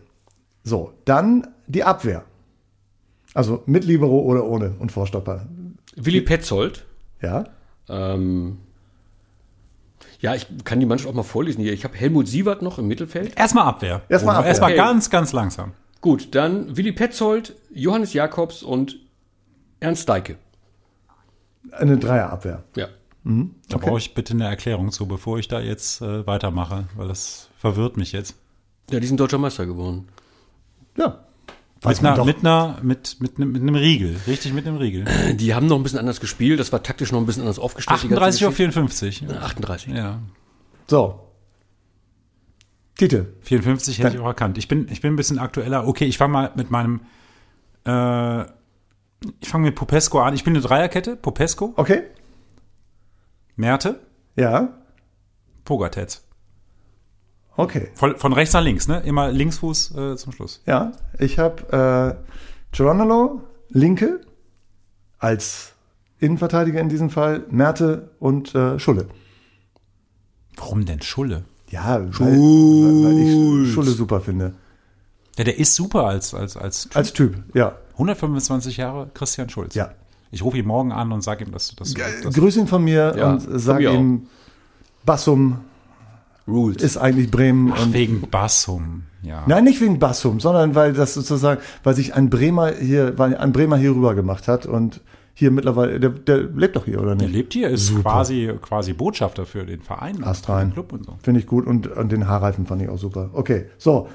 So, 0.62 0.92
dann 1.04 1.48
die 1.66 1.84
Abwehr. 1.84 2.24
Also 3.34 3.62
mit 3.66 3.84
Libero 3.84 4.20
oder 4.20 4.44
ohne 4.44 4.74
und 4.78 4.92
Vorstopper. 4.92 5.46
Willi 5.96 6.20
Petzold. 6.20 6.84
Ja. 7.20 7.44
Ähm, 7.88 8.58
ja, 10.20 10.34
ich 10.34 10.46
kann 10.64 10.80
die 10.80 10.86
Mannschaft 10.86 11.08
auch 11.08 11.14
mal 11.14 11.22
vorlesen 11.22 11.62
hier. 11.62 11.72
Ich 11.72 11.84
habe 11.84 11.96
Helmut 11.96 12.28
Sievert 12.28 12.62
noch 12.62 12.78
im 12.78 12.88
Mittelfeld. 12.88 13.38
Erstmal 13.38 13.66
Abwehr. 13.66 14.02
Erstmal 14.08 14.36
Abwehr. 14.36 14.48
Erstmal 14.48 14.74
ganz, 14.74 15.10
ganz 15.10 15.32
langsam. 15.32 15.72
Gut, 16.00 16.34
dann 16.34 16.76
Willi 16.76 16.92
Petzold, 16.92 17.54
Johannes 17.72 18.12
Jakobs 18.12 18.62
und 18.62 18.98
Ernst 19.80 20.08
Deike. 20.08 20.36
Eine 21.72 21.98
Dreierabwehr. 21.98 22.64
Ja. 22.76 22.88
Mhm. 23.24 23.54
Da 23.68 23.76
okay. 23.76 23.86
brauche 23.86 23.98
ich 23.98 24.14
bitte 24.14 24.34
eine 24.34 24.46
Erklärung 24.46 24.90
zu, 24.90 25.06
bevor 25.06 25.38
ich 25.38 25.48
da 25.48 25.60
jetzt 25.60 26.00
äh, 26.00 26.26
weitermache, 26.26 26.88
weil 26.96 27.08
das 27.08 27.50
verwirrt 27.58 27.96
mich 27.96 28.12
jetzt. 28.12 28.36
Ja, 28.90 29.00
die 29.00 29.06
sind 29.06 29.20
deutscher 29.20 29.38
Meister 29.38 29.66
geworden. 29.66 30.08
Ja. 30.96 31.24
Mit, 31.84 32.00
einer, 32.00 32.24
mit, 32.24 32.38
einer, 32.40 32.78
mit, 32.82 33.16
mit, 33.20 33.36
einem, 33.36 33.52
mit 33.52 33.62
einem 33.62 33.74
Riegel, 33.76 34.16
richtig 34.26 34.52
mit 34.52 34.66
einem 34.66 34.78
Riegel. 34.78 35.04
Die 35.36 35.54
haben 35.54 35.66
noch 35.66 35.76
ein 35.76 35.82
bisschen 35.84 36.00
anders 36.00 36.18
gespielt, 36.20 36.58
das 36.58 36.72
war 36.72 36.82
taktisch 36.82 37.12
noch 37.12 37.20
ein 37.20 37.26
bisschen 37.26 37.42
anders 37.42 37.58
aufgestellt. 37.58 37.98
38 38.00 38.46
auf 38.46 38.54
54. 38.54 39.20
Ja. 39.20 39.28
38. 39.42 39.94
Ja. 39.94 40.18
So. 40.88 41.20
Titel. 42.96 43.26
54 43.42 44.00
hätte 44.00 44.16
ich 44.16 44.20
auch 44.20 44.26
erkannt. 44.26 44.58
Ich 44.58 44.66
bin, 44.66 44.88
ich 44.90 45.00
bin 45.00 45.12
ein 45.12 45.16
bisschen 45.16 45.38
aktueller. 45.38 45.86
Okay, 45.86 46.06
ich 46.06 46.18
fange 46.18 46.32
mal 46.32 46.52
mit 46.56 46.72
meinem 46.72 47.00
äh, 47.86 48.42
Ich 49.40 49.48
fange 49.48 49.66
mit 49.66 49.76
Popesco 49.76 50.18
an. 50.20 50.34
Ich 50.34 50.42
bin 50.42 50.54
eine 50.54 50.62
Dreierkette. 50.62 51.14
Popesco, 51.14 51.74
Okay? 51.76 52.02
Merte, 53.54 54.00
Ja? 54.36 54.78
Pogatetz. 55.64 56.24
Okay. 57.58 57.88
Von, 57.94 58.16
von 58.16 58.32
rechts 58.32 58.54
nach 58.54 58.62
links, 58.62 58.86
ne? 58.86 59.00
Immer 59.00 59.32
Linksfuß 59.32 59.96
äh, 59.96 60.16
zum 60.16 60.32
Schluss. 60.32 60.62
Ja, 60.64 60.92
ich 61.18 61.40
habe 61.40 62.16
äh, 62.22 62.24
Geronimo, 62.70 63.42
Linke, 63.68 64.20
als 65.18 65.72
Innenverteidiger 66.20 66.80
in 66.80 66.88
diesem 66.88 67.10
Fall, 67.10 67.44
Merte 67.50 68.10
und 68.20 68.54
äh, 68.54 68.78
Schulle. 68.78 69.08
Warum 70.54 70.84
denn 70.84 71.02
Schulle? 71.02 71.42
Ja, 71.68 72.00
weil, 72.00 72.38
weil, 72.38 73.66
ich 73.66 73.72
Schulle 73.74 73.90
super 73.90 74.20
finde. 74.20 74.54
Ja, 75.36 75.42
der 75.42 75.58
ist 75.58 75.74
super 75.74 76.04
als, 76.04 76.34
als, 76.34 76.56
als 76.56 76.84
Typ. 76.84 76.96
Als 76.96 77.12
Typ, 77.12 77.42
ja. 77.54 77.76
125 77.94 78.76
Jahre 78.76 79.10
Christian 79.14 79.50
Schulz. 79.50 79.74
Ja. 79.74 79.94
Ich 80.30 80.44
rufe 80.44 80.58
ihn 80.58 80.66
morgen 80.66 80.92
an 80.92 81.10
und 81.10 81.22
sage 81.22 81.44
ihm, 81.44 81.50
dass, 81.50 81.74
dass, 81.74 81.92
dass 81.92 82.34
Grüß 82.34 82.56
ihn 82.56 82.68
von 82.68 82.84
mir 82.84 83.14
Ja, 83.16 83.32
und 83.32 83.44
sag 83.50 83.80
ihm, 83.80 84.28
Bassum 85.04 85.58
Rules. 86.48 86.82
ist 86.82 86.96
eigentlich 86.96 87.30
Bremen. 87.30 87.72
Ach, 87.74 87.86
und 87.86 87.92
wegen 87.92 88.22
Bassum. 88.30 89.02
Ja. 89.22 89.44
Nein, 89.46 89.64
nicht 89.64 89.80
wegen 89.80 89.98
Bassum, 89.98 90.40
sondern 90.40 90.74
weil 90.74 90.92
das 90.92 91.14
sozusagen, 91.14 91.60
weil 91.84 91.94
sich 91.94 92.14
ein 92.14 92.30
Bremer 92.30 92.72
hier, 92.72 93.18
weil 93.18 93.36
ein 93.36 93.52
Bremer 93.52 93.76
hier 93.76 93.90
rüber 93.90 94.14
gemacht 94.14 94.48
hat 94.48 94.66
und 94.66 95.00
hier 95.34 95.50
mittlerweile, 95.52 96.00
der, 96.00 96.10
der 96.10 96.38
lebt 96.44 96.74
doch 96.76 96.84
hier, 96.84 97.00
oder 97.00 97.14
Der 97.14 97.28
nicht? 97.28 97.36
lebt 97.36 97.52
hier, 97.52 97.68
ist 97.68 97.94
quasi, 98.02 98.52
quasi 98.60 98.92
Botschafter 98.92 99.46
für 99.46 99.64
den 99.64 99.80
Verein, 99.82 100.24
Ast 100.24 100.46
für 100.46 100.52
rein. 100.52 100.68
den 100.68 100.74
Club 100.74 100.92
und 100.92 101.04
so. 101.06 101.16
Finde 101.22 101.38
ich 101.40 101.46
gut 101.46 101.66
und, 101.66 101.86
und 101.86 102.10
den 102.10 102.26
Haarreifen 102.26 102.66
fand 102.66 102.82
ich 102.82 102.88
auch 102.88 102.98
super. 102.98 103.30
Okay, 103.34 103.66
so, 103.78 104.08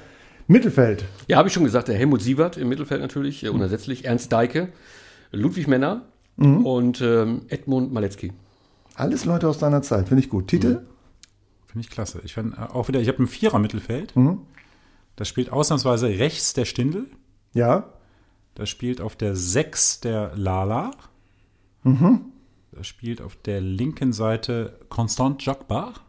Mittelfeld. 0.48 1.04
Ja, 1.28 1.38
habe 1.38 1.48
ich 1.48 1.54
schon 1.54 1.64
gesagt, 1.64 1.88
der 1.88 1.96
Helmut 1.96 2.20
Sievert 2.20 2.58
im 2.58 2.68
Mittelfeld 2.68 3.00
natürlich, 3.00 3.42
äh, 3.44 3.48
unersetzlich. 3.48 4.04
Ernst 4.04 4.32
Deike, 4.32 4.68
Ludwig 5.32 5.66
Menner 5.68 6.02
und 6.36 7.00
ähm, 7.00 7.42
Edmund 7.48 7.92
Maletzki. 7.92 8.32
Alles 8.96 9.24
Leute 9.24 9.48
aus 9.48 9.58
deiner 9.58 9.80
Zeit, 9.82 10.08
finde 10.08 10.22
ich 10.22 10.28
gut. 10.28 10.48
Titel? 10.48 10.80
Finde 11.74 11.86
ich 11.88 11.90
klasse. 11.90 12.20
Ich 12.24 12.34
find, 12.34 12.54
äh, 12.56 12.60
auch 12.72 12.86
wieder, 12.86 13.00
ich 13.00 13.08
habe 13.08 13.20
ein 13.20 13.26
Vierer-Mittelfeld. 13.26 14.14
Da 15.16 15.24
spielt 15.24 15.52
ausnahmsweise 15.52 16.06
rechts 16.08 16.54
der 16.54 16.64
Stindel. 16.66 17.06
Ja. 17.52 17.88
Da 18.54 18.64
spielt 18.64 19.00
auf 19.00 19.16
der 19.16 19.34
6 19.34 19.98
der 20.00 20.30
Lala. 20.36 20.92
Da 21.82 22.82
spielt 22.84 23.20
auf 23.20 23.34
der 23.34 23.60
linken 23.60 24.12
Seite 24.12 24.78
Constant 24.88 25.44
Jacquebart. 25.44 26.00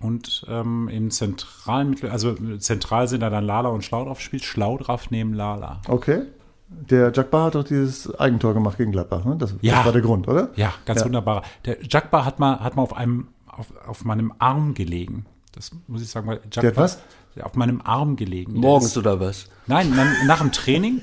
Und 0.00 0.44
ähm, 0.48 0.88
im 0.88 1.10
zentralen 1.10 1.90
Mittel, 1.90 2.10
also 2.10 2.34
zentral 2.58 3.08
sind 3.08 3.20
da 3.20 3.30
dann 3.30 3.44
Lala 3.44 3.70
und 3.70 3.82
Schlaudraff, 3.84 4.20
spielt 4.20 4.44
Schlaudraff 4.44 5.10
neben 5.10 5.34
Lala. 5.34 5.80
Okay. 5.88 6.22
Der 6.68 7.12
Jack 7.14 7.30
Bar 7.30 7.46
hat 7.46 7.54
doch 7.54 7.64
dieses 7.64 8.12
Eigentor 8.18 8.52
gemacht 8.54 8.76
gegen 8.78 8.90
Gladbach, 8.92 9.24
ne? 9.24 9.36
Das, 9.36 9.54
Ja. 9.60 9.76
das 9.76 9.84
war 9.86 9.92
der 9.92 10.02
Grund, 10.02 10.28
oder? 10.28 10.50
Ja, 10.56 10.72
ganz 10.84 11.00
Ja. 11.00 11.06
wunderbar. 11.06 11.42
Der 11.64 11.78
Jacquebart 11.84 12.24
hat 12.24 12.38
mal, 12.40 12.60
hat 12.60 12.74
mal 12.76 12.82
auf 12.82 12.96
einem, 12.96 13.28
auf, 13.58 13.66
auf 13.86 14.04
meinem 14.04 14.32
Arm 14.38 14.74
gelegen. 14.74 15.26
Das 15.52 15.70
muss 15.86 16.02
ich 16.02 16.08
sagen, 16.08 16.26
weil 16.26 16.40
Jacquebart, 16.50 16.62
Der 16.64 16.70
hat 16.70 16.76
was? 16.76 16.98
Auf 17.44 17.54
meinem 17.54 17.80
Arm 17.82 18.16
gelegen. 18.16 18.54
Morgens 18.54 18.86
ist- 18.92 18.98
oder 18.98 19.18
was? 19.20 19.46
Nein, 19.66 19.90
nach, 19.94 20.06
nach 20.26 20.38
dem 20.40 20.52
Training. 20.52 21.00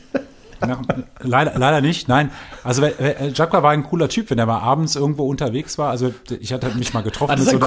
Nach, 0.61 0.79
leider, 1.19 1.57
leider 1.57 1.81
nicht, 1.81 2.07
nein. 2.07 2.29
Also 2.63 2.83
äh, 2.83 3.31
Jacques 3.33 3.63
war 3.63 3.71
ein 3.71 3.83
cooler 3.83 4.07
Typ, 4.09 4.29
wenn 4.29 4.37
er 4.37 4.45
mal 4.45 4.59
abends 4.59 4.95
irgendwo 4.95 5.27
unterwegs 5.27 5.77
war. 5.79 5.89
Also 5.89 6.13
ich 6.39 6.53
hatte 6.53 6.69
mich 6.75 6.93
mal 6.93 7.01
getroffen 7.01 7.31
er 7.31 7.37
mit 7.39 7.49
so 7.49 7.57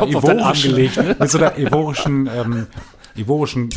gelegt, 0.69 0.97
ne? 0.97 1.17
mit 1.19 1.31
so 1.31 1.39
einer 1.39 1.59
ivorischen, 1.59 2.29
ähm, 2.33 2.67
ivorischen 3.17 3.71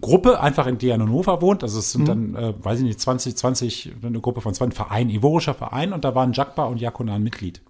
Gruppe, 0.00 0.40
einfach 0.40 0.66
in 0.66 0.78
der 0.78 0.96
in 0.96 1.02
Hannover 1.02 1.40
wohnt. 1.40 1.62
Also 1.62 1.78
es 1.78 1.92
sind 1.92 2.08
dann, 2.08 2.34
äh, 2.34 2.54
weiß 2.64 2.78
ich 2.80 2.84
nicht, 2.84 3.00
20, 3.00 3.36
20, 3.36 3.92
eine 4.02 4.20
Gruppe 4.20 4.40
von 4.40 4.52
20 4.54 4.76
Verein, 4.76 5.08
ivorischer 5.08 5.54
Verein 5.54 5.92
und 5.92 6.04
da 6.04 6.14
waren 6.16 6.32
Jacques 6.32 6.58
und 6.68 6.80
Jakonan 6.80 7.22
Mitglied. 7.22 7.60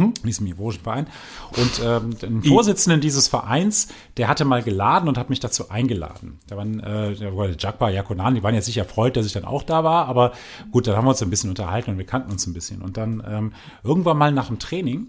In 0.00 0.26
diesem 0.26 0.46
ivorischen 0.46 0.82
Verein. 0.82 1.06
Und 1.56 1.82
ähm, 1.84 2.18
den 2.18 2.42
Vorsitzenden 2.42 3.00
dieses 3.00 3.28
Vereins, 3.28 3.88
der 4.16 4.28
hatte 4.28 4.44
mal 4.44 4.62
geladen 4.62 5.08
und 5.08 5.18
hat 5.18 5.30
mich 5.30 5.40
dazu 5.40 5.70
eingeladen. 5.70 6.38
Da 6.48 6.56
waren 6.56 6.80
äh, 6.80 7.14
der 7.14 7.32
Jakba, 7.58 7.90
Jakonan, 7.90 8.34
die 8.34 8.42
waren 8.42 8.54
jetzt 8.54 8.66
sicher 8.66 8.82
erfreut, 8.82 9.16
dass 9.16 9.26
ich 9.26 9.32
dann 9.32 9.44
auch 9.44 9.62
da 9.62 9.84
war, 9.84 10.06
aber 10.06 10.32
gut, 10.70 10.86
dann 10.86 10.96
haben 10.96 11.04
wir 11.04 11.10
uns 11.10 11.22
ein 11.22 11.30
bisschen 11.30 11.50
unterhalten 11.50 11.90
und 11.90 11.98
wir 11.98 12.06
kannten 12.06 12.30
uns 12.30 12.46
ein 12.46 12.52
bisschen. 12.52 12.82
Und 12.82 12.96
dann 12.96 13.22
ähm, 13.26 13.52
irgendwann 13.82 14.18
mal 14.18 14.32
nach 14.32 14.48
dem 14.48 14.58
Training, 14.58 15.08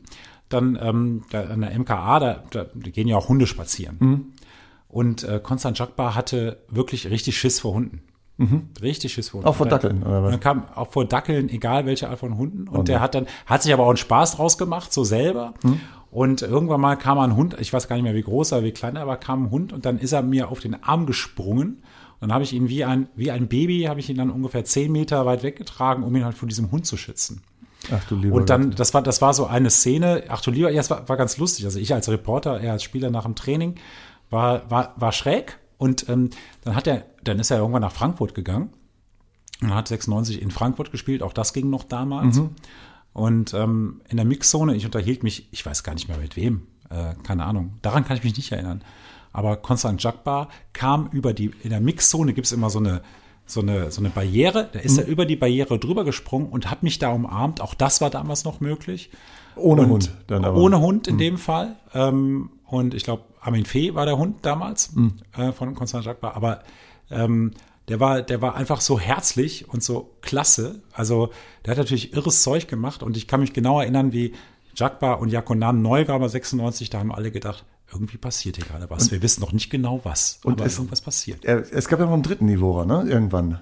dann 0.49 0.77
ähm, 0.81 1.23
da, 1.31 1.41
an 1.45 1.61
der 1.61 1.77
MKA, 1.77 2.19
da, 2.19 2.43
da 2.51 2.65
gehen 2.73 3.07
ja 3.07 3.17
auch 3.17 3.29
Hunde 3.29 3.47
spazieren. 3.47 3.97
Und 4.87 5.23
äh, 5.23 5.39
Konstant 5.41 5.79
Jakba 5.79 6.13
hatte 6.13 6.63
wirklich 6.69 7.09
richtig 7.09 7.37
Schiss 7.37 7.59
vor 7.59 7.73
Hunden. 7.73 8.03
Richtig 8.81 9.13
Schiss 9.13 9.29
vor 9.29 9.39
Hunden. 9.39 9.47
Auch 9.47 9.55
vor 9.55 9.67
Dackeln, 9.67 10.03
oder 10.03 10.23
was? 10.23 10.31
dann 10.31 10.39
kam 10.39 10.65
auch 10.75 10.91
vor 10.91 11.05
Dackeln, 11.05 11.49
egal 11.49 11.85
welche 11.85 12.09
Art 12.09 12.19
von 12.19 12.37
Hunden. 12.37 12.67
Und 12.67 12.87
der 12.87 12.99
hat 12.99 13.15
dann, 13.15 13.27
hat 13.45 13.63
sich 13.63 13.73
aber 13.73 13.83
auch 13.83 13.89
einen 13.89 13.97
Spaß 13.97 14.37
draus 14.37 14.57
gemacht, 14.57 14.91
so 14.91 15.03
selber. 15.03 15.53
Und 16.11 16.41
irgendwann 16.41 16.81
mal 16.81 16.95
kam 16.95 17.17
ein 17.19 17.35
Hund, 17.35 17.55
ich 17.59 17.73
weiß 17.73 17.87
gar 17.87 17.95
nicht 17.95 18.03
mehr, 18.03 18.15
wie 18.15 18.21
groß 18.21 18.51
er, 18.51 18.63
wie 18.63 18.71
klein 18.71 18.95
er 18.95 19.07
war, 19.07 19.17
kam 19.17 19.45
ein 19.45 19.51
Hund 19.51 19.73
und 19.73 19.85
dann 19.85 19.97
ist 19.97 20.11
er 20.11 20.21
mir 20.21 20.49
auf 20.49 20.59
den 20.59 20.83
Arm 20.83 21.05
gesprungen. 21.05 21.81
Und 22.19 22.29
dann 22.29 22.33
habe 22.33 22.43
ich 22.43 22.53
ihn 22.53 22.69
wie 22.69 22.85
ein, 22.85 23.07
wie 23.15 23.31
ein 23.31 23.47
Baby, 23.47 23.83
habe 23.83 23.99
ich 23.99 24.09
ihn 24.09 24.17
dann 24.17 24.29
ungefähr 24.29 24.63
zehn 24.63 24.91
Meter 24.91 25.25
weit 25.25 25.43
weggetragen, 25.43 26.03
um 26.03 26.15
ihn 26.15 26.23
halt 26.23 26.37
vor 26.37 26.47
diesem 26.47 26.71
Hund 26.71 26.85
zu 26.85 26.97
schützen. 26.97 27.41
Ach 27.91 28.03
du 28.05 28.15
lieber 28.15 28.35
Und 28.35 28.49
dann, 28.49 28.69
Gott. 28.69 28.79
das 28.79 28.93
war, 28.93 29.01
das 29.01 29.21
war 29.21 29.33
so 29.33 29.45
eine 29.45 29.69
Szene, 29.69 30.23
ach 30.29 30.41
du 30.41 30.51
lieber, 30.51 30.71
ja, 30.71 30.79
es 30.79 30.89
war, 30.89 31.09
war 31.09 31.17
ganz 31.17 31.37
lustig. 31.37 31.65
Also 31.65 31.79
ich 31.79 31.93
als 31.93 32.07
Reporter, 32.09 32.61
er 32.61 32.73
als 32.73 32.83
Spieler 32.83 33.09
nach 33.09 33.23
dem 33.23 33.35
Training, 33.35 33.75
war, 34.29 34.69
war, 34.69 34.93
war 34.97 35.11
schräg. 35.11 35.59
Und 35.77 36.07
ähm, 36.07 36.29
dann 36.61 36.75
hat 36.75 36.87
er, 36.87 37.05
dann 37.27 37.39
ist 37.39 37.51
er 37.51 37.57
irgendwann 37.57 37.81
nach 37.81 37.91
Frankfurt 37.91 38.35
gegangen 38.35 38.69
und 39.61 39.73
hat 39.73 39.87
96 39.87 40.41
in 40.41 40.51
Frankfurt 40.51 40.91
gespielt, 40.91 41.23
auch 41.23 41.33
das 41.33 41.53
ging 41.53 41.69
noch 41.69 41.83
damals. 41.83 42.37
Und 43.13 43.53
ähm, 43.53 44.01
in 44.09 44.17
der 44.17 44.25
Mixzone, 44.25 44.75
ich 44.75 44.85
unterhielt 44.85 45.23
mich, 45.23 45.47
ich 45.51 45.65
weiß 45.65 45.83
gar 45.83 45.93
nicht 45.93 46.07
mehr 46.07 46.17
mit 46.17 46.35
wem, 46.35 46.63
äh, 46.89 47.13
keine 47.23 47.45
Ahnung, 47.45 47.73
daran 47.81 48.05
kann 48.05 48.17
ich 48.17 48.23
mich 48.23 48.35
nicht 48.35 48.51
erinnern. 48.51 48.83
Aber 49.31 49.57
Konstant 49.57 50.01
Jakbar 50.01 50.49
kam 50.73 51.09
über 51.11 51.33
die, 51.33 51.51
in 51.63 51.71
der 51.71 51.79
Mixzone 51.79 52.33
gibt's 52.33 52.51
immer 52.51 52.69
so 52.69 52.79
eine, 52.79 53.01
so 53.45 53.61
eine, 53.61 53.91
so 53.91 54.01
eine 54.01 54.09
Barriere, 54.09 54.69
da 54.71 54.79
ist 54.79 54.97
er 54.97 55.05
über 55.05 55.25
die 55.25 55.35
Barriere 55.35 55.77
drüber 55.77 56.05
gesprungen 56.05 56.47
und 56.47 56.71
hat 56.71 56.81
mich 56.83 56.99
da 56.99 57.09
umarmt. 57.09 57.61
Auch 57.61 57.73
das 57.73 57.99
war 57.99 58.09
damals 58.09 58.45
noch 58.45 58.61
möglich. 58.61 59.09
Ohne 59.55 59.81
und 59.83 59.89
Hund 59.89 60.11
dann 60.27 60.45
aber. 60.45 60.57
Ohne 60.57 60.79
Hund 60.79 61.07
in 61.07 61.17
dem 61.17 61.37
Fall. 61.37 61.75
Ähm, 61.93 62.51
und 62.65 62.93
ich 62.93 63.03
glaube, 63.03 63.23
Armin 63.41 63.65
Fee 63.65 63.93
war 63.93 64.05
der 64.05 64.17
Hund 64.17 64.37
damals 64.43 64.93
äh, 65.37 65.51
von 65.51 65.75
Konstant 65.75 66.05
Jakbar. 66.05 66.35
Aber 66.35 66.61
ähm, 67.15 67.51
der 67.89 67.99
war, 67.99 68.21
der 68.21 68.41
war 68.41 68.55
einfach 68.55 68.79
so 68.81 68.99
herzlich 68.99 69.67
und 69.69 69.83
so 69.83 70.15
klasse. 70.21 70.81
Also 70.93 71.31
der 71.65 71.71
hat 71.71 71.77
natürlich 71.77 72.13
irres 72.13 72.41
Zeug 72.43 72.67
gemacht 72.67 73.03
und 73.03 73.17
ich 73.17 73.27
kann 73.27 73.39
mich 73.41 73.53
genau 73.53 73.79
erinnern, 73.81 74.11
wie 74.13 74.33
Jakbar 74.75 75.19
und 75.19 75.29
Jakonan 75.29 75.81
neu 75.81 76.07
war 76.07 76.17
bei 76.19 76.27
96, 76.27 76.89
da 76.89 76.99
haben 76.99 77.11
alle 77.13 77.29
gedacht, 77.31 77.65
irgendwie 77.91 78.17
passiert 78.17 78.55
hier 78.55 78.65
gerade 78.65 78.89
was. 78.89 79.11
Wir 79.11 79.21
wissen 79.21 79.41
noch 79.41 79.51
nicht 79.51 79.69
genau 79.69 79.99
was, 80.03 80.39
Und 80.43 80.53
aber 80.53 80.65
es- 80.65 80.77
irgendwas 80.77 81.01
passiert. 81.01 81.45
Er, 81.45 81.57
es 81.71 81.87
gab 81.87 81.99
ja 81.99 82.05
noch 82.05 82.13
einen 82.13 82.23
dritten 82.23 82.45
Niveau, 82.45 82.83
ne? 82.83 83.03
Irgendwann. 83.07 83.61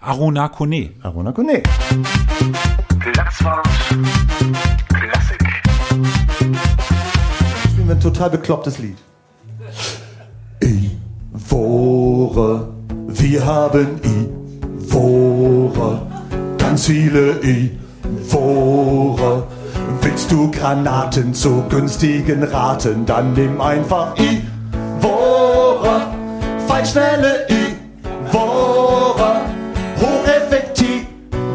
Aruna 0.00 0.48
Kone. 0.48 0.92
Arona 1.02 1.32
Kone. 1.32 1.62
Platzwart 2.98 3.68
Klassik. 4.88 5.42
Spielen 7.70 7.88
wir 7.88 7.94
ein 7.94 8.00
total 8.00 8.30
beklopptes 8.30 8.78
Lied. 8.78 8.96
Ivore, 11.36 12.68
wir 13.08 13.44
haben 13.44 14.00
Ivore, 14.80 16.00
ganz 16.56 16.86
viele 16.86 17.38
Ivore. 17.42 19.42
Willst 20.00 20.32
du 20.32 20.50
Granaten 20.50 21.34
zu 21.34 21.62
günstigen 21.68 22.42
Raten, 22.42 23.04
dann 23.04 23.34
nimm 23.34 23.60
einfach 23.60 24.14
Ivore, 24.16 26.06
feinschnelle 26.66 27.46
Ivore, 27.50 29.42
hocheffektiv 30.00 31.04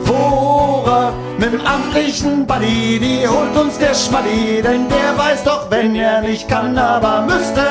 Ivore, 0.06 1.12
mit 1.40 1.54
dem 1.54 1.66
amtlichen 1.66 2.46
Buddy, 2.46 3.00
die 3.00 3.28
holt 3.28 3.58
uns 3.58 3.80
der 3.80 3.96
Schmaddi, 3.96 4.62
denn 4.62 4.88
der 4.90 5.18
weiß 5.18 5.44
doch, 5.44 5.72
wenn 5.72 5.96
er 5.96 6.22
nicht 6.22 6.48
kann, 6.48 6.78
aber 6.78 7.24
müsste, 7.24 7.64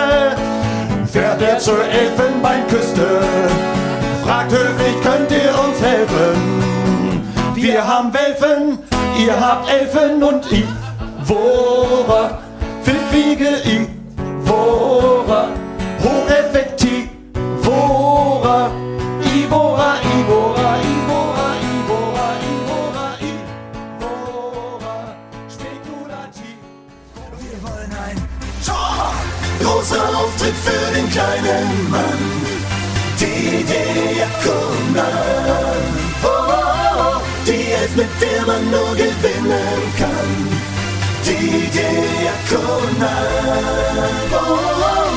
fährt 1.13 1.43
er 1.43 1.59
zur 1.59 1.85
Elfenbeinküste, 1.85 3.21
fragt 4.25 4.53
höflich, 4.53 5.01
könnt 5.03 5.31
ihr 5.31 5.53
uns 5.65 5.83
helfen? 5.83 7.33
Wir 7.55 7.87
haben 7.87 8.13
Welfen, 8.13 8.79
ihr 9.19 9.39
habt 9.39 9.69
Elfen 9.71 10.23
und 10.23 10.47
Ivore, 10.53 12.39
pfiffige 12.83 13.49
Ivore, 13.65 15.49
hocheffektiv 16.03 17.09
Ivore, 17.35 18.71
großer 29.81 30.19
Auftritt 30.19 30.55
für 30.57 30.95
den 30.95 31.09
kleinen 31.11 31.91
Mann. 31.91 32.23
Die 33.19 33.61
Idee 33.61 34.19
Jakonan. 34.19 35.07
Oh, 36.23 36.29
oh, 36.29 37.17
oh. 37.17 37.51
Elf, 37.51 37.97
mit 37.97 38.09
der 38.21 38.47
man 38.47 38.71
nur 38.71 38.95
gewinnen 38.95 39.93
kann. 39.97 40.49
Die 41.25 41.71
Diakonen. 41.71 43.09
Oh, 44.33 44.37
oh, 44.37 44.59
oh, 44.83 45.10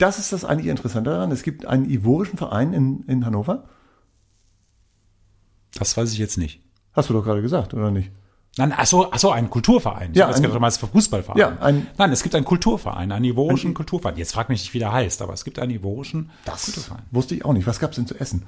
das 0.00 0.18
ist 0.18 0.32
das 0.32 0.44
eigentlich 0.44 0.66
Interessante 0.68 1.10
daran, 1.10 1.30
es 1.30 1.42
gibt 1.42 1.66
einen 1.66 1.88
ivorischen 1.88 2.36
Verein 2.38 2.72
in, 2.72 3.02
in 3.06 3.24
Hannover. 3.26 3.64
Das 5.74 5.96
weiß 5.96 6.12
ich 6.12 6.18
jetzt 6.18 6.38
nicht. 6.38 6.62
Hast 6.92 7.08
du 7.08 7.14
doch 7.14 7.24
gerade 7.24 7.42
gesagt, 7.42 7.74
oder 7.74 7.90
nicht? 7.90 8.10
Nein, 8.56 8.74
ach 8.76 8.84
so, 8.86 9.12
ach 9.12 9.18
so, 9.18 9.30
ein 9.30 9.48
Kulturverein. 9.48 10.12
Ja, 10.14 10.26
das 10.26 10.36
ein- 10.36 10.42
geht 10.42 10.52
damals 10.52 10.76
Fußballverein. 10.78 11.38
Ja, 11.38 11.56
ein- 11.60 11.86
Nein, 11.98 12.10
es 12.10 12.22
gibt 12.24 12.34
einen 12.34 12.44
Kulturverein, 12.44 13.12
einen 13.12 13.24
ivorischen 13.26 13.74
Kulturverein. 13.74 14.16
Jetzt 14.16 14.32
frag 14.32 14.48
mich 14.48 14.60
nicht, 14.62 14.74
wie 14.74 14.80
der 14.80 14.92
heißt, 14.92 15.22
aber 15.22 15.32
es 15.32 15.44
gibt 15.44 15.60
einen 15.60 15.70
ivorischen 15.70 16.30
Kulturverein. 16.44 17.04
Wusste 17.12 17.36
ich 17.36 17.44
auch 17.44 17.52
nicht. 17.52 17.66
Was 17.68 17.78
gab's 17.78 17.94
denn 17.96 18.08
zu 18.08 18.18
essen? 18.18 18.42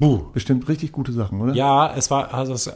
Buh. 0.00 0.22
Bestimmt 0.32 0.66
richtig 0.68 0.90
gute 0.92 1.12
Sachen, 1.12 1.40
oder? 1.40 1.52
Ja, 1.54 1.94
es 1.94 2.10
war, 2.10 2.32
also 2.34 2.52
es, 2.54 2.72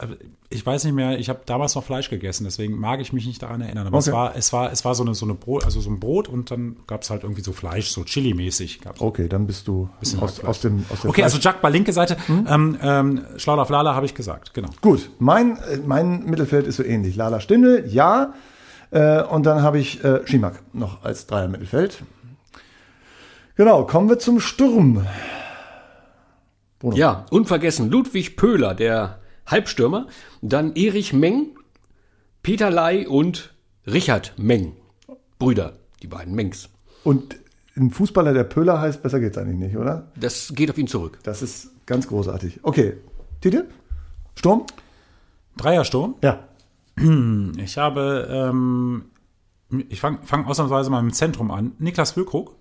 ich 0.49 0.63
weiß 0.65 0.83
nicht 0.85 0.93
mehr, 0.93 1.17
ich 1.19 1.27
habe 1.27 1.39
damals 1.45 1.73
noch 1.75 1.83
Fleisch 1.83 2.09
gegessen, 2.09 2.43
deswegen 2.45 2.77
mag 2.79 3.01
ich 3.01 3.11
mich 3.13 3.25
nicht 3.25 3.41
daran 3.41 3.61
erinnern. 3.61 3.87
Aber 3.87 3.97
es 3.97 4.07
Okay. 4.07 4.15
war, 4.15 4.35
es 4.35 4.53
war, 4.53 4.71
es 4.71 4.85
war 4.85 4.93
so 4.95 5.03
eine, 5.03 5.15
so 5.15 5.25
eine 5.25 5.33
Brot, 5.33 5.65
also 5.65 5.81
so 5.81 5.89
ein 5.89 5.99
Brot 5.99 6.29
und 6.29 6.51
dann 6.51 6.77
gab 6.85 7.01
es 7.01 7.09
halt 7.09 7.23
irgendwie 7.23 7.41
so 7.41 7.51
Fleisch, 7.51 7.89
so 7.89 8.03
Chili-mäßig. 8.03 8.79
Okay, 8.99 9.27
dann 9.27 9.47
bist 9.47 9.67
du 9.67 9.89
Bisschen 9.99 10.19
aus, 10.19 10.41
aus 10.43 10.61
dem 10.61 10.85
aus 10.93 11.01
der 11.01 11.09
Okay, 11.09 11.23
also 11.23 11.37
Fleisch- 11.37 11.43
Jack 11.45 11.61
bei 11.61 11.69
linke 11.71 11.91
Seite, 11.93 12.15
ähm, 12.29 12.77
ähm, 12.81 13.21
Schlauder 13.37 13.65
Flala 13.65 13.95
habe 13.95 14.05
ich 14.05 14.13
gesagt, 14.13 14.53
genau. 14.53 14.69
Gut, 14.81 15.09
mein, 15.17 15.57
äh, 15.57 15.77
mein 15.85 16.25
Mittelfeld 16.25 16.67
ist 16.67 16.75
so 16.77 16.83
ähnlich. 16.83 17.15
Lala 17.15 17.39
Stindl, 17.39 17.85
ja. 17.87 18.33
Äh, 18.91 19.23
und 19.23 19.47
dann 19.47 19.63
habe 19.63 19.79
ich 19.79 20.03
äh, 20.03 20.25
Schimak 20.27 20.61
noch 20.73 21.03
als 21.03 21.25
Dreier 21.25 21.47
Mittelfeld. 21.47 22.03
Genau, 23.55 23.83
kommen 23.85 24.09
wir 24.09 24.19
zum 24.19 24.39
Sturm. 24.39 25.05
Bruno. 26.85 26.97
Ja, 26.97 27.25
unvergessen 27.31 27.89
Ludwig 27.89 28.37
Pöhler, 28.37 28.75
der 28.75 29.19
Halbstürmer. 29.47 30.05
Dann 30.43 30.75
Erich 30.75 31.13
Meng, 31.13 31.57
Peter 32.43 32.69
Ley 32.69 33.07
und 33.07 33.55
Richard 33.87 34.33
Meng. 34.37 34.73
Brüder, 35.39 35.79
die 36.03 36.07
beiden 36.07 36.35
Mengs. 36.35 36.69
Und 37.03 37.37
ein 37.75 37.89
Fußballer, 37.89 38.33
der 38.35 38.43
Pöhler 38.43 38.79
heißt, 38.79 39.01
besser 39.01 39.19
geht's 39.19 39.35
eigentlich 39.35 39.57
nicht, 39.57 39.77
oder? 39.77 40.11
Das 40.15 40.53
geht 40.53 40.69
auf 40.69 40.77
ihn 40.77 40.85
zurück. 40.85 41.17
Das 41.23 41.41
ist 41.41 41.71
ganz 41.87 42.07
großartig. 42.07 42.59
Okay, 42.61 42.97
Titel? 43.41 43.65
Sturm? 44.35 44.67
Dreiersturm. 45.57 46.13
Ja. 46.21 46.47
Ich 47.57 47.79
habe, 47.79 48.27
ähm, 48.29 49.05
ich 49.89 49.99
fange 49.99 50.19
fang 50.21 50.45
ausnahmsweise 50.45 50.91
mal 50.91 50.99
im 50.99 51.13
Zentrum 51.13 51.49
an. 51.49 51.71
Niklas 51.79 52.11
Füllkrug. 52.11 52.55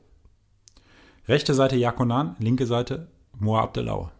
Rechte 1.29 1.53
Seite 1.53 1.77
Jakonan, 1.77 2.37
linke 2.39 2.65
Seite 2.65 3.09
Moa 3.39 3.63
Abdelau. 3.63 4.11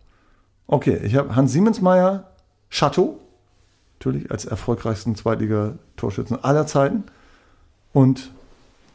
Okay, 0.67 1.01
ich 1.05 1.15
habe 1.17 1.37
Hans 1.37 1.53
Siemensmeier, 1.53 2.31
Chateau, 2.71 3.19
natürlich 3.99 4.31
als 4.31 4.45
erfolgreichsten 4.45 5.15
Zweitliga-Torschützen 5.17 6.43
aller 6.43 6.67
Zeiten. 6.67 7.05
Und 7.93 8.31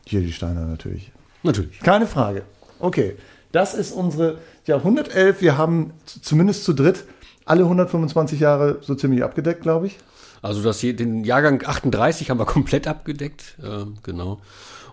Jiri 0.05 0.31
Steiner 0.31 0.65
natürlich. 0.65 1.11
Natürlich. 1.43 1.79
Keine 1.79 2.07
Frage. 2.07 2.43
Okay, 2.79 3.15
das 3.51 3.73
ist 3.73 3.91
unsere 3.91 4.39
ja, 4.65 4.77
111. 4.77 5.41
Wir 5.41 5.57
haben 5.57 5.93
zumindest 6.05 6.63
zu 6.63 6.73
dritt 6.73 7.05
alle 7.45 7.63
125 7.63 8.39
Jahre 8.39 8.77
so 8.81 8.93
ziemlich 8.95 9.23
abgedeckt, 9.23 9.61
glaube 9.61 9.87
ich. 9.87 9.97
Also 10.41 10.61
das 10.61 10.79
hier, 10.79 10.95
den 10.95 11.23
Jahrgang 11.23 11.63
38 11.65 12.29
haben 12.29 12.39
wir 12.39 12.45
komplett 12.45 12.87
abgedeckt. 12.87 13.55
Ähm, 13.63 13.95
genau. 14.03 14.39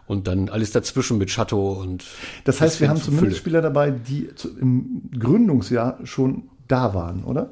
Und 0.07 0.29
dann 0.29 0.49
alles 0.49 0.71
dazwischen 0.71 1.19
mit 1.19 1.31
Chateau 1.31 1.73
und. 1.73 2.05
Das 2.45 2.61
heißt, 2.61 2.81
wir 2.81 2.89
haben 2.89 2.97
zumindest 3.01 3.27
Fülle. 3.27 3.37
Spieler 3.37 3.63
dabei, 3.63 3.91
die 3.91 4.33
zu, 4.37 4.57
im 4.57 5.03
Gründungsjahr 5.19 5.99
schon 6.05 6.45
da 6.69 6.95
waren, 6.95 7.25
oder? 7.25 7.51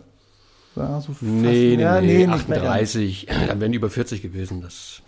Ja, 0.76 1.00
so 1.00 1.14
Nee, 1.20 1.74
nee, 1.76 1.82
ja, 1.82 2.00
nee, 2.00 2.26
ganz. 2.26 2.42
38, 2.42 3.26
dann 3.48 3.60
wären 3.60 3.72
die 3.72 3.76
über 3.76 3.90
40 3.90 4.22
gewesen. 4.22 4.60
Das 4.60 5.02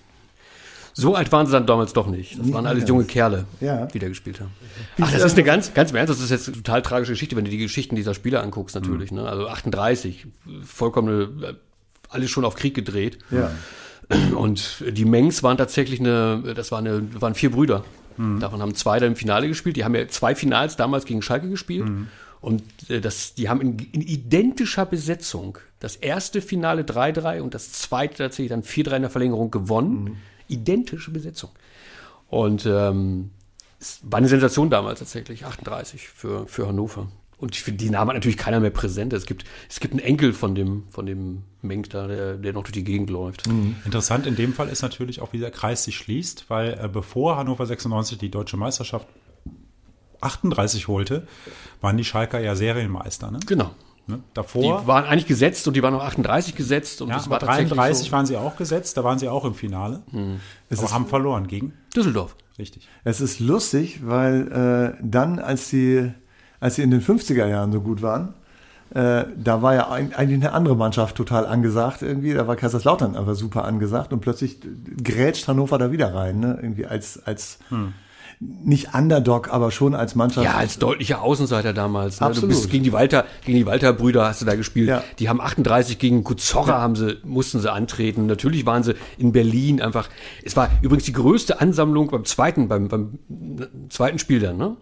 so 0.99 1.15
alt 1.15 1.31
waren 1.31 1.45
sie 1.45 1.53
dann 1.53 1.67
damals 1.67 1.93
doch 1.93 2.07
nicht. 2.07 2.39
Das 2.39 2.51
waren 2.55 2.67
alles 2.67 2.89
junge 2.89 3.05
Kerle, 3.05 3.45
Ja. 3.61 3.85
die 3.85 3.99
da 3.99 4.09
gespielt 4.09 4.41
haben. 4.41 4.51
Ach, 4.99 5.13
das 5.13 5.23
ist 5.25 5.35
eine 5.35 5.43
ganz, 5.45 5.75
ganz 5.75 5.91
im 5.91 5.97
Ernst, 5.97 6.11
das 6.11 6.21
ist 6.21 6.31
jetzt 6.31 6.49
eine 6.49 6.57
total 6.57 6.81
tragische 6.81 7.13
Geschichte, 7.13 7.37
wenn 7.37 7.45
du 7.45 7.51
die 7.51 7.59
Geschichten 7.59 7.97
dieser 7.97 8.15
Spieler 8.15 8.43
anguckst, 8.43 8.75
natürlich. 8.75 9.13
Ne? 9.13 9.29
Also 9.29 9.47
38, 9.47 10.27
vollkommene, 10.65 11.25
äh, 11.49 11.55
alles 12.09 12.31
schon 12.31 12.47
auf 12.47 12.55
Krieg 12.55 12.75
gedreht. 12.75 13.19
Ja. 13.31 13.51
Und 14.37 14.85
die 14.89 15.05
Mengs 15.05 15.43
waren 15.43 15.57
tatsächlich 15.57 16.01
eine, 16.01 16.55
das 16.55 16.71
waren, 16.71 16.87
eine, 16.87 17.21
waren 17.21 17.35
vier 17.35 17.51
Brüder. 17.51 17.85
Davon 18.41 18.63
haben 18.63 18.75
zwei 18.75 18.99
dann 18.99 19.11
im 19.11 19.17
Finale 19.17 19.47
gespielt. 19.47 19.77
Die 19.77 19.85
haben 19.85 19.95
ja 19.95 20.09
zwei 20.09 20.35
Finals 20.35 20.77
damals 20.77 21.05
gegen 21.05 21.21
Schalke 21.21 21.51
gespielt. 21.51 21.87
Und 22.41 22.63
äh, 22.89 23.01
das, 23.01 23.35
die 23.35 23.49
haben 23.49 23.61
in, 23.61 23.79
in 23.93 24.01
identischer 24.03 24.87
Besetzung 24.87 25.59
das 25.81 25.97
erste 25.97 26.41
Finale 26.41 26.83
3-3 26.83 27.41
und 27.41 27.55
das 27.55 27.73
zweite 27.73 28.19
tatsächlich 28.19 28.51
dann 28.51 28.63
4-3 28.63 28.97
in 28.97 29.03
der 29.03 29.11
Verlängerung 29.11 29.51
gewonnen. 29.51 30.19
Identische 30.49 31.11
Besetzung. 31.11 31.51
Und 32.29 32.65
ähm, 32.67 33.31
es 33.81 34.01
war 34.03 34.19
eine 34.19 34.29
Sensation 34.29 34.71
damals 34.71 35.01
tatsächlich, 35.01 35.45
38 35.45 36.09
für, 36.09 36.47
für 36.47 36.69
Hannover. 36.69 37.09
Und 37.39 37.55
ich 37.55 37.63
finde, 37.63 37.85
die 37.85 37.91
Namen 37.91 38.09
hat 38.09 38.17
natürlich 38.17 38.39
keiner 38.39 38.61
mehr 38.61 38.71
präsent. 38.71 39.13
Es 39.13 39.27
gibt, 39.27 39.45
es 39.69 39.79
gibt 39.81 39.93
einen 39.93 40.01
Enkel 40.01 40.33
von 40.33 40.55
dem, 40.55 40.85
von 40.89 41.05
dem 41.05 41.43
Menk 41.61 41.91
da, 41.91 42.07
der, 42.07 42.37
der 42.37 42.53
noch 42.55 42.63
durch 42.63 42.73
die 42.73 42.85
Gegend 42.85 43.11
läuft. 43.11 43.47
Interessant 43.85 44.27
in 44.27 44.37
dem 44.37 44.55
Fall 44.55 44.69
ist 44.69 44.81
natürlich 44.81 45.21
auch, 45.21 45.35
wie 45.35 45.39
der 45.39 45.51
Kreis 45.51 45.85
sich 45.85 45.97
schließt, 45.97 46.47
weil 46.49 46.79
äh, 46.83 46.89
bevor 46.89 47.37
Hannover 47.37 47.67
96 47.67 48.17
die 48.17 48.31
deutsche 48.31 48.57
Meisterschaft 48.57 49.07
38 50.23 50.89
holte, 50.89 51.27
waren 51.83 51.97
die 51.99 52.05
Schalker 52.05 52.41
ja 52.41 52.55
Serienmeister. 52.55 53.31
Ne? 53.31 53.39
Genau. 53.47 53.73
Ne? 54.07 54.19
Die 54.19 54.35
Davor, 54.35 54.87
waren 54.87 55.05
eigentlich 55.05 55.27
gesetzt 55.27 55.67
und 55.67 55.75
die 55.75 55.83
waren 55.83 55.93
auf 55.95 56.03
38 56.03 56.55
gesetzt 56.55 57.03
und 57.03 57.09
ja, 57.09 57.17
das 57.17 57.29
war 57.29 57.41
tatsächlich 57.41 57.71
33 57.71 58.07
so. 58.07 58.13
waren 58.13 58.25
sie 58.25 58.37
auch 58.37 58.57
gesetzt, 58.57 58.97
da 58.97 59.03
waren 59.03 59.19
sie 59.19 59.29
auch 59.29 59.45
im 59.45 59.55
Finale, 59.55 60.03
aber 60.71 60.91
haben 60.93 61.07
verloren 61.07 61.49
gegen, 61.49 61.73
Düsseldorf. 61.95 62.37
richtig. 62.57 62.89
Es 63.03 63.21
ist 63.21 63.41
lustig, 63.41 64.07
weil 64.07 64.95
äh, 64.97 65.03
dann, 65.03 65.41
als 65.41 65.71
sie, 65.71 66.13
als 66.61 66.77
sie 66.77 66.83
in 66.83 66.91
den 66.91 67.03
50er 67.03 67.47
Jahren 67.47 67.73
so 67.73 67.81
gut 67.81 68.03
waren, 68.03 68.35
äh, 68.95 69.25
da 69.37 69.63
war 69.63 69.75
ja 69.75 69.91
ein, 69.91 70.15
eigentlich 70.15 70.41
eine 70.41 70.53
andere 70.53 70.77
Mannschaft 70.77 71.17
total 71.17 71.47
angesagt 71.47 72.03
irgendwie. 72.03 72.35
Da 72.35 72.47
war 72.47 72.57
Kaiserslautern 72.57 73.17
aber 73.17 73.35
super 73.35 73.65
angesagt 73.65 74.13
und 74.13 74.21
plötzlich 74.21 74.59
grätscht 75.03 75.49
Hannover 75.49 75.79
da 75.79 75.91
wieder 75.91 76.15
rein, 76.15 76.39
ne? 76.39 76.59
Irgendwie 76.63 76.87
als, 76.87 77.27
als 77.27 77.59
nicht 78.39 78.95
Underdog, 78.95 79.53
aber 79.53 79.71
schon 79.71 79.95
als 79.95 80.15
Mannschaft. 80.15 80.45
Ja, 80.45 80.55
als 80.55 80.79
deutlicher 80.79 81.23
Außenseiter 81.23 81.73
damals. 81.73 82.21
Ne? 82.21 82.27
Du 82.27 82.31
Absolut. 82.31 82.51
bist 82.51 82.71
gegen 82.71 82.85
die 82.85 82.93
Walter, 82.93 83.25
gegen 83.45 83.59
die 83.59 83.67
Walter-Brüder 83.67 84.27
hast 84.27 84.43
du 84.43 84.45
da 84.45 84.55
gespielt. 84.55 84.89
Ja. 84.89 85.03
Die 85.19 85.29
haben 85.29 85.41
38 85.41 85.99
gegen 85.99 86.23
Kuzorra 86.23 86.81
haben 86.81 86.97
sie, 86.97 87.17
mussten 87.25 87.61
sie 87.61 87.73
antreten. 87.73 88.27
Natürlich 88.27 88.67
waren 88.67 88.83
sie 88.83 88.95
in 89.17 89.33
Berlin 89.33 89.81
einfach. 89.81 90.09
Es 90.45 90.55
war 90.55 90.69
übrigens 90.83 91.05
die 91.05 91.13
größte 91.13 91.61
Ansammlung 91.61 92.09
beim 92.09 92.25
zweiten, 92.25 92.69
beim, 92.69 92.89
beim 92.89 93.19
zweiten 93.89 94.19
Spiel 94.19 94.41
dann, 94.41 94.59
ne? 94.59 94.77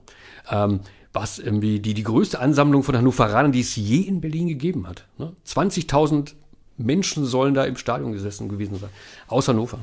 Ähm, 0.51 0.81
was 1.15 1.39
irgendwie 1.39 1.79
die, 1.79 1.95
die 1.95 2.03
größte 2.03 2.41
Ansammlung 2.41 2.83
von 2.83 2.97
Hannoveranern, 2.97 3.53
die 3.53 3.61
es 3.61 3.77
je 3.77 4.01
in 4.01 4.21
Berlin 4.21 4.49
gegeben 4.49 4.87
hat. 4.89 5.07
Ne? 5.17 5.33
20.000 5.47 6.33
Menschen 6.77 7.25
sollen 7.25 7.55
da 7.55 7.65
im 7.65 7.77
Stadion 7.77 8.13
gesessen 8.13 8.49
gewesen 8.49 8.79
sein. 8.79 8.91
Aus 9.29 9.47
Hannover. 9.47 9.79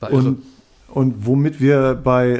War 0.00 0.10
irre. 0.10 0.18
Und, 0.28 0.42
und 0.88 1.26
womit 1.26 1.60
wir 1.60 1.94
bei, 1.94 2.34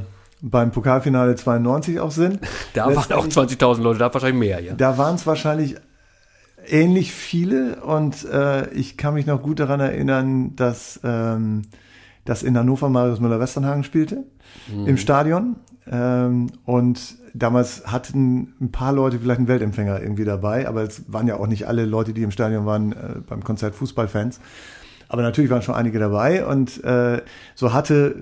äh, 0.00 0.04
beim 0.40 0.70
Pokalfinale 0.70 1.34
92 1.34 1.98
auch 1.98 2.12
sind. 2.12 2.38
da 2.72 2.86
waren 2.86 3.12
auch 3.12 3.24
letztendlich- 3.24 3.58
20.000 3.58 3.82
Leute, 3.82 3.98
da 3.98 4.14
wahrscheinlich 4.14 4.38
mehr, 4.38 4.60
ja. 4.60 4.74
Da 4.74 4.96
waren 4.96 5.16
es 5.16 5.26
wahrscheinlich 5.26 5.74
ähnlich 6.68 7.12
viele 7.12 7.82
und 7.82 8.24
äh, 8.26 8.70
ich 8.74 8.96
kann 8.96 9.14
mich 9.14 9.26
noch 9.26 9.42
gut 9.42 9.58
daran 9.58 9.80
erinnern, 9.80 10.54
dass, 10.54 11.00
ähm, 11.02 11.62
dass 12.24 12.44
in 12.44 12.56
Hannover 12.56 12.88
Marius 12.90 13.18
Müller-Westernhagen 13.18 13.82
spielte 13.82 14.24
im 14.86 14.96
Stadion 14.96 15.56
Ähm, 15.90 16.52
und 16.66 17.16
damals 17.34 17.86
hatten 17.86 18.54
ein 18.60 18.72
paar 18.72 18.92
Leute 18.92 19.18
vielleicht 19.18 19.38
einen 19.38 19.48
Weltempfänger 19.48 20.00
irgendwie 20.00 20.24
dabei, 20.24 20.68
aber 20.68 20.82
es 20.82 21.04
waren 21.12 21.26
ja 21.26 21.36
auch 21.36 21.46
nicht 21.46 21.66
alle 21.66 21.84
Leute, 21.84 22.12
die 22.12 22.22
im 22.22 22.30
Stadion 22.30 22.66
waren, 22.66 22.92
äh, 22.92 23.20
beim 23.26 23.44
Konzert 23.44 23.74
Fußballfans. 23.74 24.40
Aber 25.08 25.22
natürlich 25.22 25.50
waren 25.50 25.62
schon 25.62 25.74
einige 25.74 25.98
dabei 25.98 26.46
und 26.46 26.84
äh, 26.84 27.20
so 27.56 27.72
hatte 27.72 28.14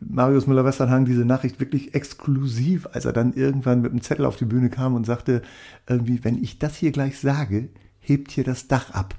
Marius 0.00 0.46
Müller-Westernhagen 0.46 1.04
diese 1.04 1.26
Nachricht 1.26 1.60
wirklich 1.60 1.94
exklusiv, 1.94 2.88
als 2.92 3.04
er 3.04 3.12
dann 3.12 3.34
irgendwann 3.34 3.82
mit 3.82 3.92
einem 3.92 4.00
Zettel 4.00 4.24
auf 4.24 4.36
die 4.36 4.46
Bühne 4.46 4.70
kam 4.70 4.94
und 4.94 5.04
sagte, 5.04 5.42
irgendwie, 5.86 6.24
wenn 6.24 6.42
ich 6.42 6.58
das 6.58 6.76
hier 6.76 6.92
gleich 6.92 7.18
sage, 7.18 7.68
hebt 8.00 8.30
hier 8.30 8.44
das 8.44 8.66
Dach 8.66 8.90
ab. 8.90 9.14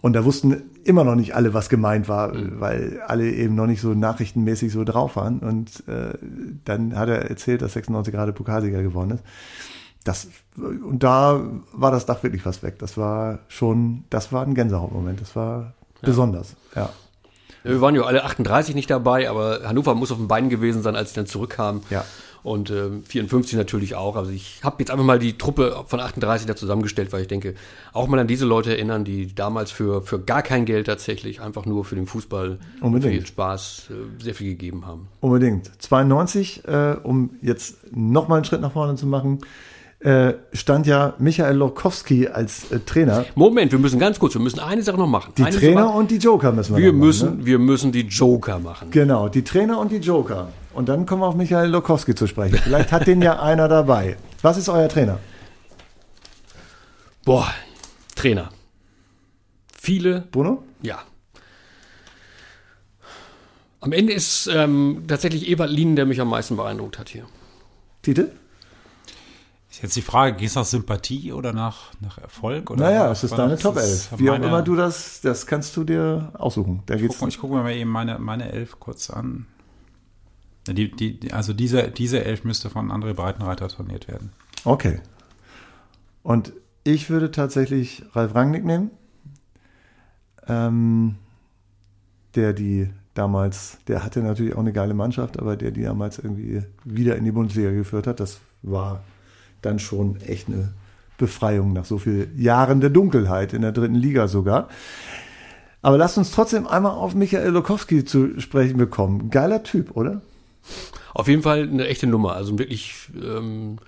Und 0.00 0.12
da 0.14 0.24
wussten 0.24 0.70
immer 0.84 1.04
noch 1.04 1.14
nicht 1.14 1.34
alle, 1.34 1.54
was 1.54 1.68
gemeint 1.68 2.08
war, 2.08 2.32
weil 2.60 3.00
alle 3.06 3.30
eben 3.30 3.54
noch 3.54 3.66
nicht 3.66 3.80
so 3.80 3.94
nachrichtenmäßig 3.94 4.72
so 4.72 4.84
drauf 4.84 5.16
waren. 5.16 5.38
Und 5.38 5.86
äh, 5.88 6.18
dann 6.64 6.96
hat 6.96 7.08
er 7.08 7.30
erzählt, 7.30 7.62
dass 7.62 7.74
96 7.74 8.12
gerade 8.12 8.32
Pokalsieger 8.32 8.82
geworden 8.82 9.12
ist. 9.12 9.24
Das, 10.04 10.28
und 10.56 11.02
da 11.02 11.40
war 11.72 11.92
das 11.92 12.06
Dach 12.06 12.22
wirklich 12.22 12.44
was 12.44 12.62
weg. 12.62 12.78
Das 12.80 12.96
war 12.96 13.38
schon, 13.48 14.04
das 14.10 14.32
war 14.32 14.44
ein 14.44 14.54
Gänsehautmoment. 14.54 15.20
Das 15.20 15.36
war 15.36 15.74
besonders, 16.00 16.56
ja. 16.74 16.90
Wir 17.64 17.80
waren 17.80 17.94
ja 17.94 18.02
alle 18.02 18.24
38 18.24 18.74
nicht 18.74 18.90
dabei, 18.90 19.30
aber 19.30 19.60
Hannover 19.64 19.94
muss 19.94 20.10
auf 20.10 20.18
den 20.18 20.26
Beinen 20.26 20.50
gewesen 20.50 20.82
sein, 20.82 20.96
als 20.96 21.10
sie 21.10 21.16
dann 21.16 21.26
zurückkamen. 21.26 21.82
Ja. 21.90 22.04
Und 22.42 22.70
äh, 22.70 22.90
54 23.04 23.56
natürlich 23.56 23.94
auch. 23.94 24.16
Also 24.16 24.30
ich 24.30 24.60
habe 24.62 24.76
jetzt 24.80 24.90
einfach 24.90 25.04
mal 25.04 25.18
die 25.18 25.38
Truppe 25.38 25.84
von 25.86 26.00
38 26.00 26.46
da 26.46 26.56
zusammengestellt, 26.56 27.12
weil 27.12 27.22
ich 27.22 27.28
denke, 27.28 27.54
auch 27.92 28.08
mal 28.08 28.18
an 28.18 28.26
diese 28.26 28.46
Leute 28.46 28.70
erinnern, 28.70 29.04
die 29.04 29.32
damals 29.32 29.70
für, 29.70 30.02
für 30.02 30.20
gar 30.20 30.42
kein 30.42 30.64
Geld 30.64 30.86
tatsächlich 30.86 31.40
einfach 31.40 31.66
nur 31.66 31.84
für 31.84 31.94
den 31.94 32.06
Fußball 32.06 32.58
Unbedingt. 32.80 33.14
viel 33.14 33.26
Spaß 33.26 33.90
äh, 33.90 34.22
sehr 34.22 34.34
viel 34.34 34.48
gegeben 34.48 34.86
haben. 34.86 35.08
Unbedingt. 35.20 35.70
92, 35.80 36.64
äh, 36.66 36.96
um 37.02 37.30
jetzt 37.42 37.76
nochmal 37.94 38.38
einen 38.38 38.44
Schritt 38.44 38.60
nach 38.60 38.72
vorne 38.72 38.96
zu 38.96 39.06
machen, 39.06 39.38
äh, 40.04 40.34
stand 40.52 40.86
ja 40.86 41.14
Michael 41.18 41.56
Lokowski 41.56 42.26
als 42.28 42.70
äh, 42.72 42.80
Trainer. 42.80 43.24
Moment, 43.34 43.70
wir 43.72 43.78
müssen 43.78 44.00
ganz 44.00 44.18
kurz, 44.18 44.34
wir 44.34 44.40
müssen 44.40 44.58
eine 44.58 44.82
Sache 44.82 44.96
noch 44.96 45.06
machen. 45.06 45.32
Die 45.38 45.44
eine 45.44 45.56
Trainer 45.56 45.84
Sache, 45.84 45.96
und 45.96 46.10
die 46.10 46.16
Joker 46.16 46.50
müssen 46.52 46.76
wir 46.76 46.82
wir 46.82 46.92
machen, 46.92 47.06
müssen, 47.06 47.38
Ne? 47.38 47.46
wir 47.46 47.58
müssen 47.58 47.92
die 47.92 48.00
Joker 48.02 48.58
machen. 48.58 48.90
Genau, 48.90 49.28
die 49.28 49.44
Trainer 49.44 49.78
und 49.78 49.92
die 49.92 49.98
Joker. 49.98 50.48
Und 50.74 50.88
dann 50.88 51.06
kommen 51.06 51.22
wir 51.22 51.26
auf 51.26 51.36
Michael 51.36 51.70
Lokowski 51.70 52.14
zu 52.14 52.26
sprechen. 52.26 52.58
Vielleicht 52.62 52.90
hat 52.90 53.06
den 53.06 53.22
ja 53.22 53.40
einer 53.42 53.68
dabei. 53.68 54.16
Was 54.42 54.56
ist 54.56 54.68
euer 54.68 54.88
Trainer? 54.88 55.18
Boah, 57.24 57.46
Trainer. 58.16 58.50
Viele 59.80 60.22
Bruno? 60.32 60.64
Ja. 60.82 60.98
Am 63.80 63.92
Ende 63.92 64.12
ist 64.12 64.48
ähm, 64.52 65.04
tatsächlich 65.06 65.48
Ewald 65.48 65.70
Lien, 65.70 65.96
der 65.96 66.06
mich 66.06 66.20
am 66.20 66.28
meisten 66.28 66.56
beeindruckt 66.56 66.98
hat 66.98 67.08
hier. 67.08 67.24
Tite? 68.02 68.32
Jetzt 69.82 69.96
die 69.96 70.02
Frage, 70.02 70.36
gehst 70.36 70.54
du 70.54 70.60
nach 70.60 70.66
Sympathie 70.66 71.32
oder 71.32 71.52
nach, 71.52 71.92
nach 72.00 72.16
Erfolg? 72.18 72.70
Oder 72.70 72.84
Naja, 72.84 73.10
es 73.10 73.24
ist 73.24 73.32
deine 73.36 73.58
Top 73.58 73.76
ist 73.76 74.12
11. 74.12 74.20
Wie 74.20 74.30
auch 74.30 74.36
immer 74.36 74.62
du 74.62 74.76
das, 74.76 75.20
das 75.22 75.44
kannst 75.46 75.76
du 75.76 75.82
dir 75.82 76.30
aussuchen. 76.34 76.84
Da. 76.86 76.96
Guck, 76.96 77.28
ich 77.28 77.38
gucke 77.38 77.54
mir 77.56 77.62
mal 77.64 77.72
eben 77.72 77.90
meine, 77.90 78.18
meine 78.20 78.52
Elf 78.52 78.78
kurz 78.78 79.10
an. 79.10 79.46
Die, 80.68 80.92
die- 80.92 81.32
also 81.32 81.52
diese, 81.52 81.88
diese 81.90 82.24
Elf 82.24 82.44
müsste 82.44 82.70
von 82.70 82.92
André 82.92 83.12
Breitenreiter 83.14 83.66
trainiert 83.66 84.06
werden. 84.06 84.30
Okay. 84.64 85.00
Und 86.22 86.52
ich 86.84 87.10
würde 87.10 87.32
tatsächlich 87.32 88.04
Ralf 88.12 88.36
Rangnick 88.36 88.64
nehmen, 88.64 88.92
ähm, 90.46 91.16
der 92.36 92.52
die 92.52 92.90
damals, 93.14 93.78
der 93.88 94.04
hatte 94.04 94.20
natürlich 94.20 94.54
auch 94.54 94.60
eine 94.60 94.72
geile 94.72 94.94
Mannschaft, 94.94 95.38
aber 95.40 95.56
der 95.56 95.70
die 95.72 95.82
damals 95.82 96.18
irgendwie 96.18 96.62
wieder 96.84 97.16
in 97.16 97.24
die 97.24 97.32
Bundesliga 97.32 97.70
geführt 97.72 98.06
hat, 98.06 98.20
das 98.20 98.40
war 98.62 99.02
dann 99.62 99.78
schon 99.78 100.20
echt 100.20 100.48
eine 100.48 100.72
Befreiung 101.18 101.72
nach 101.72 101.84
so 101.84 101.98
vielen 101.98 102.38
Jahren 102.38 102.80
der 102.80 102.90
Dunkelheit 102.90 103.52
in 103.52 103.62
der 103.62 103.72
dritten 103.72 103.94
Liga 103.94 104.28
sogar. 104.28 104.68
Aber 105.80 105.98
lasst 105.98 106.18
uns 106.18 106.30
trotzdem 106.30 106.66
einmal 106.66 106.92
auf 106.92 107.14
Michael 107.14 107.50
Lokowski 107.50 108.04
zu 108.04 108.40
sprechen 108.40 108.76
bekommen. 108.76 109.30
Geiler 109.30 109.62
Typ, 109.62 109.96
oder? 109.96 110.22
Auf 111.14 111.28
jeden 111.28 111.42
Fall 111.42 111.62
eine 111.62 111.86
echte 111.86 112.06
Nummer. 112.06 112.34
Also 112.34 112.58
wirklich 112.58 113.08
ähm, 113.20 113.78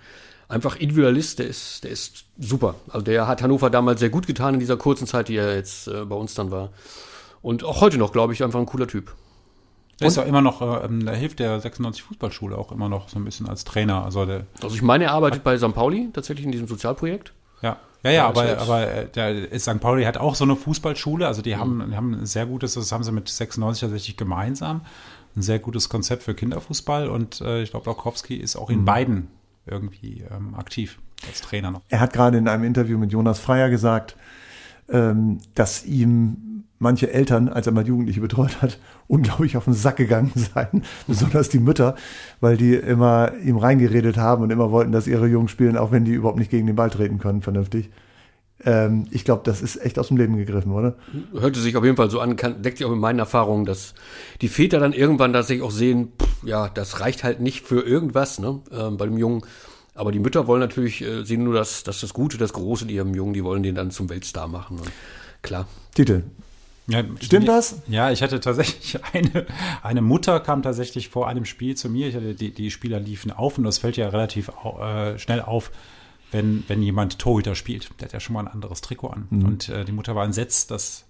einfach 0.48 0.76
Individualist, 0.76 1.38
der 1.38 1.46
ist, 1.46 1.84
der 1.84 1.90
ist 1.90 2.24
super. 2.38 2.74
Also 2.88 3.04
der 3.04 3.28
hat 3.28 3.42
Hannover 3.42 3.70
damals 3.70 4.00
sehr 4.00 4.10
gut 4.10 4.26
getan 4.26 4.54
in 4.54 4.60
dieser 4.60 4.76
kurzen 4.76 5.06
Zeit, 5.06 5.28
die 5.28 5.36
er 5.36 5.54
jetzt 5.54 5.88
äh, 5.88 6.04
bei 6.04 6.16
uns 6.16 6.34
dann 6.34 6.50
war. 6.50 6.70
Und 7.42 7.62
auch 7.64 7.80
heute 7.80 7.98
noch, 7.98 8.12
glaube 8.12 8.32
ich, 8.32 8.42
einfach 8.42 8.58
ein 8.58 8.66
cooler 8.66 8.88
Typ. 8.88 9.14
Der 10.00 10.08
ist 10.08 10.16
ja 10.16 10.24
immer 10.24 10.40
noch, 10.40 10.60
äh, 10.60 10.84
ähm, 10.84 11.04
da 11.04 11.12
hilft 11.12 11.38
der 11.38 11.60
96 11.60 12.02
Fußballschule 12.02 12.56
auch 12.56 12.72
immer 12.72 12.88
noch 12.88 13.08
so 13.08 13.18
ein 13.18 13.24
bisschen 13.24 13.48
als 13.48 13.64
Trainer. 13.64 14.04
Also 14.04 14.24
der, 14.26 14.46
Also 14.62 14.74
ich 14.74 14.82
meine, 14.82 15.04
er 15.04 15.12
arbeitet 15.12 15.44
bei 15.44 15.56
St. 15.56 15.74
Pauli 15.74 16.08
tatsächlich 16.12 16.44
in 16.44 16.52
diesem 16.52 16.66
Sozialprojekt. 16.66 17.32
ja, 17.62 17.76
ja, 18.02 18.10
ja, 18.10 18.16
Ja, 18.16 18.26
aber, 18.26 18.58
aber 18.58 18.88
äh, 18.88 19.08
der 19.08 19.50
ist, 19.52 19.64
St. 19.64 19.80
Pauli 19.80 20.04
hat 20.04 20.18
auch 20.18 20.34
so 20.34 20.44
eine 20.44 20.56
Fußballschule. 20.56 21.26
Also 21.26 21.42
die 21.42 21.56
haben, 21.56 21.90
die 21.90 21.96
haben 21.96 22.14
ein 22.14 22.26
sehr 22.26 22.46
gutes, 22.46 22.74
das 22.74 22.92
haben 22.92 23.04
sie 23.04 23.12
mit 23.12 23.28
96 23.28 23.80
tatsächlich 23.80 24.16
gemeinsam, 24.16 24.82
ein 25.36 25.42
sehr 25.42 25.58
gutes 25.58 25.88
Konzept 25.88 26.22
für 26.22 26.34
Kinderfußball. 26.34 27.08
Und 27.08 27.40
äh, 27.40 27.62
ich 27.62 27.70
glaube, 27.70 27.86
Lokowski 27.86 28.36
ist 28.36 28.56
auch 28.56 28.70
in 28.70 28.84
beiden 28.84 29.28
irgendwie 29.66 30.24
ähm, 30.30 30.54
aktiv 30.54 30.98
als 31.26 31.40
Trainer 31.40 31.70
noch. 31.70 31.82
Er 31.88 32.00
hat 32.00 32.12
gerade 32.12 32.38
in 32.38 32.48
einem 32.48 32.64
Interview 32.64 32.98
mit 32.98 33.12
Jonas 33.12 33.38
Freier 33.38 33.70
gesagt, 33.70 34.16
ähm, 34.88 35.38
dass 35.54 35.84
ihm 35.84 36.53
manche 36.78 37.12
Eltern, 37.12 37.48
als 37.48 37.66
er 37.66 37.72
mal 37.72 37.86
Jugendliche 37.86 38.20
betreut 38.20 38.62
hat, 38.62 38.78
unglaublich 39.08 39.56
auf 39.56 39.64
den 39.64 39.74
Sack 39.74 39.96
gegangen 39.96 40.32
seien, 40.54 40.84
besonders 41.06 41.48
die 41.48 41.58
Mütter, 41.58 41.94
weil 42.40 42.56
die 42.56 42.74
immer 42.74 43.32
ihm 43.42 43.56
reingeredet 43.56 44.16
haben 44.16 44.42
und 44.42 44.50
immer 44.50 44.70
wollten, 44.70 44.92
dass 44.92 45.06
ihre 45.06 45.26
Jungs 45.26 45.50
spielen, 45.50 45.76
auch 45.76 45.92
wenn 45.92 46.04
die 46.04 46.12
überhaupt 46.12 46.38
nicht 46.38 46.50
gegen 46.50 46.66
den 46.66 46.76
Ball 46.76 46.90
treten 46.90 47.18
können, 47.18 47.42
vernünftig. 47.42 47.90
Ähm, 48.64 49.06
ich 49.10 49.24
glaube, 49.24 49.42
das 49.44 49.60
ist 49.60 49.76
echt 49.84 49.98
aus 49.98 50.08
dem 50.08 50.16
Leben 50.16 50.36
gegriffen, 50.36 50.72
oder? 50.72 50.96
hörte 51.32 51.60
sich 51.60 51.76
auf 51.76 51.84
jeden 51.84 51.96
Fall 51.96 52.10
so 52.10 52.20
an, 52.20 52.36
kann, 52.36 52.62
deckt 52.62 52.78
sich 52.78 52.86
auch 52.86 52.90
mit 52.90 53.00
meinen 53.00 53.18
Erfahrungen, 53.18 53.64
dass 53.66 53.94
die 54.40 54.48
Väter 54.48 54.78
dann 54.78 54.92
irgendwann 54.92 55.32
tatsächlich 55.32 55.64
auch 55.64 55.72
sehen, 55.72 56.12
pff, 56.20 56.44
ja, 56.44 56.68
das 56.68 57.00
reicht 57.00 57.24
halt 57.24 57.40
nicht 57.40 57.66
für 57.66 57.82
irgendwas, 57.82 58.38
ne, 58.38 58.60
ähm, 58.70 58.96
bei 58.96 59.06
dem 59.06 59.18
Jungen. 59.18 59.42
Aber 59.94 60.12
die 60.12 60.18
Mütter 60.18 60.46
wollen 60.46 60.60
natürlich, 60.60 61.02
äh, 61.02 61.24
sehen 61.24 61.44
nur 61.44 61.54
das, 61.54 61.84
das, 61.84 62.00
das 62.00 62.14
Gute, 62.14 62.38
das 62.38 62.52
Große 62.52 62.84
in 62.84 62.90
ihrem 62.90 63.14
Jungen, 63.14 63.34
die 63.34 63.44
wollen 63.44 63.62
den 63.62 63.74
dann 63.74 63.90
zum 63.90 64.08
Weltstar 64.08 64.48
machen. 64.48 64.78
Und 64.78 64.90
klar. 65.42 65.68
Titel. 65.94 66.22
Ja, 66.86 67.02
Stimmt 67.20 67.48
das? 67.48 67.82
Ja, 67.88 68.10
ich 68.10 68.22
hatte 68.22 68.40
tatsächlich 68.40 68.98
eine, 69.12 69.46
eine 69.82 70.02
Mutter 70.02 70.40
kam 70.40 70.62
tatsächlich 70.62 71.08
vor 71.08 71.28
einem 71.28 71.44
Spiel 71.44 71.76
zu 71.76 71.88
mir. 71.88 72.08
Ich 72.08 72.14
hatte, 72.14 72.34
die, 72.34 72.52
die 72.52 72.70
Spieler 72.70 73.00
liefen 73.00 73.30
auf 73.30 73.56
und 73.58 73.64
das 73.64 73.78
fällt 73.78 73.96
ja 73.96 74.08
relativ 74.08 74.50
äh, 74.80 75.18
schnell 75.18 75.40
auf, 75.40 75.70
wenn, 76.30 76.64
wenn 76.68 76.82
jemand 76.82 77.18
Torhüter 77.18 77.54
spielt. 77.54 77.90
Der 78.00 78.08
hat 78.08 78.12
ja 78.12 78.20
schon 78.20 78.34
mal 78.34 78.40
ein 78.40 78.48
anderes 78.48 78.80
Trikot 78.80 79.08
an. 79.08 79.28
Und 79.30 79.68
äh, 79.68 79.84
die 79.84 79.92
Mutter 79.92 80.14
war 80.14 80.24
entsetzt, 80.24 80.70
dass, 80.70 81.04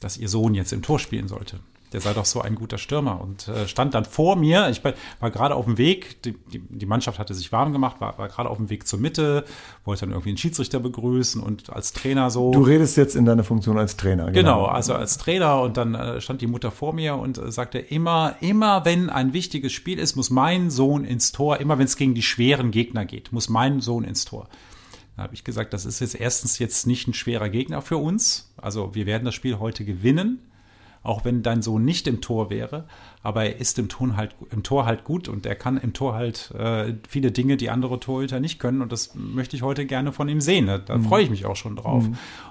dass 0.00 0.16
ihr 0.16 0.28
Sohn 0.28 0.54
jetzt 0.54 0.72
im 0.72 0.82
Tor 0.82 0.98
spielen 0.98 1.28
sollte. 1.28 1.60
Der 1.96 2.02
sei 2.02 2.12
doch 2.12 2.26
so 2.26 2.42
ein 2.42 2.56
guter 2.56 2.76
Stürmer 2.76 3.22
und 3.22 3.48
äh, 3.48 3.66
stand 3.66 3.94
dann 3.94 4.04
vor 4.04 4.36
mir. 4.36 4.68
Ich 4.68 4.82
war, 4.84 5.30
gerade 5.30 5.54
auf 5.54 5.64
dem 5.64 5.78
Weg, 5.78 6.20
die, 6.24 6.32
die, 6.52 6.58
die 6.58 6.84
Mannschaft 6.84 7.18
hatte 7.18 7.32
sich 7.32 7.52
warm 7.52 7.72
gemacht, 7.72 8.02
war, 8.02 8.18
war 8.18 8.28
gerade 8.28 8.50
auf 8.50 8.58
dem 8.58 8.68
Weg 8.68 8.86
zur 8.86 8.98
Mitte, 8.98 9.46
wollte 9.86 10.00
dann 10.00 10.10
irgendwie 10.10 10.28
einen 10.28 10.36
Schiedsrichter 10.36 10.78
begrüßen 10.78 11.42
und 11.42 11.70
als 11.70 11.94
Trainer 11.94 12.28
so. 12.28 12.50
Du 12.50 12.60
redest 12.60 12.98
jetzt 12.98 13.16
in 13.16 13.24
deiner 13.24 13.44
Funktion 13.44 13.78
als 13.78 13.96
Trainer. 13.96 14.30
Genau, 14.30 14.66
also 14.66 14.92
als 14.92 15.16
Trainer 15.16 15.62
und 15.62 15.78
dann 15.78 15.94
äh, 15.94 16.20
stand 16.20 16.42
die 16.42 16.46
Mutter 16.46 16.70
vor 16.70 16.92
mir 16.92 17.16
und 17.16 17.38
äh, 17.38 17.50
sagte 17.50 17.78
immer, 17.78 18.36
immer 18.40 18.84
wenn 18.84 19.08
ein 19.08 19.32
wichtiges 19.32 19.72
Spiel 19.72 19.98
ist, 19.98 20.16
muss 20.16 20.28
mein 20.28 20.68
Sohn 20.68 21.06
ins 21.06 21.32
Tor, 21.32 21.60
immer 21.60 21.78
wenn 21.78 21.86
es 21.86 21.96
gegen 21.96 22.12
die 22.12 22.20
schweren 22.20 22.72
Gegner 22.72 23.06
geht, 23.06 23.32
muss 23.32 23.48
mein 23.48 23.80
Sohn 23.80 24.04
ins 24.04 24.26
Tor. 24.26 24.50
Da 25.16 25.22
habe 25.22 25.32
ich 25.32 25.44
gesagt, 25.44 25.72
das 25.72 25.86
ist 25.86 26.00
jetzt 26.00 26.20
erstens 26.20 26.58
jetzt 26.58 26.86
nicht 26.86 27.08
ein 27.08 27.14
schwerer 27.14 27.48
Gegner 27.48 27.80
für 27.80 27.96
uns. 27.96 28.52
Also 28.58 28.94
wir 28.94 29.06
werden 29.06 29.24
das 29.24 29.34
Spiel 29.34 29.58
heute 29.58 29.86
gewinnen, 29.86 30.40
auch 31.06 31.24
wenn 31.24 31.42
dein 31.42 31.62
Sohn 31.62 31.84
nicht 31.84 32.06
im 32.06 32.20
Tor 32.20 32.50
wäre. 32.50 32.84
Aber 33.22 33.44
er 33.44 33.58
ist 33.60 33.78
im, 33.78 33.88
Ton 33.88 34.16
halt, 34.16 34.34
im 34.50 34.62
Tor 34.62 34.86
halt 34.86 35.04
gut 35.04 35.28
und 35.28 35.46
er 35.46 35.54
kann 35.54 35.76
im 35.78 35.92
Tor 35.92 36.14
halt 36.14 36.52
äh, 36.52 36.94
viele 37.08 37.32
Dinge, 37.32 37.56
die 37.56 37.70
andere 37.70 38.00
Torhüter 38.00 38.40
nicht 38.40 38.58
können. 38.58 38.82
Und 38.82 38.92
das 38.92 39.14
möchte 39.14 39.56
ich 39.56 39.62
heute 39.62 39.86
gerne 39.86 40.12
von 40.12 40.28
ihm 40.28 40.40
sehen. 40.40 40.66
Da, 40.66 40.78
da 40.78 40.98
freue 40.98 41.22
ich 41.22 41.30
mich 41.30 41.46
auch 41.46 41.56
schon 41.56 41.76
drauf. 41.76 42.04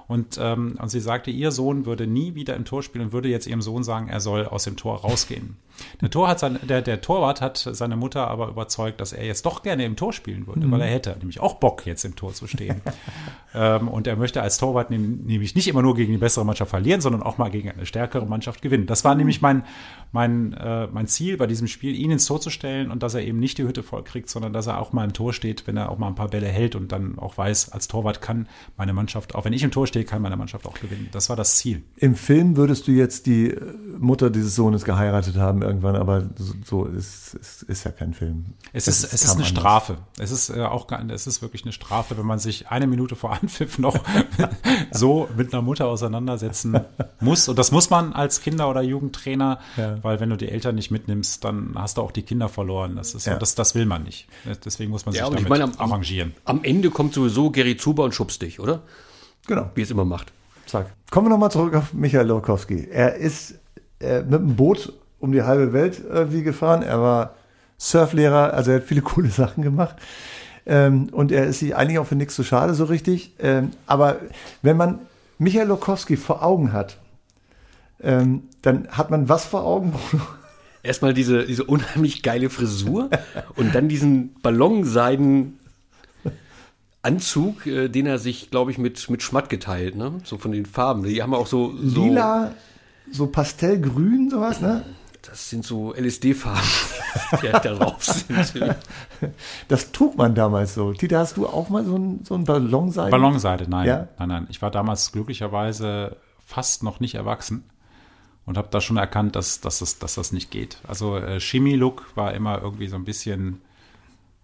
Und, 0.08 0.38
ähm, 0.40 0.78
und 0.80 0.90
sie 0.90 1.00
sagte, 1.00 1.32
ihr 1.32 1.52
Sohn 1.52 1.86
würde 1.86 2.08
nie 2.08 2.36
wieder 2.36 2.56
im 2.56 2.66
Tor 2.66 2.84
spielen 2.84 3.06
und 3.06 3.14
würde 3.14 3.30
jetzt 3.30 3.48
ihrem 3.48 3.62
Sohn 3.62 3.84
sagen, 3.84 4.08
er 4.08 4.20
soll 4.20 4.46
aus 4.46 4.66
dem 4.66 4.78
Tor 4.78 5.02
rausgehen. 5.02 5.58
Der, 6.00 6.10
Tor 6.10 6.30
hat 6.30 6.40
sein, 6.40 6.58
der, 6.64 6.82
der 6.82 7.02
Torwart 7.02 7.42
hat 7.42 7.58
seine 7.58 7.98
Mutter 7.98 8.30
aber 8.30 8.48
überzeugt, 8.48 9.02
dass 9.02 9.12
er 9.12 9.26
jetzt 9.26 9.46
doch 9.46 9.62
gerne 9.62 9.84
im 9.84 9.98
Tor 9.98 10.14
spielen 10.14 10.48
würde, 10.48 10.72
weil 10.72 10.80
er 10.80 10.88
hätte 10.88 11.18
nämlich 11.20 11.42
auch 11.42 11.56
Bock, 11.56 11.86
jetzt 11.86 12.06
im 12.06 12.16
Tor 12.16 12.34
zu 12.34 12.48
stehen. 12.48 12.82
ähm, 13.54 13.90
und 13.90 14.08
er 14.08 14.16
möchte 14.16 14.42
als 14.42 14.58
Torwart 14.58 14.90
nämlich 14.90 15.54
nicht 15.54 15.68
immer 15.68 15.82
nur 15.82 15.96
gegen 15.96 16.14
die 16.14 16.18
bessere 16.18 16.46
Mannschaft 16.46 16.70
verlieren, 16.70 17.02
sondern 17.02 17.24
auch 17.24 17.38
mal 17.38 17.50
gegen 17.50 17.72
eine 17.72 17.86
stärkere 17.86 18.26
Mannschaft 18.26 18.36
Mannschaft 18.36 18.62
gewinnen. 18.62 18.86
Das 18.86 19.04
war 19.04 19.16
nämlich 19.16 19.42
mein, 19.42 19.64
mein, 20.12 20.55
äh, 20.56 20.88
mein 20.88 21.08
Ziel 21.08 21.38
bei 21.38 21.48
diesem 21.48 21.68
Spiel, 21.68 21.96
ihn 21.96 22.12
ins 22.12 22.26
Tor 22.26 22.42
zu 22.42 22.50
stellen 22.50 22.92
und 22.92 23.04
dass 23.04 23.14
er 23.14 23.22
eben 23.22 23.40
nicht 23.40 23.58
die 23.58 23.64
Hütte 23.64 23.84
voll 23.84 24.04
kriegt, 24.04 24.30
sondern 24.30 24.54
dass 24.54 24.68
er 24.68 24.80
auch 24.80 24.94
mal 24.94 25.04
im 25.04 25.14
Tor 25.14 25.34
steht, 25.34 25.68
wenn 25.68 25.78
er 25.78 25.90
auch 25.90 25.98
mal 25.98 26.08
ein 26.08 26.16
paar 26.16 26.30
Bälle 26.30 26.48
hält 26.48 26.76
und 26.76 26.92
dann 26.92 27.20
auch 27.20 27.38
weiß, 27.38 27.72
als 27.72 27.88
Torwart 27.88 28.22
kann 28.22 28.48
meine 28.78 28.94
Mannschaft, 28.94 29.36
auch 29.36 29.46
wenn 29.46 29.54
ich 29.54 29.64
im 29.64 29.72
Tor 29.72 29.88
stehe, 29.88 30.06
kann 30.06 30.22
meine 30.22 30.38
Mannschaft 30.38 30.66
auch 30.66 30.76
gewinnen. 30.80 31.10
Das 31.12 31.30
war 31.30 31.36
das 31.36 31.58
Ziel. 31.58 31.84
Im 31.98 32.16
Film 32.16 32.58
würdest 32.58 32.88
du 32.88 32.92
jetzt 32.92 33.26
die 33.26 33.56
Mutter 33.98 34.30
dieses 34.30 34.56
Sohnes 34.56 34.86
geheiratet 34.86 35.36
haben 35.38 35.62
irgendwann, 35.62 35.96
aber 35.96 36.30
so, 36.64 36.86
ist, 36.86 37.36
ist, 37.36 37.64
ist 37.64 37.84
ja 37.86 37.92
kein 37.92 38.14
Film. 38.14 38.46
Es 38.74 38.86
Das 38.86 39.00
ist, 39.00 39.14
es 39.14 39.14
ist 39.14 39.24
eine 39.32 39.34
anders. 39.34 39.48
Strafe. 39.50 39.98
Es 40.20 40.32
ist 40.32 40.50
äh, 40.50 40.62
auch 40.64 40.88
es 41.10 41.28
ist 41.28 41.42
wirklich 41.42 41.64
eine 41.64 41.74
Strafe, 41.74 42.18
wenn 42.18 42.26
man 42.26 42.40
sich 42.40 42.68
eine 42.70 42.88
Minute 42.88 43.16
vor 43.16 43.34
Anpfiff 43.34 43.78
noch 43.80 43.98
so 44.92 45.28
mit 45.36 45.54
einer 45.54 45.62
Mutter 45.62 45.88
auseinandersetzen 45.88 46.80
muss. 47.20 47.48
Und 47.48 47.58
das 47.60 47.72
muss 47.72 47.90
man 47.90 48.14
als 48.14 48.42
Kinder- 48.42 48.70
oder 48.70 48.82
Jugendtrainer, 48.82 49.60
Ja. 49.78 49.98
weil 50.04 50.20
wenn 50.20 50.30
du 50.30 50.38
die 50.46 50.52
Eltern 50.52 50.76
nicht 50.76 50.92
mitnimmst, 50.92 51.44
dann 51.44 51.72
hast 51.76 51.98
du 51.98 52.02
auch 52.02 52.12
die 52.12 52.22
Kinder 52.24 52.50
verloren. 52.50 52.96
Das 52.96 53.14
ist 53.16 53.26
Ja. 53.26 53.38
das, 53.38 53.56
das 53.56 53.76
will 53.76 53.86
man 53.86 54.04
nicht. 54.04 54.28
Deswegen 54.64 54.92
muss 54.92 55.06
man 55.06 55.14
sich 55.14 55.22
Ja, 55.22 55.28
damit 55.28 55.42
ich 55.44 55.50
meine, 55.50 55.64
am, 55.66 55.74
arrangieren. 55.78 56.34
am 56.46 56.64
Ende 56.64 56.90
kommt 56.90 57.14
sowieso 57.14 57.52
Gary 57.52 57.78
Zuber 57.78 58.04
und 58.04 58.14
schubst 58.14 58.42
dich, 58.42 58.60
oder? 58.60 58.82
Genau. 59.48 59.70
Wie 59.76 59.82
es 59.82 59.92
immer 59.92 60.06
macht. 60.06 60.32
Zack. 60.66 60.88
Kommen 61.12 61.28
wir 61.28 61.30
nochmal 61.32 61.52
zurück 61.52 61.76
auf 61.76 61.94
Michael 61.94 62.28
Lorkowski. 62.28 62.88
Er 62.92 63.16
ist 63.16 63.56
äh, 64.00 64.22
mit 64.22 64.34
dem 64.40 64.56
Boot 64.56 64.94
um 65.20 65.32
die 65.32 65.44
halbe 65.44 65.74
Welt 65.74 66.02
irgendwie 66.08 66.44
gefahren. 66.44 66.82
Er 66.84 67.00
war 67.02 67.36
Surflehrer, 67.78 68.54
also 68.54 68.72
er 68.72 68.78
hat 68.78 68.84
viele 68.86 69.02
coole 69.04 69.30
Sachen 69.30 69.64
gemacht. 69.64 69.96
Ähm, 70.66 71.10
und 71.12 71.32
er 71.32 71.46
ist 71.46 71.60
sich 71.60 71.76
eigentlich 71.76 72.00
auch 72.00 72.08
für 72.08 72.16
nichts 72.16 72.36
zu 72.36 72.44
schade, 72.44 72.74
so 72.74 72.86
richtig. 72.86 73.34
Ähm, 73.40 73.72
aber 73.86 74.18
wenn 74.64 74.78
man 74.78 75.00
Michael 75.38 75.68
Lorkowski 75.68 76.18
vor 76.18 76.42
Augen 76.42 76.74
hat, 76.74 76.98
ähm, 78.02 78.44
dann 78.62 78.88
hat 78.90 79.10
man 79.10 79.30
was 79.30 79.46
vor 79.46 79.64
Augen, 79.64 79.92
Bruno? 79.92 80.24
Erstmal 80.84 81.16
diese, 81.16 81.46
diese 81.46 81.64
unheimlich 81.64 82.22
geile 82.22 82.50
Frisur 82.52 83.10
und 83.56 83.74
dann 83.74 83.90
diesen 83.90 84.36
Ballonseiden 84.42 85.60
Anzug, 87.02 87.68
äh, 87.68 87.88
den 87.88 88.06
er 88.06 88.18
sich, 88.18 88.52
glaube 88.52 88.72
ich, 88.72 88.78
mit, 88.78 89.10
mit 89.10 89.22
Schmatt 89.22 89.50
geteilt, 89.50 89.96
ne? 89.96 90.14
So 90.24 90.38
von 90.38 90.52
den 90.52 90.66
Farben. 90.66 91.04
Die 91.04 91.22
haben 91.22 91.34
auch 91.34 91.48
so, 91.48 91.76
so 91.78 92.04
Lila, 92.04 92.52
so 93.12 93.28
pastellgrün, 93.28 94.30
sowas, 94.30 94.60
ne? 94.62 94.84
Das 95.22 95.50
sind 95.50 95.66
so 95.66 95.94
LSD-Farben, 95.94 96.68
die 97.42 97.48
da 97.48 97.60
drauf 97.60 98.04
sind. 98.04 98.76
Das 99.68 99.92
trug 99.92 100.18
man 100.18 100.36
damals 100.36 100.76
so. 100.76 100.94
Tita, 100.94 101.20
hast 101.20 101.38
du 101.38 101.48
auch 101.48 101.70
mal 101.70 101.84
so 101.84 101.96
ein, 101.96 102.20
so 102.24 102.36
ein 102.36 102.44
Ballonseiden? 102.44 103.12
Ballonseide, 103.12 103.68
nein. 103.68 103.88
Ja? 103.88 104.08
Nein, 104.20 104.30
nein. 104.30 104.48
Ich 104.50 104.62
war 104.62 104.70
damals 104.70 105.12
glücklicherweise 105.12 106.18
fast 106.46 106.84
noch 106.84 107.00
nicht 107.00 107.16
erwachsen 107.16 107.64
und 108.46 108.58
habe 108.58 108.68
da 108.72 108.82
schon 108.82 108.98
erkannt, 108.98 109.36
dass, 109.36 109.62
dass, 109.62 109.80
das, 109.80 109.98
dass 110.00 110.16
das 110.16 110.32
nicht 110.32 110.52
geht. 110.52 110.78
Also 110.88 111.18
äh, 111.18 111.40
Chemie-Look 111.40 112.06
war 112.16 112.34
immer 112.34 112.62
irgendwie 112.62 112.88
so 112.88 112.96
ein 112.96 113.06
bisschen 113.06 113.62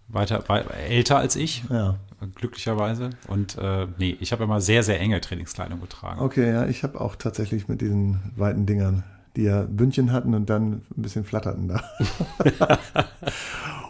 weiter, 0.08 0.42
wei 0.48 0.58
älter 0.60 1.18
als 1.18 1.36
ich, 1.36 1.62
Ja. 1.70 1.96
glücklicherweise. 2.34 3.10
Und 3.28 3.56
äh, 3.58 3.86
nee, 3.98 4.16
ich 4.20 4.32
habe 4.32 4.44
immer 4.44 4.60
sehr, 4.60 4.82
sehr 4.82 5.00
enge 5.00 5.20
Trainingskleidung 5.20 5.80
getragen. 5.80 6.20
Okay, 6.20 6.50
ja, 6.52 6.66
ich 6.66 6.82
habe 6.82 7.00
auch 7.00 7.16
tatsächlich 7.16 7.68
mit 7.68 7.80
diesen 7.80 8.20
weiten 8.36 8.66
Dingern, 8.66 9.04
die 9.36 9.44
ja 9.44 9.62
Bündchen 9.62 10.12
hatten 10.12 10.34
und 10.34 10.50
dann 10.50 10.72
ein 10.72 10.82
bisschen 11.02 11.24
flatterten 11.24 11.68
da. 11.68 11.82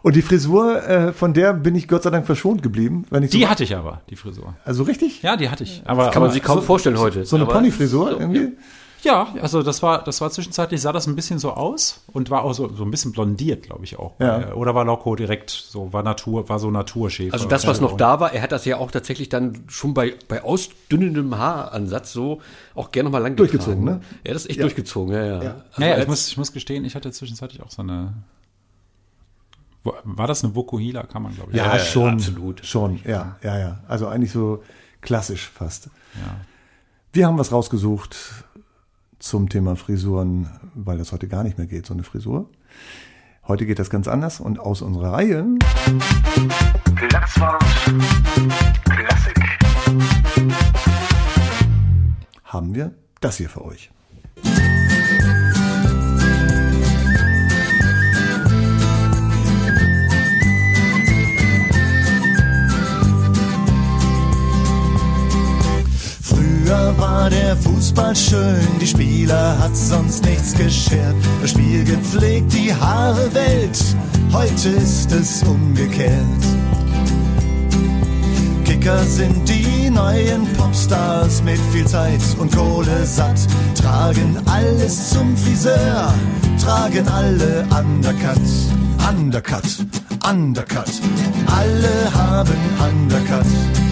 und 0.02 0.14
die 0.14 0.22
Frisur, 0.22 0.82
äh, 0.88 1.12
von 1.12 1.34
der 1.34 1.52
bin 1.54 1.74
ich 1.74 1.88
Gott 1.88 2.02
sei 2.04 2.10
Dank 2.10 2.26
verschont 2.26 2.62
geblieben. 2.62 3.04
Wenn 3.10 3.22
ich 3.24 3.30
Die 3.30 3.42
so, 3.42 3.48
hatte 3.48 3.64
ich 3.64 3.74
aber, 3.74 4.02
die 4.10 4.16
Frisur. 4.16 4.54
also 4.64 4.84
richtig? 4.84 5.22
Ja, 5.22 5.36
die 5.36 5.50
hatte 5.50 5.64
ich. 5.64 5.82
Aber, 5.84 6.10
Kann 6.10 6.20
man 6.20 6.28
aber, 6.28 6.32
sich 6.34 6.42
kaum 6.42 6.62
vorstellen 6.62 6.98
heute. 6.98 7.24
So 7.24 7.36
eine 7.36 7.46
Ponyfrisur 7.46 8.10
so, 8.12 8.18
irgendwie? 8.20 8.40
ja, 8.40 8.48
also 9.10 9.62
das 9.62 9.82
war, 9.82 10.04
das 10.04 10.20
war 10.20 10.30
zwischenzeitlich, 10.30 10.80
sah 10.80 10.92
das 10.92 11.08
ein 11.08 11.16
bisschen 11.16 11.38
so 11.40 11.52
aus 11.52 12.02
und 12.12 12.30
war 12.30 12.44
auch 12.44 12.52
so, 12.52 12.72
so 12.72 12.84
ein 12.84 12.90
bisschen 12.90 13.10
blondiert, 13.12 13.64
glaube 13.64 13.84
ich 13.84 13.98
auch. 13.98 14.12
Ja. 14.20 14.50
Äh, 14.50 14.52
Oder 14.52 14.74
war 14.74 14.84
Loco 14.84 15.16
direkt 15.16 15.50
so, 15.50 15.92
war 15.92 16.02
Natur, 16.04 16.48
war 16.48 16.58
so 16.60 16.70
Naturschäfer. 16.70 17.34
Also 17.34 17.48
das, 17.48 17.66
was 17.66 17.78
Ja, 17.78 17.82
noch 17.82 17.96
da 17.96 18.20
war, 18.20 18.32
er 18.32 18.42
hat 18.42 18.52
das 18.52 18.64
ja 18.64 18.76
auch 18.76 18.90
tatsächlich 18.92 19.28
dann 19.28 19.64
schon 19.66 19.92
bei, 19.92 20.14
bei 20.28 20.44
ausdünnendem 20.44 21.36
Haaransatz 21.36 22.12
so 22.12 22.40
auch 22.74 22.92
gerne 22.92 23.08
noch 23.08 23.12
mal 23.12 23.18
lang 23.22 23.34
Durchgezogen, 23.36 23.82
ne? 23.84 24.00
Er 24.22 24.30
hat 24.30 24.36
das 24.36 24.46
echt 24.46 24.58
Ja. 24.58 24.62
durchgezogen, 24.62 25.12
ja, 25.14 25.24
ja. 25.24 25.38
Also 25.38 25.52
Naja, 25.78 25.98
ich 25.98 26.06
muss, 26.06 26.28
ich 26.28 26.36
muss 26.36 26.52
gestehen, 26.52 26.84
ich 26.84 26.94
hatte 26.94 27.10
zwischenzeitlich 27.10 27.62
auch 27.62 27.70
so 27.70 27.82
eine. 27.82 28.12
War 30.04 30.28
das 30.28 30.44
eine 30.44 30.54
Vokuhila, 30.54 31.02
kann 31.02 31.24
man, 31.24 31.34
glaube 31.34 31.50
ich. 31.50 31.56
Ja, 31.56 31.72
ja, 31.76 31.78
schon. 31.80 32.14
absolut. 32.14 32.64
Schon, 32.64 33.00
ja, 33.04 33.36
ja, 33.42 33.58
ja. 33.58 33.80
Also 33.88 34.06
eigentlich 34.06 34.30
so 34.30 34.62
klassisch 35.00 35.48
fast. 35.48 35.86
Ja. 36.14 36.36
Wir 37.12 37.26
haben 37.26 37.36
was 37.36 37.50
rausgesucht 37.52 38.16
zum 39.22 39.48
Thema 39.48 39.76
Frisuren, 39.76 40.50
weil 40.74 40.98
das 40.98 41.12
heute 41.12 41.28
gar 41.28 41.44
nicht 41.44 41.56
mehr 41.56 41.68
geht, 41.68 41.86
so 41.86 41.94
eine 41.94 42.02
Frisur. 42.02 42.50
Heute 43.46 43.66
geht 43.66 43.78
das 43.78 43.88
ganz 43.88 44.08
anders 44.08 44.40
und 44.40 44.58
aus 44.58 44.82
unserer 44.82 45.12
Reihe 45.12 45.46
Klassik. 48.84 49.38
haben 52.44 52.74
wir 52.74 52.94
das 53.20 53.36
hier 53.36 53.48
für 53.48 53.64
euch. 53.64 53.90
Früher 66.72 66.98
war 66.98 67.28
der 67.28 67.54
Fußball 67.54 68.16
schön, 68.16 68.66
die 68.80 68.86
Spieler 68.86 69.58
hat 69.58 69.76
sonst 69.76 70.24
nichts 70.24 70.54
geschert. 70.54 71.14
Das 71.42 71.50
Spiel 71.50 71.84
gepflegt, 71.84 72.50
die 72.54 72.72
Haare 72.74 73.34
Welt, 73.34 73.78
heute 74.32 74.70
ist 74.70 75.12
es 75.12 75.42
umgekehrt. 75.42 76.10
Kicker 78.64 79.04
sind 79.04 79.46
die 79.46 79.90
neuen 79.90 80.50
Popstars 80.54 81.42
mit 81.42 81.58
viel 81.72 81.86
Zeit 81.86 82.22
und 82.38 82.56
Kohle 82.56 83.04
satt, 83.04 83.38
tragen 83.74 84.38
alles 84.46 85.10
zum 85.10 85.36
Friseur, 85.36 86.14
tragen 86.58 87.06
alle 87.08 87.66
Undercut, 87.78 88.40
Undercut, 89.10 89.86
Undercut, 90.26 90.90
alle 91.48 92.14
haben 92.14 92.56
Undercut. 92.80 93.91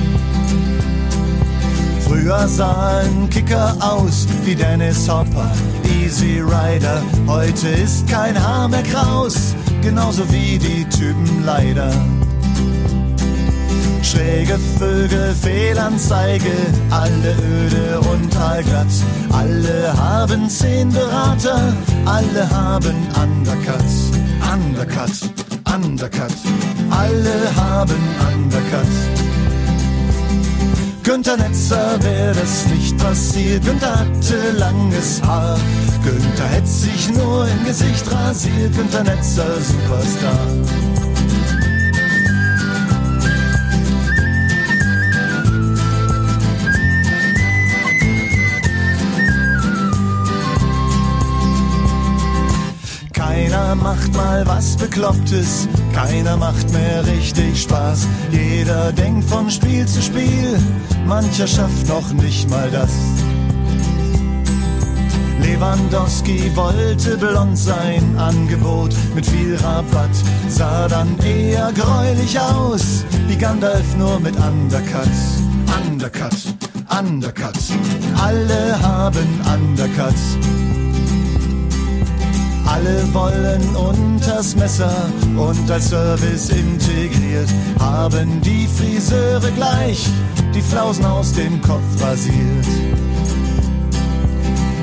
Früher 2.11 2.49
sahen 2.49 3.31
Kicker 3.31 3.77
aus 3.79 4.27
wie 4.45 4.57
Dennis 4.57 5.09
Hopper, 5.09 5.49
Easy 5.85 6.41
Rider. 6.41 7.01
Heute 7.29 7.69
ist 7.69 8.09
kein 8.09 8.37
Haar 8.37 8.69
mehr 8.69 8.83
kraus, 8.83 9.55
genauso 9.81 10.29
wie 10.33 10.59
die 10.59 10.85
Typen 10.87 11.45
leider. 11.47 11.93
Schräge 14.03 14.59
Vögel, 14.77 15.33
Fehlanzeige, 15.41 16.51
alle 16.91 17.37
öde 17.49 18.01
und 18.01 18.37
allglatt. 18.37 18.93
Alle 19.31 19.97
haben 19.97 20.51
zehn 20.51 20.93
Berater, 20.93 21.73
alle 22.07 22.51
haben 22.51 23.07
Undercut, 23.23 23.85
Undercut, 24.53 25.31
Undercut. 25.73 26.35
Alle 26.91 27.55
haben 27.55 28.03
Undercut. 28.35 29.30
Günther 31.03 31.37
Netzer 31.37 32.03
wäre 32.03 32.35
das 32.35 32.67
nicht 32.67 32.97
passiert. 32.99 33.65
Günther 33.65 34.01
hatte 34.01 34.53
langes 34.59 35.23
Haar. 35.23 35.59
Günther 36.05 36.49
hätte 36.49 36.67
sich 36.67 37.11
nur 37.11 37.49
im 37.49 37.65
Gesicht 37.65 38.11
rasiert. 38.13 38.77
Günther 38.77 39.05
Netzer, 39.05 39.47
Superstar. 39.61 40.39
Keiner 53.13 53.75
macht 53.75 54.13
mal 54.15 54.47
was 54.47 54.77
Beklopptes, 54.77 55.67
keiner 55.93 56.37
macht 56.37 56.71
mehr 56.73 57.07
richtig 57.07 57.63
Spaß. 57.63 58.07
Jeder 58.31 58.93
denkt 58.93 59.29
von 59.29 59.51
Spiel 59.51 59.87
zu 59.87 60.03
Spiel, 60.03 60.59
mancher 61.07 61.47
schafft 61.47 61.89
noch 61.89 62.13
nicht 62.13 62.49
mal 62.51 62.71
das. 62.71 62.91
Lewandowski 65.43 66.55
wollte 66.55 67.17
blond 67.17 67.57
sein, 67.57 68.17
Angebot 68.19 68.95
mit 69.15 69.27
viel 69.27 69.57
Rabatt, 69.57 70.11
sah 70.49 70.87
dann 70.89 71.19
eher 71.19 71.73
gräulich 71.73 72.39
aus, 72.39 73.05
wie 73.27 73.37
Gandalf 73.37 73.97
nur 73.97 74.21
mit 74.21 74.35
Undercut. 74.37 75.09
Undercut, 75.83 76.37
Undercut, 76.99 77.59
alle 78.17 78.81
haben 78.83 79.41
Undercut. 79.53 80.15
Alle 82.71 83.13
wollen 83.13 83.77
unters 83.77 84.55
Messer 84.55 84.95
und 85.37 85.71
als 85.71 85.91
Service 85.91 86.51
integriert 86.51 87.49
haben 87.81 88.41
die 88.43 88.69
Friseure 88.69 89.51
gleich 89.57 90.09
die 90.55 90.63
Flausen 90.63 91.05
aus 91.05 91.33
dem 91.33 91.61
Kopf 91.63 92.01
rasiert. 92.01 92.67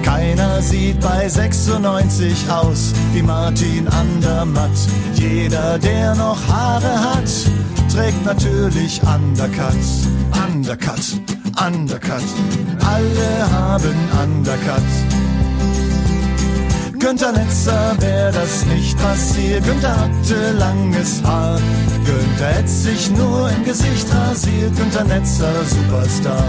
Keiner 0.03 0.61
sieht 0.61 0.99
bei 0.99 1.29
96 1.29 2.49
aus 2.49 2.93
wie 3.13 3.21
Martin 3.21 3.87
Andermatt. 3.87 4.77
Jeder, 5.13 5.79
der 5.79 6.15
noch 6.15 6.45
Haare 6.47 6.99
hat, 6.99 7.29
trägt 7.93 8.25
natürlich 8.25 9.01
Undercut. 9.03 9.75
Undercut, 10.45 11.21
Undercut. 11.65 12.23
Alle 12.85 13.51
haben 13.51 13.95
Undercut. 14.23 15.06
Günther 16.99 17.31
Netzer 17.31 17.95
wär 17.99 18.31
das 18.31 18.65
nicht 18.65 18.97
passiert. 18.97 19.63
Günther 19.65 19.95
hatte 19.95 20.51
langes 20.53 21.21
Haar. 21.23 21.59
Günther 22.05 22.47
hätte 22.47 22.67
sich 22.67 23.11
nur 23.11 23.49
im 23.49 23.63
Gesicht 23.63 24.07
rasiert. 24.13 24.75
Günther 24.75 25.03
Netzer, 25.03 25.53
Superstar. 25.65 26.43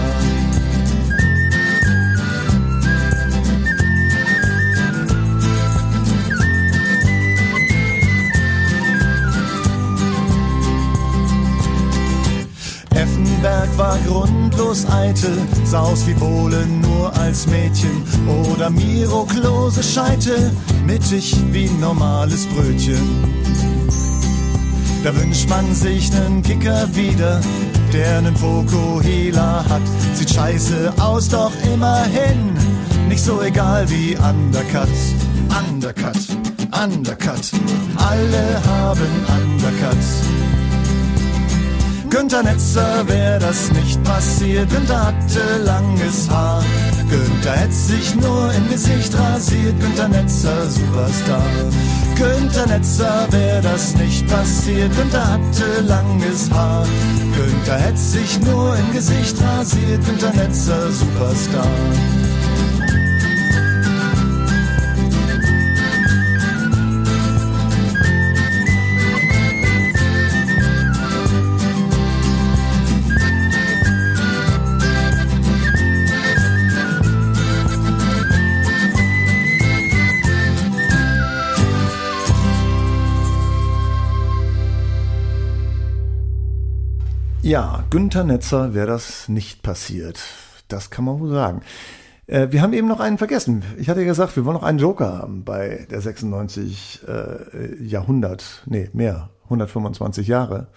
Effenberg 13.59 13.77
war 13.77 13.97
grundlos 14.07 14.85
eitel, 14.89 15.37
sah 15.65 15.91
wie 16.05 16.13
Bohlen 16.13 16.81
nur 16.81 17.13
als 17.17 17.47
Mädchen. 17.47 18.03
Oder 18.51 18.69
Miro 18.69 19.25
Klose 19.25 19.83
Scheite, 19.83 20.51
mittig 20.85 21.35
wie 21.51 21.69
normales 21.69 22.45
Brötchen. 22.47 22.99
Da 25.03 25.15
wünscht 25.15 25.49
man 25.49 25.73
sich 25.73 26.11
nen 26.11 26.41
Kicker 26.41 26.87
wieder, 26.93 27.41
der 27.93 28.21
nen 28.21 28.35
Fokuhila 28.35 29.65
hat. 29.67 29.81
Sieht 30.13 30.31
scheiße 30.31 30.93
aus, 30.99 31.29
doch 31.29 31.51
immerhin 31.73 32.55
nicht 33.07 33.23
so 33.23 33.41
egal 33.41 33.89
wie 33.89 34.15
Undercut. 34.15 34.89
Undercut, 35.49 36.17
Undercut, 36.71 37.51
alle 37.97 38.61
haben 38.67 39.09
Undercut. 39.27 40.48
Günther 42.09 42.41
Netzer 42.41 43.07
wär 43.07 43.39
das 43.39 43.71
nicht 43.71 44.03
passiert. 44.03 44.69
Günther 44.71 45.07
hatte 45.07 45.63
langes 45.63 46.27
Haar. 46.29 46.63
Günther 47.09 47.55
hätte 47.55 47.73
sich 47.73 48.15
nur 48.15 48.51
im 48.53 48.69
Gesicht 48.69 49.13
rasiert. 49.17 49.79
Günther 49.79 50.07
Netzer, 50.07 50.69
Superstar. 50.69 51.43
Günther 52.15 52.65
Netzer 52.65 53.27
wär 53.29 53.61
das 53.61 53.95
nicht 53.95 54.27
passiert. 54.27 54.95
Günther 54.95 55.33
hatte 55.33 55.81
langes 55.87 56.49
Haar. 56.51 56.87
Günther 57.35 57.77
hätte 57.77 57.97
sich 57.97 58.39
nur 58.39 58.75
im 58.75 58.91
Gesicht 58.91 59.35
rasiert. 59.41 60.03
Günther 60.05 60.33
Netzer, 60.33 60.91
Superstar. 60.91 61.67
Ja, 87.49 87.83
Günther 87.89 88.25
Netzer 88.25 88.75
wäre 88.75 88.85
das 88.85 89.27
nicht 89.27 89.63
passiert. 89.63 90.19
Das 90.67 90.91
kann 90.91 91.03
man 91.03 91.19
wohl 91.19 91.31
sagen. 91.31 91.61
Äh, 92.27 92.49
wir 92.51 92.61
haben 92.61 92.73
eben 92.73 92.87
noch 92.87 92.99
einen 92.99 93.17
vergessen. 93.17 93.63
Ich 93.79 93.89
hatte 93.89 94.01
ja 94.01 94.05
gesagt, 94.05 94.35
wir 94.35 94.45
wollen 94.45 94.53
noch 94.53 94.61
einen 94.61 94.77
Joker 94.77 95.17
haben 95.17 95.45
bei 95.45 95.87
der 95.89 95.99
96 95.99 96.99
äh, 97.07 97.83
Jahrhundert, 97.83 98.61
nee, 98.67 98.91
mehr, 98.93 99.31
125 99.45 100.27
Jahre. 100.27 100.67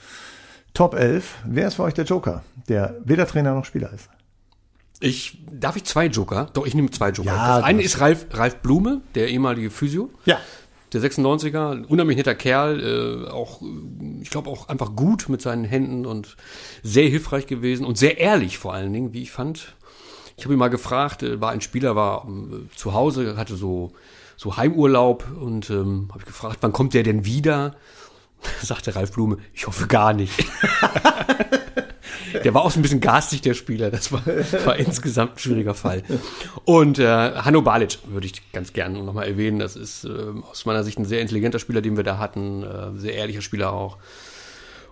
Top 0.73 0.95
11. 0.95 1.41
Wer 1.45 1.69
ist 1.69 1.75
für 1.75 1.83
euch 1.83 1.93
der 1.93 2.07
Joker, 2.07 2.43
der 2.71 2.97
weder 3.05 3.27
Trainer 3.27 3.53
noch 3.53 3.67
Spieler 3.67 3.93
ist? 3.93 4.09
Ich, 4.99 5.45
darf 5.53 5.77
ich 5.77 5.85
zwei 5.85 6.07
Joker? 6.07 6.49
Doch, 6.55 6.65
ich 6.65 6.75
nehme 6.75 6.91
zwei 6.91 7.11
Joker. 7.11 7.29
Ja, 7.29 7.57
das 7.59 7.65
eine 7.65 7.83
ist 7.83 8.01
Ralf, 8.01 8.29
Ralf 8.31 8.57
Blume, 8.63 9.03
der 9.15 9.29
ehemalige 9.29 9.69
Physio. 9.69 10.09
Ja. 10.25 10.39
Der 10.93 11.01
96er, 11.01 11.73
ein 11.73 11.85
unheimlich 11.85 12.19
netter 12.19 12.35
Kerl, 12.35 13.27
äh, 13.27 13.31
auch, 13.31 13.63
äh, 13.63 13.67
ich 14.21 14.31
glaube 14.31 14.51
auch 14.51 14.69
einfach 14.69 14.95
gut 14.95 15.29
mit 15.29 15.41
seinen 15.41 15.65
Händen 15.65 16.05
und 16.05 16.37
sehr 16.83 17.09
hilfreich 17.09 17.47
gewesen 17.47 17.87
und 17.87 17.97
sehr 17.97 18.19
ehrlich 18.19 18.59
vor 18.59 18.75
allen 18.75 18.93
Dingen, 18.93 19.13
wie 19.13 19.23
ich 19.23 19.31
fand. 19.31 19.75
Ich 20.37 20.45
habe 20.45 20.55
ihn 20.55 20.59
mal 20.59 20.69
gefragt, 20.69 21.23
äh, 21.23 21.41
war 21.41 21.51
ein 21.51 21.61
Spieler, 21.61 21.97
war 21.97 22.25
ähm, 22.27 22.69
zu 22.77 22.93
Hause, 22.93 23.37
hatte 23.37 23.57
so, 23.57 23.93
so 24.37 24.57
Heimurlaub 24.57 25.27
und 25.41 25.71
ähm, 25.71 26.09
habe 26.11 26.21
ich 26.21 26.27
gefragt, 26.27 26.59
wann 26.61 26.73
kommt 26.73 26.95
der 26.95 27.03
denn 27.03 27.25
wieder? 27.25 27.77
Sagte 28.63 28.95
Ralf 28.95 29.13
Blume, 29.13 29.39
ich 29.55 29.67
hoffe 29.67 29.87
gar 29.87 30.13
nicht. 30.13 30.45
Der 32.45 32.55
war 32.55 32.63
auch 32.63 32.71
so 32.71 32.79
ein 32.79 32.83
bisschen 32.83 33.01
garstig, 33.01 33.43
der 33.43 33.55
Spieler. 33.55 33.91
Das 33.91 34.13
war, 34.13 34.23
war 34.65 34.77
insgesamt 34.77 35.37
ein 35.37 35.39
schwieriger 35.39 35.75
Fall. 35.75 36.03
Und 36.65 36.99
äh, 36.99 37.07
Hanno 37.07 37.63
Balic 37.63 37.99
würde 38.07 38.27
ich 38.27 38.53
ganz 38.53 38.73
gerne 38.73 39.03
nochmal 39.03 39.29
erwähnen. 39.29 39.59
Das 39.59 39.77
ist 39.77 40.05
äh, 40.05 40.11
aus 40.51 40.65
meiner 40.65 40.85
Sicht 40.85 40.99
ein 40.99 41.05
sehr 41.05 41.21
intelligenter 41.21 41.59
Spieler, 41.59 41.81
den 41.81 41.97
wir 41.97 42.05
da 42.05 42.19
hatten. 42.19 42.63
Äh, 42.63 42.99
sehr 42.99 43.15
ehrlicher 43.15 43.43
Spieler 43.43 43.73
auch. 43.73 43.99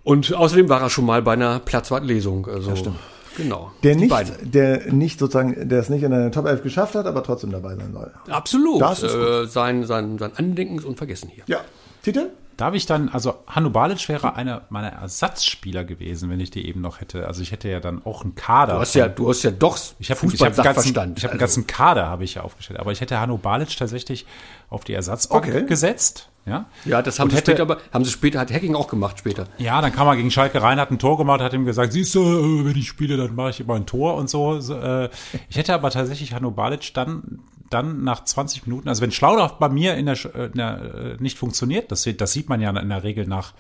Und 0.03 0.33
außerdem 0.33 0.69
war 0.69 0.81
er 0.81 0.91
schon 0.91 1.07
mal 1.07 1.23
bei 1.23 1.35
einer 1.35 1.59
Platzwartlesung. 1.59 2.47
Also, 2.47 2.75
stimmt. 2.77 2.99
Genau. 3.37 3.71
Der 3.83 3.97
nicht, 3.97 4.13
der 4.43 4.93
nicht 4.93 5.19
sozusagen, 5.19 5.69
der 5.69 5.81
es 5.81 5.89
nicht 5.89 6.03
in 6.03 6.13
eine 6.13 6.31
Top 6.31 6.47
11 6.47 6.63
geschafft 6.63 6.95
hat, 6.95 7.07
aber 7.07 7.23
trotzdem 7.23 7.51
dabei 7.53 7.77
sein 7.77 7.93
soll. 7.93 8.11
Absolut. 8.29 8.81
Das 8.81 9.03
ist 9.03 9.15
äh, 9.15 9.47
sein, 9.47 9.85
sein, 9.85 10.19
sein 10.19 10.33
Andenken 10.37 10.79
ist 10.79 10.85
unvergessen 10.85 11.31
hier. 11.33 11.45
Ja. 11.47 11.61
Titel? 12.03 12.31
Darf 12.61 12.75
ich 12.75 12.85
dann, 12.85 13.09
also 13.09 13.43
Hanno 13.47 13.71
Balic 13.71 14.07
wäre 14.09 14.35
einer 14.35 14.63
meiner 14.69 14.89
Ersatzspieler 14.89 15.85
gewesen, 15.85 16.29
wenn 16.29 16.41
ich 16.41 16.51
die 16.51 16.69
eben 16.69 16.83
noch 16.83 17.01
hätte. 17.01 17.27
Also 17.27 17.41
ich 17.41 17.53
hätte 17.53 17.71
ja 17.71 17.81
dann 17.81 18.05
auch 18.05 18.23
einen 18.23 18.35
Kader. 18.35 18.75
Du 18.75 18.81
hast 18.81 18.95
ja, 18.95 19.09
du 19.09 19.29
hast 19.31 19.43
ja 19.43 19.51
doch 19.51 19.79
Ich 19.99 20.11
habe 20.11 20.27
ich 20.27 20.41
hab 20.43 20.59
einen 20.59 20.63
ganzen, 20.63 20.91
ich 20.91 20.97
hab 20.99 21.07
einen 21.07 21.17
Also, 21.17 21.39
ganzen 21.39 21.67
Kader 21.67 22.07
habe 22.09 22.25
ich 22.25 22.35
ja 22.35 22.43
aufgestellt, 22.43 22.79
aber 22.79 22.93
ich 22.93 23.01
hätte 23.01 23.19
Hanno 23.19 23.39
Balic 23.39 23.77
tatsächlich 23.77 24.27
auf 24.69 24.85
die 24.85 24.93
Ersatzbank 24.93 25.47
Okay. 25.49 25.65
gesetzt. 25.65 26.30
Ja, 26.47 26.67
ja, 26.87 27.03
das 27.03 27.19
haben 27.19 27.27
Und 27.27 27.31
sie 27.33 27.37
hätte- 27.37 27.51
später, 27.53 27.63
aber 27.63 27.79
haben 27.93 28.05
sie 28.05 28.11
später, 28.11 28.41
hat 28.41 28.51
Hacking 28.53 28.75
auch 28.75 28.89
gemacht 28.89 29.19
später. 29.19 29.47
Ja, 29.59 29.81
dann 29.83 29.93
kam 29.93 30.07
er 30.09 30.17
gegen 30.17 30.31
Schalke 30.31 30.63
rein, 30.63 30.81
hat 30.81 30.91
ein 30.91 30.99
Tor 30.99 31.19
gemacht, 31.19 31.41
hat 31.43 31.53
ihm 31.53 31.67
gesagt, 31.67 31.93
siehst 31.93 32.15
du, 32.15 32.21
äh, 32.23 32.65
wenn 32.65 32.77
ich 32.77 32.89
spiele, 32.89 33.17
dann 33.19 33.35
mache 33.35 33.51
ich 33.51 33.61
immer 33.61 33.75
ein 33.75 33.85
Tor 33.87 34.15
und 34.17 34.31
so. 34.31 34.57
Äh, 34.57 35.11
Ich 35.51 35.57
hätte 35.59 35.75
aber 35.75 35.91
tatsächlich 35.91 36.33
Hanno 36.33 36.51
Balic 36.51 36.95
dann, 36.95 37.41
dann 37.69 38.05
nach 38.05 38.25
20 38.25 38.67
Minuten, 38.67 38.89
also 38.89 39.03
wenn 39.03 39.13
Schlauderhoff 39.13 39.59
bei 39.59 39.69
mir 39.69 39.95
in 39.97 40.07
der, 40.07 40.17
äh, 40.35 40.47
in 40.47 40.53
der 40.55 41.17
nicht 41.21 41.37
funktioniert, 41.39 41.93
das, 41.93 42.03
sieht- 42.05 42.21
das 42.21 42.33
sieht 42.33 42.49
man 42.49 42.61
ja 42.61 42.71
in 42.71 42.89
der 42.89 43.03
Regel 43.05 43.27
nach 43.27 43.53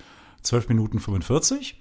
12 0.43 0.69
Minuten 0.70 1.01
45, 1.01 1.78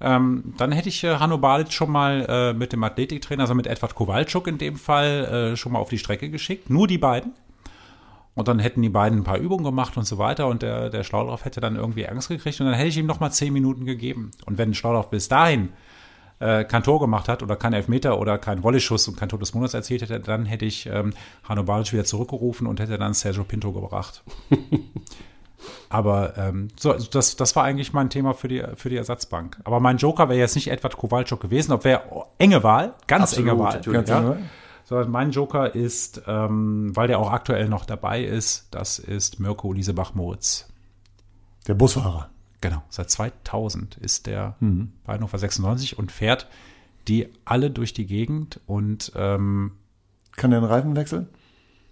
ähm, 0.00 0.54
dann 0.56 0.72
hätte 0.72 0.88
ich 0.88 1.02
äh, 1.04 1.16
Hanno 1.16 1.38
Balic 1.38 1.72
schon 1.72 1.90
mal 1.90 2.24
äh, 2.28 2.52
mit 2.54 2.72
dem 2.72 2.82
Athletiktrainer, 2.84 3.42
also 3.42 3.54
mit 3.54 3.66
Edward 3.66 3.94
Kowalczuk 3.94 4.46
in 4.46 4.56
dem 4.58 4.76
Fall, 4.76 5.52
äh, 5.52 5.56
schon 5.56 5.72
mal 5.72 5.80
auf 5.80 5.90
die 5.90 5.98
Strecke 5.98 6.30
geschickt. 6.30 6.70
Nur 6.70 6.86
die 6.86 6.98
beiden. 6.98 7.32
Und 8.34 8.48
dann 8.48 8.58
hätten 8.58 8.80
die 8.80 8.88
beiden 8.88 9.20
ein 9.20 9.24
paar 9.24 9.38
Übungen 9.38 9.64
gemacht 9.64 9.96
und 9.96 10.04
so 10.04 10.18
weiter 10.18 10.46
und 10.46 10.62
der, 10.62 10.88
der 10.88 11.02
Schlaudorf 11.02 11.44
hätte 11.44 11.60
dann 11.60 11.76
irgendwie 11.76 12.06
Angst 12.06 12.28
gekriegt 12.28 12.60
und 12.60 12.66
dann 12.66 12.74
hätte 12.74 12.88
ich 12.88 12.96
ihm 12.96 13.06
noch 13.06 13.20
mal 13.20 13.30
zehn 13.30 13.52
Minuten 13.52 13.84
gegeben. 13.84 14.30
Und 14.46 14.56
wenn 14.56 14.72
Schlaudorf 14.72 15.10
bis 15.10 15.28
dahin 15.28 15.70
äh, 16.38 16.64
kein 16.64 16.82
Tor 16.82 17.00
gemacht 17.00 17.28
hat 17.28 17.42
oder 17.42 17.56
kein 17.56 17.72
Elfmeter 17.72 18.18
oder 18.18 18.38
kein 18.38 18.62
Volley-Schuss 18.62 19.08
und 19.08 19.16
kein 19.16 19.28
Tor 19.28 19.38
des 19.38 19.52
Monats 19.54 19.74
erzielt 19.74 20.02
hätte, 20.02 20.20
dann 20.20 20.46
hätte 20.46 20.64
ich 20.64 20.86
ähm, 20.86 21.12
Hanno 21.44 21.64
Balic 21.64 21.92
wieder 21.92 22.04
zurückgerufen 22.04 22.66
und 22.66 22.80
hätte 22.80 22.98
dann 22.98 23.14
Sergio 23.14 23.44
Pinto 23.44 23.72
gebracht. 23.72 24.22
Aber 25.90 26.38
ähm, 26.38 26.68
so, 26.78 26.92
also 26.92 27.08
das, 27.10 27.36
das 27.36 27.54
war 27.56 27.64
eigentlich 27.64 27.92
mein 27.92 28.08
Thema 28.08 28.32
für 28.32 28.48
die, 28.48 28.64
für 28.74 28.88
die 28.88 28.96
Ersatzbank. 28.96 29.58
Aber 29.64 29.80
mein 29.80 29.98
Joker 29.98 30.28
wäre 30.28 30.38
jetzt 30.38 30.54
nicht 30.54 30.70
Edward 30.70 30.96
Kowalczuk 30.96 31.40
gewesen, 31.40 31.72
ob 31.72 31.84
wäre 31.84 32.02
enge 32.38 32.62
Wahl, 32.62 32.94
ganz 33.06 33.32
Absolut, 33.32 33.50
enge 33.50 33.58
Wahl. 33.58 33.80
Ganz 33.80 34.08
ja. 34.08 34.18
enge 34.18 34.28
Wahl. 34.30 34.42
Sondern 34.90 35.10
mein 35.12 35.30
Joker 35.30 35.72
ist, 35.72 36.20
ähm, 36.26 36.90
weil 36.96 37.06
der 37.06 37.20
auch 37.20 37.30
aktuell 37.30 37.68
noch 37.68 37.84
dabei 37.84 38.24
ist, 38.24 38.66
das 38.72 38.98
ist 38.98 39.38
Mirko 39.38 39.72
Liesebach-Moritz. 39.72 40.68
Der 41.68 41.74
Busfahrer. 41.74 42.28
Genau, 42.60 42.82
seit 42.90 43.08
2000 43.08 43.96
ist 43.98 44.26
der 44.26 44.56
bei 44.60 45.14
Hannover 45.14 45.38
96 45.38 45.96
und 45.96 46.10
fährt 46.10 46.48
die 47.06 47.28
alle 47.44 47.70
durch 47.70 47.92
die 47.94 48.04
Gegend 48.04 48.60
und 48.66 49.12
ähm, 49.14 49.76
Kann 50.36 50.50
der 50.50 50.58
einen 50.58 50.68
Reifen 50.68 50.96
wechseln? 50.96 51.28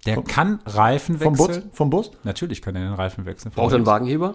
der 0.05 0.21
kann 0.23 0.59
Reifen 0.67 1.19
Vom 1.19 1.35
Bus? 1.35 1.49
wechseln. 1.49 1.71
Vom 1.73 1.91
Bus? 1.91 2.11
Natürlich 2.25 2.61
kann 2.63 2.75
er 2.75 2.83
den 2.83 2.95
Reifen 2.95 3.27
wechseln. 3.27 3.53
Braucht 3.55 3.73
er 3.73 3.77
einen 3.77 3.87
Wagenheber? 3.87 4.35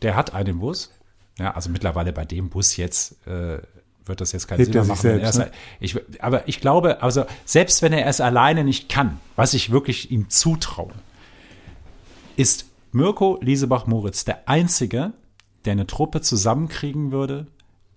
Der 0.00 0.16
hat 0.16 0.32
einen 0.32 0.58
Bus. 0.58 0.90
Ja, 1.38 1.52
also 1.52 1.68
mittlerweile 1.68 2.14
bei 2.14 2.24
dem 2.24 2.48
Bus 2.48 2.78
jetzt 2.78 3.26
äh, 3.26 3.60
wird 4.06 4.20
das 4.20 4.32
jetzt 4.32 4.48
keinen 4.48 4.58
Hebt 4.58 4.72
Sinn 4.72 4.80
mehr 4.82 4.84
machen. 4.88 5.02
wenn 5.04 5.20
er 5.20 5.32
selbst, 5.32 5.52
es- 5.80 5.96
ich, 5.96 6.22
aber 6.22 6.46
ich 6.48 6.60
glaube, 6.60 7.02
also 7.02 7.24
selbst 7.44 7.82
wenn 7.82 7.92
er 7.92 8.06
es 8.06 8.20
alleine 8.20 8.64
nicht 8.64 8.88
kann, 8.88 9.18
was 9.36 9.54
ich 9.54 9.70
wirklich 9.70 10.10
ihm 10.10 10.28
zutraue, 10.30 10.92
ist 12.36 12.66
Mirko 12.92 13.38
Liesebach-Moritz 13.42 14.24
der 14.24 14.48
Einzige, 14.48 15.12
der 15.64 15.72
eine 15.72 15.86
Truppe 15.86 16.20
zusammenkriegen 16.20 17.10
würde, 17.12 17.46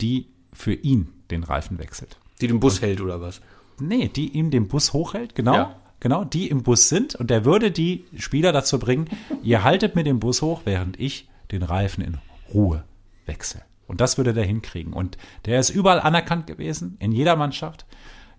die 0.02 0.28
für 0.54 0.74
ihn 0.74 1.10
den 1.32 1.44
Reifen 1.44 1.78
wechselt. 1.80 2.18
Die 2.42 2.48
den 2.48 2.60
Bus 2.60 2.82
hält 2.82 3.02
oder 3.02 3.20
was? 3.22 3.42
Nee, 3.80 4.08
die 4.08 4.30
ihm 4.30 4.50
den 4.52 4.68
Bus 4.68 4.94
hochhält, 4.94 5.36
genau. 5.36 5.54
Ja. 5.54 5.76
genau, 6.00 6.24
die 6.24 6.48
im 6.50 6.64
Bus 6.64 6.90
sind 6.90 7.16
und 7.16 7.30
der 7.30 7.46
würde 7.46 7.72
die 7.72 8.06
Spieler 8.18 8.52
dazu 8.52 8.80
bringen, 8.80 9.10
ihr 9.44 9.64
haltet 9.64 9.96
mir 9.96 10.04
den 10.04 10.20
Bus 10.20 10.42
hoch, 10.42 10.62
während 10.66 11.00
ich 11.00 11.28
den 11.52 11.64
Reifen 11.64 12.04
in 12.04 12.18
Ruhe 12.54 12.84
wechsle. 13.26 13.62
Und 13.88 14.02
das 14.02 14.18
würde 14.18 14.34
der 14.34 14.46
hinkriegen. 14.46 14.94
Und 14.94 15.18
der 15.46 15.60
ist 15.60 15.70
überall 15.70 16.00
anerkannt 16.00 16.48
gewesen, 16.48 16.98
in 17.00 17.12
jeder 17.12 17.36
Mannschaft, 17.36 17.86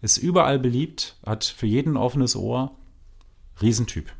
ist 0.02 0.18
überall 0.18 0.58
beliebt, 0.58 1.16
hat 1.26 1.44
für 1.44 1.66
jeden 1.66 1.94
ein 1.94 1.96
offenes 1.96 2.36
Ohr. 2.36 2.76
Riesentyp. 3.60 4.12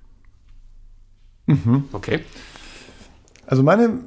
Okay. 1.93 2.21
Also 3.47 3.63
meine, 3.63 4.01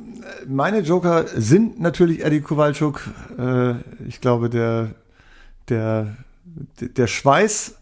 meine 0.47 0.79
Joker 0.81 1.25
sind 1.27 1.79
natürlich 1.79 2.23
Eddie 2.23 2.41
Kowalczuk. 2.41 3.09
Äh, 3.37 3.75
ich 4.07 4.21
glaube, 4.21 4.49
der, 4.49 4.93
der, 5.69 6.17
der 6.79 7.07
Schweiß, 7.07 7.80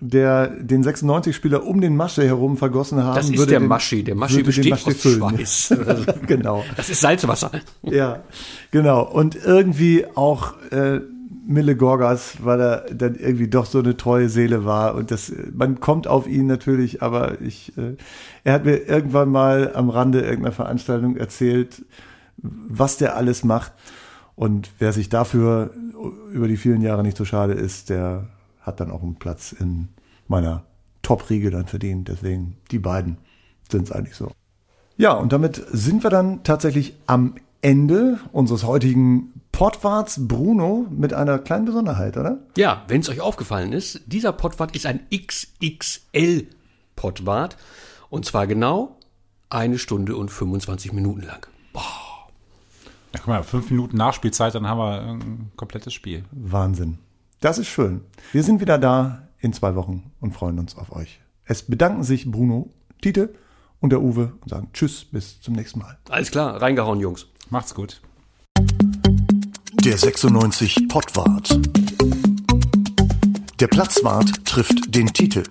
der 0.00 0.48
den 0.48 0.84
96-Spieler 0.84 1.64
um 1.66 1.80
den 1.80 1.96
Masche 1.96 2.22
herum 2.24 2.56
vergossen 2.56 3.02
haben. 3.02 3.16
Das 3.16 3.30
ist 3.30 3.38
würde 3.38 3.50
der 3.52 3.60
den- 3.60 3.68
Maschi. 3.68 4.04
Der 4.04 4.14
Maschi 4.14 4.42
besteht 4.42 4.70
Maschi 4.70 4.90
aus 4.90 4.96
füllen. 4.96 5.18
Schweiß. 5.38 5.74
Genau. 6.26 6.64
Das 6.76 6.90
ist 6.90 7.00
Salzwasser. 7.00 7.50
Ja, 7.82 8.22
genau. 8.70 9.02
Und 9.02 9.36
irgendwie 9.36 10.04
auch 10.14 10.54
äh, 10.70 11.00
Mille 11.48 11.76
Gorgas, 11.76 12.38
weil 12.42 12.60
er 12.60 12.76
dann 12.92 13.14
irgendwie 13.14 13.48
doch 13.48 13.66
so 13.66 13.78
eine 13.78 13.96
treue 13.96 14.28
Seele 14.28 14.64
war. 14.64 14.94
Und 14.96 15.10
das, 15.10 15.32
man 15.54 15.80
kommt 15.80 16.08
auf 16.08 16.26
ihn 16.26 16.46
natürlich, 16.46 17.02
aber 17.02 17.40
ich, 17.40 17.72
äh, 17.78 17.96
er 18.44 18.52
hat 18.54 18.64
mir 18.64 18.76
irgendwann 18.88 19.30
mal 19.30 19.72
am 19.74 19.88
Rande 19.90 20.20
irgendeiner 20.20 20.52
Veranstaltung 20.52 21.16
erzählt, 21.16 21.84
was 22.38 22.96
der 22.98 23.16
alles 23.16 23.44
macht. 23.44 23.72
Und 24.34 24.70
wer 24.78 24.92
sich 24.92 25.08
dafür 25.08 25.70
über 26.32 26.48
die 26.48 26.56
vielen 26.58 26.82
Jahre 26.82 27.02
nicht 27.02 27.16
so 27.16 27.24
schade 27.24 27.54
ist, 27.54 27.88
der 27.90 28.26
hat 28.66 28.80
dann 28.80 28.90
auch 28.90 29.02
einen 29.02 29.16
Platz 29.16 29.52
in 29.52 29.88
meiner 30.28 30.64
Top-Riege 31.02 31.50
dann 31.50 31.66
verdient. 31.66 32.08
Deswegen, 32.08 32.56
die 32.70 32.80
beiden 32.80 33.18
sind 33.70 33.84
es 33.84 33.92
eigentlich 33.92 34.16
so. 34.16 34.32
Ja, 34.96 35.12
und 35.12 35.32
damit 35.32 35.62
sind 35.70 36.02
wir 36.02 36.10
dann 36.10 36.42
tatsächlich 36.42 36.94
am 37.06 37.36
Ende 37.62 38.18
unseres 38.32 38.64
heutigen 38.64 39.40
Pottwarts 39.52 40.26
Bruno 40.28 40.86
mit 40.90 41.14
einer 41.14 41.38
kleinen 41.38 41.64
Besonderheit, 41.64 42.16
oder? 42.16 42.40
Ja, 42.56 42.84
wenn 42.88 43.00
es 43.00 43.08
euch 43.08 43.20
aufgefallen 43.20 43.72
ist, 43.72 44.02
dieser 44.06 44.32
Pottwart 44.32 44.74
ist 44.74 44.86
ein 44.86 45.00
XXL 45.14 46.46
Pottwart. 46.94 47.56
Und 48.10 48.24
zwar 48.24 48.46
genau 48.46 48.96
eine 49.48 49.78
Stunde 49.78 50.16
und 50.16 50.30
25 50.30 50.92
Minuten 50.92 51.22
lang. 51.22 51.46
Ja, 51.74 53.20
guck 53.20 53.28
mal, 53.28 53.42
fünf 53.42 53.70
Minuten 53.70 53.96
Nachspielzeit, 53.96 54.54
dann 54.54 54.66
haben 54.66 54.78
wir 54.78 55.00
ein 55.02 55.52
komplettes 55.56 55.94
Spiel. 55.94 56.24
Wahnsinn. 56.32 56.98
Das 57.40 57.58
ist 57.58 57.68
schön. 57.68 58.00
Wir 58.32 58.42
sind 58.42 58.60
wieder 58.60 58.78
da 58.78 59.28
in 59.40 59.52
zwei 59.52 59.74
Wochen 59.74 60.10
und 60.20 60.32
freuen 60.32 60.58
uns 60.58 60.74
auf 60.76 60.90
euch. 60.96 61.20
Es 61.44 61.62
bedanken 61.62 62.02
sich 62.02 62.30
Bruno, 62.30 62.70
Tite 63.02 63.34
und 63.78 63.90
der 63.90 64.00
Uwe 64.00 64.32
und 64.40 64.48
sagen 64.48 64.70
Tschüss, 64.72 65.04
bis 65.04 65.40
zum 65.42 65.54
nächsten 65.54 65.80
Mal. 65.80 65.98
Alles 66.08 66.30
klar, 66.30 66.62
reingehauen, 66.62 66.98
Jungs. 66.98 67.26
Macht's 67.50 67.74
gut. 67.74 68.00
Der 69.84 69.98
96 69.98 70.88
Pottwart. 70.88 71.60
Der 73.60 73.68
Platzwart 73.68 74.44
trifft 74.46 74.94
den 74.94 75.08
Titel. 75.08 75.44